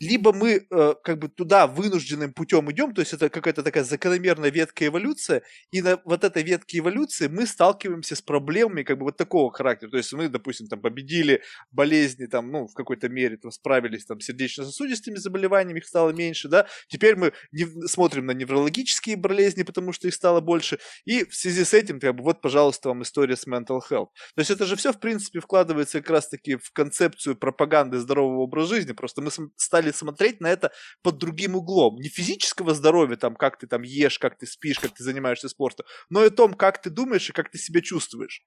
либо 0.00 0.32
мы 0.32 0.66
э, 0.68 0.94
как 1.04 1.18
бы 1.18 1.28
туда 1.28 1.66
вынужденным 1.66 2.32
путем 2.32 2.70
идем, 2.72 2.94
то 2.94 3.00
есть 3.00 3.12
это 3.12 3.28
какая-то 3.28 3.62
такая 3.62 3.84
закономерная 3.84 4.50
ветка 4.50 4.86
эволюция, 4.86 5.42
и 5.70 5.82
на 5.82 6.00
вот 6.04 6.24
этой 6.24 6.42
ветке 6.42 6.78
эволюции 6.78 7.28
мы 7.28 7.46
сталкиваемся 7.46 8.16
с 8.16 8.22
проблемами 8.22 8.82
как 8.82 8.98
бы 8.98 9.04
вот 9.04 9.18
такого 9.18 9.52
характера. 9.52 9.90
То 9.90 9.98
есть 9.98 10.12
мы, 10.14 10.28
допустим, 10.28 10.68
там 10.68 10.80
победили 10.80 11.42
болезни, 11.70 12.26
там, 12.26 12.50
ну, 12.50 12.66
в 12.66 12.72
какой-то 12.72 13.08
мере 13.10 13.36
там 13.36 13.50
справились 13.50 14.06
там 14.06 14.20
сердечно-сосудистыми 14.20 15.16
заболеваниями, 15.16 15.78
их 15.78 15.86
стало 15.86 16.10
меньше, 16.10 16.48
да. 16.48 16.66
Теперь 16.88 17.16
мы 17.16 17.32
не, 17.52 17.66
смотрим 17.86 18.26
на 18.26 18.32
неврологические 18.32 19.16
болезни, 19.16 19.64
потому 19.64 19.92
что 19.92 20.08
их 20.08 20.14
стало 20.14 20.40
больше. 20.40 20.78
И 21.04 21.24
в 21.24 21.34
связи 21.34 21.64
с 21.64 21.74
этим, 21.74 22.00
как 22.00 22.16
бы, 22.16 22.24
вот, 22.24 22.40
пожалуйста, 22.40 22.88
вам 22.88 23.02
история 23.02 23.36
с 23.36 23.46
mental 23.46 23.80
health. 23.90 24.08
То 24.34 24.38
есть 24.38 24.50
это 24.50 24.64
же 24.64 24.76
все, 24.76 24.92
в 24.92 24.98
принципе, 24.98 25.40
вкладывается 25.40 26.00
как 26.00 26.10
раз-таки 26.10 26.56
в 26.56 26.72
концепцию 26.72 27.36
пропаганды 27.36 27.98
здорового 27.98 28.40
образа 28.40 28.74
жизни. 28.74 28.92
Просто 28.92 29.20
мы 29.20 29.30
стали 29.56 29.89
стали 29.90 29.92
смотреть 29.92 30.40
на 30.40 30.48
это 30.48 30.70
под 31.02 31.18
другим 31.18 31.56
углом. 31.56 31.96
Не 31.96 32.08
физического 32.08 32.74
здоровья, 32.74 33.16
там, 33.16 33.36
как 33.36 33.58
ты 33.58 33.66
там 33.66 33.82
ешь, 33.82 34.18
как 34.18 34.38
ты 34.38 34.46
спишь, 34.46 34.78
как 34.78 34.94
ты 34.94 35.04
занимаешься 35.04 35.48
спортом, 35.48 35.86
но 36.10 36.24
и 36.24 36.28
о 36.28 36.30
том, 36.30 36.54
как 36.54 36.80
ты 36.80 36.90
думаешь 36.90 37.28
и 37.28 37.32
как 37.32 37.50
ты 37.50 37.58
себя 37.58 37.80
чувствуешь. 37.80 38.42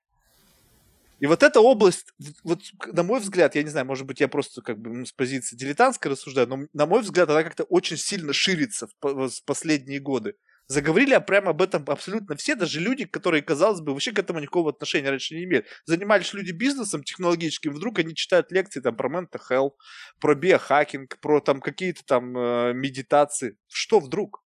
И 1.19 1.27
вот 1.27 1.43
эта 1.43 1.61
область, 1.61 2.07
вот 2.43 2.59
на 2.93 3.03
мой 3.03 3.19
взгляд, 3.19 3.55
я 3.55 3.63
не 3.63 3.69
знаю, 3.69 3.85
может 3.85 4.05
быть, 4.05 4.19
я 4.19 4.27
просто 4.27 4.61
как 4.61 4.77
бы 4.77 5.05
с 5.05 5.11
позиции 5.11 5.55
дилетантской 5.55 6.11
рассуждаю, 6.11 6.47
но 6.47 6.67
на 6.73 6.85
мой 6.85 7.01
взгляд, 7.01 7.29
она 7.29 7.43
как-то 7.43 7.63
очень 7.63 7.97
сильно 7.97 8.33
ширится 8.33 8.87
в 9.01 9.43
последние 9.45 9.99
годы. 9.99 10.35
Заговорили 10.73 11.15
прямо 11.19 11.51
об 11.51 11.61
этом 11.61 11.83
абсолютно 11.87 12.35
все, 12.35 12.55
даже 12.55 12.79
люди, 12.79 13.05
которые, 13.05 13.43
казалось 13.43 13.79
бы, 13.79 13.91
вообще 13.91 14.11
к 14.11 14.17
этому 14.17 14.39
никакого 14.39 14.71
отношения 14.71 15.11
раньше 15.11 15.35
не 15.35 15.43
имели. 15.43 15.65
Занимались 15.85 16.33
люди 16.33 16.51
бизнесом 16.51 17.03
технологическим, 17.03 17.73
вдруг 17.73 17.99
они 17.99 18.15
читают 18.15 18.51
лекции 18.51 18.79
там 18.79 18.95
про 18.95 19.07
mental 19.07 19.39
health, 19.51 19.73
про 20.19 20.33
биохакинг, 20.33 21.19
про 21.19 21.41
там 21.41 21.61
какие-то 21.61 22.03
там 22.05 22.35
э, 22.35 22.73
медитации. 22.73 23.55
Что 23.67 23.99
вдруг? 23.99 24.42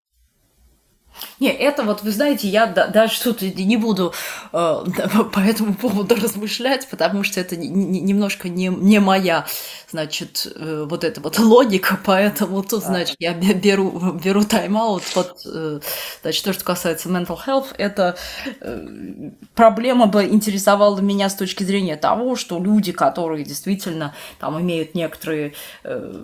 Не, 1.41 1.49
это 1.49 1.83
вот, 1.83 2.03
вы 2.03 2.11
знаете, 2.11 2.49
я 2.49 2.67
да, 2.67 2.87
даже 2.87 3.21
тут 3.21 3.43
не 3.43 3.77
буду 3.77 4.13
э, 4.53 4.85
по 5.33 5.39
этому 5.41 5.75
поводу 5.75 6.15
размышлять, 6.15 6.89
потому 6.89 7.23
что 7.23 7.41
это 7.41 7.57
не, 7.57 7.69
не, 7.69 8.01
немножко 8.01 8.49
не, 8.49 8.69
не 8.69 9.01
моя, 9.01 9.47
значит, 9.91 10.47
э, 10.55 10.87
вот 10.89 11.05
эта 11.05 11.21
вот 11.21 11.39
логика, 11.39 11.99
поэтому 12.05 12.63
тут, 12.63 12.83
значит, 12.85 13.17
я 13.19 13.33
беру, 13.35 14.13
беру 14.13 14.45
тайм-аут. 14.45 15.03
Вот, 15.15 15.43
э, 15.47 15.81
значит, 16.23 16.45
то, 16.45 16.53
что 16.53 16.65
касается 16.65 17.09
mental 17.09 17.39
health, 17.47 17.75
это 17.79 18.17
э, 18.61 19.31
проблема 19.55 20.07
бы 20.07 20.25
интересовала 20.25 21.01
меня 21.01 21.29
с 21.29 21.35
точки 21.35 21.65
зрения 21.65 21.97
того, 21.97 22.37
что 22.37 22.59
люди, 22.59 22.93
которые 22.93 23.45
действительно 23.45 24.15
там 24.41 24.61
имеют 24.61 24.95
некоторые 24.95 25.55
э, 25.85 26.15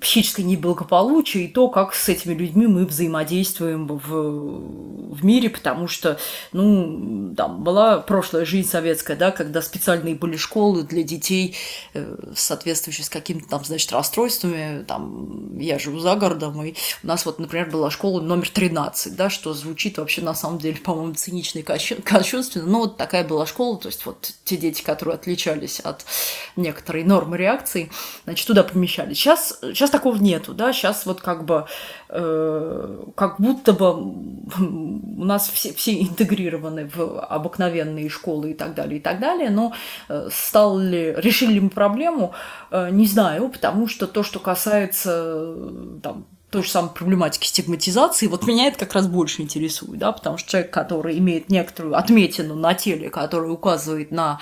психическое 0.00 0.42
неблагополучие, 0.42 1.44
и 1.44 1.48
то, 1.48 1.68
как 1.68 1.94
с 1.94 2.08
этими 2.08 2.34
людьми 2.34 2.66
мы 2.66 2.86
взаимодействуем 2.86 3.81
в, 3.86 5.14
в 5.14 5.24
мире, 5.24 5.50
потому 5.50 5.88
что, 5.88 6.18
ну, 6.52 7.34
там 7.34 7.62
была 7.62 7.98
прошлая 7.98 8.44
жизнь 8.44 8.68
советская, 8.68 9.16
да, 9.16 9.30
когда 9.30 9.62
специальные 9.62 10.14
были 10.14 10.36
школы 10.36 10.82
для 10.82 11.02
детей, 11.02 11.56
э, 11.94 12.16
соответствующие 12.34 13.04
с 13.04 13.08
какими-то 13.08 13.48
там, 13.48 13.64
значит, 13.64 13.92
расстройствами, 13.92 14.84
там, 14.84 15.58
я 15.58 15.78
живу 15.78 15.98
за 15.98 16.14
городом, 16.16 16.62
и 16.62 16.74
у 17.02 17.06
нас 17.06 17.26
вот, 17.26 17.38
например, 17.38 17.70
была 17.70 17.90
школа 17.90 18.20
номер 18.20 18.48
13, 18.48 19.16
да, 19.16 19.30
что 19.30 19.54
звучит 19.54 19.98
вообще 19.98 20.22
на 20.22 20.34
самом 20.34 20.58
деле, 20.58 20.76
по-моему, 20.76 21.14
цинично 21.14 21.60
и 21.60 21.62
кощунственно, 21.62 22.66
но 22.66 22.78
вот 22.80 22.96
такая 22.96 23.24
была 23.24 23.46
школа, 23.46 23.78
то 23.78 23.88
есть 23.88 24.06
вот 24.06 24.32
те 24.44 24.56
дети, 24.56 24.82
которые 24.82 25.14
отличались 25.14 25.80
от 25.80 26.04
некоторой 26.56 27.04
нормы 27.04 27.36
реакции, 27.36 27.90
значит, 28.24 28.46
туда 28.46 28.62
помещались. 28.62 29.18
Сейчас, 29.18 29.58
сейчас 29.60 29.90
такого 29.90 30.16
нету, 30.16 30.54
да, 30.54 30.72
сейчас 30.72 31.06
вот 31.06 31.20
как 31.20 31.44
бы, 31.44 31.66
как 32.12 33.40
будто 33.40 33.62
будто 33.62 33.72
бы 33.72 33.92
у 35.20 35.24
нас 35.24 35.48
все, 35.48 35.72
все 35.72 36.02
интегрированы 36.02 36.90
в 36.94 37.20
обыкновенные 37.20 38.08
школы 38.08 38.50
и 38.50 38.54
так 38.54 38.74
далее, 38.74 38.98
и 38.98 39.02
так 39.02 39.20
далее, 39.20 39.50
но 39.50 39.72
э, 40.08 40.28
стал 40.30 40.78
ли, 40.78 41.14
решили 41.16 41.54
ли 41.54 41.60
мы 41.60 41.70
проблему, 41.70 42.32
э, 42.70 42.90
не 42.90 43.06
знаю, 43.06 43.48
потому 43.48 43.86
что 43.88 44.06
то, 44.06 44.22
что 44.22 44.40
касается 44.40 45.56
там, 46.02 46.26
той 46.52 46.62
же 46.62 46.68
самой 46.68 46.90
проблематики 46.90 47.46
стигматизации, 47.46 48.26
вот 48.26 48.46
меня 48.46 48.66
это 48.66 48.80
как 48.80 48.92
раз 48.92 49.06
больше 49.06 49.40
интересует, 49.40 49.98
да, 49.98 50.12
потому 50.12 50.36
что 50.36 50.50
человек, 50.50 50.70
который 50.70 51.18
имеет 51.18 51.48
некоторую 51.48 51.96
отметину 51.96 52.54
на 52.54 52.74
теле, 52.74 53.08
который 53.08 53.50
указывает 53.50 54.10
на, 54.10 54.38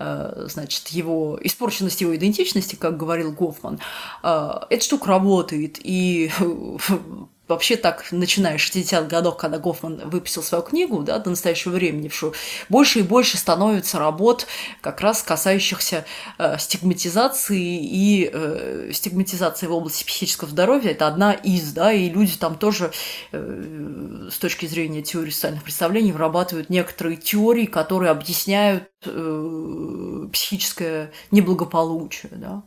э, 0.00 0.46
значит, 0.48 0.88
его 0.88 1.38
испорченность 1.40 2.00
его 2.00 2.16
идентичности, 2.16 2.74
как 2.74 2.96
говорил 2.96 3.30
Гофман, 3.30 3.78
э, 4.24 4.50
эта 4.70 4.84
штука 4.84 5.06
работает, 5.06 5.78
и 5.80 6.32
вообще 7.48 7.76
так, 7.76 8.10
начиная 8.12 8.56
с 8.56 8.60
60-х 8.60 9.02
годов, 9.02 9.36
когда 9.36 9.58
Гофман 9.58 10.08
выпустил 10.08 10.42
свою 10.42 10.62
книгу, 10.62 11.02
да, 11.02 11.18
до 11.18 11.30
настоящего 11.30 11.72
времени, 11.72 12.08
что 12.08 12.32
больше 12.68 13.00
и 13.00 13.02
больше 13.02 13.36
становится 13.36 13.98
работ, 13.98 14.46
как 14.80 15.00
раз 15.00 15.22
касающихся 15.22 16.04
э, 16.38 16.58
стигматизации 16.58 17.80
и 17.82 18.30
э, 18.32 18.90
стигматизации 18.92 19.66
в 19.66 19.72
области 19.72 20.04
психического 20.04 20.50
здоровья. 20.50 20.90
Это 20.92 21.06
одна 21.06 21.32
из, 21.32 21.72
да, 21.72 21.92
и 21.92 22.08
люди 22.08 22.36
там 22.36 22.56
тоже 22.56 22.92
э, 23.32 24.28
с 24.30 24.38
точки 24.38 24.66
зрения 24.66 25.02
теории 25.02 25.30
социальных 25.30 25.64
представлений 25.64 26.12
вырабатывают 26.12 26.70
некоторые 26.70 27.16
теории, 27.16 27.66
которые 27.66 28.10
объясняют 28.10 28.88
э, 29.04 30.28
психическое 30.32 31.12
неблагополучие, 31.30 32.32
да. 32.32 32.62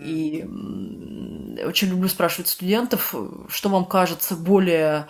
И 0.00 0.44
очень 1.64 1.88
люблю 1.88 2.08
спрашивать 2.08 2.48
студентов, 2.48 3.14
что 3.48 3.68
вам 3.68 3.84
кажется 3.84 4.36
более 4.36 5.08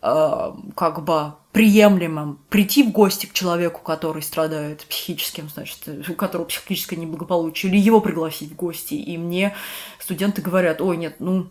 э, 0.00 0.52
как 0.74 1.04
бы 1.04 1.34
приемлемым 1.52 2.38
прийти 2.48 2.82
в 2.82 2.92
гости 2.92 3.26
к 3.26 3.32
человеку, 3.34 3.80
который 3.82 4.22
страдает 4.22 4.86
психическим, 4.86 5.48
значит, 5.48 5.78
у 6.08 6.14
которого 6.14 6.46
психическое 6.46 6.96
неблагополучие, 6.96 7.70
или 7.70 7.78
его 7.78 8.00
пригласить 8.00 8.52
в 8.52 8.56
гости. 8.56 8.94
И 8.94 9.18
мне 9.18 9.54
студенты 9.98 10.40
говорят, 10.40 10.80
ой, 10.80 10.96
нет, 10.96 11.16
ну, 11.18 11.48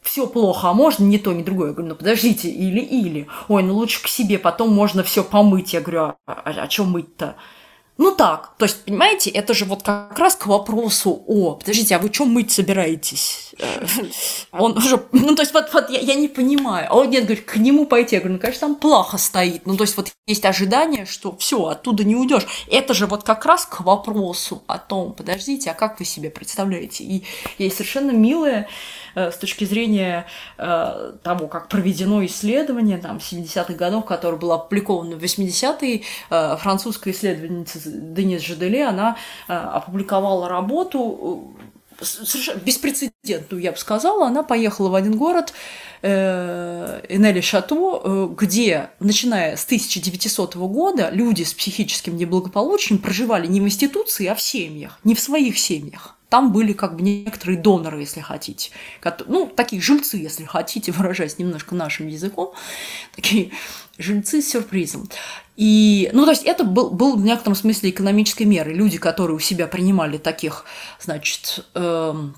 все 0.00 0.26
плохо, 0.26 0.68
а 0.68 0.72
можно 0.74 1.04
не 1.04 1.18
то, 1.18 1.32
не 1.32 1.44
другое. 1.44 1.68
Я 1.68 1.74
говорю, 1.74 1.90
ну 1.90 1.94
подождите, 1.94 2.50
или-или. 2.50 3.28
Ой, 3.48 3.62
ну 3.62 3.74
лучше 3.74 4.02
к 4.02 4.08
себе, 4.08 4.38
потом 4.38 4.72
можно 4.72 5.02
все 5.02 5.22
помыть. 5.22 5.72
Я 5.72 5.80
говорю, 5.80 6.00
а, 6.00 6.16
а, 6.26 6.50
а 6.50 6.70
что 6.70 6.84
мыть-то? 6.84 7.36
Ну 7.98 8.10
так, 8.14 8.54
то 8.56 8.64
есть, 8.64 8.84
понимаете, 8.84 9.28
это 9.30 9.52
же 9.52 9.66
вот 9.66 9.82
как 9.82 10.18
раз 10.18 10.34
к 10.34 10.46
вопросу, 10.46 11.22
о, 11.26 11.54
подождите, 11.54 11.94
а 11.94 11.98
вы 11.98 12.10
что 12.10 12.24
мыть 12.24 12.50
собираетесь? 12.50 13.54
Э, 13.58 13.86
он 14.50 14.78
уже, 14.78 15.04
ну 15.12 15.34
то 15.34 15.42
есть 15.42 15.52
вот, 15.52 15.72
вот 15.74 15.90
я, 15.90 16.00
я 16.00 16.14
не 16.14 16.28
понимаю. 16.28 16.86
А 16.90 16.96
он 16.96 17.10
нет, 17.10 17.24
говорит, 17.24 17.44
к 17.44 17.56
нему 17.56 17.86
пойти. 17.86 18.16
Я 18.16 18.20
говорю, 18.20 18.36
ну 18.36 18.40
конечно, 18.40 18.68
там 18.68 18.76
плохо 18.76 19.18
стоит. 19.18 19.66
Ну 19.66 19.76
то 19.76 19.84
есть 19.84 19.96
вот 19.96 20.10
есть 20.26 20.44
ожидание, 20.46 21.04
что 21.04 21.36
все, 21.36 21.66
оттуда 21.66 22.02
не 22.02 22.16
уйдешь. 22.16 22.46
Это 22.70 22.94
же 22.94 23.06
вот 23.06 23.24
как 23.24 23.44
раз 23.44 23.66
к 23.66 23.82
вопросу 23.82 24.62
о 24.66 24.78
том, 24.78 25.12
подождите, 25.12 25.70
а 25.70 25.74
как 25.74 25.98
вы 25.98 26.06
себе 26.06 26.30
представляете? 26.30 27.04
И 27.04 27.24
есть 27.58 27.76
совершенно 27.76 28.12
милая 28.12 28.68
с 29.14 29.36
точки 29.36 29.64
зрения 29.64 30.26
э, 30.58 31.12
того, 31.22 31.48
как 31.48 31.68
проведено 31.68 32.24
исследование 32.24 32.98
там, 32.98 33.18
70-х 33.18 33.74
годов, 33.74 34.04
которое 34.04 34.36
было 34.36 34.56
опубликовано 34.56 35.16
в 35.16 35.22
80-е, 35.22 36.02
э, 36.30 36.56
французская 36.58 37.10
исследовательница 37.12 37.80
Денис 37.84 38.42
Жаделе, 38.42 38.86
она 38.86 39.16
опубликовала 39.46 40.48
работу 40.48 41.54
совершенно 42.00 42.58
беспрецедентную, 42.58 43.62
я 43.62 43.72
бы 43.72 43.78
сказала. 43.78 44.26
Она 44.26 44.42
поехала 44.42 44.88
в 44.88 44.94
один 44.94 45.16
город, 45.16 45.52
Энели 46.02 47.40
Шато, 47.40 48.28
где, 48.36 48.90
начиная 48.98 49.56
с 49.56 49.64
1900 49.64 50.56
года, 50.56 51.10
люди 51.12 51.44
с 51.44 51.54
психическим 51.54 52.16
неблагополучием 52.16 52.98
проживали 52.98 53.46
не 53.46 53.60
в 53.60 53.64
институции, 53.64 54.26
а 54.26 54.34
в 54.34 54.40
семьях, 54.40 54.98
не 55.04 55.14
в 55.14 55.20
своих 55.20 55.58
семьях 55.58 56.16
там 56.32 56.50
были 56.50 56.72
как 56.72 56.96
бы 56.96 57.02
некоторые 57.02 57.58
доноры, 57.58 58.00
если 58.00 58.20
хотите. 58.20 58.70
Ну, 59.26 59.52
такие 59.54 59.82
жильцы, 59.82 60.16
если 60.16 60.44
хотите, 60.46 60.90
выражаясь 60.96 61.38
немножко 61.38 61.74
нашим 61.74 62.08
языком. 62.08 62.54
Такие 63.14 63.50
жильцы 63.98 64.40
с 64.40 64.48
сюрпризом. 64.48 65.10
И, 65.58 66.08
ну, 66.14 66.24
то 66.24 66.30
есть 66.30 66.44
это 66.44 66.64
был, 66.64 66.88
был 66.88 67.16
в 67.16 67.22
некотором 67.22 67.54
смысле 67.54 67.90
экономической 67.90 68.44
мерой. 68.44 68.72
Люди, 68.72 68.96
которые 68.96 69.36
у 69.36 69.40
себя 69.40 69.66
принимали 69.66 70.16
таких, 70.16 70.64
значит, 70.98 71.66
эм, 71.74 72.34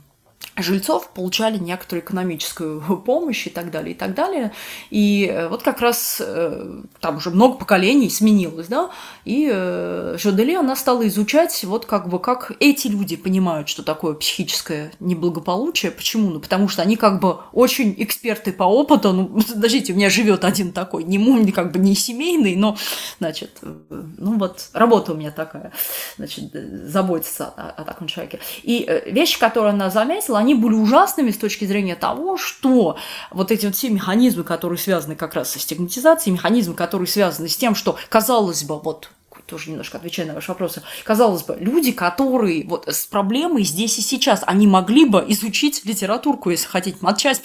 жильцов 0.57 1.11
получали 1.11 1.59
некоторую 1.59 2.05
экономическую 2.05 2.81
помощь 3.07 3.47
и 3.47 3.51
так 3.51 3.71
далее, 3.71 3.95
и 3.95 3.99
так 3.99 4.15
далее. 4.15 4.53
И 4.91 5.29
э, 5.31 5.49
вот 5.49 5.63
как 5.63 5.81
раз 5.81 6.23
э, 6.25 6.83
там 7.01 7.17
уже 7.17 7.31
много 7.31 7.57
поколений 7.57 8.09
сменилось, 8.09 8.69
да, 8.69 8.91
и 9.25 9.51
э, 9.53 10.17
Жодели 10.19 10.55
она 10.55 10.77
стала 10.77 11.07
изучать 11.09 11.65
вот 11.65 11.87
как 11.87 12.09
бы 12.09 12.19
как 12.21 12.53
эти 12.61 12.87
люди 12.89 13.17
понимают, 13.17 13.69
что 13.69 13.83
такое 13.83 14.15
психическое 14.15 14.93
неблагополучие. 15.01 15.91
Почему? 15.91 16.31
Ну, 16.31 16.41
потому 16.41 16.69
что 16.69 16.83
они 16.83 16.97
как 16.97 17.21
бы 17.21 17.39
очень 17.53 17.95
эксперты 17.99 18.53
по 18.53 18.65
опыту. 18.65 19.13
Ну, 19.13 19.41
подождите, 19.49 19.93
у 19.93 19.97
меня 19.97 20.11
живет 20.11 20.45
один 20.45 20.73
такой, 20.73 21.05
не 21.05 21.19
мой, 21.19 21.51
как 21.53 21.73
бы 21.73 21.79
не 21.79 21.95
семейный, 21.95 22.57
но, 22.57 22.77
значит, 23.19 23.59
ну 23.91 24.39
вот 24.39 24.69
работа 24.73 25.13
у 25.13 25.17
меня 25.17 25.31
такая, 25.31 25.73
значит, 26.17 26.53
заботиться 26.53 27.47
о, 27.47 27.71
о 27.71 27.85
таком 27.85 28.07
человеке. 28.07 28.41
И 28.63 28.89
вещи, 29.07 29.39
которые 29.39 29.73
она 29.73 29.91
заметила, 29.91 30.39
они 30.45 30.55
были 30.55 30.75
ужасными 30.75 31.31
с 31.31 31.39
точки 31.39 31.65
зрения 31.65 31.97
того, 31.97 32.37
что 32.37 32.99
вот 33.31 33.51
эти 33.51 33.65
вот 33.65 33.75
все 33.75 33.89
механизмы, 33.89 34.45
которые 34.45 34.79
связаны 34.79 35.17
как 35.17 35.35
раз 35.35 35.51
со 35.51 35.59
стигматизацией, 35.59 36.35
механизмы, 36.35 36.75
которые 36.75 37.09
связаны 37.09 37.49
с 37.49 37.57
тем, 37.57 37.75
что, 37.75 37.97
казалось 38.11 38.63
бы, 38.65 38.79
вот 38.79 39.11
тоже 39.47 39.71
немножко 39.71 39.99
отвечая 39.99 40.27
на 40.27 40.35
ваши 40.35 40.51
вопросы, 40.51 40.83
казалось 41.05 41.43
бы, 41.43 41.57
люди, 41.61 41.93
которые 41.93 42.67
вот 42.67 42.89
с 42.89 43.07
проблемой 43.07 43.63
здесь 43.65 43.99
и 43.99 44.03
сейчас, 44.03 44.43
они 44.47 44.67
могли 44.67 45.05
бы 45.05 45.25
изучить 45.29 45.85
литературку, 45.85 46.51
если 46.51 46.67
хотите, 46.67 46.99
матчасть, 47.01 47.43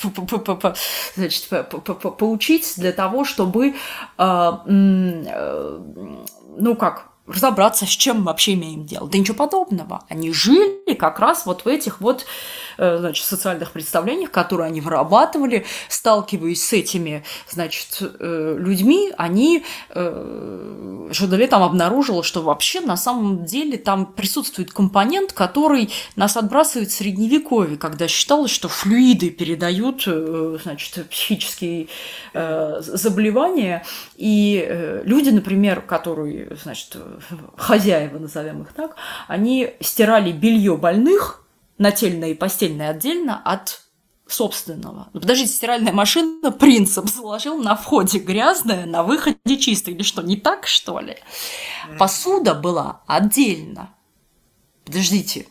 значит, 1.15 1.49
поучить 2.17 2.73
для 2.77 2.91
того, 2.93 3.26
чтобы, 3.26 3.76
э, 4.17 4.51
э, 4.65 5.80
ну 6.57 6.76
как, 6.76 7.09
разобраться, 7.30 7.85
с 7.85 7.89
чем 7.89 8.19
мы 8.19 8.26
вообще 8.26 8.53
имеем 8.53 8.85
дело. 8.85 9.07
Да 9.07 9.18
ничего 9.18 9.38
подобного. 9.38 10.03
Они 10.10 10.31
жили 10.31 10.93
как 10.93 11.19
раз 11.19 11.45
вот 11.45 11.65
в 11.65 11.68
этих 11.68 12.01
вот 12.01 12.26
Э, 12.80 12.97
значит, 12.97 13.26
социальных 13.26 13.72
представлениях, 13.72 14.31
которые 14.31 14.68
они 14.68 14.80
вырабатывали, 14.80 15.65
сталкиваясь 15.89 16.65
с 16.65 16.72
этими, 16.72 17.26
значит, 17.49 18.01
э, 18.01 18.56
людьми, 18.57 19.11
они, 19.18 19.65
э, 19.89 21.10
Жодоле 21.11 21.47
там 21.47 21.61
обнаружила, 21.64 22.23
что 22.23 22.41
вообще 22.41 22.80
на 22.80 22.95
самом 22.95 23.43
деле 23.43 23.77
там 23.77 24.06
присутствует 24.06 24.72
компонент, 24.72 25.34
который 25.34 25.91
нас 26.15 26.38
отбрасывает 26.38 26.89
в 26.89 26.93
средневековье, 26.93 27.77
когда 27.77 28.07
считалось, 28.07 28.51
что 28.51 28.69
флюиды 28.69 29.30
передают, 29.30 30.07
значит, 30.64 31.10
психические 31.10 31.88
заболевания, 32.34 33.84
и 34.15 35.01
люди, 35.03 35.30
например, 35.30 35.81
которые, 35.81 36.56
значит, 36.64 36.95
хозяева, 37.58 38.18
назовем 38.20 38.64
их 38.64 38.74
так, 38.74 38.96
они 39.28 39.74
стирали 39.82 40.32
белье 40.32 40.78
больных, 40.78 41.46
нательное 41.78 42.30
и 42.30 42.34
постельное 42.34 42.90
отдельно 42.90 43.41
от 43.44 43.82
собственного. 44.28 45.10
Ну, 45.14 45.22
подождите, 45.22 45.54
стиральная 45.54 45.94
машина 45.94 46.52
принцип 46.52 47.08
заложил 47.10 47.58
на 47.58 47.76
входе 47.76 48.20
грязное, 48.20 48.86
на 48.86 49.04
выходе 49.04 49.58
чистое. 49.58 49.96
Или 49.96 50.04
что, 50.04 50.22
не 50.22 50.38
так, 50.38 50.68
что 50.68 51.00
ли? 51.00 51.18
Посуда 51.98 52.54
была 52.54 53.02
отдельно. 53.08 53.90
Подождите, 54.86 55.48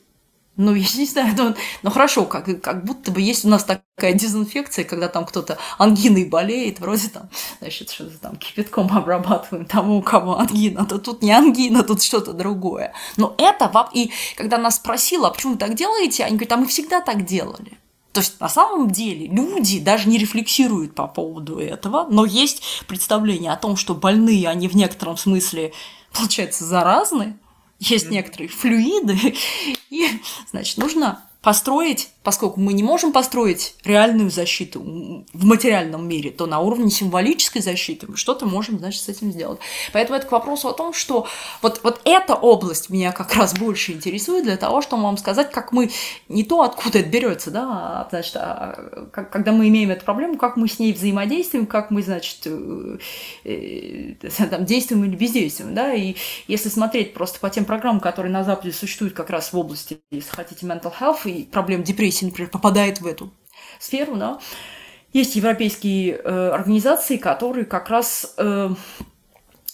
ну, 0.59 0.75
я 0.75 0.87
не 0.97 1.07
знаю, 1.07 1.35
ну, 1.37 1.55
ну 1.85 1.91
хорошо, 1.91 2.25
как, 2.25 2.61
как 2.61 2.85
будто 2.85 3.13
бы 3.13 3.21
есть 3.21 3.45
у 3.45 3.49
нас 3.49 3.65
такая 3.65 4.13
дезинфекция, 4.13 4.85
когда 4.85 5.09
там 5.09 5.25
кто-то 5.25 5.57
ангиной 5.79 6.25
болеет, 6.25 6.81
вроде 6.81 7.09
там, 7.09 7.31
значит, 7.61 7.91
что-то 7.91 8.19
там 8.19 8.37
кипятком 8.37 8.91
обрабатываем 8.93 9.67
тому, 9.67 9.99
у 9.99 10.03
кого 10.03 10.37
ангина, 10.37 10.85
то 10.85 10.99
тут 10.99 11.23
не 11.23 11.31
ангина, 11.31 11.85
тут 11.85 12.03
что-то 12.03 12.33
другое. 12.33 12.93
Но 13.17 13.37
это, 13.39 13.73
и 13.93 14.11
когда 14.37 14.59
нас 14.59 14.77
спросила, 14.77 15.29
а 15.29 15.31
почему 15.31 15.53
вы 15.53 15.59
так 15.59 15.75
делаете, 15.75 16.25
они 16.25 16.37
говорят, 16.37 16.53
а 16.53 16.57
мы 16.57 16.67
всегда 16.67 17.01
так 17.01 17.25
делали. 17.25 17.79
То 18.13 18.21
есть 18.21 18.41
на 18.41 18.49
самом 18.49 18.91
деле 18.91 19.29
люди 19.29 19.79
даже 19.79 20.09
не 20.09 20.19
рефлексируют 20.19 20.93
по 20.93 21.07
поводу 21.07 21.61
этого, 21.61 22.09
но 22.11 22.25
есть 22.25 22.83
представление 22.89 23.53
о 23.53 23.57
том, 23.57 23.77
что 23.77 23.95
больные, 23.95 24.49
они 24.49 24.67
в 24.67 24.75
некотором 24.75 25.17
смысле, 25.17 25.73
получается, 26.13 26.65
заразны, 26.65 27.39
есть 27.79 28.11
некоторые 28.11 28.49
флюиды, 28.49 29.17
и, 29.91 30.09
значит, 30.51 30.79
нужно 30.79 31.25
построить, 31.41 32.11
поскольку 32.23 32.61
мы 32.61 32.73
не 32.73 32.83
можем 32.83 33.13
построить 33.13 33.77
реальную 33.85 34.31
защиту 34.31 34.81
в 34.81 35.45
материальном 35.45 36.09
мире, 36.09 36.31
то 36.31 36.47
на 36.47 36.61
уровне 36.61 36.91
символической 36.91 37.63
защиты 37.63 38.07
мы 38.09 38.17
что-то 38.17 38.47
можем, 38.47 38.79
значит, 38.79 39.03
с 39.03 39.09
этим 39.09 39.33
сделать. 39.33 39.61
Поэтому 39.93 40.19
это 40.19 40.27
к 40.27 40.33
вопросу 40.33 40.69
о 40.69 40.73
том, 40.73 40.93
что 40.93 41.27
вот, 41.63 41.81
вот 41.83 42.01
эта 42.05 42.35
область 42.35 42.91
меня 42.91 43.13
как 43.13 43.35
раз 43.35 43.55
больше 43.55 43.93
интересует 43.93 44.45
для 44.45 44.57
того, 44.57 44.83
чтобы 44.83 45.05
вам 45.05 45.17
сказать, 45.17 45.51
как 45.51 45.73
мы 45.73 45.91
не 46.29 46.45
то, 46.45 46.63
откуда 46.63 46.99
это 46.99 47.09
берется, 47.09 47.51
да, 47.51 47.67
а, 47.69 48.09
значит, 48.11 48.37
а, 48.37 49.09
как, 49.13 49.31
когда 49.31 49.53
мы 49.53 49.69
имеем 49.69 49.91
эту 49.91 50.05
проблему, 50.05 50.37
как 50.37 50.57
мы 50.57 50.69
с 50.69 50.79
ней 50.79 50.93
взаимодействуем, 50.93 51.67
как 51.67 51.91
мы, 51.91 52.03
значит, 52.03 52.41
э, 52.47 52.99
э, 53.45 54.15
там, 54.51 54.65
действуем 54.65 55.05
или 55.05 55.17
бездействуем, 55.17 55.75
да, 55.75 55.95
и 55.95 56.17
если 56.47 56.69
смотреть 56.69 57.15
просто 57.15 57.39
по 57.41 57.51
тем 57.51 57.65
программам, 57.65 58.01
которые 58.01 58.33
на 58.33 58.45
Западе 58.45 58.73
существуют 58.73 59.15
как 59.15 59.31
раз 59.31 59.53
в 59.53 59.59
области, 59.59 59.99
если 60.11 60.31
хотите, 60.31 60.67
mental 60.67 60.93
health, 60.99 61.31
и 61.31 61.45
проблем 61.45 61.83
депрессии, 61.83 62.18
например, 62.25 62.51
попадает 62.51 63.01
в 63.01 63.07
эту 63.07 63.33
сферу, 63.79 64.17
да, 64.17 64.39
есть 65.13 65.37
европейские 65.37 66.17
э, 66.17 66.51
организации, 66.51 67.17
которые 67.17 67.65
как 67.65 67.89
раз 67.89 68.35
э, 68.37 68.71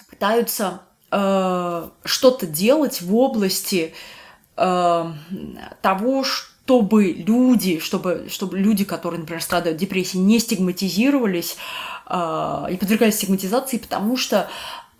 пытаются 0.08 0.82
э, 1.10 1.88
что-то 2.04 2.46
делать 2.46 3.00
в 3.02 3.14
области 3.16 3.94
э, 4.56 5.12
того, 5.82 6.24
чтобы 6.24 7.12
люди, 7.12 7.78
чтобы, 7.80 8.26
чтобы 8.30 8.58
люди, 8.58 8.84
которые, 8.84 9.20
например, 9.20 9.42
страдают 9.42 9.76
депрессией, 9.76 10.22
не 10.22 10.38
стигматизировались 10.38 11.56
э, 12.08 12.66
и 12.70 12.76
подвергались 12.76 13.16
стигматизации, 13.16 13.78
потому 13.78 14.16
что 14.16 14.48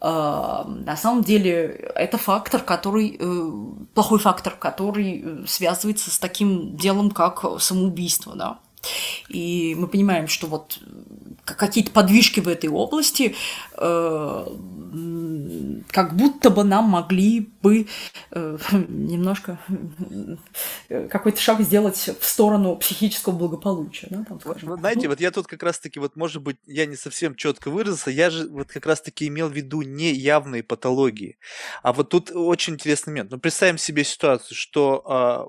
на 0.07 0.97
самом 0.97 1.23
деле 1.23 1.91
это 1.95 2.19
фактор, 2.19 2.61
который 2.61 3.17
э, 3.19 3.51
плохой 3.95 4.19
фактор, 4.19 4.55
который 4.55 5.23
э, 5.25 5.45
связывается 5.47 6.11
с 6.11 6.19
таким 6.19 6.77
делом, 6.77 7.11
как 7.11 7.45
самоубийство, 7.61 8.35
да. 8.37 8.59
И 9.29 9.75
мы 9.79 9.89
понимаем, 9.89 10.29
что 10.29 10.47
вот 10.47 10.79
какие-то 11.45 11.91
подвижки 11.91 12.41
в 12.41 12.49
этой 12.49 12.71
области 12.71 13.35
э, 13.77 14.47
как 15.91 16.17
будто 16.17 16.51
бы 16.51 16.65
нам 16.65 16.85
могли 16.85 17.51
бы 17.63 17.87
э, 18.31 18.59
немножко 18.89 19.59
э, 20.89 21.09
какой-то 21.09 21.41
шаг 21.41 21.61
сделать 21.61 22.11
в 22.19 22.25
сторону 22.25 22.77
психического 22.77 23.35
благополучия. 23.35 24.07
Да, 24.11 24.25
там, 24.25 24.41
скажем. 24.41 24.71
Вот, 24.71 24.81
знаете, 24.81 25.09
вот 25.09 25.21
я 25.21 25.31
тут 25.31 25.47
как 25.47 25.63
раз-таки, 25.63 25.99
вот 25.99 26.17
может 26.17 26.43
быть, 26.43 26.57
я 26.67 26.87
не 26.87 26.97
совсем 26.97 27.35
четко 27.35 27.71
выразился, 27.71 28.11
я 28.11 28.31
же 28.31 28.49
вот 28.49 28.69
как 28.69 28.87
раз-таки 28.87 29.29
имел 29.29 29.49
в 29.49 29.53
виду 29.53 29.83
не 29.83 30.13
явные 30.13 30.63
патологии. 30.63 31.39
А 31.83 31.93
вот 31.93 32.11
тут 32.11 32.31
очень 32.33 32.75
интересный 32.75 33.11
момент. 33.11 33.31
Ну, 33.31 33.39
представим 33.39 33.79
себе 33.79 34.05
ситуацию, 34.05 34.57
что 34.57 35.03
а, 35.07 35.47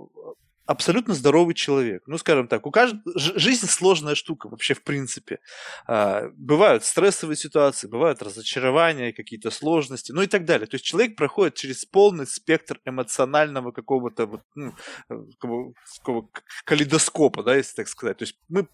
абсолютно 0.65 1.13
здоровый 1.13 1.53
человек. 1.53 2.03
Ну, 2.07 2.17
скажем 2.17 2.47
так, 2.47 2.65
у 2.65 2.71
каждого 2.71 3.01
жизнь 3.15 3.67
сложная 3.67 4.15
штука 4.15 4.49
вообще 4.49 4.73
в 4.73 4.83
принципе. 4.83 5.39
А, 5.87 6.29
бывают 6.35 6.83
стрессовые 6.83 7.37
ситуации, 7.37 7.87
бывают 7.87 8.21
разочарования, 8.21 9.13
какие-то 9.13 9.51
сложности, 9.51 10.11
ну 10.11 10.21
и 10.21 10.27
так 10.27 10.45
далее. 10.45 10.67
То 10.67 10.75
есть 10.75 10.85
человек 10.85 11.15
проходит 11.15 11.55
через 11.55 11.85
полный 11.85 12.27
спектр 12.27 12.79
эмоционального 12.85 13.71
какого-то 13.71 14.25
вот, 14.25 14.41
ну, 14.55 14.73
какого, 15.07 15.73
какого 15.97 16.29
калейдоскопа, 16.65 17.43
да, 17.43 17.55
если 17.55 17.75
так 17.75 17.87
сказать. 17.87 18.17
То 18.17 18.23
есть 18.23 18.35
мы 18.49 18.67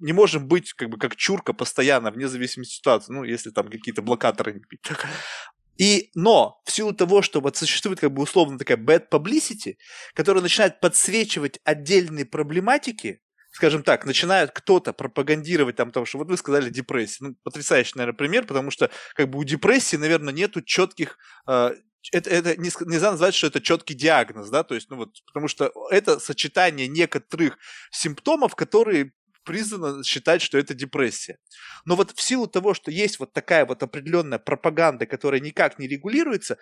не 0.00 0.12
можем 0.12 0.46
быть 0.46 0.72
как 0.72 0.88
бы 0.88 0.98
как 0.98 1.16
чурка 1.16 1.52
постоянно, 1.52 2.10
вне 2.10 2.28
зависимости 2.28 2.74
от 2.74 2.76
ситуации, 2.76 3.12
ну, 3.12 3.24
если 3.24 3.50
там 3.50 3.68
какие-то 3.68 4.02
блокаторы 4.02 4.52
не 4.52 4.60
пить. 4.60 4.80
И, 5.78 6.10
но 6.14 6.60
в 6.64 6.70
силу 6.70 6.92
того, 6.92 7.22
что 7.22 7.40
вот 7.40 7.56
существует 7.56 8.00
как 8.00 8.12
бы 8.12 8.22
условно 8.22 8.58
такая 8.58 8.76
bad 8.76 9.08
publicity, 9.10 9.76
которая 10.14 10.42
начинает 10.42 10.80
подсвечивать 10.80 11.58
отдельные 11.64 12.24
проблематики, 12.24 13.20
скажем 13.50 13.82
так, 13.82 14.04
начинает 14.04 14.50
кто-то 14.50 14.92
пропагандировать 14.92 15.76
там 15.76 15.92
того, 15.92 16.06
что 16.06 16.18
вот 16.18 16.28
вы 16.28 16.36
сказали 16.36 16.70
депрессия. 16.70 17.24
Ну, 17.24 17.36
потрясающий, 17.42 17.92
наверное, 17.96 18.16
пример, 18.16 18.46
потому 18.46 18.70
что 18.70 18.90
как 19.14 19.30
бы 19.30 19.38
у 19.38 19.44
депрессии, 19.44 19.96
наверное, 19.96 20.34
нету 20.34 20.60
четких 20.60 21.18
э, 21.48 21.74
это, 22.12 22.30
это 22.30 22.56
не, 22.56 22.70
нельзя 22.86 23.12
назвать, 23.12 23.34
что 23.34 23.46
это 23.46 23.60
четкий 23.60 23.94
диагноз, 23.94 24.50
да, 24.50 24.62
то 24.62 24.74
есть, 24.74 24.90
ну 24.90 24.96
вот, 24.96 25.10
потому 25.26 25.48
что 25.48 25.72
это 25.90 26.18
сочетание 26.18 26.88
некоторых 26.88 27.58
симптомов, 27.90 28.54
которые 28.54 29.12
признано 29.44 30.02
считать, 30.04 30.42
что 30.42 30.58
это 30.58 30.74
депрессия. 30.74 31.38
Но 31.84 31.96
вот 31.96 32.12
в 32.12 32.20
силу 32.20 32.46
того, 32.46 32.74
что 32.74 32.90
есть 32.90 33.18
вот 33.18 33.32
такая 33.32 33.66
вот 33.66 33.82
определенная 33.82 34.38
пропаганда, 34.38 35.06
которая 35.06 35.40
никак 35.40 35.78
не 35.78 35.86
регулируется, 35.86 36.58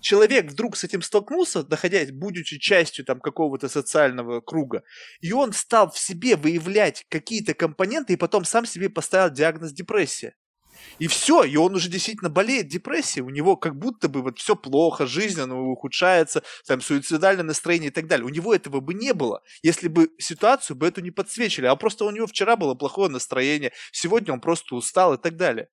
человек 0.00 0.50
вдруг 0.50 0.76
с 0.76 0.84
этим 0.84 1.02
столкнулся, 1.02 1.64
находясь, 1.68 2.10
будучи 2.10 2.58
частью 2.58 3.04
там 3.04 3.20
какого-то 3.20 3.68
социального 3.68 4.40
круга, 4.40 4.82
и 5.20 5.32
он 5.32 5.52
стал 5.52 5.90
в 5.90 5.98
себе 5.98 6.36
выявлять 6.36 7.06
какие-то 7.08 7.54
компоненты, 7.54 8.14
и 8.14 8.16
потом 8.16 8.44
сам 8.44 8.66
себе 8.66 8.88
поставил 8.88 9.30
диагноз 9.30 9.72
депрессия. 9.72 10.34
И 10.98 11.06
все, 11.06 11.44
и 11.44 11.56
он 11.56 11.74
уже 11.74 11.88
действительно 11.88 12.30
болеет 12.30 12.68
депрессией, 12.68 13.24
у 13.24 13.30
него 13.30 13.56
как 13.56 13.76
будто 13.76 14.08
бы 14.08 14.22
вот 14.22 14.38
все 14.38 14.54
плохо, 14.56 15.06
жизнь 15.06 15.40
она 15.40 15.58
ухудшается, 15.58 16.42
там 16.66 16.80
суицидальное 16.80 17.44
настроение 17.44 17.90
и 17.90 17.92
так 17.92 18.06
далее. 18.06 18.26
У 18.26 18.30
него 18.30 18.54
этого 18.54 18.80
бы 18.80 18.94
не 18.94 19.12
было, 19.14 19.42
если 19.62 19.88
бы 19.88 20.10
ситуацию 20.18 20.76
бы 20.76 20.86
эту 20.86 21.00
не 21.00 21.10
подсвечили, 21.10 21.66
а 21.66 21.76
просто 21.76 22.04
у 22.04 22.10
него 22.10 22.26
вчера 22.26 22.56
было 22.56 22.74
плохое 22.74 23.10
настроение, 23.10 23.72
сегодня 23.92 24.34
он 24.34 24.40
просто 24.40 24.74
устал 24.74 25.14
и 25.14 25.18
так 25.18 25.36
далее. 25.36 25.68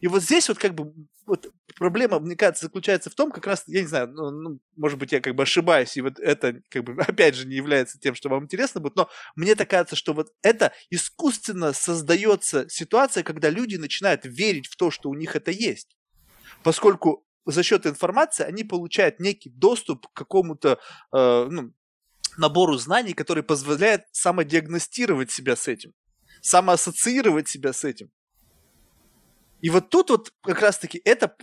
И 0.00 0.08
вот 0.08 0.22
здесь 0.22 0.48
вот 0.48 0.58
как 0.58 0.74
бы 0.74 0.92
вот 1.26 1.52
проблема, 1.76 2.18
мне 2.18 2.36
кажется, 2.36 2.66
заключается 2.66 3.10
в 3.10 3.14
том, 3.14 3.30
как 3.30 3.46
раз, 3.46 3.64
я 3.66 3.82
не 3.82 3.86
знаю, 3.86 4.08
ну, 4.08 4.30
ну, 4.30 4.60
может 4.76 4.98
быть, 4.98 5.12
я 5.12 5.20
как 5.20 5.34
бы 5.34 5.42
ошибаюсь, 5.42 5.96
и 5.96 6.00
вот 6.00 6.18
это 6.18 6.60
как 6.70 6.84
бы 6.84 6.92
опять 7.02 7.34
же 7.34 7.46
не 7.46 7.56
является 7.56 7.98
тем, 7.98 8.14
что 8.14 8.28
вам 8.28 8.44
интересно 8.44 8.80
будет, 8.80 8.96
но 8.96 9.08
мне 9.36 9.54
так 9.54 9.70
кажется, 9.70 9.96
что 9.96 10.14
вот 10.14 10.32
это 10.42 10.72
искусственно 10.90 11.72
создается 11.72 12.68
ситуация, 12.68 13.22
когда 13.22 13.50
люди 13.50 13.76
начинают 13.76 14.22
верить 14.24 14.66
в 14.66 14.76
то, 14.76 14.90
что 14.90 15.10
у 15.10 15.14
них 15.14 15.36
это 15.36 15.50
есть. 15.50 15.96
Поскольку 16.62 17.24
за 17.46 17.62
счет 17.62 17.86
информации 17.86 18.44
они 18.44 18.64
получают 18.64 19.20
некий 19.20 19.50
доступ 19.50 20.08
к 20.08 20.12
какому-то 20.12 20.78
э, 21.12 21.46
ну, 21.50 21.72
набору 22.36 22.76
знаний, 22.76 23.14
который 23.14 23.42
позволяет 23.42 24.04
самодиагностировать 24.12 25.30
себя 25.30 25.56
с 25.56 25.68
этим, 25.68 25.92
самоассоциировать 26.42 27.48
себя 27.48 27.72
с 27.72 27.84
этим. 27.84 28.10
И 29.60 29.70
вот 29.70 29.90
тут 29.90 30.10
вот 30.10 30.32
как 30.42 30.60
раз-таки 30.60 31.00
это 31.04 31.34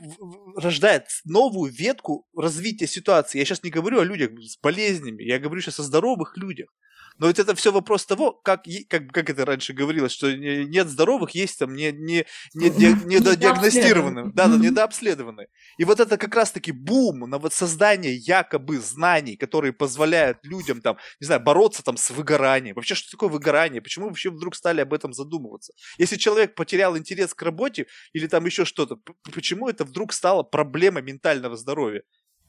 рождает 0.55 1.07
новую 1.25 1.71
ветку 1.71 2.25
развития 2.35 2.87
ситуации. 2.87 3.39
Я 3.39 3.45
сейчас 3.45 3.63
не 3.63 3.69
говорю 3.69 3.99
о 3.99 4.05
людях 4.05 4.31
с 4.39 4.57
болезнями, 4.61 5.23
я 5.23 5.39
говорю 5.39 5.61
сейчас 5.61 5.79
о 5.79 5.83
здоровых 5.83 6.37
людях. 6.37 6.69
Но 7.17 7.27
ведь 7.27 7.39
это 7.39 7.55
все 7.55 7.71
вопрос 7.71 8.05
того, 8.05 8.33
как, 8.33 8.65
как, 8.89 9.11
как 9.11 9.29
это 9.29 9.45
раньше 9.45 9.73
говорилось, 9.73 10.11
что 10.11 10.35
нет 10.35 10.87
здоровых, 10.89 11.31
есть 11.31 11.59
там 11.59 11.73
не, 11.73 11.91
не, 11.91 12.25
не, 12.53 12.69
не, 12.77 12.93
недодиагностированные, 13.05 14.31
да, 14.33 14.47
да, 14.47 14.57
недообследованные. 14.57 15.47
И 15.77 15.85
вот 15.85 15.99
это 15.99 16.17
как 16.17 16.35
раз-таки 16.35 16.71
бум 16.71 17.29
на 17.29 17.37
вот 17.37 17.53
создание 17.53 18.15
якобы 18.15 18.79
знаний, 18.79 19.37
которые 19.37 19.71
позволяют 19.71 20.39
людям 20.43 20.81
там, 20.81 20.97
не 21.19 21.25
знаю, 21.25 21.41
бороться 21.41 21.83
там 21.83 21.97
с 21.97 22.11
выгоранием. 22.11 22.75
Вообще, 22.75 22.95
что 22.95 23.11
такое 23.11 23.29
выгорание? 23.29 23.81
Почему 23.81 24.07
вообще 24.07 24.29
вдруг 24.29 24.55
стали 24.55 24.81
об 24.81 24.93
этом 24.93 25.13
задумываться? 25.13 25.73
Если 25.97 26.17
человек 26.17 26.55
потерял 26.55 26.97
интерес 26.97 27.33
к 27.33 27.41
работе 27.41 27.87
или 28.13 28.27
там 28.27 28.45
еще 28.45 28.65
что-то, 28.65 28.97
почему 29.33 29.69
это 29.69 29.85
вдруг 29.85 30.11
стало 30.13 30.43
проблемой 30.43 31.03
ментального 31.03 31.55
здоровья? 31.55 32.03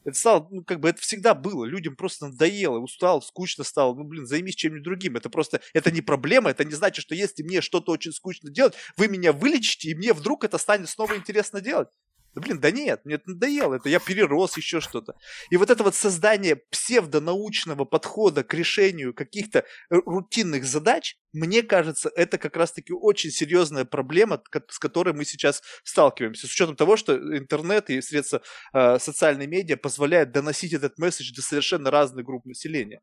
Это 0.07 0.17
стало, 0.17 0.47
ну, 0.49 0.63
как 0.63 0.79
бы 0.79 0.87
это 0.87 1.01
всегда 1.01 1.33
было. 1.33 1.65
Людям 1.65 1.97
просто 1.97 2.27
надоело, 2.27 2.79
устал, 2.79 3.21
скучно 3.21 3.65
стало. 3.65 3.93
Ну, 3.93 4.05
блин, 4.05 4.25
займись 4.25 4.55
чем-нибудь 4.55 4.85
другим. 4.85 5.17
Это 5.17 5.29
просто, 5.29 5.59
это 5.73 5.91
не 5.91 5.99
проблема, 5.99 6.49
это 6.49 6.63
не 6.63 6.75
значит, 6.75 7.01
что 7.01 7.13
если 7.13 7.43
мне 7.43 7.59
что-то 7.59 7.91
очень 7.91 8.13
скучно 8.13 8.49
делать, 8.49 8.73
вы 8.95 9.09
меня 9.09 9.33
вылечите, 9.33 9.89
и 9.89 9.95
мне 9.95 10.13
вдруг 10.13 10.45
это 10.45 10.57
станет 10.59 10.87
снова 10.87 11.17
интересно 11.17 11.59
делать. 11.59 11.89
Да 12.37 12.41
блин, 12.41 12.59
да 12.59 12.69
нет, 12.69 13.01
мне 13.03 13.15
это 13.15 13.31
надоело, 13.31 13.73
это 13.73 13.89
я 13.89 13.97
перерос, 13.97 14.57
еще 14.57 14.79
что-то. 14.79 15.15
И 15.49 15.57
вот 15.57 15.71
это 15.71 15.83
вот 15.83 15.95
создание 15.95 16.55
псевдонаучного 16.55 17.83
подхода 17.83 18.43
к 18.43 18.53
решению 18.53 19.15
каких-то 19.15 19.65
рутинных 19.89 20.63
задач, 20.63 21.15
мне 21.33 21.63
кажется, 21.63 22.11
это 22.15 22.37
как 22.37 22.55
раз-таки 22.55 22.93
очень 22.93 23.31
серьезная 23.31 23.85
проблема, 23.85 24.39
с 24.69 24.77
которой 24.77 25.15
мы 25.15 25.25
сейчас 25.25 25.63
сталкиваемся. 25.83 26.45
С 26.45 26.51
учетом 26.51 26.75
того, 26.75 26.95
что 26.95 27.17
интернет 27.17 27.89
и 27.89 27.99
средства 28.01 28.43
э, 28.71 28.99
социальной 28.99 29.47
медиа 29.47 29.75
позволяют 29.75 30.31
доносить 30.31 30.73
этот 30.73 30.99
месседж 30.99 31.33
до 31.33 31.41
совершенно 31.41 31.89
разных 31.89 32.23
групп 32.23 32.45
населения. 32.45 33.01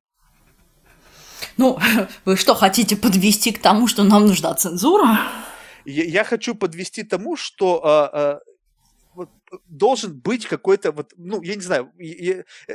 Ну, 1.56 1.80
вы 2.24 2.36
что, 2.36 2.54
хотите 2.54 2.96
подвести 2.96 3.50
к 3.50 3.60
тому, 3.60 3.88
что 3.88 4.04
нам 4.04 4.26
нужна 4.26 4.54
цензура? 4.54 5.18
Я, 5.84 6.04
я 6.04 6.24
хочу 6.24 6.54
подвести 6.54 7.02
тому, 7.02 7.36
что 7.36 7.82
э, 8.14 8.16
э, 8.16 8.53
должен 9.66 10.18
быть 10.20 10.46
какой-то 10.46 10.92
вот, 10.92 11.12
ну, 11.16 11.42
я 11.42 11.54
не 11.54 11.60
знаю, 11.60 11.92
я, 11.98 12.44
э, 12.66 12.74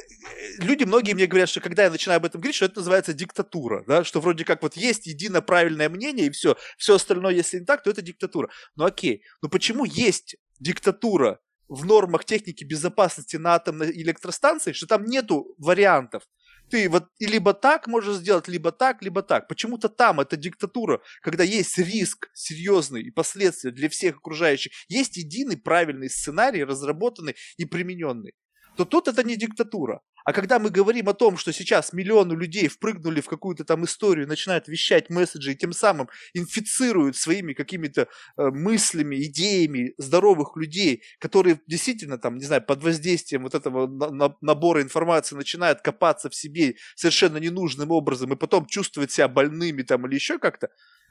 люди 0.60 0.84
многие 0.84 1.14
мне 1.14 1.27
говорят, 1.27 1.49
что 1.49 1.61
когда 1.61 1.84
я 1.84 1.89
начинаю 1.89 2.18
об 2.18 2.26
этом 2.26 2.41
говорить, 2.41 2.56
что 2.56 2.65
это 2.65 2.80
называется 2.80 3.14
диктатура, 3.14 3.84
да, 3.88 4.03
что 4.03 4.22
вроде 4.22 4.45
как 4.45 4.61
вот 4.61 4.76
есть 4.76 5.07
едино 5.07 5.41
правильное 5.41 5.89
мнение 5.89 6.27
и 6.27 6.30
все, 6.30 6.56
все 6.77 6.95
остальное, 6.95 7.34
если 7.34 7.60
не 7.60 7.65
так, 7.65 7.84
то 7.84 7.89
это 7.89 8.01
диктатура. 8.01 8.49
Ну 8.76 8.85
окей, 8.85 9.23
но 9.41 9.49
почему 9.49 9.85
есть 9.85 10.35
диктатура 10.60 11.39
в 11.68 11.85
нормах 11.85 12.26
техники 12.26 12.64
безопасности 12.64 13.38
на 13.38 13.56
атомной 13.56 13.91
электростанции, 13.91 14.73
что 14.73 14.88
там 14.88 15.06
нету 15.06 15.53
вариантов? 15.57 16.23
Ты 16.69 16.89
вот 16.89 17.09
либо 17.19 17.53
так 17.53 17.87
можешь 17.87 18.17
сделать, 18.17 18.47
либо 18.47 18.71
так, 18.71 19.01
либо 19.01 19.21
так. 19.23 19.47
Почему-то 19.47 19.89
там 19.89 20.19
это 20.19 20.37
диктатура, 20.37 21.01
когда 21.21 21.43
есть 21.43 21.77
риск 21.77 22.29
серьезный 22.33 23.01
и 23.01 23.11
последствия 23.11 23.71
для 23.71 23.89
всех 23.89 24.17
окружающих. 24.17 24.71
Есть 24.87 25.17
единый 25.17 25.57
правильный 25.57 26.09
сценарий, 26.09 26.63
разработанный 26.63 27.35
и 27.57 27.65
примененный. 27.65 28.33
То 28.77 28.85
тут 28.85 29.07
это 29.07 29.23
не 29.23 29.35
диктатура. 29.35 30.01
А 30.30 30.31
когда 30.31 30.60
мы 30.60 30.69
говорим 30.69 31.10
о 31.10 31.15
том, 31.15 31.38
что 31.38 31.51
сейчас 31.51 31.91
миллионы 31.91 32.34
людей 32.35 32.68
впрыгнули 32.68 33.19
в 33.19 33.26
какую-то 33.26 33.64
там 33.64 33.84
историю, 33.85 34.27
начинают 34.27 34.68
вещать 34.68 35.10
месседжи 35.10 35.53
и 35.53 35.56
тем 35.56 35.73
самым 35.73 36.07
инфицируют 36.35 37.15
своими 37.18 37.53
какими-то 37.53 38.01
э, 38.38 38.49
мыслями, 38.51 39.15
идеями 39.26 39.95
здоровых 39.97 40.56
людей, 40.56 41.01
которые 41.18 41.60
действительно 41.65 42.19
там, 42.19 42.38
не 42.38 42.45
знаю, 42.45 42.61
под 42.64 42.84
воздействием 42.84 43.41
вот 43.41 43.56
этого 43.56 43.88
на- 43.88 44.11
на- 44.11 44.35
набора 44.41 44.84
информации 44.84 45.35
начинают 45.35 45.81
копаться 45.81 46.30
в 46.30 46.35
себе 46.35 46.76
совершенно 46.95 47.38
ненужным 47.38 47.89
образом 47.89 48.31
и 48.31 48.35
потом 48.35 48.68
чувствовать 48.68 49.11
себя 49.11 49.27
больными 49.30 49.81
там 49.81 50.06
или 50.06 50.14
еще 50.14 50.38
как-то, 50.38 50.69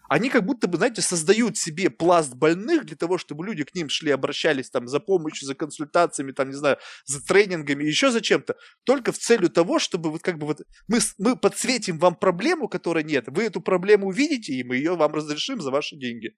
они 0.08 0.30
как 0.30 0.44
будто 0.44 0.68
бы, 0.68 0.76
знаете, 0.78 1.02
создают 1.02 1.56
себе 1.56 1.90
пласт 1.90 2.34
больных 2.34 2.86
для 2.86 2.96
того, 2.96 3.18
чтобы 3.18 3.46
люди 3.46 3.64
к 3.64 3.74
ним 3.74 3.88
шли, 3.88 4.10
обращались 4.10 4.70
там 4.70 4.88
за 4.88 5.00
помощью, 5.00 5.46
за 5.46 5.54
консультациями, 5.54 6.32
там, 6.32 6.48
не 6.48 6.54
знаю, 6.54 6.78
за 7.04 7.24
тренингами, 7.24 7.84
еще 7.84 8.10
за 8.10 8.20
чем-то, 8.20 8.56
только 8.84 9.12
в 9.12 9.18
целью 9.18 9.50
того, 9.50 9.78
чтобы 9.78 10.10
вот 10.10 10.22
как 10.22 10.38
бы 10.38 10.46
вот 10.46 10.62
мы, 10.88 10.98
мы 11.18 11.36
подсветим 11.36 11.98
вам 11.98 12.14
проблему, 12.14 12.68
которой 12.68 13.04
нет, 13.04 13.26
вы 13.28 13.44
эту 13.44 13.60
проблему 13.60 14.08
увидите, 14.08 14.52
и 14.54 14.64
мы 14.64 14.76
ее 14.76 14.96
вам 14.96 15.14
разрешим 15.14 15.60
за 15.60 15.70
ваши 15.70 15.96
деньги. 15.96 16.34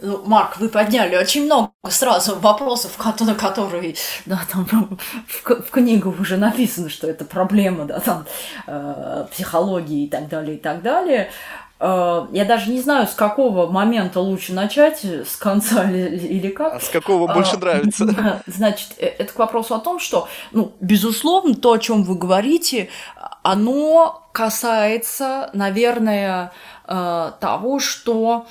Ну, 0.00 0.22
Марк, 0.26 0.58
вы 0.58 0.68
подняли 0.68 1.16
очень 1.16 1.44
много 1.46 1.72
сразу 1.90 2.38
вопросов, 2.38 2.96
на 3.20 3.34
которые, 3.34 3.96
да, 4.26 4.40
там 4.52 4.96
в, 5.26 5.42
в 5.44 5.70
книгах 5.70 6.20
уже 6.20 6.36
написано, 6.36 6.88
что 6.88 7.08
это 7.08 7.24
проблема, 7.24 7.84
да, 7.84 7.98
там, 7.98 8.24
э, 8.68 9.26
психологии 9.32 10.04
и 10.04 10.08
так 10.08 10.28
далее, 10.28 10.56
и 10.56 10.60
так 10.60 10.82
далее. 10.82 11.32
Э, 11.80 12.26
я 12.32 12.44
даже 12.44 12.70
не 12.70 12.80
знаю, 12.80 13.06
с 13.06 13.14
какого 13.14 13.70
момента 13.70 14.20
лучше 14.20 14.52
начать, 14.52 15.04
с 15.04 15.36
конца 15.36 15.84
или, 15.90 16.16
или 16.16 16.48
как. 16.48 16.74
А 16.74 16.80
с 16.80 16.88
какого 16.88 17.32
больше 17.32 17.56
а, 17.56 17.58
нравится? 17.58 18.42
Значит, 18.46 18.94
э, 18.98 19.06
это 19.06 19.32
к 19.32 19.38
вопросу 19.38 19.74
о 19.74 19.78
том, 19.78 19.98
что, 19.98 20.28
ну, 20.52 20.72
безусловно, 20.80 21.54
то, 21.54 21.72
о 21.72 21.78
чем 21.78 22.02
вы 22.02 22.16
говорите, 22.16 22.88
оно 23.42 24.28
касается, 24.32 25.50
наверное, 25.52 26.52
того, 26.86 27.80
что 27.80 28.46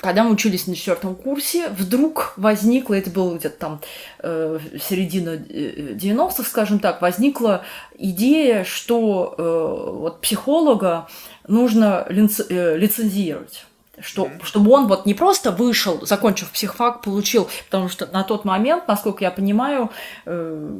когда 0.00 0.24
мы 0.24 0.32
учились 0.32 0.66
на 0.66 0.74
четвертом 0.74 1.14
курсе, 1.14 1.68
вдруг 1.68 2.34
возникла, 2.36 2.94
это 2.94 3.10
было 3.10 3.36
где-то 3.36 3.56
там 3.56 3.80
э, 4.18 4.58
середина 4.80 5.36
90-х, 5.36 6.42
скажем 6.42 6.80
так, 6.80 7.00
возникла 7.00 7.64
идея, 7.96 8.64
что 8.64 9.34
э, 9.36 9.98
вот 10.00 10.20
психолога 10.20 11.06
нужно 11.46 12.04
лиц, 12.08 12.40
э, 12.48 12.76
лицензировать. 12.76 13.64
Что, 14.00 14.30
чтобы 14.42 14.72
он 14.72 14.88
вот 14.88 15.04
не 15.04 15.12
просто 15.12 15.52
вышел, 15.52 16.04
закончив 16.04 16.50
психфак, 16.50 17.02
получил, 17.02 17.48
потому 17.66 17.88
что 17.88 18.06
на 18.06 18.24
тот 18.24 18.44
момент, 18.44 18.88
насколько 18.88 19.22
я 19.22 19.30
понимаю, 19.30 19.90
э, 20.24 20.70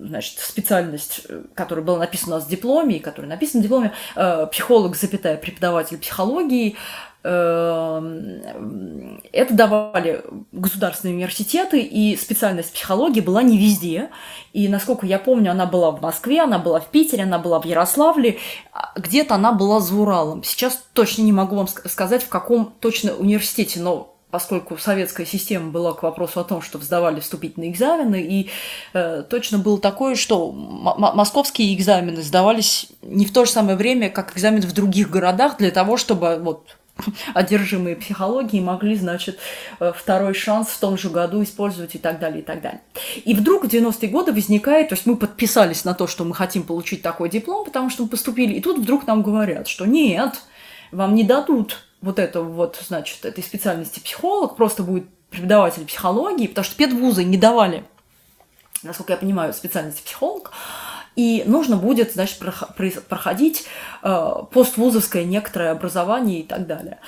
значит, 0.00 0.40
специальность, 0.40 1.22
э, 1.28 1.44
которая 1.54 1.84
была 1.84 1.98
написана 2.00 2.36
у 2.36 2.38
нас 2.40 2.46
в 2.46 2.50
дипломе, 2.50 2.96
и 2.96 3.00
которая 3.00 3.30
написана 3.30 3.60
в 3.60 3.62
дипломе, 3.62 3.92
э, 4.16 4.46
психолог, 4.50 4.96
запятая, 4.96 5.36
преподаватель 5.36 5.96
психологии, 5.96 6.76
это 9.32 9.54
давали 9.54 10.22
государственные 10.52 11.16
университеты, 11.16 11.80
и 11.80 12.16
специальность 12.16 12.72
психологии 12.72 13.20
была 13.20 13.42
не 13.42 13.58
везде. 13.58 14.10
И, 14.52 14.68
насколько 14.68 15.06
я 15.06 15.18
помню, 15.18 15.50
она 15.50 15.66
была 15.66 15.90
в 15.90 16.00
Москве, 16.00 16.42
она 16.42 16.58
была 16.58 16.78
в 16.78 16.86
Питере, 16.86 17.24
она 17.24 17.38
была 17.38 17.60
в 17.60 17.64
Ярославле, 17.64 18.38
а 18.72 18.92
где-то 18.96 19.34
она 19.34 19.52
была 19.52 19.80
за 19.80 19.96
Уралом. 19.96 20.44
Сейчас 20.44 20.80
точно 20.92 21.22
не 21.22 21.32
могу 21.32 21.56
вам 21.56 21.66
сказать, 21.66 22.22
в 22.22 22.28
каком 22.28 22.72
точно 22.80 23.14
университете, 23.14 23.80
но 23.80 24.12
поскольку 24.30 24.76
советская 24.76 25.24
система 25.24 25.70
была 25.70 25.94
к 25.94 26.02
вопросу 26.02 26.40
о 26.40 26.44
том, 26.44 26.60
что 26.60 26.78
сдавали 26.78 27.20
вступительные 27.20 27.70
экзамены, 27.70 28.22
и 28.22 28.50
э, 28.92 29.24
точно 29.28 29.58
было 29.58 29.80
такое, 29.80 30.14
что 30.14 30.52
московские 30.52 31.74
экзамены 31.74 32.22
сдавались 32.22 32.88
не 33.02 33.24
в 33.24 33.32
то 33.32 33.44
же 33.44 33.50
самое 33.50 33.76
время, 33.76 34.10
как 34.10 34.36
экзамены 34.36 34.66
в 34.66 34.74
других 34.74 35.10
городах, 35.10 35.56
для 35.58 35.70
того, 35.70 35.96
чтобы 35.96 36.38
вот 36.42 36.76
одержимые 37.34 37.96
психологией 37.96 38.62
могли, 38.62 38.96
значит, 38.96 39.38
э, 39.80 39.92
второй 39.96 40.34
шанс 40.34 40.68
в 40.68 40.78
том 40.78 40.96
же 40.96 41.10
году 41.10 41.42
использовать 41.42 41.94
и 41.94 41.98
так 41.98 42.18
далее, 42.18 42.40
и 42.40 42.44
так 42.44 42.60
далее. 42.60 42.80
И 43.24 43.34
вдруг 43.34 43.64
в 43.64 43.68
90-е 43.68 44.08
годы 44.08 44.32
возникает, 44.32 44.88
то 44.88 44.94
есть 44.94 45.06
мы 45.06 45.16
подписались 45.16 45.84
на 45.84 45.94
то, 45.94 46.06
что 46.06 46.24
мы 46.24 46.34
хотим 46.34 46.62
получить 46.62 47.02
такой 47.02 47.28
диплом, 47.28 47.64
потому 47.64 47.90
что 47.90 48.04
мы 48.04 48.08
поступили, 48.08 48.54
и 48.54 48.60
тут 48.60 48.78
вдруг 48.78 49.06
нам 49.06 49.22
говорят, 49.22 49.68
что 49.68 49.86
нет, 49.86 50.34
вам 50.92 51.14
не 51.14 51.24
дадут 51.24 51.82
вот 52.00 52.18
это 52.18 52.42
вот, 52.42 52.78
значит, 52.86 53.24
этой 53.24 53.42
специальности 53.42 54.00
психолог, 54.00 54.56
просто 54.56 54.82
будет 54.82 55.06
преподаватель 55.30 55.84
психологии, 55.84 56.46
потому 56.46 56.64
что 56.64 56.76
педвузы 56.76 57.24
не 57.24 57.36
давали, 57.36 57.84
насколько 58.82 59.12
я 59.12 59.18
понимаю, 59.18 59.52
специальности 59.52 60.02
психолог, 60.04 60.52
и 61.16 61.42
нужно 61.46 61.76
будет, 61.76 62.12
значит, 62.12 62.38
проходить 63.08 63.66
э, 64.02 64.32
поствузовское 64.52 65.24
некоторое 65.24 65.72
образование 65.72 66.40
и 66.40 66.42
так 66.42 66.66
далее. 66.66 66.98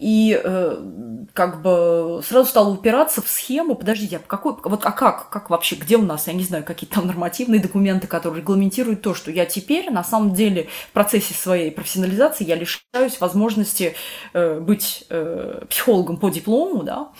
И 0.00 0.40
э, 0.42 1.26
как 1.34 1.60
бы 1.60 2.22
сразу 2.24 2.48
стал 2.48 2.72
упираться 2.72 3.20
в 3.20 3.28
схему, 3.28 3.74
подождите, 3.74 4.16
а 4.16 4.20
какой, 4.20 4.56
вот 4.64 4.86
а 4.86 4.92
как, 4.92 5.28
как 5.28 5.50
вообще, 5.50 5.76
где 5.76 5.98
у 5.98 6.02
нас, 6.02 6.26
я 6.26 6.32
не 6.32 6.42
знаю, 6.42 6.64
какие-то 6.64 6.96
там 6.96 7.06
нормативные 7.06 7.60
документы, 7.60 8.06
которые 8.06 8.40
регламентируют 8.40 9.02
то, 9.02 9.14
что 9.14 9.30
я 9.30 9.44
теперь, 9.44 9.90
на 9.90 10.02
самом 10.02 10.32
деле, 10.32 10.68
в 10.88 10.92
процессе 10.92 11.34
своей 11.34 11.70
профессионализации 11.70 12.44
я 12.44 12.56
лишаюсь 12.56 13.20
возможности 13.20 13.94
э, 14.32 14.58
быть 14.58 15.04
э, 15.10 15.64
психологом 15.68 16.16
по 16.16 16.30
диплому, 16.30 16.82
да, 16.82 17.10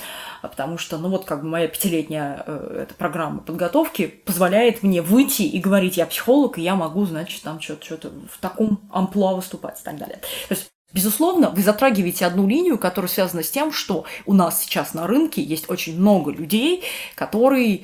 потому 0.40 0.78
что, 0.78 0.96
ну 0.96 1.10
вот 1.10 1.26
как 1.26 1.42
бы 1.42 1.48
моя 1.48 1.68
пятилетняя 1.68 2.42
э, 2.46 2.84
эта 2.84 2.94
программа 2.94 3.42
подготовки 3.42 4.06
позволяет 4.06 4.82
мне 4.82 5.02
выйти 5.02 5.42
и 5.42 5.60
говорить, 5.60 5.98
я 5.98 6.06
психолог, 6.06 6.56
и 6.56 6.62
я 6.62 6.74
могу, 6.76 7.04
значит, 7.04 7.42
там 7.42 7.60
что-то 7.60 7.84
что 7.84 8.10
в 8.32 8.38
таком 8.40 8.80
амплуа 8.90 9.34
выступать 9.34 9.80
и 9.80 9.84
так 9.84 9.98
далее. 9.98 10.20
То 10.48 10.54
есть 10.54 10.70
Безусловно, 10.92 11.50
вы 11.50 11.62
затрагиваете 11.62 12.26
одну 12.26 12.48
линию, 12.48 12.76
которая 12.76 13.08
связана 13.08 13.44
с 13.44 13.50
тем, 13.50 13.72
что 13.72 14.06
у 14.26 14.32
нас 14.32 14.60
сейчас 14.62 14.92
на 14.92 15.06
рынке 15.06 15.40
есть 15.40 15.70
очень 15.70 15.96
много 15.98 16.32
людей, 16.32 16.82
которые 17.14 17.82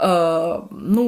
ну, 0.00 1.06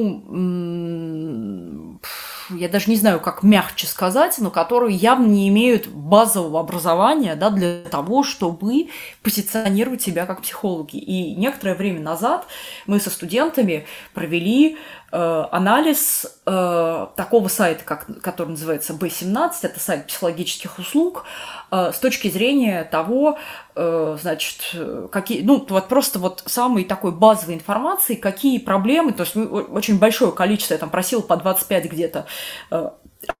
я 2.57 2.69
даже 2.69 2.89
не 2.89 2.95
знаю, 2.95 3.19
как 3.19 3.43
мягче 3.43 3.87
сказать, 3.87 4.35
но 4.39 4.51
которые 4.51 4.95
явно 4.95 5.25
не 5.25 5.47
имеют 5.49 5.87
базового 5.87 6.59
образования 6.59 7.35
да, 7.35 7.49
для 7.49 7.81
того, 7.83 8.23
чтобы 8.23 8.89
позиционировать 9.21 10.01
себя 10.01 10.25
как 10.25 10.41
психологи. 10.41 10.97
И 10.97 11.35
некоторое 11.35 11.75
время 11.75 12.01
назад 12.01 12.47
мы 12.85 12.99
со 12.99 13.09
студентами 13.09 13.85
провели 14.13 14.77
э, 15.11 15.43
анализ 15.51 16.25
э, 16.45 17.07
такого 17.15 17.47
сайта, 17.47 17.83
как, 17.83 18.21
который 18.21 18.49
называется 18.49 18.93
B17, 18.93 19.51
это 19.63 19.79
сайт 19.79 20.07
психологических 20.07 20.79
услуг, 20.79 21.23
э, 21.23 21.60
с 21.71 21.99
точки 21.99 22.27
зрения 22.27 22.83
того, 22.83 23.37
э, 23.75 24.17
значит, 24.21 24.75
какие, 25.11 25.41
ну, 25.41 25.65
вот 25.69 25.87
просто 25.87 26.19
вот 26.19 26.43
самой 26.45 26.83
такой 26.83 27.11
базовой 27.11 27.55
информации, 27.55 28.15
какие 28.15 28.59
проблемы, 28.59 29.13
то 29.13 29.23
есть 29.23 29.35
ну, 29.35 29.45
очень 29.45 29.97
большое 29.97 30.31
количество, 30.31 30.73
я 30.73 30.79
там 30.79 30.89
просила 30.89 31.21
по 31.21 31.37
25 31.37 31.91
где-то 31.91 32.25
э, 32.71 32.89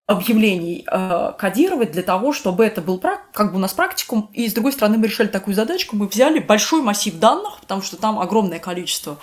объявлений 0.07 0.85
э, 0.89 1.33
кодировать 1.37 1.91
для 1.91 2.03
того, 2.03 2.31
чтобы 2.31 2.65
это 2.65 2.81
был 2.81 2.99
как 3.33 3.51
бы 3.51 3.57
у 3.57 3.59
нас 3.59 3.73
практикум. 3.73 4.29
И 4.33 4.47
с 4.47 4.53
другой 4.53 4.71
стороны 4.71 4.97
мы 4.97 5.07
решили 5.07 5.27
такую 5.27 5.53
задачку, 5.53 5.95
мы 5.95 6.07
взяли 6.07 6.39
большой 6.39 6.81
массив 6.81 7.17
данных, 7.19 7.59
потому 7.61 7.81
что 7.81 7.97
там 7.97 8.19
огромное 8.19 8.59
количество 8.59 9.17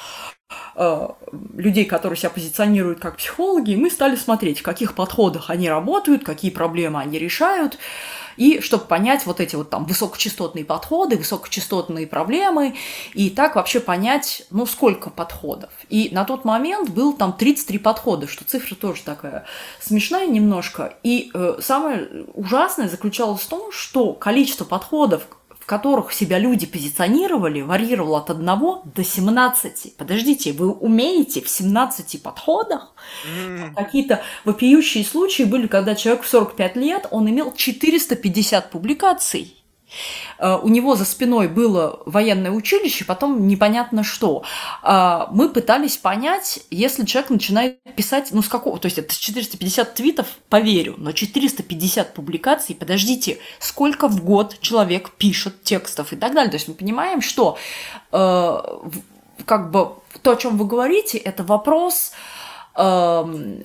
Э, 0.76 1.08
людей, 1.56 1.84
которые 1.84 2.16
себя 2.16 2.30
позиционируют 2.30 3.00
как 3.00 3.16
психологи, 3.16 3.72
и 3.72 3.76
мы 3.76 3.90
стали 3.90 4.16
смотреть, 4.16 4.60
в 4.60 4.62
каких 4.62 4.94
подходах 4.94 5.50
они 5.50 5.68
работают, 5.68 6.24
какие 6.24 6.50
проблемы 6.50 7.00
они 7.00 7.18
решают, 7.18 7.78
и 8.38 8.60
чтобы 8.60 8.84
понять 8.84 9.26
вот 9.26 9.40
эти 9.40 9.56
вот 9.56 9.68
там 9.68 9.84
высокочастотные 9.84 10.64
подходы, 10.64 11.16
высокочастотные 11.16 12.06
проблемы, 12.06 12.76
и 13.12 13.30
так 13.30 13.56
вообще 13.56 13.80
понять, 13.80 14.44
ну, 14.50 14.64
сколько 14.64 15.10
подходов. 15.10 15.70
И 15.88 16.08
на 16.12 16.24
тот 16.24 16.44
момент 16.44 16.90
был 16.90 17.12
там 17.12 17.32
33 17.32 17.78
подхода, 17.78 18.28
что 18.28 18.44
цифра 18.44 18.74
тоже 18.74 19.02
такая 19.02 19.44
смешная 19.80 20.26
немножко. 20.26 20.94
И 21.02 21.30
э, 21.34 21.58
самое 21.60 22.26
ужасное 22.34 22.88
заключалось 22.88 23.42
в 23.42 23.48
том, 23.48 23.72
что 23.72 24.12
количество 24.12 24.64
подходов, 24.64 25.26
которых 25.68 26.14
себя 26.14 26.38
люди 26.38 26.64
позиционировали, 26.64 27.60
варьировало 27.60 28.18
от 28.18 28.30
1 28.30 28.46
до 28.46 29.04
17. 29.04 29.96
Подождите, 29.98 30.52
вы 30.52 30.72
умеете 30.72 31.42
в 31.42 31.48
17 31.48 32.22
подходах? 32.22 32.94
Mm. 33.26 33.74
Какие-то 33.74 34.22
вопиющие 34.46 35.04
случаи 35.04 35.42
были, 35.42 35.66
когда 35.66 35.94
человек 35.94 36.22
в 36.22 36.26
45 36.26 36.76
лет, 36.76 37.06
он 37.10 37.28
имел 37.28 37.52
450 37.52 38.70
публикаций. 38.70 39.57
Э, 40.38 40.58
у 40.62 40.68
него 40.68 40.96
за 40.96 41.04
спиной 41.04 41.48
было 41.48 42.00
военное 42.06 42.50
училище, 42.50 43.04
потом 43.04 43.46
непонятно 43.46 44.04
что. 44.04 44.42
Э, 44.82 45.26
мы 45.30 45.48
пытались 45.48 45.96
понять, 45.96 46.60
если 46.70 47.04
человек 47.04 47.30
начинает 47.30 47.78
писать, 47.96 48.28
ну 48.32 48.42
с 48.42 48.48
какого, 48.48 48.78
то 48.78 48.86
есть 48.86 48.98
это 48.98 49.14
450 49.14 49.94
твитов, 49.94 50.26
поверю, 50.48 50.94
но 50.98 51.12
450 51.12 52.14
публикаций, 52.14 52.74
подождите, 52.74 53.38
сколько 53.58 54.08
в 54.08 54.24
год 54.24 54.58
человек 54.60 55.10
пишет 55.10 55.62
текстов 55.62 56.12
и 56.12 56.16
так 56.16 56.34
далее. 56.34 56.50
То 56.50 56.56
есть 56.56 56.68
мы 56.68 56.74
понимаем, 56.74 57.20
что 57.20 57.58
э, 58.12 58.58
как 59.44 59.70
бы 59.70 59.94
то, 60.22 60.32
о 60.32 60.36
чем 60.36 60.56
вы 60.56 60.66
говорите, 60.66 61.18
это 61.18 61.44
вопрос 61.44 62.12
эм, 62.76 63.62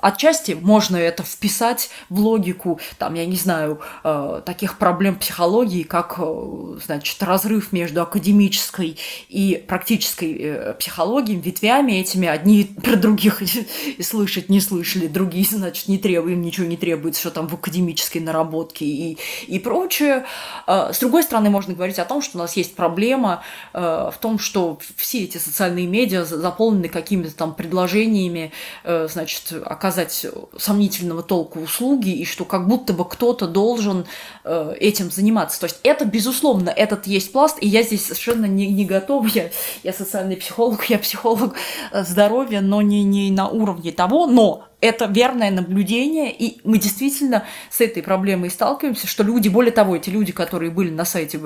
Отчасти 0.00 0.52
можно 0.52 0.96
это 0.96 1.22
вписать 1.22 1.90
в 2.08 2.20
логику, 2.20 2.80
там, 2.98 3.14
я 3.14 3.26
не 3.26 3.36
знаю, 3.36 3.80
э, 4.02 4.42
таких 4.44 4.78
проблем 4.78 5.16
психологии, 5.16 5.82
как, 5.82 6.14
э, 6.18 6.78
значит, 6.84 7.22
разрыв 7.22 7.72
между 7.72 8.02
академической 8.02 8.98
и 9.28 9.62
практической 9.68 10.36
э, 10.40 10.74
психологией, 10.74 11.38
ветвями 11.40 11.92
этими. 11.92 12.28
Одни 12.28 12.64
про 12.82 12.96
других 12.96 13.42
и 13.42 14.02
слышать 14.02 14.48
не 14.48 14.60
слышали, 14.60 15.06
другие, 15.06 15.44
значит, 15.44 15.88
не 15.88 15.98
требуют, 15.98 16.36
им 16.36 16.42
ничего 16.42 16.66
не 16.66 16.76
требуется, 16.76 17.20
что 17.20 17.30
там 17.30 17.48
в 17.48 17.54
академической 17.54 18.18
наработке 18.18 18.84
и, 18.84 19.18
и 19.46 19.58
прочее. 19.58 20.24
С 20.66 20.98
другой 20.98 21.22
стороны, 21.22 21.50
можно 21.50 21.74
говорить 21.74 21.98
о 21.98 22.04
том, 22.04 22.22
что 22.22 22.38
у 22.38 22.40
нас 22.40 22.56
есть 22.56 22.74
проблема 22.74 23.42
в 23.72 24.14
том, 24.20 24.38
что 24.38 24.78
все 24.96 25.24
эти 25.24 25.38
социальные 25.38 25.86
медиа 25.86 26.24
заполнены 26.24 26.88
какими-то 26.88 27.34
там 27.34 27.54
предложениями, 27.54 28.52
значит, 28.84 29.52
оказывается 29.64 29.89
оказать 29.90 30.26
сомнительного 30.56 31.22
толка 31.22 31.58
услуги, 31.58 32.10
и 32.10 32.24
что 32.24 32.44
как 32.44 32.68
будто 32.68 32.92
бы 32.92 33.04
кто-то 33.04 33.46
должен 33.46 34.06
э, 34.44 34.74
этим 34.78 35.10
заниматься. 35.10 35.60
То 35.60 35.66
есть 35.66 35.80
это, 35.82 36.04
безусловно, 36.04 36.70
этот 36.70 37.06
есть 37.06 37.32
пласт, 37.32 37.58
и 37.60 37.66
я 37.66 37.82
здесь 37.82 38.04
совершенно 38.04 38.46
не, 38.46 38.68
не 38.68 38.84
готова. 38.84 39.26
Я, 39.26 39.50
я 39.82 39.92
социальный 39.92 40.36
психолог, 40.36 40.84
я 40.84 40.98
психолог 40.98 41.54
э, 41.92 42.04
здоровья, 42.04 42.60
но 42.60 42.82
не, 42.82 43.02
не 43.02 43.30
на 43.30 43.48
уровне 43.48 43.90
того, 43.90 44.26
но 44.26 44.69
это 44.80 45.06
верное 45.06 45.50
наблюдение, 45.50 46.34
и 46.34 46.60
мы 46.64 46.78
действительно 46.78 47.46
с 47.70 47.80
этой 47.80 48.02
проблемой 48.02 48.50
сталкиваемся, 48.50 49.06
что 49.06 49.22
люди, 49.22 49.48
более 49.48 49.72
того, 49.72 49.96
эти 49.96 50.10
люди, 50.10 50.32
которые 50.32 50.70
были 50.70 50.90
на 50.90 51.04
сайте, 51.04 51.40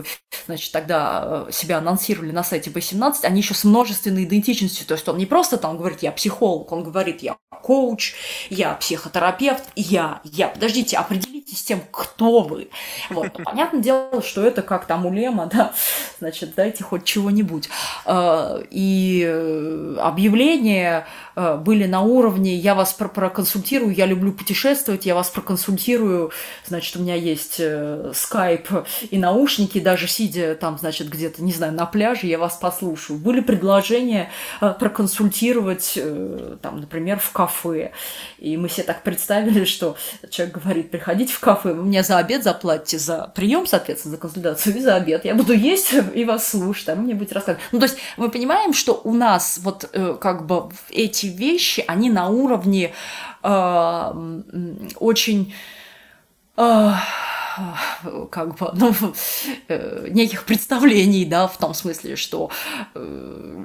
значит, 0.46 0.72
тогда 0.72 1.46
э, 1.48 1.52
себя 1.52 1.78
анонсировали 1.78 2.30
на 2.30 2.44
сайте 2.44 2.70
B17, 2.70 3.24
они 3.24 3.40
еще 3.40 3.54
с 3.54 3.64
множественной 3.64 4.24
идентичностью, 4.24 4.86
то 4.86 4.94
есть 4.94 5.08
он 5.08 5.18
не 5.18 5.26
просто 5.26 5.56
там 5.56 5.76
говорит 5.76 6.02
«я 6.02 6.12
психолог», 6.12 6.70
он 6.72 6.84
говорит 6.84 7.22
«я 7.22 7.36
коуч», 7.62 8.14
«я 8.50 8.74
психотерапевт», 8.74 9.64
«я», 9.76 10.20
«я». 10.24 10.48
Подождите, 10.48 10.96
определитесь 10.96 11.43
с 11.54 11.62
тем, 11.62 11.80
кто 11.90 12.40
вы. 12.40 12.68
Вот. 13.10 13.32
Понятное 13.44 13.80
дело, 13.80 14.22
что 14.22 14.44
это 14.44 14.62
как 14.62 14.86
там 14.86 15.06
у 15.06 15.12
Лема, 15.12 15.46
да, 15.52 15.72
значит, 16.20 16.54
дайте 16.54 16.84
хоть 16.84 17.04
чего-нибудь. 17.04 17.68
Э, 18.06 18.62
и 18.70 19.24
э, 19.26 19.96
объявления 20.00 21.06
были 21.34 21.86
на 21.86 22.02
уровне 22.02 22.54
«я 22.54 22.76
вас 22.76 22.92
про 22.92 23.08
проконсультирую, 23.08 23.92
я 23.92 24.06
люблю 24.06 24.32
путешествовать, 24.32 25.04
я 25.04 25.16
вас 25.16 25.30
проконсультирую, 25.30 26.30
значит, 26.66 26.96
у 26.96 27.00
меня 27.00 27.14
есть 27.14 27.56
э, 27.58 28.12
скайп 28.14 28.68
и 29.10 29.18
наушники, 29.18 29.80
даже 29.80 30.08
сидя 30.08 30.54
там, 30.54 30.78
значит, 30.78 31.08
где-то, 31.08 31.42
не 31.42 31.52
знаю, 31.52 31.72
на 31.72 31.86
пляже, 31.86 32.26
я 32.26 32.38
вас 32.38 32.56
послушаю. 32.56 33.18
Были 33.18 33.40
предложения 33.40 34.30
э, 34.60 34.74
проконсультировать, 34.78 35.94
э, 35.96 36.56
там, 36.62 36.80
например, 36.80 37.18
в 37.18 37.30
кафе. 37.32 37.92
И 38.38 38.56
мы 38.56 38.68
себе 38.68 38.84
так 38.84 39.02
представили, 39.02 39.64
что 39.64 39.96
человек 40.30 40.58
говорит, 40.62 40.90
приходите 40.90 41.32
в 41.32 41.40
кафе, 41.44 41.74
мне 41.74 42.02
за 42.02 42.18
обед 42.18 42.42
заплатите, 42.42 42.98
за 42.98 43.30
прием, 43.34 43.66
соответственно, 43.66 44.16
за 44.16 44.20
консультацию 44.20 44.76
и 44.76 44.80
за 44.80 44.96
обед. 44.96 45.24
Я 45.24 45.34
буду 45.34 45.52
есть 45.52 45.94
и 46.14 46.24
вас 46.24 46.48
слушать, 46.48 46.88
а 46.88 46.94
мне 46.94 47.14
будете 47.14 47.34
рассказывать. 47.34 47.64
Ну, 47.72 47.78
то 47.78 47.84
есть 47.84 47.98
мы 48.16 48.30
понимаем, 48.30 48.72
что 48.72 49.00
у 49.04 49.12
нас 49.12 49.60
вот 49.62 49.90
как 50.20 50.46
бы 50.46 50.70
эти 50.90 51.26
вещи, 51.26 51.84
они 51.86 52.10
на 52.10 52.28
уровне 52.28 52.92
а, 53.42 54.16
очень 54.98 55.54
а, 56.56 56.98
как 58.30 58.56
бы, 58.56 58.70
ну, 58.74 58.94
э, 59.68 60.08
неких 60.10 60.44
представлений, 60.44 61.24
да, 61.24 61.46
в 61.46 61.56
том 61.56 61.74
смысле, 61.74 62.16
что 62.16 62.50
э, 62.94 63.64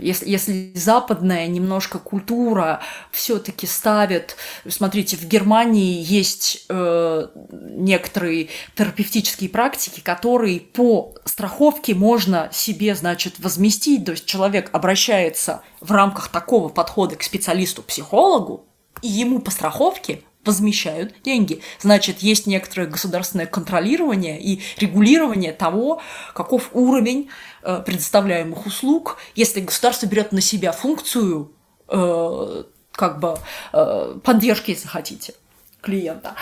если, 0.00 0.28
если 0.28 0.72
западная 0.74 1.46
немножко 1.46 1.98
культура 1.98 2.80
все-таки 3.10 3.66
ставит, 3.66 4.36
смотрите, 4.68 5.16
в 5.16 5.24
Германии 5.24 6.02
есть 6.02 6.66
э, 6.68 7.28
некоторые 7.50 8.48
терапевтические 8.74 9.50
практики, 9.50 10.00
которые 10.00 10.60
по 10.60 11.14
страховке 11.24 11.94
можно 11.94 12.48
себе, 12.52 12.94
значит, 12.94 13.38
возместить, 13.38 14.04
то 14.04 14.12
есть 14.12 14.26
человек 14.26 14.70
обращается 14.72 15.62
в 15.80 15.92
рамках 15.92 16.28
такого 16.28 16.68
подхода 16.68 17.16
к 17.16 17.22
специалисту-психологу, 17.22 18.64
и 19.02 19.08
ему 19.08 19.38
по 19.40 19.50
страховке 19.50 20.22
возмещают 20.48 21.14
деньги. 21.22 21.60
Значит, 21.78 22.20
есть 22.20 22.46
некоторое 22.46 22.86
государственное 22.86 23.44
контролирование 23.44 24.40
и 24.40 24.62
регулирование 24.78 25.52
того, 25.52 26.00
каков 26.34 26.70
уровень 26.72 27.28
э, 27.62 27.82
предоставляемых 27.84 28.64
услуг, 28.64 29.18
если 29.34 29.60
государство 29.60 30.06
берет 30.06 30.32
на 30.32 30.40
себя 30.40 30.72
функцию 30.72 31.52
э, 31.88 32.64
как 32.92 33.20
бы 33.20 33.38
э, 33.74 34.18
поддержки, 34.24 34.70
если 34.70 34.88
хотите 34.88 35.34
клиента. 35.80 36.34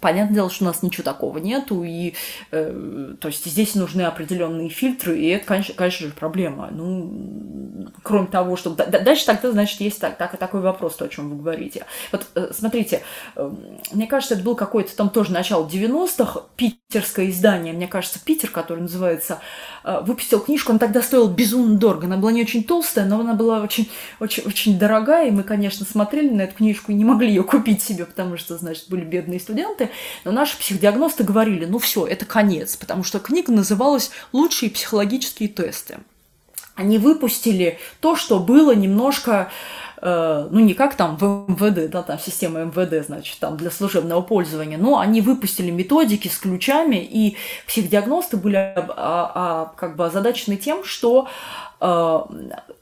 Понятное 0.00 0.34
дело, 0.34 0.50
что 0.50 0.64
у 0.64 0.66
нас 0.66 0.82
ничего 0.82 1.04
такого 1.04 1.38
нету, 1.38 1.84
и 1.84 2.14
э, 2.50 3.14
то 3.20 3.28
есть 3.28 3.44
здесь 3.44 3.74
нужны 3.74 4.02
определенные 4.02 4.68
фильтры, 4.68 5.18
и 5.18 5.28
это, 5.28 5.46
конечно, 5.46 5.74
конечно 5.74 6.08
же, 6.08 6.12
проблема. 6.12 6.68
Ну, 6.70 7.88
кроме 8.02 8.26
того, 8.26 8.56
что 8.56 8.70
дальше 8.70 9.26
тогда, 9.26 9.52
значит, 9.52 9.80
есть 9.80 10.00
так, 10.00 10.16
так, 10.18 10.36
такой 10.36 10.60
вопрос, 10.60 10.96
то, 10.96 11.04
о 11.04 11.08
чем 11.08 11.30
вы 11.30 11.36
говорите. 11.36 11.86
Вот 12.12 12.26
э, 12.34 12.50
смотрите, 12.52 13.02
э, 13.36 13.50
мне 13.92 14.06
кажется, 14.06 14.34
это 14.34 14.42
был 14.42 14.56
какой-то 14.56 14.94
там 14.96 15.10
тоже 15.10 15.32
начало 15.32 15.68
90-х, 15.68 16.42
питерское 16.56 17.30
издание, 17.30 17.72
мне 17.72 17.88
кажется, 17.88 18.18
Питер, 18.24 18.50
который 18.50 18.80
называется, 18.80 19.40
э, 19.84 20.00
выпустил 20.02 20.40
книжку, 20.40 20.72
она 20.72 20.78
тогда 20.78 21.02
стоила 21.02 21.28
безумно 21.28 21.78
дорого, 21.78 22.06
она 22.06 22.16
была 22.16 22.32
не 22.32 22.42
очень 22.42 22.64
толстая, 22.64 23.06
но 23.06 23.20
она 23.20 23.34
была 23.34 23.60
очень, 23.60 23.90
очень, 24.20 24.44
очень 24.44 24.78
дорогая, 24.78 25.28
и 25.28 25.30
мы, 25.30 25.42
конечно, 25.42 25.86
смотрели 25.86 26.30
на 26.30 26.42
эту 26.42 26.56
книжку 26.56 26.92
и 26.92 26.94
не 26.94 27.04
могли 27.04 27.28
ее 27.28 27.42
купить 27.42 27.82
себе, 27.82 28.04
потому 28.04 28.36
что, 28.36 28.56
значит, 28.56 28.83
были 28.88 29.04
бедные 29.04 29.40
студенты, 29.40 29.90
но 30.24 30.32
наши 30.32 30.58
психодиагносты 30.58 31.24
говорили, 31.24 31.64
ну 31.64 31.78
все, 31.78 32.06
это 32.06 32.24
конец, 32.24 32.76
потому 32.76 33.04
что 33.04 33.18
книга 33.18 33.52
называлась 33.52 34.10
«Лучшие 34.32 34.70
психологические 34.70 35.48
тесты». 35.48 35.98
Они 36.74 36.98
выпустили 36.98 37.78
то, 38.00 38.16
что 38.16 38.40
было 38.40 38.74
немножко 38.74 39.48
э, 40.02 40.48
ну, 40.50 40.60
не 40.60 40.74
как 40.74 40.96
там 40.96 41.16
в 41.16 41.46
МВД, 41.48 41.90
да, 41.90 42.02
там 42.02 42.18
система 42.18 42.64
МВД, 42.64 43.06
значит, 43.06 43.38
там 43.38 43.56
для 43.56 43.70
служебного 43.70 44.20
пользования, 44.22 44.76
но 44.76 44.98
они 44.98 45.20
выпустили 45.20 45.70
методики 45.70 46.28
с 46.28 46.36
ключами, 46.38 46.96
и 46.96 47.36
психодиагносты 47.66 48.36
были 48.36 48.56
а, 48.56 48.92
а, 48.96 49.72
как 49.76 49.94
бы 49.96 50.06
озадачены 50.06 50.56
тем, 50.56 50.84
что 50.84 51.28
э, 51.80 52.20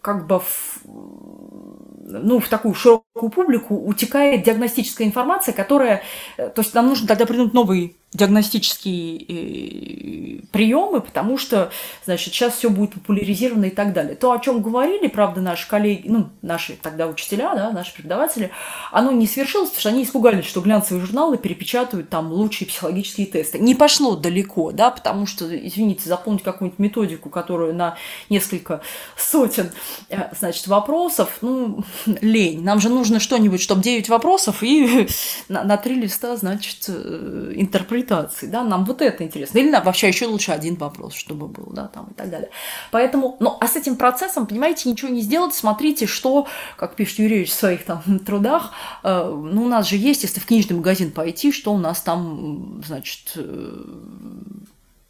как 0.01 0.27
бы 0.27 0.41
в, 0.41 0.81
ну, 0.85 2.41
в 2.41 2.49
такую 2.49 2.75
широкую 2.75 3.12
публику 3.15 3.77
утекает 3.77 4.43
диагностическая 4.43 5.07
информация, 5.07 5.53
которая... 5.53 6.03
Э, 6.37 6.49
то 6.49 6.63
есть 6.63 6.75
нам 6.75 6.89
нужно 6.89 7.07
тогда 7.07 7.27
придумать 7.27 7.53
новый 7.53 7.97
диагностические 8.13 9.23
э, 9.23 10.41
приемы, 10.51 11.01
потому 11.01 11.39
что, 11.39 11.71
значит, 12.05 12.35
сейчас 12.35 12.55
все 12.55 12.69
будет 12.69 12.93
популяризировано 12.93 13.67
и 13.67 13.71
так 13.71 13.93
далее. 13.95 14.15
То, 14.15 14.33
о 14.33 14.39
чем 14.39 14.61
говорили, 14.61 15.07
правда, 15.07 15.41
наши 15.41 15.67
коллеги, 15.67 16.09
ну, 16.09 16.29
наши 16.43 16.75
тогда 16.75 17.07
учителя, 17.07 17.55
да, 17.55 17.71
наши 17.71 17.95
преподаватели, 17.95 18.51
оно 18.91 19.13
не 19.13 19.27
свершилось, 19.27 19.71
потому 19.71 19.81
что 19.81 19.89
они 19.91 20.05
испугались, 20.05 20.45
что 20.45 20.61
глянцевые 20.61 21.05
журналы 21.05 21.39
перепечатают 21.39 22.11
там 22.11 22.31
лучшие 22.33 22.69
психологические 22.69 23.27
тесты. 23.27 23.59
Не 23.59 23.75
пошло 23.75 24.17
далеко, 24.17 24.73
да, 24.73 24.91
потому 24.91 25.27
что, 25.27 25.47
извините, 25.47 26.09
заполнить 26.09 26.43
какую-нибудь 26.43 26.79
методику, 26.79 27.31
которую 27.31 27.75
на 27.75 27.97
несколько 28.29 28.83
сотен, 29.17 29.71
э, 30.11 30.35
значит, 30.39 30.67
вопросов, 30.67 31.39
ну, 31.41 31.83
лень. 32.07 32.63
Нам 32.63 32.79
же 32.79 32.91
нужно 32.91 33.02
что-нибудь, 33.05 33.61
чтобы 33.61 33.83
9 33.83 34.09
вопросов 34.09 34.63
и 34.63 35.09
на, 35.49 35.65
на 35.65 35.77
3 35.77 35.95
листа, 35.95 36.37
значит, 36.37 36.85
э, 36.89 37.53
интерпретации, 37.57 38.47
да, 38.47 38.65
нам 38.65 38.85
вот 38.85 39.03
это 39.03 39.25
интересно. 39.25 39.59
Или 39.59 39.71
вообще 39.71 40.09
еще 40.09 40.27
лучше 40.27 40.53
один 40.53 40.77
вопрос, 40.77 41.15
чтобы 41.15 41.49
был, 41.49 41.73
да, 41.73 41.89
там 41.89 42.09
и 42.11 42.15
так 42.15 42.31
далее. 42.31 42.51
Поэтому, 42.91 43.37
ну, 43.41 43.57
а 43.61 43.67
с 43.67 43.77
этим 43.77 43.97
процессом, 43.97 44.47
понимаете, 44.47 44.89
ничего 44.89 45.11
не 45.11 45.21
сделать, 45.21 45.55
смотрите, 45.55 46.07
что, 46.07 46.47
как 46.77 46.95
пишет 46.95 47.19
Юрьевич 47.19 47.51
в 47.51 47.55
своих 47.55 47.85
там 47.85 48.03
трудах, 48.27 48.73
э, 49.03 49.25
ну, 49.25 49.65
у 49.65 49.69
нас 49.69 49.89
же 49.89 49.97
есть, 49.97 50.23
если 50.23 50.41
в 50.41 50.47
книжный 50.47 50.77
магазин 50.77 51.11
пойти, 51.11 51.53
что 51.53 51.73
у 51.73 51.79
нас 51.79 52.01
там, 52.01 52.83
значит, 52.87 53.33
э, 53.37 53.85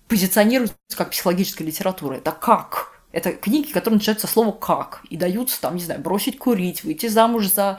позиционируется 0.09 0.77
как 0.97 1.11
психологическая 1.11 1.67
литература. 1.67 2.17
Это 2.17 2.33
как? 2.33 2.92
Это 3.13 3.33
книги, 3.33 3.71
которые 3.71 3.99
начинаются 3.99 4.27
со 4.27 4.33
слова 4.33 4.53
«как» 4.53 5.03
и 5.11 5.17
даются, 5.17 5.61
там, 5.61 5.77
не 5.77 5.83
знаю, 5.83 6.01
бросить 6.01 6.39
курить, 6.39 6.83
выйти 6.83 7.07
замуж 7.07 7.47
за, 7.47 7.79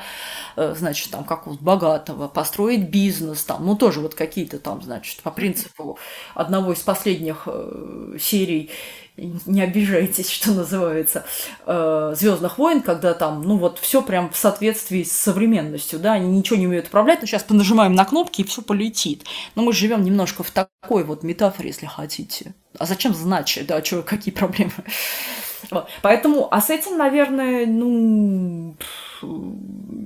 э, 0.56 0.76
значит, 0.78 1.12
там, 1.12 1.24
как 1.24 1.48
вот 1.48 1.60
богатого, 1.60 2.28
построить 2.28 2.90
бизнес, 2.90 3.44
там, 3.44 3.66
ну, 3.66 3.76
тоже 3.76 4.00
вот 4.00 4.16
какие-то 4.16 4.60
там, 4.60 4.82
значит, 4.82 5.22
по 5.22 5.32
принципу 5.32 5.98
одного 6.36 6.74
из 6.74 6.80
последних 6.80 7.44
э, 7.48 8.18
серий 8.20 8.72
не 9.18 9.62
обижайтесь, 9.62 10.30
что 10.32 10.52
называется, 10.52 11.26
э, 11.66 12.14
Звездных 12.16 12.58
войн, 12.58 12.82
когда 12.82 13.14
там, 13.14 13.42
ну 13.42 13.58
вот 13.58 13.80
все 13.80 14.02
прям 14.02 14.30
в 14.30 14.38
соответствии 14.38 15.04
с 15.04 15.12
современностью, 15.12 16.00
да, 16.00 16.14
они 16.14 16.30
ничего 16.30 16.58
не 16.58 16.68
умеют 16.68 16.88
управлять, 16.88 17.22
но 17.22 17.28
сейчас 17.28 17.44
понажимаем 17.44 17.94
на 17.96 18.06
кнопки 18.06 18.42
и 18.42 18.46
все 18.46 18.62
полетит. 18.62 19.26
Но 19.56 19.64
мы 19.64 19.74
живем 19.74 20.04
немножко 20.04 20.44
в 20.44 20.52
такой 20.52 21.04
вот 21.04 21.24
метафоре, 21.24 21.70
если 21.70 21.86
хотите. 21.86 22.54
А 22.80 22.86
зачем 22.86 23.14
значит, 23.14 23.68
да, 23.68 23.84
что, 23.84 24.02
какие 24.02 24.34
проблемы? 24.34 24.72
Вот. 25.72 25.90
Поэтому, 26.02 26.48
а 26.52 26.62
с 26.62 26.70
этим, 26.70 26.98
наверное, 26.98 27.66
ну, 27.66 28.76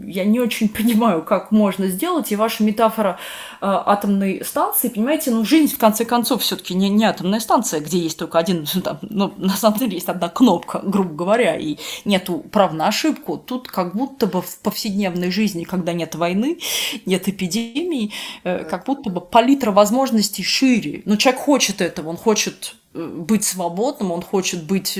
я 0.08 0.26
не 0.26 0.40
очень 0.40 0.70
понимаю, 0.78 1.22
как 1.24 1.52
можно 1.52 1.88
сделать. 1.88 2.32
И 2.32 2.36
ваша 2.36 2.64
метафора 2.64 3.20
э, 3.62 3.66
атомной 3.66 4.44
станции, 4.44 4.88
понимаете, 4.88 5.32
ну, 5.32 5.46
жизнь, 5.46 5.74
в 5.74 5.78
конце 5.78 6.06
концов, 6.06 6.42
все 6.42 6.56
таки 6.56 6.74
не, 6.74 6.90
не 6.90 7.06
атомная 7.06 7.40
станция, 7.40 7.82
где 7.82 8.00
есть 8.00 8.18
только 8.18 8.40
один, 8.40 8.66
там, 8.84 9.00
ну, 9.02 9.34
на 9.38 9.56
самом 9.56 9.78
деле, 9.78 9.96
есть 9.96 10.10
одна 10.10 10.30
кнопка, 10.30 10.80
грубо 10.84 11.14
говоря, 11.14 11.56
и 11.58 11.78
нету 12.06 12.40
прав 12.52 12.74
на 12.74 12.88
ошибку. 12.88 13.38
Тут 13.38 13.68
как 13.68 13.96
будто 13.96 14.28
бы 14.28 14.42
в 14.42 14.60
повседневной 14.60 15.30
жизни, 15.30 15.64
когда 15.64 15.94
нет 15.94 16.16
войны, 16.16 16.60
нет 17.06 17.28
эпидемии, 17.28 18.12
э, 18.44 18.64
как 18.64 18.86
будто 18.86 19.10
бы 19.10 19.22
палитра 19.22 19.72
возможностей 19.72 20.44
шире. 20.44 21.02
Но 21.06 21.18
человек 21.18 21.42
хочет 21.42 21.82
этого, 21.82 22.10
он 22.10 22.18
хочет 22.18 22.77
быть 22.98 23.44
свободным, 23.44 24.12
он 24.12 24.22
хочет 24.22 24.66
быть 24.66 24.98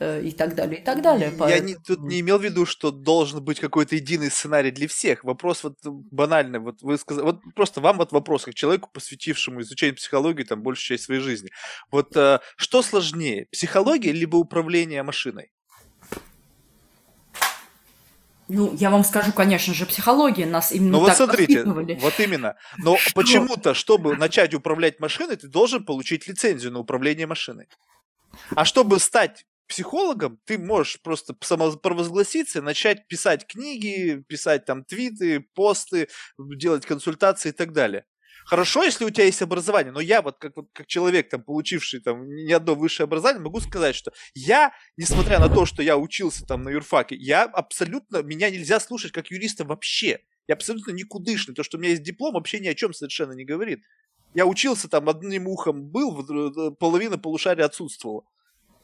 э, 0.00 0.22
и 0.22 0.32
так 0.32 0.54
далее, 0.54 0.80
и 0.80 0.84
так 0.84 1.02
далее. 1.02 1.30
Я 1.30 1.38
Поэтому... 1.38 1.68
не, 1.68 1.76
тут 1.76 2.00
не 2.00 2.20
имел 2.20 2.38
в 2.38 2.44
виду, 2.44 2.66
что 2.66 2.90
должен 2.90 3.42
быть 3.42 3.60
какой-то 3.60 3.94
единый 3.94 4.30
сценарий 4.30 4.70
для 4.70 4.88
всех. 4.88 5.24
Вопрос 5.24 5.64
вот 5.64 5.78
банальный. 5.84 6.58
Вот 6.58 6.82
вы 6.82 6.98
сказали, 6.98 7.24
вот 7.24 7.40
просто 7.54 7.80
вам 7.80 7.98
вот 7.98 8.12
вопрос, 8.12 8.44
как 8.44 8.54
человеку, 8.54 8.90
посвятившему 8.92 9.60
изучению 9.60 9.96
психологии 9.96 10.44
там 10.44 10.62
большую 10.62 10.96
часть 10.96 11.04
своей 11.04 11.20
жизни. 11.20 11.50
Вот 11.90 12.16
э, 12.16 12.40
что 12.56 12.82
сложнее, 12.82 13.46
психология 13.52 14.12
либо 14.12 14.36
управление 14.36 15.02
машиной? 15.02 15.53
Ну, 18.54 18.74
я 18.78 18.90
вам 18.90 19.04
скажу, 19.04 19.32
конечно 19.32 19.74
же, 19.74 19.84
психология 19.84 20.46
нас 20.46 20.70
именно 20.70 20.92
Ну 20.92 20.98
вот 21.00 21.08
так 21.08 21.16
смотрите, 21.16 21.64
вот 21.64 22.20
именно. 22.20 22.56
Но 22.78 22.96
Что? 22.98 23.14
почему-то, 23.14 23.74
чтобы 23.74 24.16
начать 24.16 24.54
управлять 24.54 25.00
машиной, 25.00 25.36
ты 25.36 25.48
должен 25.48 25.84
получить 25.84 26.28
лицензию 26.28 26.72
на 26.72 26.78
управление 26.78 27.26
машиной. 27.26 27.68
А 28.54 28.64
чтобы 28.64 29.00
стать 29.00 29.44
психологом, 29.66 30.38
ты 30.44 30.58
можешь 30.58 31.00
просто 31.02 31.34
самопровозгласиться, 31.40 32.62
начать 32.62 33.08
писать 33.08 33.46
книги, 33.46 34.22
писать 34.28 34.64
там 34.64 34.84
твиты, 34.84 35.40
посты, 35.54 36.08
делать 36.38 36.86
консультации 36.86 37.48
и 37.48 37.52
так 37.52 37.72
далее. 37.72 38.04
Хорошо, 38.44 38.82
если 38.82 39.04
у 39.04 39.10
тебя 39.10 39.24
есть 39.24 39.40
образование, 39.40 39.92
но 39.92 40.00
я 40.00 40.20
вот 40.20 40.38
как, 40.38 40.54
как 40.72 40.86
человек, 40.86 41.30
там, 41.30 41.42
получивший 41.42 42.00
там 42.00 42.26
ни 42.28 42.52
одно 42.52 42.74
высшее 42.74 43.04
образование, 43.04 43.42
могу 43.42 43.60
сказать, 43.60 43.94
что 43.94 44.12
я, 44.34 44.72
несмотря 44.96 45.38
на 45.38 45.48
то, 45.48 45.64
что 45.64 45.82
я 45.82 45.96
учился 45.96 46.44
там 46.44 46.62
на 46.62 46.68
юрфаке, 46.68 47.16
я 47.16 47.44
абсолютно, 47.44 48.22
меня 48.22 48.50
нельзя 48.50 48.80
слушать 48.80 49.12
как 49.12 49.30
юриста 49.30 49.64
вообще. 49.64 50.20
Я 50.46 50.56
абсолютно 50.56 50.90
никудышный. 50.90 51.54
То, 51.54 51.62
что 51.62 51.78
у 51.78 51.80
меня 51.80 51.90
есть 51.90 52.02
диплом, 52.02 52.34
вообще 52.34 52.60
ни 52.60 52.68
о 52.68 52.74
чем 52.74 52.92
совершенно 52.92 53.32
не 53.32 53.44
говорит. 53.44 53.82
Я 54.34 54.46
учился 54.46 54.88
там 54.88 55.08
одним 55.08 55.48
ухом 55.48 55.88
был, 55.88 56.20
э, 56.20 56.70
половина 56.72 57.16
полушария 57.16 57.64
отсутствовала. 57.64 58.24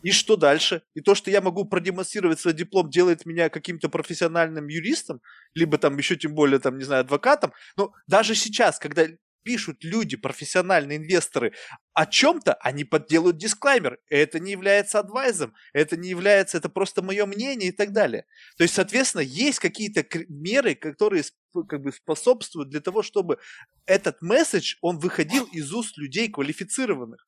И 0.02 0.12
что 0.12 0.36
дальше? 0.36 0.82
И 0.94 1.00
то, 1.00 1.14
что 1.14 1.30
я 1.30 1.42
могу 1.42 1.64
продемонстрировать 1.66 2.40
свой 2.40 2.54
диплом, 2.54 2.88
делает 2.88 3.26
меня 3.26 3.50
каким-то 3.50 3.90
профессиональным 3.90 4.68
юристом, 4.68 5.20
либо 5.54 5.76
там 5.76 5.98
еще 5.98 6.16
тем 6.16 6.34
более, 6.34 6.58
там, 6.58 6.78
не 6.78 6.84
знаю, 6.84 7.02
адвокатом. 7.02 7.52
Но 7.76 7.92
даже 8.06 8.34
сейчас, 8.34 8.78
когда 8.78 9.06
пишут 9.42 9.84
люди, 9.84 10.16
профессиональные 10.16 10.98
инвесторы 10.98 11.52
о 11.92 12.06
чем-то, 12.06 12.54
они 12.54 12.84
подделают 12.84 13.36
дисклаймер. 13.36 13.98
Это 14.08 14.38
не 14.38 14.52
является 14.52 14.98
адвайзом, 15.00 15.54
это 15.72 15.96
не 15.96 16.08
является, 16.08 16.58
это 16.58 16.68
просто 16.68 17.02
мое 17.02 17.26
мнение 17.26 17.70
и 17.70 17.72
так 17.72 17.92
далее. 17.92 18.26
То 18.56 18.64
есть, 18.64 18.74
соответственно, 18.74 19.22
есть 19.22 19.58
какие-то 19.58 20.04
меры, 20.28 20.74
которые 20.74 21.24
как 21.68 21.82
бы 21.82 21.92
способствуют 21.92 22.70
для 22.70 22.80
того, 22.80 23.02
чтобы 23.02 23.38
этот 23.86 24.22
месседж, 24.22 24.76
он 24.80 24.98
выходил 24.98 25.44
из 25.52 25.72
уст 25.72 25.98
людей 25.98 26.28
квалифицированных. 26.28 27.26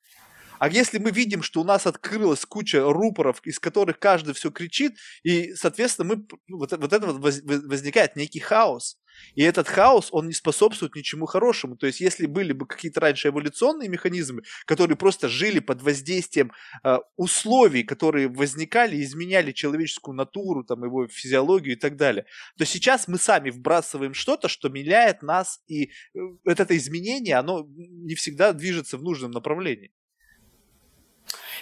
А 0.59 0.69
если 0.69 0.97
мы 0.97 1.11
видим, 1.11 1.43
что 1.43 1.59
у 1.59 1.65
нас 1.65 1.85
открылась 1.85 2.45
куча 2.45 2.81
рупоров, 2.81 3.41
из 3.43 3.59
которых 3.59 3.99
каждый 3.99 4.33
все 4.33 4.49
кричит, 4.49 4.97
и, 5.23 5.53
соответственно, 5.55 6.15
мы, 6.15 6.25
вот, 6.47 6.71
вот 6.71 6.93
это 6.93 7.07
вот 7.07 7.19
возникает 7.19 8.15
некий 8.15 8.39
хаос. 8.39 8.97
И 9.35 9.43
этот 9.43 9.67
хаос, 9.67 10.09
он 10.11 10.27
не 10.27 10.33
способствует 10.33 10.95
ничему 10.95 11.25
хорошему. 11.25 11.75
То 11.75 11.87
есть, 11.87 11.99
если 11.99 12.25
были 12.25 12.53
бы 12.53 12.65
какие-то 12.65 12.99
раньше 12.99 13.29
эволюционные 13.29 13.89
механизмы, 13.89 14.43
которые 14.65 14.97
просто 14.97 15.27
жили 15.27 15.59
под 15.59 15.81
воздействием 15.81 16.51
э, 16.83 16.97
условий, 17.15 17.83
которые 17.83 18.27
возникали, 18.27 19.01
изменяли 19.01 19.51
человеческую 19.51 20.15
натуру, 20.15 20.63
там, 20.63 20.83
его 20.83 21.07
физиологию 21.07 21.75
и 21.75 21.79
так 21.79 21.97
далее, 21.97 22.25
то 22.57 22.65
сейчас 22.65 23.07
мы 23.07 23.17
сами 23.17 23.49
вбрасываем 23.49 24.13
что-то, 24.13 24.47
что 24.47 24.69
меняет 24.69 25.21
нас, 25.21 25.61
и 25.67 25.91
э, 26.13 26.19
это 26.45 26.75
изменение, 26.77 27.35
оно 27.35 27.65
не 27.67 28.15
всегда 28.15 28.53
движется 28.53 28.97
в 28.97 29.03
нужном 29.03 29.31
направлении. 29.31 29.91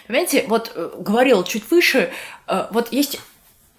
Понимаете, 0.06 0.44
вот 0.48 0.72
э, 0.74 0.90
говорил 0.98 1.44
чуть 1.44 1.70
выше, 1.70 2.12
э, 2.46 2.66
вот 2.70 2.92
есть 2.92 3.20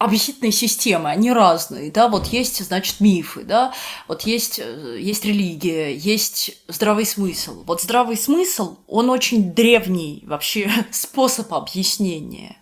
объяснительные 0.03 0.51
системы, 0.51 1.09
они 1.09 1.31
разные, 1.31 1.89
да, 1.89 2.09
вот 2.09 2.27
есть, 2.27 2.61
значит, 2.61 2.99
мифы, 2.99 3.43
да, 3.43 3.73
вот 4.09 4.23
есть, 4.23 4.59
э, 4.59 4.97
есть 4.99 5.23
религия, 5.23 5.95
есть 5.95 6.57
здравый 6.67 7.05
смысл. 7.05 7.63
Вот 7.63 7.81
здравый 7.81 8.17
смысл, 8.17 8.79
он 8.87 9.09
очень 9.09 9.53
древний 9.53 10.21
вообще 10.25 10.69
способ 10.91 11.53
объяснения. 11.53 12.57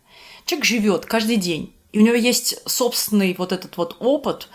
Человек 0.45 0.65
живет 0.65 1.05
каждый 1.07 1.38
день, 1.38 1.73
и 1.91 1.99
у 1.99 2.03
него 2.03 2.15
есть 2.15 2.57
собственный 2.69 3.34
вот 3.35 3.51
этот 3.51 3.76
вот 3.76 3.97
опыт, 3.99 4.47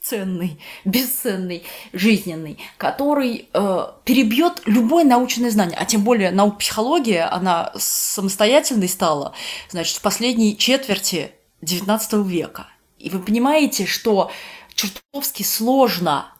ценный, 0.00 0.60
бесценный, 0.84 1.64
жизненный, 1.92 2.56
который 2.78 3.48
э, 3.52 3.86
перебьет 4.04 4.62
любое 4.66 5.02
научное 5.02 5.50
знание, 5.50 5.76
а 5.76 5.84
тем 5.86 6.04
более 6.04 6.30
наука 6.30 6.58
психология, 6.58 7.24
она 7.24 7.72
самостоятельной 7.76 8.88
стала, 8.88 9.34
значит, 9.70 9.96
в 9.96 10.02
последней 10.02 10.56
четверти 10.56 11.32
XIX 11.62 12.26
века. 12.26 12.68
И 12.98 13.10
вы 13.10 13.20
понимаете, 13.20 13.86
что 13.86 14.30
чертовски 14.74 15.42
сложно 15.42 16.32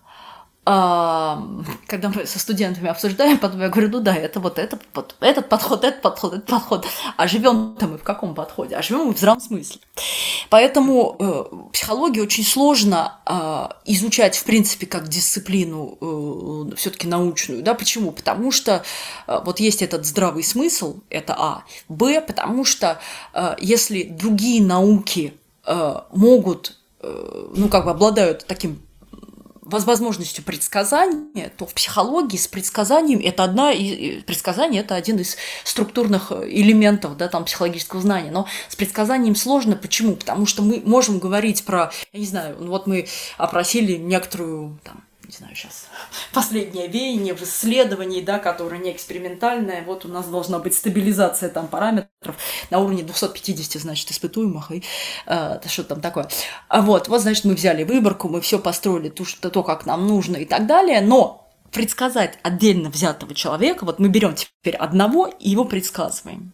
когда 0.65 2.09
мы 2.15 2.25
со 2.25 2.39
студентами 2.39 2.89
обсуждаем, 2.89 3.39
потом 3.39 3.61
я 3.61 3.69
говорю, 3.69 3.89
ну 3.89 4.01
да, 4.01 4.15
это 4.15 4.39
вот 4.39 4.61
это, 4.61 4.79
вот, 4.95 5.17
этот 5.19 5.49
подход, 5.49 5.83
этот 5.83 6.03
подход, 6.03 6.35
этот 6.35 6.47
подход. 6.47 6.87
А 7.17 7.27
живем-то 7.27 7.89
мы 7.89 7.99
в 7.99 8.05
каком 8.05 8.37
подходе? 8.37 8.77
А 8.77 8.83
живем 8.83 9.07
мы 9.07 9.15
в 9.15 9.19
здравом 9.19 9.41
смысле. 9.41 9.81
Поэтому 10.51 11.17
э, 11.19 11.45
психологию 11.73 12.23
очень 12.23 12.45
сложно 12.45 13.19
э, 13.27 13.69
изучать, 13.87 14.37
в 14.37 14.45
принципе, 14.45 14.87
как 14.87 15.09
дисциплину 15.09 15.99
э, 16.01 16.77
все-таки 16.77 17.09
научную. 17.09 17.65
Да? 17.65 17.75
Почему? 17.75 18.13
Потому 18.13 18.53
что 18.53 18.85
э, 19.27 19.41
вот 19.45 19.59
есть 19.59 19.83
этот 19.83 20.07
здравый 20.07 20.45
смысл, 20.45 21.01
это 21.11 21.35
А. 21.37 21.65
Б, 21.89 22.21
потому 22.21 22.65
что 22.65 23.01
э, 23.35 23.57
если 23.59 24.05
другие 24.05 24.63
науки 24.63 25.35
э, 25.67 25.95
могут, 26.13 26.79
э, 27.01 27.47
ну 27.57 27.69
как 27.69 27.85
бы 27.85 27.91
обладают 27.91 28.45
таким 28.47 28.81
возможностью 29.73 30.45
предсказания, 30.45 31.51
то 31.57 31.67
в 31.67 31.75
психологии 31.75 32.37
с 32.37 32.49
предсказанием 32.49 33.21
это 33.23 33.45
одна 33.45 33.73
из 33.73 34.23
предсказание 34.25 34.83
это 34.83 34.95
один 34.95 35.19
из 35.19 35.37
структурных 35.65 36.33
элементов 36.33 37.17
да, 37.17 37.29
там, 37.29 37.45
психологического 37.45 38.01
знания. 38.01 38.31
Но 38.31 38.47
с 38.69 38.77
предсказанием 38.77 39.35
сложно. 39.35 39.77
Почему? 39.77 40.17
Потому 40.17 40.47
что 40.47 40.63
мы 40.63 40.83
можем 40.85 41.19
говорить 41.19 41.65
про, 41.65 41.93
я 42.13 42.21
не 42.21 42.27
знаю, 42.27 42.57
ну 42.61 42.69
вот 42.69 42.87
мы 42.87 43.07
опросили 43.39 43.97
некоторую 43.97 44.79
там, 44.85 45.05
не 45.33 45.39
знаю, 45.39 45.57
сейчас 45.57 45.87
последнее 46.35 46.89
веяние 46.89 47.35
в 47.35 47.43
исследовании, 47.43 48.21
да, 48.21 48.39
которое 48.39 48.79
не 48.79 48.93
экспериментальное. 48.93 49.83
Вот 49.83 50.05
у 50.05 50.09
нас 50.09 50.27
должна 50.27 50.59
быть 50.59 50.75
стабилизация 50.75 51.49
там 51.49 51.69
параметров 51.69 52.37
на 52.71 52.81
уровне 52.81 53.03
250, 53.03 53.81
значит, 53.81 54.11
испытуемых, 54.11 54.71
и 54.73 54.85
э, 55.27 55.61
что 55.67 55.85
там 55.85 56.03
такое. 56.03 56.29
А 56.69 56.83
вот, 56.83 57.09
вот, 57.09 57.23
значит, 57.23 57.45
мы 57.45 57.55
взяли 57.55 57.85
выборку, 57.85 58.29
мы 58.29 58.43
все 58.43 58.59
построили, 58.59 59.09
то, 59.09 59.25
что, 59.25 59.49
то, 59.49 59.63
как 59.63 59.87
нам 59.87 60.07
нужно 60.07 60.37
и 60.37 60.45
так 60.45 60.67
далее, 60.67 61.01
но 61.01 61.51
предсказать 61.71 62.39
отдельно 62.43 62.91
взятого 62.91 63.35
человека, 63.35 63.87
вот 63.87 63.99
мы 63.99 64.09
берем 64.09 64.35
теперь 64.35 64.77
одного 64.77 65.29
и 65.29 65.49
его 65.49 65.65
предсказываем. 65.65 66.53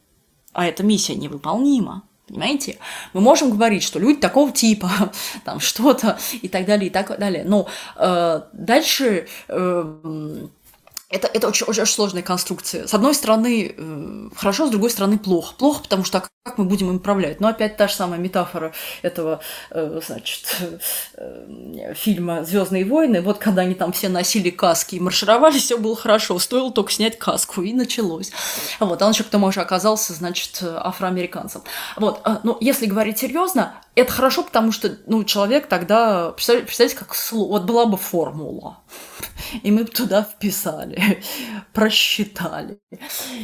А 0.52 0.66
эта 0.66 0.84
миссия 0.84 1.16
невыполнима. 1.16 2.07
Понимаете? 2.28 2.76
Мы 3.14 3.20
можем 3.20 3.50
говорить, 3.50 3.82
что 3.82 3.98
люди 3.98 4.20
такого 4.20 4.52
типа, 4.52 4.90
там 5.44 5.60
что-то 5.60 6.18
и 6.42 6.48
так 6.48 6.66
далее, 6.66 6.88
и 6.88 6.90
так 6.90 7.18
далее. 7.18 7.44
Но 7.44 7.66
э, 7.96 8.42
дальше 8.52 9.26
э, 9.48 10.46
это, 11.10 11.26
это 11.26 11.48
очень, 11.48 11.66
очень, 11.66 11.82
очень 11.82 11.94
сложная 11.94 12.22
конструкция. 12.22 12.86
С 12.86 12.92
одной 12.92 13.14
стороны 13.14 13.74
э, 13.74 14.28
хорошо, 14.36 14.66
с 14.66 14.70
другой 14.70 14.90
стороны 14.90 15.18
плохо. 15.18 15.54
Плохо, 15.56 15.82
потому 15.82 16.04
что 16.04 16.28
как 16.42 16.58
мы 16.58 16.64
будем 16.64 16.90
им 16.90 16.96
управлять? 16.96 17.40
Но 17.40 17.48
опять 17.48 17.78
та 17.78 17.88
же 17.88 17.94
самая 17.94 18.20
метафора 18.20 18.74
этого, 19.00 19.40
э, 19.70 20.00
значит, 20.06 20.44
э, 21.14 21.94
фильма 21.94 22.44
Звездные 22.44 22.84
войны. 22.84 23.22
Вот 23.22 23.38
когда 23.38 23.62
они 23.62 23.74
там 23.74 23.92
все 23.92 24.10
носили 24.10 24.50
каски 24.50 24.96
и 24.96 25.00
маршировали, 25.00 25.58
все 25.58 25.78
было 25.78 25.96
хорошо. 25.96 26.38
Стоило 26.38 26.70
только 26.70 26.92
снять 26.92 27.18
каску, 27.18 27.62
и 27.62 27.72
началось. 27.72 28.30
Вот, 28.78 29.00
а 29.00 29.06
он 29.06 29.12
еще 29.12 29.24
к 29.24 29.28
тому 29.28 29.50
же 29.50 29.62
оказался, 29.62 30.12
значит, 30.12 30.62
афроамериканцем. 30.62 31.62
Вот, 31.96 32.20
но 32.44 32.58
если 32.60 32.84
говорить 32.84 33.18
серьезно, 33.18 33.74
это 33.98 34.12
хорошо, 34.12 34.42
потому 34.42 34.72
что, 34.72 34.96
ну, 35.06 35.24
человек 35.24 35.66
тогда, 35.66 36.30
представляете, 36.30 36.66
представляете 36.66 36.98
как 36.98 37.14
слово, 37.14 37.52
вот 37.52 37.64
была 37.64 37.86
бы 37.86 37.96
формула, 37.96 38.78
и 39.62 39.70
мы 39.70 39.84
бы 39.84 39.90
туда 39.90 40.22
вписали, 40.22 41.22
просчитали, 41.72 42.78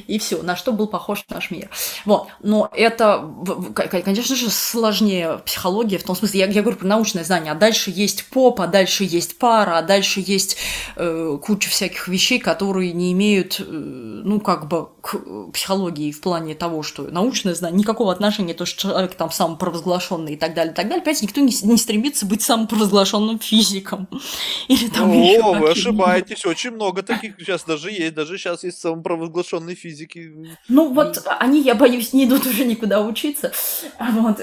и 0.07 0.19
все, 0.19 0.43
на 0.43 0.57
что 0.57 0.73
был 0.73 0.87
похож 0.87 1.25
наш 1.29 1.51
мир. 1.51 1.71
Вот, 2.05 2.29
но 2.41 2.71
это, 2.73 3.29
конечно 3.75 4.37
же, 4.37 4.51
сложнее 4.51 5.41
психология, 5.45 5.99
в 5.99 6.05
том 6.05 6.17
смысле, 6.17 6.41
я, 6.41 6.47
я 6.47 6.63
говорю 6.63 6.79
про 6.79 6.87
научное 6.87 7.25
знание, 7.25 7.53
а 7.53 7.55
дальше 7.55 7.91
есть 7.91 8.27
поп, 8.27 8.61
а 8.61 8.67
дальше 8.67 9.05
есть 9.05 9.39
пара, 9.39 9.79
а 9.79 9.83
дальше 9.83 10.23
есть 10.25 10.57
э, 10.97 11.39
куча 11.43 11.69
всяких 11.71 12.09
вещей, 12.09 12.39
которые 12.39 12.93
не 12.93 13.13
имеют, 13.13 13.61
э, 13.61 13.65
ну, 13.65 14.41
как 14.41 14.69
бы, 14.69 14.89
к 15.01 15.17
психологии 15.53 16.13
в 16.13 16.21
плане 16.21 16.55
того, 16.55 16.83
что 16.83 17.03
научное 17.03 17.55
знание, 17.55 17.81
никакого 17.81 18.13
отношения, 18.13 18.55
то, 18.55 18.65
что 18.65 18.81
человек 18.81 19.15
там 19.15 19.31
сам 19.31 19.59
провозглашенный 19.59 20.37
так 20.47 20.55
далее, 20.55 20.73
и 20.73 20.77
так 20.77 20.89
далее. 20.89 21.03
Опять 21.03 21.23
никто 21.23 21.41
не, 21.41 21.55
не 21.62 21.77
стремится 21.77 22.27
быть 22.27 22.43
самопровозглашенным 22.43 23.39
физиком. 23.39 24.09
Или 24.69 24.89
там 24.89 25.11
О, 25.11 25.55
вы 25.55 25.71
ошибаетесь, 25.71 26.45
очень 26.45 26.73
много 26.73 27.03
таких 27.03 27.35
сейчас 27.39 27.65
даже 27.65 27.91
есть, 27.91 28.15
даже 28.15 28.39
сейчас 28.39 28.65
есть 28.65 28.81
самопровозглашенные 28.81 29.77
физики. 29.77 30.33
Ну 30.69 30.93
вот 30.93 31.23
они, 31.41 31.62
я 31.62 31.75
боюсь, 31.75 32.12
не 32.12 32.25
идут 32.25 32.47
уже 32.47 32.65
никуда 32.65 33.03
учиться. 33.03 33.53
Вот. 33.99 34.41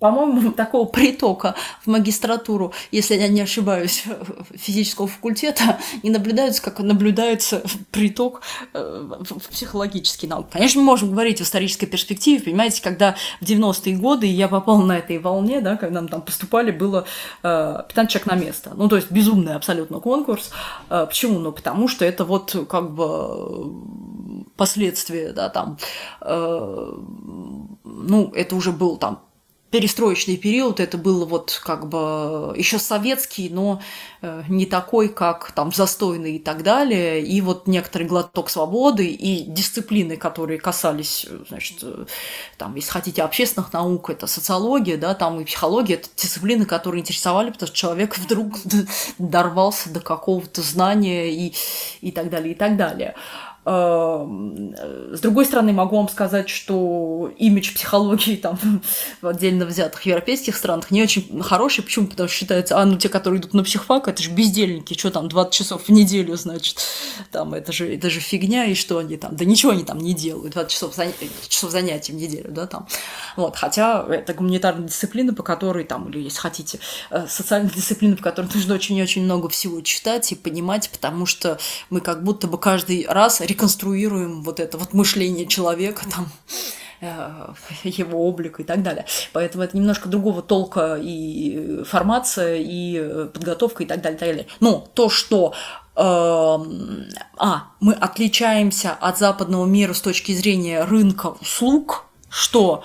По-моему, 0.00 0.52
такого 0.52 0.86
притока 0.86 1.54
в 1.84 1.88
магистратуру, 1.88 2.72
если 2.90 3.14
я 3.14 3.28
не 3.28 3.40
ошибаюсь, 3.40 4.04
физического 4.54 5.06
факультета 5.06 5.78
не 6.02 6.10
наблюдается, 6.10 6.62
как 6.62 6.80
наблюдается 6.80 7.62
приток 7.90 8.42
э, 8.72 9.10
в 9.20 9.48
психологический 9.50 10.26
наук. 10.26 10.48
Конечно, 10.50 10.80
мы 10.80 10.86
можем 10.86 11.10
говорить 11.10 11.38
в 11.38 11.42
исторической 11.42 11.86
перспективе, 11.86 12.42
понимаете, 12.42 12.82
когда 12.82 13.16
в 13.40 13.44
90-е 13.44 13.96
годы 13.96 14.26
я 14.26 14.48
попал 14.48 14.78
на 14.82 14.98
этой 14.98 15.18
волне, 15.18 15.43
волне, 15.44 15.60
да, 15.60 15.76
когда 15.76 16.00
мы 16.00 16.08
там 16.08 16.22
поступали, 16.22 16.70
было 16.70 17.04
э, 17.42 17.82
15 17.88 18.12
человек 18.12 18.26
на 18.26 18.34
место. 18.36 18.72
Ну, 18.74 18.88
то 18.88 18.96
есть 18.96 19.10
безумный 19.10 19.54
абсолютно 19.54 20.00
конкурс. 20.00 20.50
Э, 20.90 21.06
почему? 21.06 21.38
Ну, 21.38 21.52
потому 21.52 21.88
что 21.88 22.04
это 22.04 22.24
вот 22.24 22.56
как 22.68 22.90
бы 22.90 23.72
последствия, 24.56 25.32
да, 25.32 25.48
там, 25.48 25.78
э, 26.20 26.92
ну, 27.84 28.32
это 28.34 28.56
уже 28.56 28.72
был 28.72 28.96
там 28.96 29.20
перестроечный 29.74 30.36
период, 30.36 30.78
это 30.78 30.96
было 30.96 31.24
вот 31.24 31.60
как 31.64 31.88
бы 31.88 32.54
еще 32.56 32.78
советский, 32.78 33.48
но 33.48 33.82
э, 34.22 34.44
не 34.48 34.66
такой, 34.66 35.08
как 35.08 35.50
там 35.50 35.72
застойный 35.72 36.36
и 36.36 36.38
так 36.38 36.62
далее, 36.62 37.20
и 37.20 37.40
вот 37.40 37.66
некоторый 37.66 38.04
глоток 38.06 38.50
свободы 38.50 39.08
и 39.08 39.42
дисциплины, 39.42 40.16
которые 40.16 40.60
касались, 40.60 41.26
значит, 41.48 41.78
э, 41.82 42.04
там, 42.56 42.76
если 42.76 42.88
хотите, 42.88 43.24
общественных 43.24 43.72
наук, 43.72 44.10
это 44.10 44.28
социология, 44.28 44.96
да, 44.96 45.12
там 45.12 45.40
и 45.40 45.44
психология, 45.44 45.94
это 45.94 46.08
дисциплины, 46.16 46.66
которые 46.66 47.00
интересовали, 47.00 47.50
потому 47.50 47.66
что 47.66 47.76
человек 47.76 48.16
вдруг 48.18 48.54
дорвался 49.18 49.90
до 49.90 49.98
какого-то 49.98 50.62
знания 50.62 51.34
и, 51.34 51.52
и 52.00 52.12
так 52.12 52.30
далее, 52.30 52.52
и 52.52 52.56
так 52.56 52.76
далее. 52.76 53.16
Эм, 53.66 54.74
с 55.12 55.20
другой 55.20 55.46
стороны, 55.46 55.72
могу 55.72 55.96
вам 55.96 56.08
сказать, 56.10 56.50
что 56.50 57.32
имидж 57.38 57.72
психологии 57.74 58.36
там 58.36 58.58
в 59.22 59.26
отдельно 59.26 59.64
взятых 59.64 60.04
европейских 60.04 60.56
странах 60.56 60.90
не 60.90 61.02
очень 61.02 61.42
хороший. 61.42 61.82
Почему? 61.82 62.06
Потому 62.06 62.28
что 62.28 62.36
считается, 62.36 62.78
а, 62.78 62.84
ну 62.84 62.96
те, 62.96 63.08
которые 63.08 63.40
идут 63.40 63.54
на 63.54 63.64
психфак, 63.64 64.08
это 64.08 64.22
же 64.22 64.30
бездельники, 64.30 64.96
что 64.98 65.10
там, 65.10 65.28
20 65.28 65.52
часов 65.52 65.84
в 65.84 65.88
неделю, 65.88 66.36
значит, 66.36 66.78
там, 67.30 67.54
это 67.54 67.72
же, 67.72 67.92
это 67.94 68.10
же 68.10 68.20
фигня, 68.20 68.66
и 68.66 68.74
что 68.74 68.98
они 68.98 69.16
там, 69.16 69.34
да 69.34 69.44
ничего 69.46 69.72
они 69.72 69.84
там 69.84 69.98
не 69.98 70.12
делают, 70.12 70.52
20 70.52 70.70
часов, 70.70 70.94
заня... 70.94 71.12
часов 71.48 71.70
занятий 71.70 72.12
в 72.12 72.16
неделю, 72.16 72.50
да, 72.50 72.66
там. 72.66 72.86
Вот, 73.36 73.56
хотя 73.56 74.04
это 74.08 74.34
гуманитарная 74.34 74.88
дисциплина, 74.88 75.32
по 75.32 75.42
которой, 75.42 75.84
там, 75.84 76.10
или, 76.10 76.20
если 76.20 76.38
хотите, 76.38 76.80
э, 77.10 77.26
социальная 77.28 77.70
дисциплина, 77.70 78.14
по 78.14 78.22
которой 78.22 78.48
нужно 78.54 78.74
очень-очень 78.74 79.24
много 79.24 79.48
всего 79.48 79.80
читать 79.80 80.30
и 80.32 80.34
понимать, 80.34 80.90
потому 80.90 81.24
что 81.24 81.58
мы 81.88 82.00
как 82.00 82.22
будто 82.22 82.46
бы 82.46 82.58
каждый 82.58 83.06
раз 83.08 83.40
реконструируем 83.54 84.42
вот 84.42 84.60
это 84.60 84.76
вот 84.78 84.92
мышление 84.92 85.46
человека, 85.46 86.04
там, 86.10 86.28
э, 87.00 87.54
его 87.84 88.28
облик 88.28 88.60
и 88.60 88.64
так 88.64 88.82
далее. 88.82 89.06
Поэтому 89.32 89.64
это 89.64 89.76
немножко 89.76 90.08
другого 90.08 90.42
толка 90.42 90.98
и 91.00 91.82
формация, 91.84 92.56
и 92.56 92.98
э, 92.98 93.28
подготовка 93.32 93.84
и 93.84 93.86
так 93.86 94.02
далее, 94.02 94.18
так 94.18 94.28
далее. 94.28 94.46
Но 94.60 94.86
то, 94.94 95.08
что 95.08 95.54
э, 95.96 96.00
а, 96.02 97.64
мы 97.80 97.94
отличаемся 97.94 98.92
от 98.92 99.18
западного 99.18 99.66
мира 99.66 99.92
с 99.92 100.00
точки 100.00 100.32
зрения 100.32 100.84
рынка 100.84 101.28
услуг, 101.40 102.06
что 102.28 102.82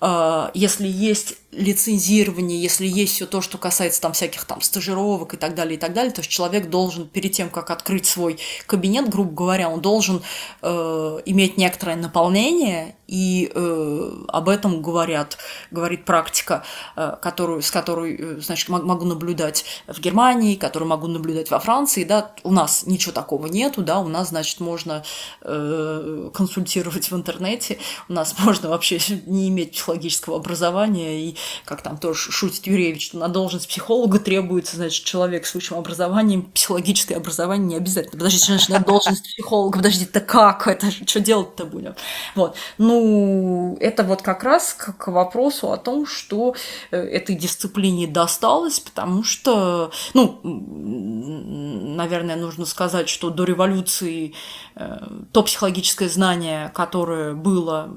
э, 0.00 0.50
если 0.54 0.86
есть 0.86 1.36
лицензирование, 1.52 2.60
если 2.60 2.86
есть 2.86 3.14
все 3.14 3.26
то, 3.26 3.42
что 3.42 3.58
касается 3.58 4.00
там 4.00 4.14
всяких 4.14 4.44
там 4.46 4.62
стажировок 4.62 5.34
и 5.34 5.36
так 5.36 5.54
далее, 5.54 5.76
и 5.76 5.78
так 5.78 5.92
далее, 5.92 6.10
то 6.10 6.20
есть 6.20 6.30
человек 6.30 6.70
должен 6.70 7.06
перед 7.06 7.32
тем, 7.32 7.50
как 7.50 7.70
открыть 7.70 8.06
свой 8.06 8.38
кабинет, 8.66 9.08
грубо 9.10 9.32
говоря, 9.32 9.68
он 9.68 9.82
должен 9.82 10.22
э, 10.62 11.18
иметь 11.26 11.58
некоторое 11.58 11.96
наполнение, 11.96 12.96
и 13.06 13.52
э, 13.54 14.12
об 14.28 14.48
этом 14.48 14.80
говорят, 14.80 15.36
говорит 15.70 16.06
практика, 16.06 16.64
э, 16.96 17.16
которую, 17.20 17.60
с 17.60 17.70
которой, 17.70 18.16
э, 18.18 18.40
значит, 18.40 18.70
могу 18.70 19.04
наблюдать 19.04 19.66
в 19.86 20.00
Германии, 20.00 20.54
которую 20.54 20.88
могу 20.88 21.06
наблюдать 21.06 21.50
во 21.50 21.58
Франции, 21.58 22.04
да, 22.04 22.32
у 22.42 22.52
нас 22.52 22.86
ничего 22.86 23.12
такого 23.12 23.48
нету, 23.48 23.82
да, 23.82 24.00
у 24.00 24.08
нас, 24.08 24.30
значит, 24.30 24.60
можно 24.60 25.04
э, 25.42 26.30
консультировать 26.32 27.10
в 27.10 27.14
интернете, 27.14 27.78
у 28.08 28.14
нас 28.14 28.34
можно 28.42 28.70
вообще 28.70 28.98
не 29.26 29.50
иметь 29.50 29.72
психологического 29.72 30.36
образования 30.38 31.28
и 31.28 31.36
как 31.64 31.82
там 31.82 31.98
тоже 31.98 32.30
шутит 32.30 32.66
Юрьевич, 32.66 33.12
на 33.12 33.28
должность 33.28 33.68
психолога 33.68 34.18
требуется, 34.18 34.76
значит, 34.76 35.04
человек 35.04 35.46
с 35.46 35.54
высшим 35.54 35.78
образованием, 35.78 36.42
психологическое 36.42 37.16
образование 37.16 37.68
не 37.68 37.76
обязательно. 37.76 38.18
Подождите, 38.18 38.46
значит, 38.46 38.68
на 38.68 38.80
должность 38.80 39.24
психолога, 39.24 39.78
подождите, 39.78 40.06
это 40.06 40.20
как? 40.20 40.66
Это 40.66 40.90
что 40.90 41.20
делать-то 41.20 41.64
будем? 41.64 41.94
Вот. 42.34 42.56
Ну, 42.78 43.76
это 43.80 44.02
вот 44.04 44.22
как 44.22 44.42
раз 44.44 44.74
к, 44.74 44.96
к 44.96 45.08
вопросу 45.08 45.72
о 45.72 45.76
том, 45.76 46.06
что 46.06 46.54
э, 46.90 46.96
этой 46.96 47.34
дисциплине 47.36 48.06
досталось, 48.06 48.80
потому 48.80 49.24
что, 49.24 49.92
ну, 50.14 50.40
наверное, 50.42 52.36
нужно 52.36 52.66
сказать, 52.66 53.08
что 53.08 53.30
до 53.30 53.44
революции 53.44 54.34
э, 54.74 54.98
то 55.32 55.42
психологическое 55.42 56.08
знание, 56.08 56.70
которое 56.74 57.34
было, 57.34 57.90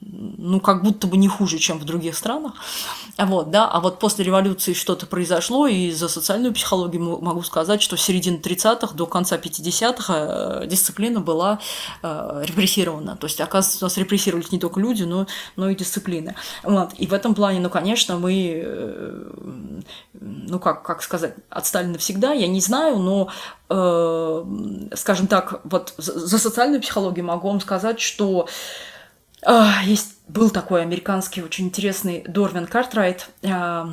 ну, 0.00 0.60
как 0.60 0.82
будто 0.82 1.06
бы 1.06 1.16
не 1.16 1.28
хуже, 1.28 1.58
чем 1.58 1.78
в 1.78 1.84
других 1.84 2.16
странах, 2.16 2.54
вот, 3.18 3.50
да, 3.50 3.68
а 3.68 3.80
вот 3.80 3.98
после 3.98 4.24
революции 4.24 4.72
что-то 4.72 5.06
произошло, 5.06 5.66
и 5.66 5.90
за 5.90 6.08
социальную 6.08 6.54
психологию 6.54 7.20
могу 7.20 7.42
сказать, 7.42 7.82
что 7.82 7.96
с 7.96 8.02
середины 8.02 8.36
30-х 8.36 8.94
до 8.94 9.06
конца 9.06 9.36
50-х 9.36 10.14
э, 10.62 10.66
дисциплина 10.66 11.20
была 11.20 11.58
э, 12.02 12.42
репрессирована. 12.46 13.16
То 13.16 13.26
есть, 13.26 13.40
оказывается, 13.40 13.84
у 13.84 13.86
нас 13.86 13.96
репрессировались 13.96 14.52
не 14.52 14.60
только 14.60 14.78
люди, 14.78 15.02
но, 15.02 15.26
но 15.56 15.68
и 15.68 15.74
дисциплины. 15.74 16.36
Вот. 16.62 16.92
И 16.96 17.06
в 17.06 17.12
этом 17.12 17.34
плане, 17.34 17.58
ну, 17.58 17.70
конечно, 17.70 18.18
мы, 18.18 18.62
э, 18.64 19.30
ну, 20.12 20.58
как, 20.60 20.84
как 20.84 21.02
сказать, 21.02 21.34
отстали 21.50 21.86
навсегда, 21.86 22.32
я 22.32 22.46
не 22.46 22.60
знаю, 22.60 22.98
но 22.98 23.28
скажем 24.94 25.26
так, 25.26 25.60
вот 25.64 25.92
за 25.98 26.38
социальную 26.38 26.80
психологию 26.80 27.26
могу 27.26 27.48
вам 27.48 27.60
сказать, 27.60 28.00
что 28.00 28.48
есть 29.84 30.18
был 30.28 30.50
такой 30.50 30.82
американский 30.82 31.42
очень 31.42 31.66
интересный 31.66 32.22
Дорвин 32.26 32.66
Картрайт, 32.66 33.28
э, 33.42 33.84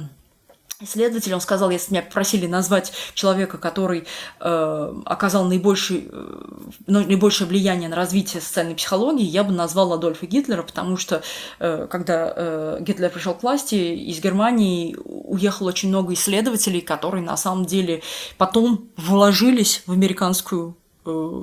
исследователь, 0.81 1.33
он 1.33 1.39
сказал, 1.39 1.69
если 1.69 1.93
меня 1.93 2.01
попросили 2.03 2.47
назвать 2.47 2.91
человека, 3.13 3.57
который 3.57 4.05
э, 4.39 4.93
оказал 5.05 5.45
наибольший, 5.45 6.09
э, 6.11 6.41
наибольшее 6.87 7.47
влияние 7.47 7.87
на 7.87 7.95
развитие 7.95 8.41
социальной 8.41 8.75
психологии, 8.75 9.23
я 9.23 9.43
бы 9.43 9.53
назвал 9.53 9.93
Адольфа 9.93 10.25
Гитлера, 10.25 10.63
потому 10.63 10.97
что 10.97 11.23
э, 11.59 11.87
когда 11.89 12.33
э, 12.35 12.77
Гитлер 12.81 13.09
пришел 13.09 13.33
к 13.33 13.43
власти, 13.43 13.75
из 13.75 14.19
Германии 14.19 14.97
уехало 15.05 15.69
очень 15.69 15.89
много 15.89 16.13
исследователей, 16.13 16.81
которые 16.81 17.23
на 17.23 17.37
самом 17.37 17.65
деле 17.65 18.01
потом 18.37 18.89
вложились 18.97 19.83
в 19.85 19.93
американскую 19.93 20.75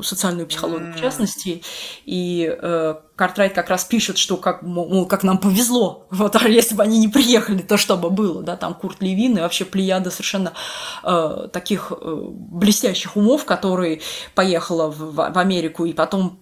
социальную 0.03 0.47
психологию 0.47 0.95
в 0.95 1.01
частности. 1.01 1.63
И 2.05 2.51
э, 2.51 2.95
Картрайт 3.17 3.53
как 3.53 3.71
раз 3.71 3.85
пишет, 3.85 4.19
что 4.19 4.37
как, 4.37 4.63
мол, 4.63 5.07
как 5.07 5.23
нам 5.23 5.39
повезло, 5.39 6.07
вот, 6.11 6.37
а 6.37 6.49
если 6.49 6.75
бы 6.75 6.83
они 6.83 6.99
не 6.99 7.09
приехали, 7.09 7.63
то 7.63 7.77
что 7.77 7.97
бы 7.97 8.11
было, 8.11 8.43
да, 8.43 8.57
там 8.57 8.75
Курт 8.75 9.01
Левин 9.01 9.39
и 9.39 9.41
вообще 9.41 9.65
плеяда 9.65 10.11
совершенно 10.11 10.53
э, 11.03 11.49
таких 11.53 11.93
э, 11.93 12.17
блестящих 12.29 13.17
умов, 13.17 13.45
которые 13.45 14.01
поехала 14.35 14.91
в, 14.91 15.15
в 15.15 15.39
Америку 15.39 15.85
и 15.85 15.93
потом 15.93 16.41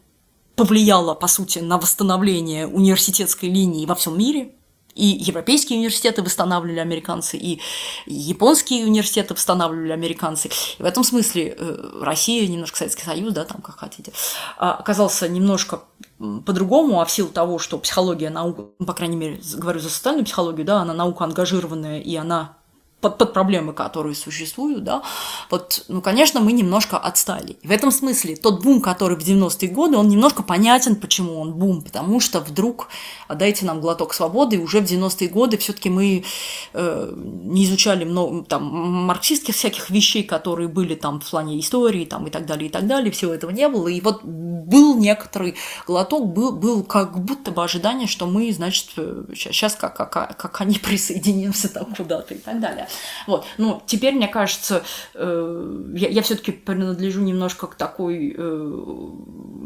повлияла, 0.57 1.15
по 1.15 1.27
сути, 1.27 1.59
на 1.61 1.79
восстановление 1.79 2.67
университетской 2.67 3.49
линии 3.49 3.87
во 3.87 3.95
всем 3.95 4.19
мире, 4.19 4.53
И 5.01 5.07
европейские 5.07 5.79
университеты 5.79 6.23
восстанавливали 6.23 6.79
американцы, 6.79 7.39
и 7.39 7.59
японские 8.05 8.85
университеты 8.85 9.33
восстанавливали 9.33 9.93
американцы. 9.93 10.51
И 10.79 10.83
в 10.83 10.85
этом 10.85 11.05
смысле 11.05 11.57
э, 11.59 12.01
Россия, 12.03 12.47
немножко 12.47 12.77
Советский 12.77 13.05
Союз, 13.05 13.33
да, 13.33 13.47
там 13.47 13.63
как 13.63 13.79
хотите, 13.79 14.13
а, 14.59 14.75
оказался 14.75 15.27
немножко 15.27 15.85
по-другому, 16.19 17.01
а 17.01 17.07
в 17.07 17.11
силу 17.11 17.31
того, 17.31 17.59
что 17.59 17.79
психология 17.79 18.29
наука, 18.29 18.67
ну, 18.79 18.85
по 18.85 18.93
крайней 18.93 19.17
мере, 19.17 19.41
говорю 19.55 19.81
за 19.81 19.89
социальную 19.89 20.27
психологию, 20.27 20.67
да, 20.67 20.83
она 20.83 20.93
наука 20.93 21.25
ангажированная, 21.25 22.01
и 22.01 22.15
она 22.17 22.59
под, 23.01 23.19
под 23.19 23.33
проблемы, 23.33 23.73
которые 23.73 24.15
существуют, 24.15 24.85
да, 24.85 25.03
вот, 25.51 25.85
ну, 25.89 26.01
конечно, 26.01 26.41
мы 26.41 26.53
немножко 26.53 26.99
отстали. 26.99 27.57
В 27.63 27.71
этом 27.71 27.91
смысле 27.91 28.37
тот 28.37 28.63
бум, 28.63 28.81
который 28.81 29.17
в 29.17 29.21
90-е 29.21 29.69
годы, 29.69 29.97
он 29.97 30.09
немножко 30.09 30.43
понятен, 30.43 30.97
почему 30.97 31.41
он 31.41 31.53
бум, 31.53 31.83
потому 31.83 32.21
что 32.21 32.41
вдруг 32.41 32.89
дайте 33.29 33.65
нам 33.65 33.81
глоток 33.81 34.15
свободы, 34.15 34.59
уже 34.59 34.81
в 34.81 34.85
90-е 34.85 35.29
годы 35.29 35.57
все 35.57 35.73
таки 35.73 35.89
мы 35.89 36.25
э, 36.73 37.13
не 37.15 37.65
изучали 37.65 38.05
много, 38.05 38.45
там, 38.45 38.65
марксистских 38.65 39.55
всяких 39.55 39.91
вещей, 39.91 40.23
которые 40.23 40.69
были 40.69 40.95
там 40.95 41.21
в 41.21 41.31
плане 41.31 41.59
истории, 41.59 42.05
там, 42.05 42.27
и 42.27 42.31
так 42.31 42.47
далее, 42.47 42.69
и 42.69 42.73
так 42.73 42.87
далее, 42.87 43.11
всего 43.11 43.33
этого 43.33 43.51
не 43.51 43.69
было, 43.69 43.89
и 43.89 44.01
вот 44.01 44.23
был 44.25 44.97
некоторый 44.99 45.55
глоток, 45.87 46.29
был, 46.29 46.53
был 46.53 46.85
как 46.85 47.19
будто 47.19 47.51
бы 47.51 47.65
ожидание, 47.65 48.07
что 48.07 48.27
мы, 48.27 48.53
значит, 48.53 48.91
сейчас 49.35 49.75
как, 49.75 49.97
как, 49.97 50.37
как 50.37 50.61
они 50.61 50.79
присоединимся 50.83 51.69
там 51.69 51.95
куда-то 51.95 52.35
и 52.35 52.39
так 52.39 52.61
далее. 52.61 52.89
Вот. 53.27 53.45
Ну, 53.59 53.83
теперь, 53.87 54.15
мне 54.15 54.29
кажется, 54.29 54.83
э, 55.15 55.93
я, 55.95 56.09
я 56.09 56.23
все-таки 56.23 56.53
принадлежу 56.53 57.21
немножко 57.21 57.67
к 57.67 57.75
такой, 57.75 58.35
э, 58.37 58.81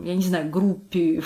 я 0.05 0.14
не 0.14 0.22
знаю, 0.22 0.51
группе, 0.51 1.22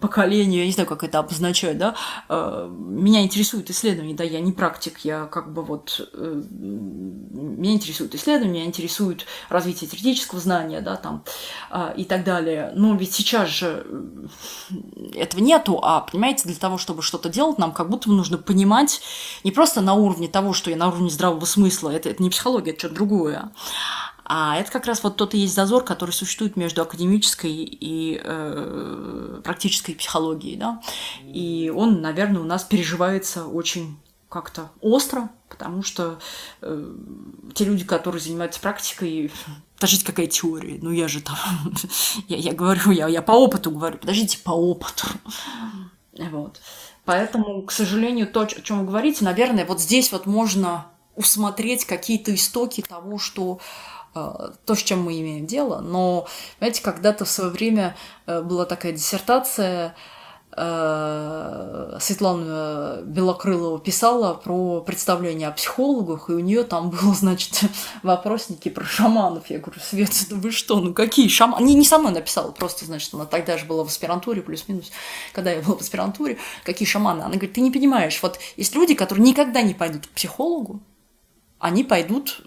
поколению, 0.00 0.60
я 0.60 0.66
не 0.66 0.72
знаю, 0.72 0.88
как 0.88 1.04
это 1.04 1.18
обозначать, 1.18 1.78
да. 1.78 1.94
Э, 2.28 2.68
меня 2.70 3.22
интересуют 3.22 3.70
исследования, 3.70 4.14
да, 4.14 4.24
я 4.24 4.40
не 4.40 4.52
практик, 4.52 4.98
я 5.04 5.26
как 5.26 5.52
бы 5.52 5.62
вот... 5.62 6.08
Э, 6.12 6.42
меня 7.58 7.72
интересуют 7.72 8.14
исследования, 8.14 8.60
меня 8.60 8.66
интересует 8.66 9.26
развитие 9.48 9.88
теоретического 9.88 10.40
знания, 10.40 10.80
да, 10.80 10.96
там, 10.96 11.24
э, 11.70 11.94
и 11.96 12.04
так 12.04 12.24
далее. 12.24 12.72
Но 12.74 12.94
ведь 12.94 13.12
сейчас 13.12 13.48
же 13.48 13.86
этого 15.14 15.40
нету, 15.40 15.80
а, 15.82 16.00
понимаете, 16.00 16.48
для 16.48 16.56
того, 16.56 16.78
чтобы 16.78 17.02
что-то 17.02 17.28
делать, 17.28 17.58
нам 17.58 17.72
как 17.72 17.88
будто 17.88 18.10
нужно 18.10 18.38
понимать 18.38 19.00
не 19.44 19.50
просто 19.50 19.80
на 19.80 19.94
уровне 19.94 20.28
того, 20.28 20.52
что 20.52 20.70
я 20.70 20.76
на 20.76 20.88
уровне 20.88 21.07
здравого 21.10 21.44
смысла, 21.44 21.90
это, 21.90 22.08
это 22.08 22.22
не 22.22 22.30
психология, 22.30 22.70
это 22.70 22.80
что-то 22.80 22.94
другое. 22.94 23.52
А 24.30 24.56
это 24.58 24.70
как 24.70 24.84
раз 24.84 25.02
вот 25.02 25.16
тот 25.16 25.32
и 25.34 25.38
есть 25.38 25.54
зазор, 25.54 25.84
который 25.84 26.10
существует 26.10 26.56
между 26.56 26.82
академической 26.82 27.50
и 27.50 28.20
э, 28.22 29.40
практической 29.42 29.94
психологией, 29.94 30.56
да. 30.56 30.82
И 31.24 31.72
он, 31.74 32.02
наверное, 32.02 32.42
у 32.42 32.44
нас 32.44 32.62
переживается 32.62 33.46
очень 33.46 33.98
как-то 34.28 34.70
остро, 34.82 35.30
потому 35.48 35.82
что 35.82 36.18
э, 36.60 36.94
те 37.54 37.64
люди, 37.64 37.84
которые 37.84 38.20
занимаются 38.20 38.60
практикой, 38.60 39.32
подождите, 39.76 40.04
какая 40.04 40.26
теория, 40.26 40.78
ну 40.82 40.90
я 40.90 41.08
же 41.08 41.22
там, 41.22 41.38
я, 42.28 42.36
я 42.36 42.52
говорю, 42.52 42.90
я, 42.90 43.08
я 43.08 43.22
по 43.22 43.32
опыту 43.32 43.70
говорю, 43.70 43.96
подождите, 43.96 44.38
по 44.44 44.50
опыту. 44.50 45.06
Вот. 46.12 46.60
Поэтому, 47.06 47.62
к 47.62 47.72
сожалению, 47.72 48.26
то, 48.26 48.42
о 48.42 48.46
чем 48.46 48.80
вы 48.80 48.86
говорите, 48.86 49.24
наверное, 49.24 49.64
вот 49.64 49.80
здесь 49.80 50.12
вот 50.12 50.26
можно 50.26 50.86
усмотреть 51.18 51.84
какие-то 51.84 52.34
истоки 52.34 52.80
того, 52.80 53.18
что 53.18 53.58
э, 54.14 54.50
то, 54.64 54.74
с 54.74 54.82
чем 54.82 55.02
мы 55.02 55.20
имеем 55.20 55.46
дело. 55.46 55.80
Но, 55.80 56.26
знаете, 56.58 56.82
когда-то 56.82 57.24
в 57.24 57.30
свое 57.30 57.50
время 57.50 57.96
э, 58.26 58.40
была 58.40 58.64
такая 58.64 58.92
диссертация, 58.92 59.94
э, 60.58 61.98
Светлана 62.00 63.00
Белокрылова 63.04 63.78
писала 63.78 64.34
про 64.34 64.80
представление 64.80 65.48
о 65.48 65.52
психологах, 65.52 66.30
и 66.30 66.32
у 66.32 66.38
нее 66.40 66.64
там 66.64 66.90
было, 66.90 67.14
значит, 67.14 67.62
вопросники 68.02 68.68
про 68.68 68.84
шаманов. 68.84 69.50
Я 69.50 69.58
говорю, 69.58 69.80
Свет, 69.80 70.10
ну 70.30 70.40
вы 70.40 70.50
что, 70.50 70.80
ну 70.80 70.92
какие 70.92 71.28
шаманы? 71.28 71.64
Не, 71.64 71.74
не 71.74 71.84
со 71.84 71.98
мной 71.98 72.12
написала, 72.12 72.50
просто, 72.50 72.84
значит, 72.84 73.12
она 73.14 73.24
тогда 73.24 73.58
же 73.58 73.64
была 73.66 73.84
в 73.84 73.88
аспирантуре, 73.88 74.42
плюс-минус, 74.42 74.90
когда 75.32 75.52
я 75.52 75.62
была 75.62 75.76
в 75.76 75.80
аспирантуре, 75.80 76.38
какие 76.64 76.86
шаманы? 76.86 77.22
Она 77.22 77.32
говорит, 77.32 77.54
ты 77.54 77.60
не 77.60 77.70
понимаешь, 77.70 78.18
вот 78.22 78.38
есть 78.56 78.74
люди, 78.74 78.94
которые 78.94 79.24
никогда 79.24 79.62
не 79.62 79.74
пойдут 79.74 80.06
к 80.06 80.10
психологу, 80.10 80.80
они 81.58 81.84
пойдут 81.84 82.40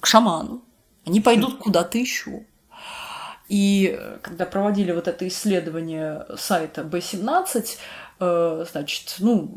к 0.00 0.06
шаману, 0.06 0.62
они 1.06 1.20
пойдут 1.20 1.58
куда-то 1.60 1.98
еще. 1.98 2.44
И 3.48 3.96
э, 3.98 4.18
когда 4.22 4.44
проводили 4.44 4.92
вот 4.92 5.08
это 5.08 5.26
исследование 5.26 6.26
сайта 6.36 6.82
B17, 6.82 7.78
Э, 8.20 8.64
значит, 8.68 9.14
ну, 9.20 9.48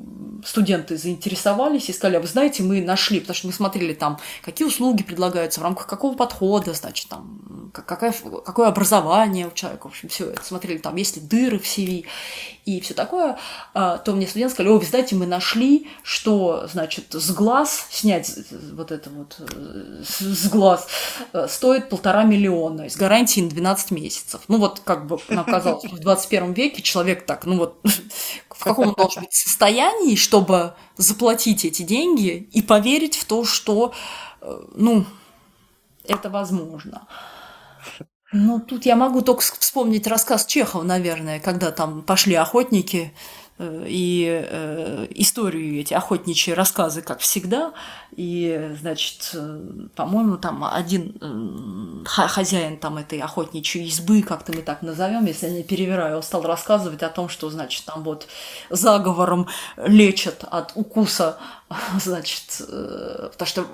студенты 0.46 0.96
заинтересовались 0.96 1.90
и 1.90 1.94
сказали, 1.94 2.18
а 2.18 2.20
вы 2.20 2.28
знаете, 2.28 2.62
мы 2.62 2.84
нашли, 2.84 3.20
потому 3.20 3.36
что 3.36 3.48
мы 3.48 3.54
смотрели 3.54 3.94
там, 3.96 4.20
какие 4.44 4.68
услуги 4.68 5.02
предлагаются, 5.02 5.60
в 5.60 5.64
рамках 5.64 5.88
какого 5.88 6.16
подхода, 6.16 6.74
значит, 6.74 7.10
там, 7.10 7.72
какое, 7.74 8.14
какое 8.46 8.68
образование 8.68 9.48
у 9.48 9.52
человека, 9.52 9.88
в 9.88 9.92
общем, 9.92 10.10
все 10.10 10.30
это 10.30 10.46
смотрели, 10.46 10.78
там, 10.78 10.96
есть 10.96 11.16
ли 11.16 11.24
дыры 11.24 11.58
в 11.58 11.64
CV 11.64 12.06
и 12.66 12.80
все 12.80 12.94
такое, 12.94 13.38
а, 13.74 13.98
то 13.98 14.14
мне 14.14 14.28
студенты 14.28 14.54
сказали, 14.54 14.74
о, 14.74 14.78
вы 14.78 14.86
знаете, 14.86 15.16
мы 15.16 15.26
нашли, 15.26 15.88
что, 16.04 16.68
значит, 16.72 17.14
с 17.14 17.32
глаз 17.32 17.88
снять 17.90 18.32
вот 18.74 18.92
это 18.92 19.10
вот, 19.10 19.38
э, 19.40 20.04
с 20.04 20.48
глаз 20.50 20.88
э, 21.34 21.48
стоит 21.50 21.90
полтора 21.90 22.24
миллиона, 22.24 22.90
с 22.90 22.96
гарантией 22.96 23.46
на 23.46 23.52
12 23.52 23.92
месяцев. 23.92 24.42
Ну, 24.48 24.58
вот, 24.60 24.82
как 24.82 25.08
бы, 25.08 25.18
нам 25.30 25.46
казалось, 25.46 25.86
в 25.86 26.00
21 26.00 26.54
веке 26.54 26.82
человек 26.82 27.26
так, 27.26 27.46
ну, 27.46 27.58
вот, 27.58 27.80
в 28.50 28.64
каком 28.64 28.90
он 28.90 28.94
должен 28.94 29.24
быть 29.24 29.34
состоянии, 29.34 30.16
чтобы 30.16 30.74
заплатить 30.98 31.66
эти 31.66 31.82
деньги 31.82 32.48
и 32.52 32.62
поверить 32.62 33.16
в 33.16 33.26
то, 33.26 33.44
что, 33.44 33.94
э, 34.42 34.62
ну, 34.76 35.06
это 36.04 36.30
возможно. 36.30 37.08
Ну, 38.32 38.60
тут 38.62 38.86
я 38.86 38.96
могу 38.96 39.22
только 39.22 39.42
вспомнить 39.42 40.08
рассказ 40.08 40.46
Чехова, 40.46 40.84
наверное, 40.84 41.40
когда 41.40 41.72
там 41.72 42.02
пошли 42.02 42.36
охотники 42.36 43.14
Э, 43.62 43.86
и 43.88 44.44
э, 44.44 45.08
историю 45.12 45.80
эти 45.80 45.94
охотничьи 45.94 46.52
рассказы, 46.54 47.04
как 47.04 47.20
всегда. 47.20 47.74
И, 48.16 48.76
значит, 48.82 49.32
э, 49.36 49.88
по-моему, 49.96 50.38
там 50.38 50.64
один 50.64 51.16
э, 51.22 52.06
хозяин 52.06 52.78
там 52.78 52.98
этой 52.98 53.20
охотничьей 53.20 53.88
избы, 53.88 54.24
как-то 54.24 54.52
мы 54.52 54.64
так 54.64 54.82
назовем, 54.82 55.26
если 55.26 55.48
я 55.48 55.54
не 55.54 55.64
перевираю, 55.64 56.18
он 56.18 56.24
стал 56.24 56.42
рассказывать 56.42 57.04
о 57.04 57.10
том, 57.10 57.30
что, 57.30 57.52
значит, 57.52 57.86
там 57.86 58.04
вот 58.04 58.28
заговором 58.72 59.48
лечат 59.78 60.44
от 60.50 60.72
укуса 60.74 61.38
значит, 62.04 62.62
э, 62.68 63.30
потому 63.32 63.48
что 63.48 63.66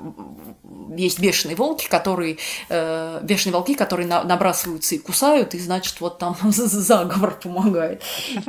есть 0.96 1.20
бешеные 1.20 1.56
волки, 1.56 1.88
которые, 1.88 2.38
э, 2.70 3.20
бешеные 3.24 3.54
волки, 3.54 3.74
которые 3.74 4.08
набрасываются 4.08 4.96
и 4.96 4.98
кусают, 4.98 5.54
и, 5.54 5.60
значит, 5.60 6.00
вот 6.00 6.18
там 6.18 6.36
заговор 6.44 7.40
помогает. 7.42 8.02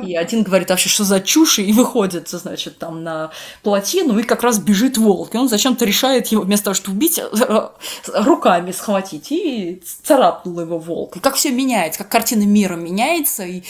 И 0.03 0.15
один 0.15 0.43
говорит, 0.43 0.69
вообще, 0.69 0.89
что 0.89 1.03
за 1.03 1.19
чушь, 1.19 1.59
и 1.59 1.71
выходит, 1.73 2.29
значит, 2.29 2.77
там 2.77 3.03
на 3.03 3.31
плотину, 3.63 4.17
и 4.19 4.23
как 4.23 4.43
раз 4.43 4.59
бежит 4.59 4.97
волк, 4.97 5.35
и 5.35 5.37
он 5.37 5.49
зачем-то 5.49 5.85
решает 5.85 6.27
его, 6.27 6.43
вместо 6.43 6.65
того, 6.65 6.73
чтобы 6.73 6.97
убить, 6.97 7.19
э, 7.19 7.69
руками 8.13 8.71
схватить, 8.71 9.31
и 9.31 9.81
царапнул 10.03 10.59
его 10.59 10.77
волк. 10.77 11.17
И 11.17 11.19
как 11.19 11.35
все 11.35 11.51
меняется, 11.51 11.99
как 11.99 12.09
картина 12.09 12.43
мира 12.43 12.75
меняется, 12.75 13.43
и 13.43 13.63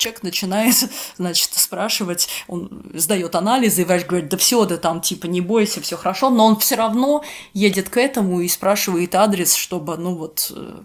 человек 0.00 0.22
начинает, 0.22 0.74
значит, 1.18 1.50
спрашивать, 1.52 2.28
он 2.48 2.82
сдает 2.94 3.34
анализы, 3.34 3.82
и 3.82 3.84
врач 3.84 4.06
говорит, 4.06 4.28
да 4.28 4.36
все, 4.36 4.64
да 4.64 4.76
там, 4.76 5.00
типа, 5.00 5.26
не 5.26 5.40
бойся, 5.40 5.80
все 5.80 5.96
хорошо, 5.96 6.30
но 6.30 6.46
он 6.46 6.58
все 6.58 6.74
равно 6.74 7.22
едет 7.52 7.88
к 7.90 7.96
этому 7.98 8.40
и 8.40 8.48
спрашивает 8.48 9.14
адрес, 9.14 9.54
чтобы, 9.54 9.96
ну 9.96 10.14
вот, 10.16 10.50
э, 10.54 10.80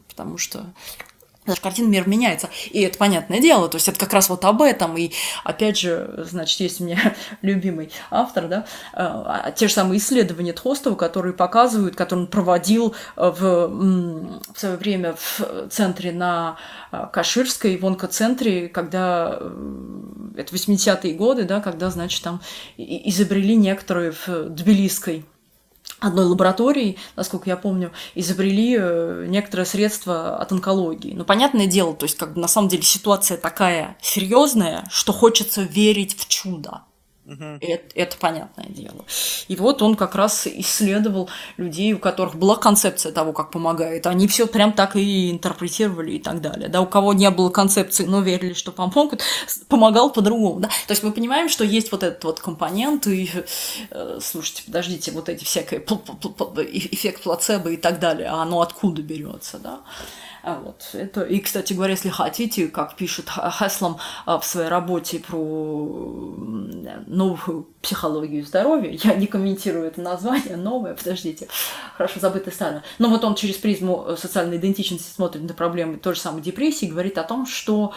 потому 1.46 1.56
что 1.58 1.62
Даже 1.62 1.62
картина 1.62 1.88
мир 1.90 2.08
меняется. 2.08 2.50
И 2.72 2.82
это 2.82 2.98
понятное 2.98 3.40
дело. 3.40 3.70
То 3.70 3.76
есть 3.76 3.88
это 3.88 4.00
как 4.00 4.14
раз 4.14 4.30
вот 4.30 4.44
об 4.46 4.62
этом. 4.62 4.98
И 4.98 5.12
опять 5.44 5.78
же, 5.78 6.26
значит, 6.30 6.60
есть 6.60 6.82
у 6.82 6.86
меня 6.86 7.16
любимый 7.42 7.92
автор, 8.10 8.48
да, 8.48 8.66
э, 8.94 9.52
те 9.56 9.68
же 9.68 9.74
самые 9.74 10.00
исследования 10.00 10.54
Тхостова, 10.54 10.96
которые 10.96 11.34
показывают, 11.34 11.96
которые 11.96 12.26
он 12.26 12.32
проводил 12.32 12.96
в, 13.16 13.68
в 13.68 14.60
свое 14.60 14.76
время 14.76 15.16
в 15.16 15.70
центре 15.70 16.12
на 16.12 16.58
э, 16.92 17.06
Каширской, 17.14 17.78
в 17.78 17.86
онкоцентре, 17.86 18.68
когда 18.68 19.38
э, 19.40 20.32
это 20.38 20.56
80-е 20.56 21.14
годы, 21.14 21.44
да, 21.44 21.62
когда, 21.62 21.92
значит, 21.92 22.24
там 22.24 22.42
изобрели 22.78 23.56
некоторые 23.56 24.12
в 24.12 24.28
Тбилисской 24.50 25.26
одной 26.00 26.26
лаборатории, 26.26 26.98
насколько 27.16 27.50
я 27.50 27.58
помню, 27.58 27.92
изобрели 28.16 28.78
э, 28.80 29.26
некоторые 29.28 29.66
средства 29.66 30.38
от 30.38 30.52
онкологии. 30.52 31.14
Но 31.14 31.26
понятное 31.26 31.68
дело, 31.68 31.94
то 31.94 32.06
есть 32.06 32.18
как 32.18 32.34
бы 32.34 32.42
на 32.42 32.48
самом 32.48 32.68
деле 32.68 32.84
ситуация 32.84 33.38
такая 33.38 33.98
серьезная, 34.02 34.86
что 34.90 35.14
хочется 35.14 35.62
верить 35.62 36.18
в 36.18 36.28
чудо. 36.28 36.82
Это, 37.28 37.84
это 37.96 38.18
понятное 38.18 38.68
дело. 38.70 39.04
И 39.48 39.56
вот 39.56 39.82
он 39.82 39.96
как 39.96 40.14
раз 40.14 40.46
исследовал 40.46 41.30
людей, 41.58 41.94
у 41.94 42.00
которых 42.00 42.36
была 42.36 42.56
концепция 42.56 43.12
того, 43.12 43.34
как 43.34 43.50
помогает. 43.50 44.06
Они 44.06 44.28
все 44.28 44.46
прям 44.46 44.74
так 44.74 44.96
и 44.96 45.32
интерпретировали 45.32 46.12
и 46.12 46.20
так 46.20 46.42
далее. 46.42 46.70
Да, 46.70 46.82
у 46.82 46.86
кого 46.86 47.14
не 47.14 47.30
было 47.32 47.50
концепции, 47.50 48.06
но 48.06 48.22
верили, 48.22 48.54
что 48.54 48.72
помогут, 48.72 49.24
помогал 49.68 50.12
по-другому. 50.12 50.60
Да? 50.60 50.68
То 50.68 50.92
есть 50.92 51.02
мы 51.02 51.12
понимаем, 51.12 51.50
что 51.50 51.64
есть 51.64 51.92
вот 51.92 52.04
этот 52.04 52.24
вот 52.24 52.40
компонент, 52.40 53.08
и 53.08 53.30
э, 53.90 54.20
слушайте, 54.22 54.64
подождите, 54.64 55.12
вот 55.12 55.28
эти 55.28 55.44
всякие 55.44 55.80
эффект 55.82 57.24
плацебо 57.24 57.72
и 57.72 57.78
так 57.78 58.00
далее, 58.00 58.30
а 58.30 58.44
оно 58.44 58.62
откуда 58.62 59.02
берется, 59.02 59.58
да? 59.58 59.82
А 60.46 60.60
вот. 60.64 60.90
Это, 60.94 61.24
и, 61.24 61.40
кстати 61.40 61.74
говоря, 61.74 61.94
если 61.94 62.10
хотите, 62.10 62.68
как 62.68 62.96
пишет 62.96 63.28
Хеслом 63.30 63.98
а, 64.28 64.38
в 64.38 64.46
своей 64.46 64.70
работе 64.70 65.18
про 65.18 65.36
новую 67.08 67.68
психологию 67.82 68.46
здоровья, 68.46 68.92
я 68.92 69.16
не 69.16 69.26
комментирую 69.26 69.88
это 69.88 70.02
название, 70.02 70.56
новое, 70.56 70.94
подождите, 70.94 71.48
хорошо 71.98 72.20
забытое 72.20 72.54
старое. 72.54 72.84
Но 73.00 73.10
вот 73.10 73.24
он 73.24 73.34
через 73.34 73.56
призму 73.56 74.06
э, 74.08 74.18
социальной 74.18 74.58
идентичности 74.58 75.12
смотрит 75.12 75.42
на 75.42 75.56
проблемы 75.56 75.98
той 75.98 76.14
же 76.14 76.22
самой 76.22 76.44
депрессии, 76.44 76.86
говорит 76.86 77.18
о 77.18 77.24
том, 77.24 77.48
что 77.48 77.94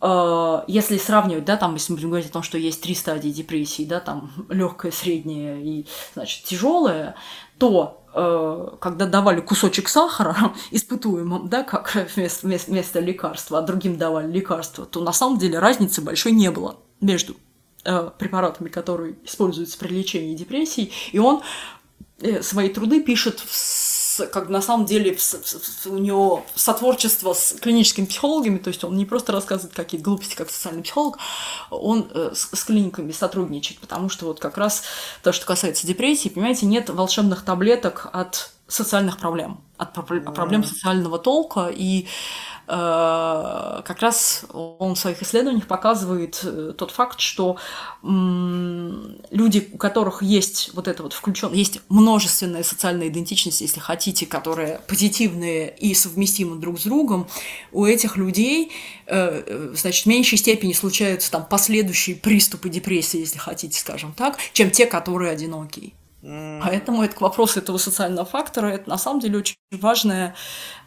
э, 0.00 0.62
если 0.68 0.96
сравнивать, 0.96 1.44
да, 1.44 1.56
там, 1.56 1.74
если 1.74 1.90
мы 1.90 1.96
будем 1.96 2.10
говорить 2.10 2.30
о 2.30 2.34
том, 2.34 2.44
что 2.44 2.56
есть 2.56 2.80
три 2.82 2.94
стадии 2.94 3.30
депрессии, 3.30 3.84
да, 3.84 3.98
там 3.98 4.30
легкая, 4.48 4.92
средняя 4.92 5.58
и, 5.58 5.86
значит, 6.14 6.44
тяжелая, 6.44 7.16
то 7.58 7.99
Э, 7.99 7.99
когда 8.12 9.06
давали 9.06 9.40
кусочек 9.40 9.88
сахара 9.88 10.52
испытуемым, 10.70 11.48
да, 11.48 11.62
как 11.62 11.94
вместо, 12.16 12.46
вместо 12.46 13.00
лекарства, 13.00 13.58
а 13.58 13.62
другим 13.62 13.96
давали 13.96 14.30
лекарства, 14.30 14.86
то 14.86 15.00
на 15.00 15.12
самом 15.12 15.38
деле 15.38 15.58
разницы 15.58 16.00
большой 16.02 16.32
не 16.32 16.50
было 16.50 16.76
между 17.00 17.36
э, 17.84 18.10
препаратами, 18.18 18.68
которые 18.68 19.16
используются 19.24 19.78
при 19.78 19.88
лечении 19.88 20.34
депрессии, 20.34 20.90
и 21.12 21.18
он 21.18 21.42
э, 22.20 22.42
свои 22.42 22.68
труды 22.68 23.02
пишет 23.02 23.40
в 23.40 23.54
как 24.26 24.48
на 24.48 24.62
самом 24.62 24.86
деле 24.86 25.16
у 25.86 25.98
него 25.98 26.44
сотворчество 26.54 27.32
с 27.32 27.54
клиническими 27.60 28.06
психологами, 28.06 28.58
то 28.58 28.68
есть 28.68 28.84
он 28.84 28.96
не 28.96 29.06
просто 29.06 29.32
рассказывает 29.32 29.74
какие-то 29.74 30.04
глупости, 30.04 30.34
как 30.34 30.50
социальный 30.50 30.82
психолог, 30.82 31.18
он 31.70 32.08
э, 32.12 32.32
с, 32.34 32.50
с 32.52 32.64
клиниками 32.64 33.12
сотрудничает, 33.12 33.80
потому 33.80 34.08
что 34.08 34.26
вот 34.26 34.40
как 34.40 34.58
раз 34.58 34.82
то, 35.22 35.32
что 35.32 35.46
касается 35.46 35.86
депрессии, 35.86 36.28
понимаете, 36.28 36.66
нет 36.66 36.90
волшебных 36.90 37.44
таблеток 37.44 38.08
от 38.12 38.50
социальных 38.68 39.18
проблем, 39.18 39.60
от 39.78 39.92
проблем 39.92 40.62
социального 40.64 41.18
толка, 41.18 41.70
и 41.72 42.06
Э, 42.06 42.49
как 42.70 44.00
раз 44.00 44.44
он 44.52 44.94
в 44.94 44.98
своих 44.98 45.22
исследованиях 45.22 45.66
показывает 45.66 46.40
э, 46.44 46.72
тот 46.76 46.92
факт, 46.92 47.18
что 47.18 47.56
люди, 48.02 49.68
у 49.72 49.76
которых 49.76 50.22
есть 50.22 50.70
вот 50.74 50.86
это 50.86 51.02
вот 51.02 51.12
включен, 51.12 51.52
есть 51.52 51.80
множественная 51.88 52.62
социальная 52.62 53.08
идентичность, 53.08 53.60
если 53.60 53.80
хотите, 53.80 54.24
которые 54.24 54.80
позитивные 54.86 55.74
и 55.78 55.94
совместимы 55.94 56.56
друг 56.56 56.78
с 56.78 56.84
другом, 56.84 57.26
у 57.72 57.86
этих 57.86 58.16
людей, 58.16 58.70
э, 59.06 59.72
значит, 59.74 60.04
в 60.04 60.08
меньшей 60.08 60.38
степени 60.38 60.72
случаются 60.72 61.30
там 61.32 61.44
последующие 61.44 62.14
приступы 62.14 62.68
депрессии, 62.68 63.18
если 63.18 63.38
хотите, 63.38 63.80
скажем 63.80 64.12
так, 64.12 64.38
чем 64.52 64.70
те, 64.70 64.86
которые 64.86 65.32
одинокие. 65.32 65.92
Поэтому 66.22 67.02
это 67.02 67.16
к 67.16 67.20
вопросу 67.20 67.60
этого 67.60 67.78
социального 67.78 68.26
фактора, 68.26 68.66
это 68.66 68.88
на 68.90 68.98
самом 68.98 69.20
деле 69.20 69.38
очень 69.38 69.56
важная, 69.72 70.34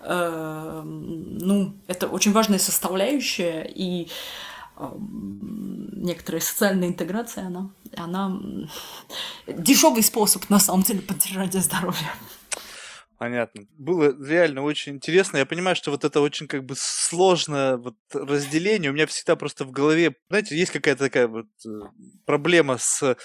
э, 0.02 0.82
ну, 0.84 1.76
это 1.88 2.08
очень 2.08 2.32
важная 2.32 2.60
составляющая, 2.60 3.64
и 3.64 4.10
э, 4.78 4.92
некоторая 5.00 6.42
социальная 6.42 6.88
интеграция, 6.88 7.48
она, 7.48 7.72
она 7.98 8.40
дешевый 9.48 10.04
способ, 10.04 10.48
на 10.50 10.60
самом 10.60 10.84
деле, 10.84 11.02
поддержания 11.02 11.62
здоровья. 11.62 12.12
Понятно. 13.24 13.66
Было 13.78 14.14
реально 14.22 14.64
очень 14.64 14.96
интересно. 14.96 15.38
Я 15.38 15.46
понимаю, 15.46 15.78
что 15.78 15.92
вот 15.92 16.04
это 16.04 16.20
очень 16.20 16.46
как 16.46 16.66
бы 16.66 16.76
сложное 16.78 17.78
вот 17.78 17.96
разделение. 18.12 18.92
У 18.92 18.94
меня 18.94 19.08
всегда 19.08 19.38
просто 19.38 19.64
в 19.64 19.72
голове, 19.72 20.16
знаете, 20.28 20.58
есть 20.58 20.72
какая-то 20.72 21.06
такая 21.06 21.30
вот 21.30 21.48
э, 21.66 21.70
проблема 22.26 22.78
с 22.78 23.16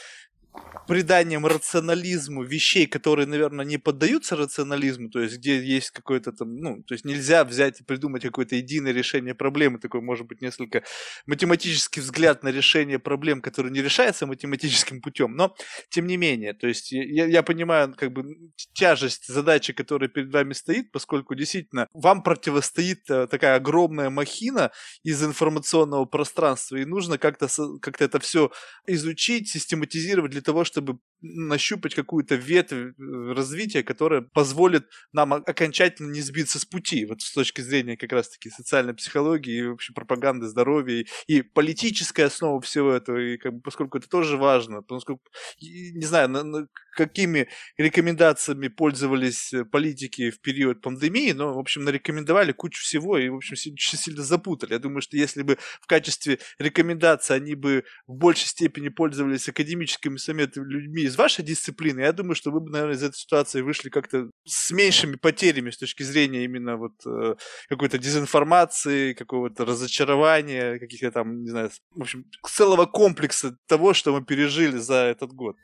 приданием 0.89 1.47
рационализму 1.47 2.43
вещей, 2.43 2.87
которые, 2.87 3.27
наверное, 3.27 3.65
не 3.65 3.77
поддаются 3.79 4.37
рационализму, 4.37 5.11
то 5.11 5.21
есть 5.21 5.37
где 5.37 5.63
есть 5.63 5.91
какое-то 5.91 6.33
там, 6.33 6.57
ну, 6.57 6.83
то 6.83 6.95
есть 6.95 7.05
нельзя 7.05 7.45
взять 7.45 7.81
и 7.81 7.85
придумать 7.85 8.23
какое-то 8.23 8.57
единое 8.57 8.93
решение 8.93 9.35
проблемы, 9.35 9.79
такой, 9.79 10.01
может 10.01 10.27
быть, 10.27 10.41
несколько 10.41 10.83
математический 11.27 12.01
взгляд 12.01 12.43
на 12.43 12.49
решение 12.49 12.99
проблем, 12.99 13.43
которые 13.43 13.71
не 13.71 13.83
решаются 13.83 14.27
математическим 14.27 15.03
путем, 15.03 15.37
но 15.37 15.55
тем 15.91 16.07
не 16.07 16.17
менее, 16.17 16.55
то 16.55 16.67
есть 16.67 16.91
я, 16.91 17.27
я 17.27 17.43
понимаю, 17.43 17.95
как 17.95 18.13
бы 18.13 18.25
тяжесть 18.73 19.27
задачи, 19.29 19.75
которая 19.75 20.09
перед 20.09 20.33
вами 20.33 20.55
стоит, 20.55 20.91
поскольку 20.91 21.35
действительно 21.35 21.87
вам 21.93 22.23
противостоит 22.23 23.11
э, 23.11 23.27
такая 23.27 23.57
огромная 23.57 24.09
махина 24.09 24.71
из 25.03 25.23
информационного 25.23 26.07
пространства, 26.07 26.77
и 26.77 26.87
нужно 26.87 27.19
как-то 27.19 27.49
как 27.83 28.01
это 28.01 28.19
все 28.21 28.51
изучить, 28.87 29.51
систематизировать 29.51 30.33
для 30.33 30.41
того, 30.49 30.65
чтобы 30.65 30.99
нащупать 31.21 31.95
какую-то 31.95 32.37
ветвь 32.37 32.73
э, 32.73 32.93
развития, 33.33 33.83
которая 33.83 34.23
позволит 34.23 34.89
нам 35.13 35.33
окончательно 35.33 36.13
не 36.13 36.21
сбиться 36.21 36.59
с 36.59 36.65
пути, 36.65 37.07
вот 37.07 37.23
с 37.23 37.33
точки 37.33 37.61
зрения 37.61 37.97
как 37.97 38.13
раз-таки 38.13 38.51
социальной 38.51 38.95
психологии 38.95 39.59
и 39.59 39.67
вообще 39.67 39.93
пропаганды 39.93 40.47
здоровья 40.47 41.03
и, 41.03 41.07
и 41.27 41.43
политическая 41.43 42.25
основа 42.25 42.61
всего 42.61 42.93
этого, 42.93 43.19
и 43.19 43.37
как 43.37 43.55
бы, 43.55 43.61
поскольку 43.61 43.99
это 43.99 44.09
тоже 44.09 44.37
важно, 44.37 44.83
поскольку, 44.83 45.23
не 45.61 46.05
знаю, 46.05 46.29
на, 46.29 46.45
на, 46.45 46.69
какими 46.97 47.49
рекомендациями 47.77 48.69
пользовались 48.69 49.53
э, 49.53 49.65
политики 49.65 50.31
в 50.31 50.41
период 50.41 50.81
пандемии, 50.81 51.33
но, 51.33 51.55
в 51.55 51.59
общем, 51.59 51.85
нарекомендовали 51.85 52.53
кучу 52.53 52.83
всего 52.83 53.19
и, 53.19 53.29
в 53.29 53.37
общем, 53.37 53.55
очень 53.55 53.99
сильно 53.99 54.23
запутали. 54.23 54.73
Я 54.73 54.79
думаю, 54.79 55.01
что 55.01 55.17
если 55.17 55.43
бы 55.43 55.59
в 55.81 55.87
качестве 55.87 56.39
рекомендаций 56.59 57.37
они 57.37 57.55
бы 57.55 57.85
в 58.07 58.15
большей 58.15 58.47
степени 58.47 58.89
пользовались 58.89 59.49
академическими 59.49 60.17
советами 60.17 60.71
людьми 60.73 61.08
из 61.09 61.17
вашей 61.17 61.45
дисциплины, 61.45 62.01
я 62.01 62.13
думаю, 62.13 62.35
что 62.35 62.51
вы 62.51 62.61
бы, 62.61 62.71
наверное, 62.71 62.95
из 62.95 63.03
этой 63.03 63.17
ситуации 63.17 63.63
вышли 63.63 63.91
как-то 63.91 64.31
с 64.45 64.71
меньшими 64.71 65.17
потерями 65.17 65.71
с 65.71 65.79
точки 65.79 66.03
зрения 66.03 66.45
именно 66.45 66.77
вот 66.77 66.93
э, 67.07 67.35
какой-то 67.69 67.99
дезинформации, 67.99 69.15
какого-то 69.15 69.65
разочарования, 69.65 70.79
каких-то 70.79 71.11
там, 71.11 71.43
не 71.43 71.51
знаю, 71.51 71.71
в 71.91 72.03
общем, 72.03 72.25
целого 72.47 72.87
комплекса 72.87 73.57
того, 73.67 73.95
что 73.95 74.13
мы 74.13 74.25
пережили 74.25 74.79
за 74.79 74.95
этот 74.95 75.33
год. 75.33 75.57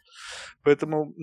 Поэтому 0.62 1.14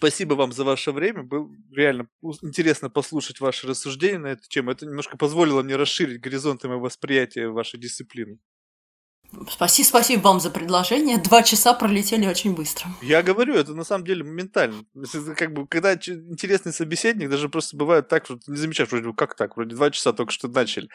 Спасибо 0.00 0.32
вам 0.32 0.50
за 0.50 0.64
ваше 0.64 0.92
время. 0.92 1.24
Было 1.24 1.46
реально 1.76 2.08
интересно 2.42 2.88
послушать 2.88 3.38
ваши 3.40 3.66
рассуждения 3.66 4.18
на 4.18 4.28
эту 4.28 4.48
тему. 4.48 4.70
Это 4.70 4.86
немножко 4.86 5.18
позволило 5.18 5.62
мне 5.62 5.76
расширить 5.76 6.22
горизонты 6.22 6.68
моего 6.68 6.84
восприятия 6.84 7.48
вашей 7.48 7.78
дисциплины. 7.78 8.38
Спасибо, 9.48 9.86
спасибо 9.86 10.22
вам 10.22 10.40
за 10.40 10.50
предложение. 10.50 11.18
Два 11.18 11.42
часа 11.42 11.72
пролетели 11.72 12.26
очень 12.26 12.54
быстро. 12.54 12.88
Я 13.00 13.22
говорю, 13.22 13.54
это 13.54 13.74
на 13.74 13.84
самом 13.84 14.04
деле 14.04 14.24
моментально. 14.24 14.84
Это 14.94 15.34
как 15.34 15.52
бы, 15.52 15.66
когда 15.66 15.94
интересный 15.94 16.72
собеседник, 16.72 17.30
даже 17.30 17.48
просто 17.48 17.76
бывает 17.76 18.08
так, 18.08 18.24
что 18.24 18.38
не 18.46 18.56
замечаешь, 18.56 18.90
вроде 18.90 19.12
как 19.12 19.36
так, 19.36 19.56
вроде 19.56 19.74
два 19.76 19.90
часа 19.90 20.12
только 20.12 20.32
что 20.32 20.48
начали. 20.48 20.88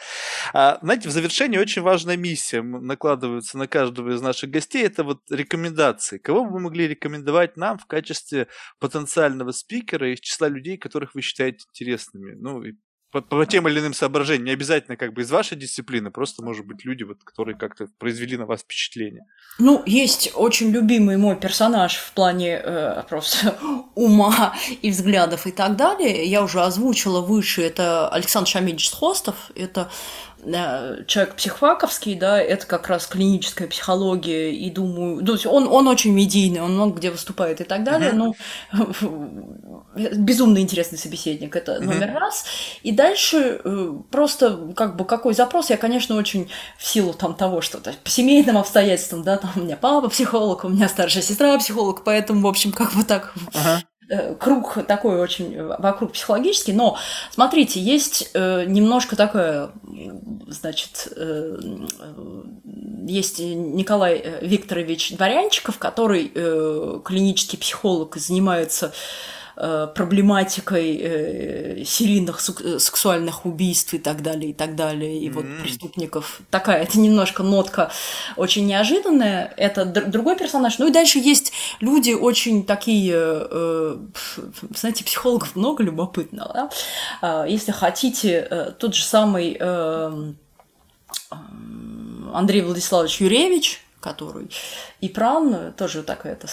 А, 0.53 0.79
знаете, 0.81 1.09
в 1.09 1.11
завершении 1.11 1.57
очень 1.57 1.81
важная 1.81 2.17
миссия 2.17 2.61
накладывается 2.61 3.57
на 3.57 3.67
каждого 3.67 4.13
из 4.13 4.21
наших 4.21 4.49
гостей. 4.49 4.83
Это 4.83 5.03
вот 5.03 5.19
рекомендации. 5.29 6.17
Кого 6.17 6.45
бы 6.45 6.51
вы 6.51 6.59
могли 6.59 6.87
рекомендовать 6.87 7.57
нам 7.57 7.77
в 7.77 7.85
качестве 7.85 8.47
потенциального 8.79 9.51
спикера 9.51 10.13
из 10.13 10.19
числа 10.19 10.49
людей, 10.49 10.77
которых 10.77 11.15
вы 11.15 11.21
считаете 11.21 11.65
интересными? 11.73 12.33
Ну, 12.33 12.63
и 12.63 12.73
по, 13.15 13.21
по 13.21 13.45
тем 13.45 13.67
или 13.67 13.79
иным 13.79 13.93
соображениям, 13.93 14.45
не 14.45 14.51
обязательно 14.51 14.97
как 14.97 15.13
бы 15.13 15.21
из 15.21 15.31
вашей 15.31 15.57
дисциплины, 15.57 16.11
просто, 16.11 16.43
может 16.43 16.65
быть, 16.65 16.83
люди, 16.83 17.03
вот, 17.03 17.23
которые 17.23 17.55
как-то 17.55 17.87
произвели 17.97 18.35
на 18.35 18.45
вас 18.45 18.61
впечатление. 18.61 19.25
Ну, 19.57 19.81
есть 19.85 20.31
очень 20.35 20.71
любимый 20.71 21.15
мой 21.15 21.37
персонаж 21.37 21.95
в 21.95 22.11
плане 22.11 22.61
э, 22.61 23.03
просто 23.07 23.57
ума 23.95 24.53
и 24.81 24.91
взглядов 24.91 25.47
и 25.47 25.51
так 25.51 25.77
далее. 25.77 26.25
Я 26.25 26.43
уже 26.43 26.61
озвучила 26.61 27.21
выше, 27.21 27.61
это 27.61 28.09
Александр 28.09 28.49
Шамильевич 28.49 28.91
Хостов, 28.91 29.35
это 29.55 29.89
человек 31.07 31.35
психфаковский, 31.35 32.15
да, 32.15 32.39
это 32.39 32.65
как 32.65 32.87
раз 32.87 33.07
клиническая 33.07 33.67
психология, 33.67 34.53
и 34.53 34.69
думаю, 34.69 35.23
ну, 35.23 35.37
он, 35.49 35.67
он 35.67 35.87
очень 35.87 36.13
медийный, 36.13 36.61
он 36.61 36.73
много 36.73 36.97
где 36.97 37.11
выступает 37.11 37.61
и 37.61 37.63
так 37.63 37.83
далее, 37.83 38.11
uh-huh. 38.11 38.33
но 38.75 39.95
безумно 40.15 40.59
интересный 40.59 40.97
собеседник, 40.97 41.55
это 41.55 41.79
номер 41.79 42.13
раз. 42.13 42.45
И 42.83 42.91
дальше 42.91 43.59
э, 43.63 43.93
просто 44.11 44.73
как 44.75 44.95
бы 44.95 45.05
какой 45.05 45.33
запрос, 45.33 45.69
я, 45.69 45.77
конечно, 45.77 46.15
очень 46.15 46.49
в 46.77 46.85
силу 46.85 47.13
там 47.13 47.33
того, 47.33 47.61
что 47.61 47.77
-то, 47.79 47.93
по 48.03 48.09
семейным 48.09 48.57
обстоятельствам, 48.57 49.23
да, 49.23 49.37
там 49.37 49.51
у 49.55 49.59
меня 49.61 49.77
папа 49.77 50.09
психолог, 50.09 50.63
у 50.63 50.69
меня 50.69 50.87
старшая 50.89 51.23
сестра 51.23 51.57
психолог, 51.57 52.03
поэтому, 52.03 52.41
в 52.41 52.47
общем, 52.47 52.71
как 52.71 52.93
бы 52.93 53.03
так 53.03 53.33
uh-huh 53.35 53.79
э, 53.79 53.94
круг 54.39 54.85
такой 54.87 55.19
очень 55.19 55.61
вокруг 55.63 56.13
психологический, 56.13 56.73
но 56.73 56.97
смотрите, 57.31 57.79
есть 57.79 58.31
э, 58.33 58.65
немножко 58.65 59.15
такое, 59.15 59.71
значит, 60.47 61.07
э, 61.15 61.57
есть 63.07 63.39
Николай 63.39 64.39
Викторович 64.41 65.15
Дворянчиков, 65.15 65.77
который 65.77 66.31
э, 66.33 66.99
клинический 67.03 67.57
психолог 67.57 68.17
и 68.17 68.19
занимается 68.19 68.87
Э, 68.87 68.91
проблематикой 69.55 70.99
э, 71.01 71.83
серийных 71.85 72.41
э, 72.61 72.79
сексуальных 72.79 73.45
убийств 73.45 73.93
и 73.93 73.99
так 73.99 74.21
далее, 74.21 74.51
и 74.51 74.53
так 74.53 74.75
далее, 74.75 75.19
и 75.19 75.29
mm-hmm. 75.29 75.33
вот 75.33 75.45
преступников. 75.63 76.41
Такая, 76.49 76.83
это 76.83 76.99
немножко 76.99 77.43
нотка 77.43 77.91
очень 78.35 78.65
неожиданная. 78.65 79.53
Это 79.57 79.85
другой 79.85 80.35
персонаж. 80.35 80.77
Ну 80.79 80.87
и 80.87 80.91
дальше 80.91 81.19
есть 81.19 81.53
люди 81.79 82.11
очень 82.11 82.65
такие, 82.65 83.15
знаете, 84.75 85.03
психологов 85.03 85.55
много 85.55 85.83
любопытного. 85.83 86.53
Да? 86.53 86.69
А, 87.21 87.45
если 87.45 87.71
хотите, 87.71 88.75
тот 88.77 88.93
же 88.93 89.03
самый 89.03 89.57
эм, 89.59 90.37
Андрей 92.33 92.61
Владиславович 92.61 93.21
Юревич, 93.21 93.84
который 94.05 94.51
и 95.01 95.09
Пран, 95.09 95.73
тоже 95.73 96.03
такая 96.03 96.33
это 96.33 96.47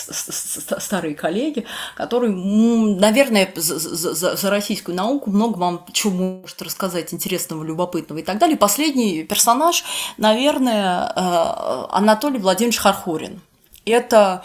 старые 0.81 1.15
коллеги, 1.15 1.67
который, 1.97 2.31
наверное, 2.33 3.53
за, 3.57 3.79
за, 3.79 4.37
за 4.37 4.51
российскую 4.51 4.97
науку 4.97 5.31
много 5.31 5.59
вам 5.59 5.85
чего 5.93 6.13
может 6.13 6.63
рассказать 6.63 7.13
интересного, 7.13 7.63
любопытного 7.63 8.21
и 8.21 8.23
так 8.23 8.39
далее. 8.39 8.57
Последний 8.57 9.23
персонаж, 9.25 9.85
наверное, 10.17 11.13
э, 11.15 11.87
Анатолий 11.91 12.39
Владимирович 12.39 12.79
Хархурин. 12.79 13.43
Это 13.85 14.43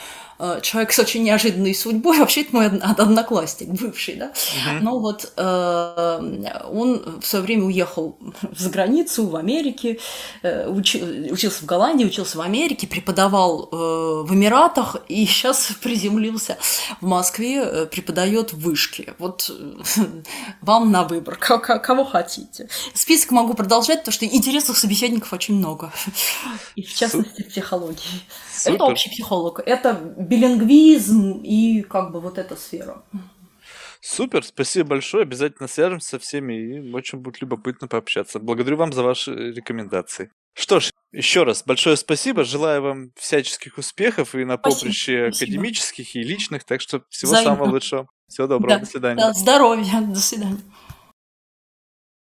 человек 0.62 0.92
с 0.92 1.00
очень 1.00 1.24
неожиданной 1.24 1.74
судьбой, 1.74 2.20
вообще 2.20 2.42
это 2.42 2.56
мой 2.56 2.68
одноклассник, 2.68 3.70
бывший, 3.70 4.16
да, 4.16 4.26
uh-huh. 4.26 4.80
но 4.82 5.00
вот 5.00 5.32
э, 5.36 6.62
он 6.72 7.20
в 7.22 7.26
свое 7.26 7.44
время 7.44 7.66
уехал 7.66 8.18
за 8.58 8.70
границу, 8.70 9.28
в 9.28 9.36
Америке, 9.36 10.00
э, 10.44 10.68
учи, 10.70 11.30
учился 11.32 11.64
в 11.64 11.66
Голландии, 11.66 12.06
учился 12.06 12.38
в 12.38 12.42
Америке, 12.42 12.88
преподавал 12.88 13.70
э, 13.72 13.76
в 13.76 14.34
Эмиратах 14.34 14.98
и 15.08 15.26
сейчас 15.38 15.72
приземлился 15.82 16.58
в 17.02 17.06
Москве, 17.06 17.64
э, 17.64 17.86
преподает 17.86 18.54
в 18.54 18.60
вышке. 18.60 19.16
Вот 19.18 19.50
э, 19.50 20.04
вам 20.62 20.92
на 20.92 21.04
выбор, 21.04 21.38
кого 21.38 22.06
хотите. 22.06 22.70
Список 22.94 23.32
могу 23.32 23.54
продолжать, 23.54 24.00
потому 24.00 24.14
что 24.14 24.26
интересных 24.26 24.78
собеседников 24.78 25.34
очень 25.34 25.56
много, 25.56 25.92
и 26.76 26.84
в 26.84 26.94
частности 26.94 27.42
в 27.44 27.50
психологии. 27.50 27.98
Супер. 28.58 28.76
Это 28.76 28.84
общий 28.86 29.10
психолог, 29.10 29.60
это 29.66 29.94
билингвизм 30.18 31.42
и 31.44 31.82
как 31.82 32.12
бы 32.12 32.20
вот 32.20 32.38
эта 32.38 32.56
сфера. 32.56 33.04
Супер, 34.02 34.44
спасибо 34.44 34.90
большое. 34.90 35.24
Обязательно 35.24 35.68
свяжемся 35.68 36.10
со 36.10 36.20
всеми 36.20 36.54
и 36.54 36.94
очень 36.94 37.20
будет 37.20 37.42
любопытно 37.42 37.88
пообщаться. 37.88 38.40
Благодарю 38.40 38.78
вам 38.78 38.94
за 38.94 39.04
ваши 39.04 39.34
рекомендации. 39.34 40.32
Что 40.54 40.80
ж, 40.80 40.92
еще 41.12 41.44
раз 41.44 41.64
большое 41.64 41.98
спасибо. 41.98 42.44
Желаю 42.44 42.82
вам 42.82 43.12
всяческих 43.16 43.78
успехов 43.78 44.34
и 44.34 44.44
на 44.44 44.58
поприще 44.58 45.30
спасибо. 45.30 45.58
академических 45.58 46.16
и 46.16 46.24
личных. 46.24 46.64
Так 46.64 46.82
что 46.82 47.04
всего 47.10 47.32
Взаимно. 47.32 47.56
самого 47.56 47.70
лучшего. 47.72 48.08
Всего 48.28 48.48
доброго. 48.48 48.76
Да, 48.76 48.80
до 48.80 48.86
свидания. 48.86 49.22
Да, 49.22 49.34
здоровья. 49.34 50.02
До 50.02 50.20
свидания. 50.20 50.60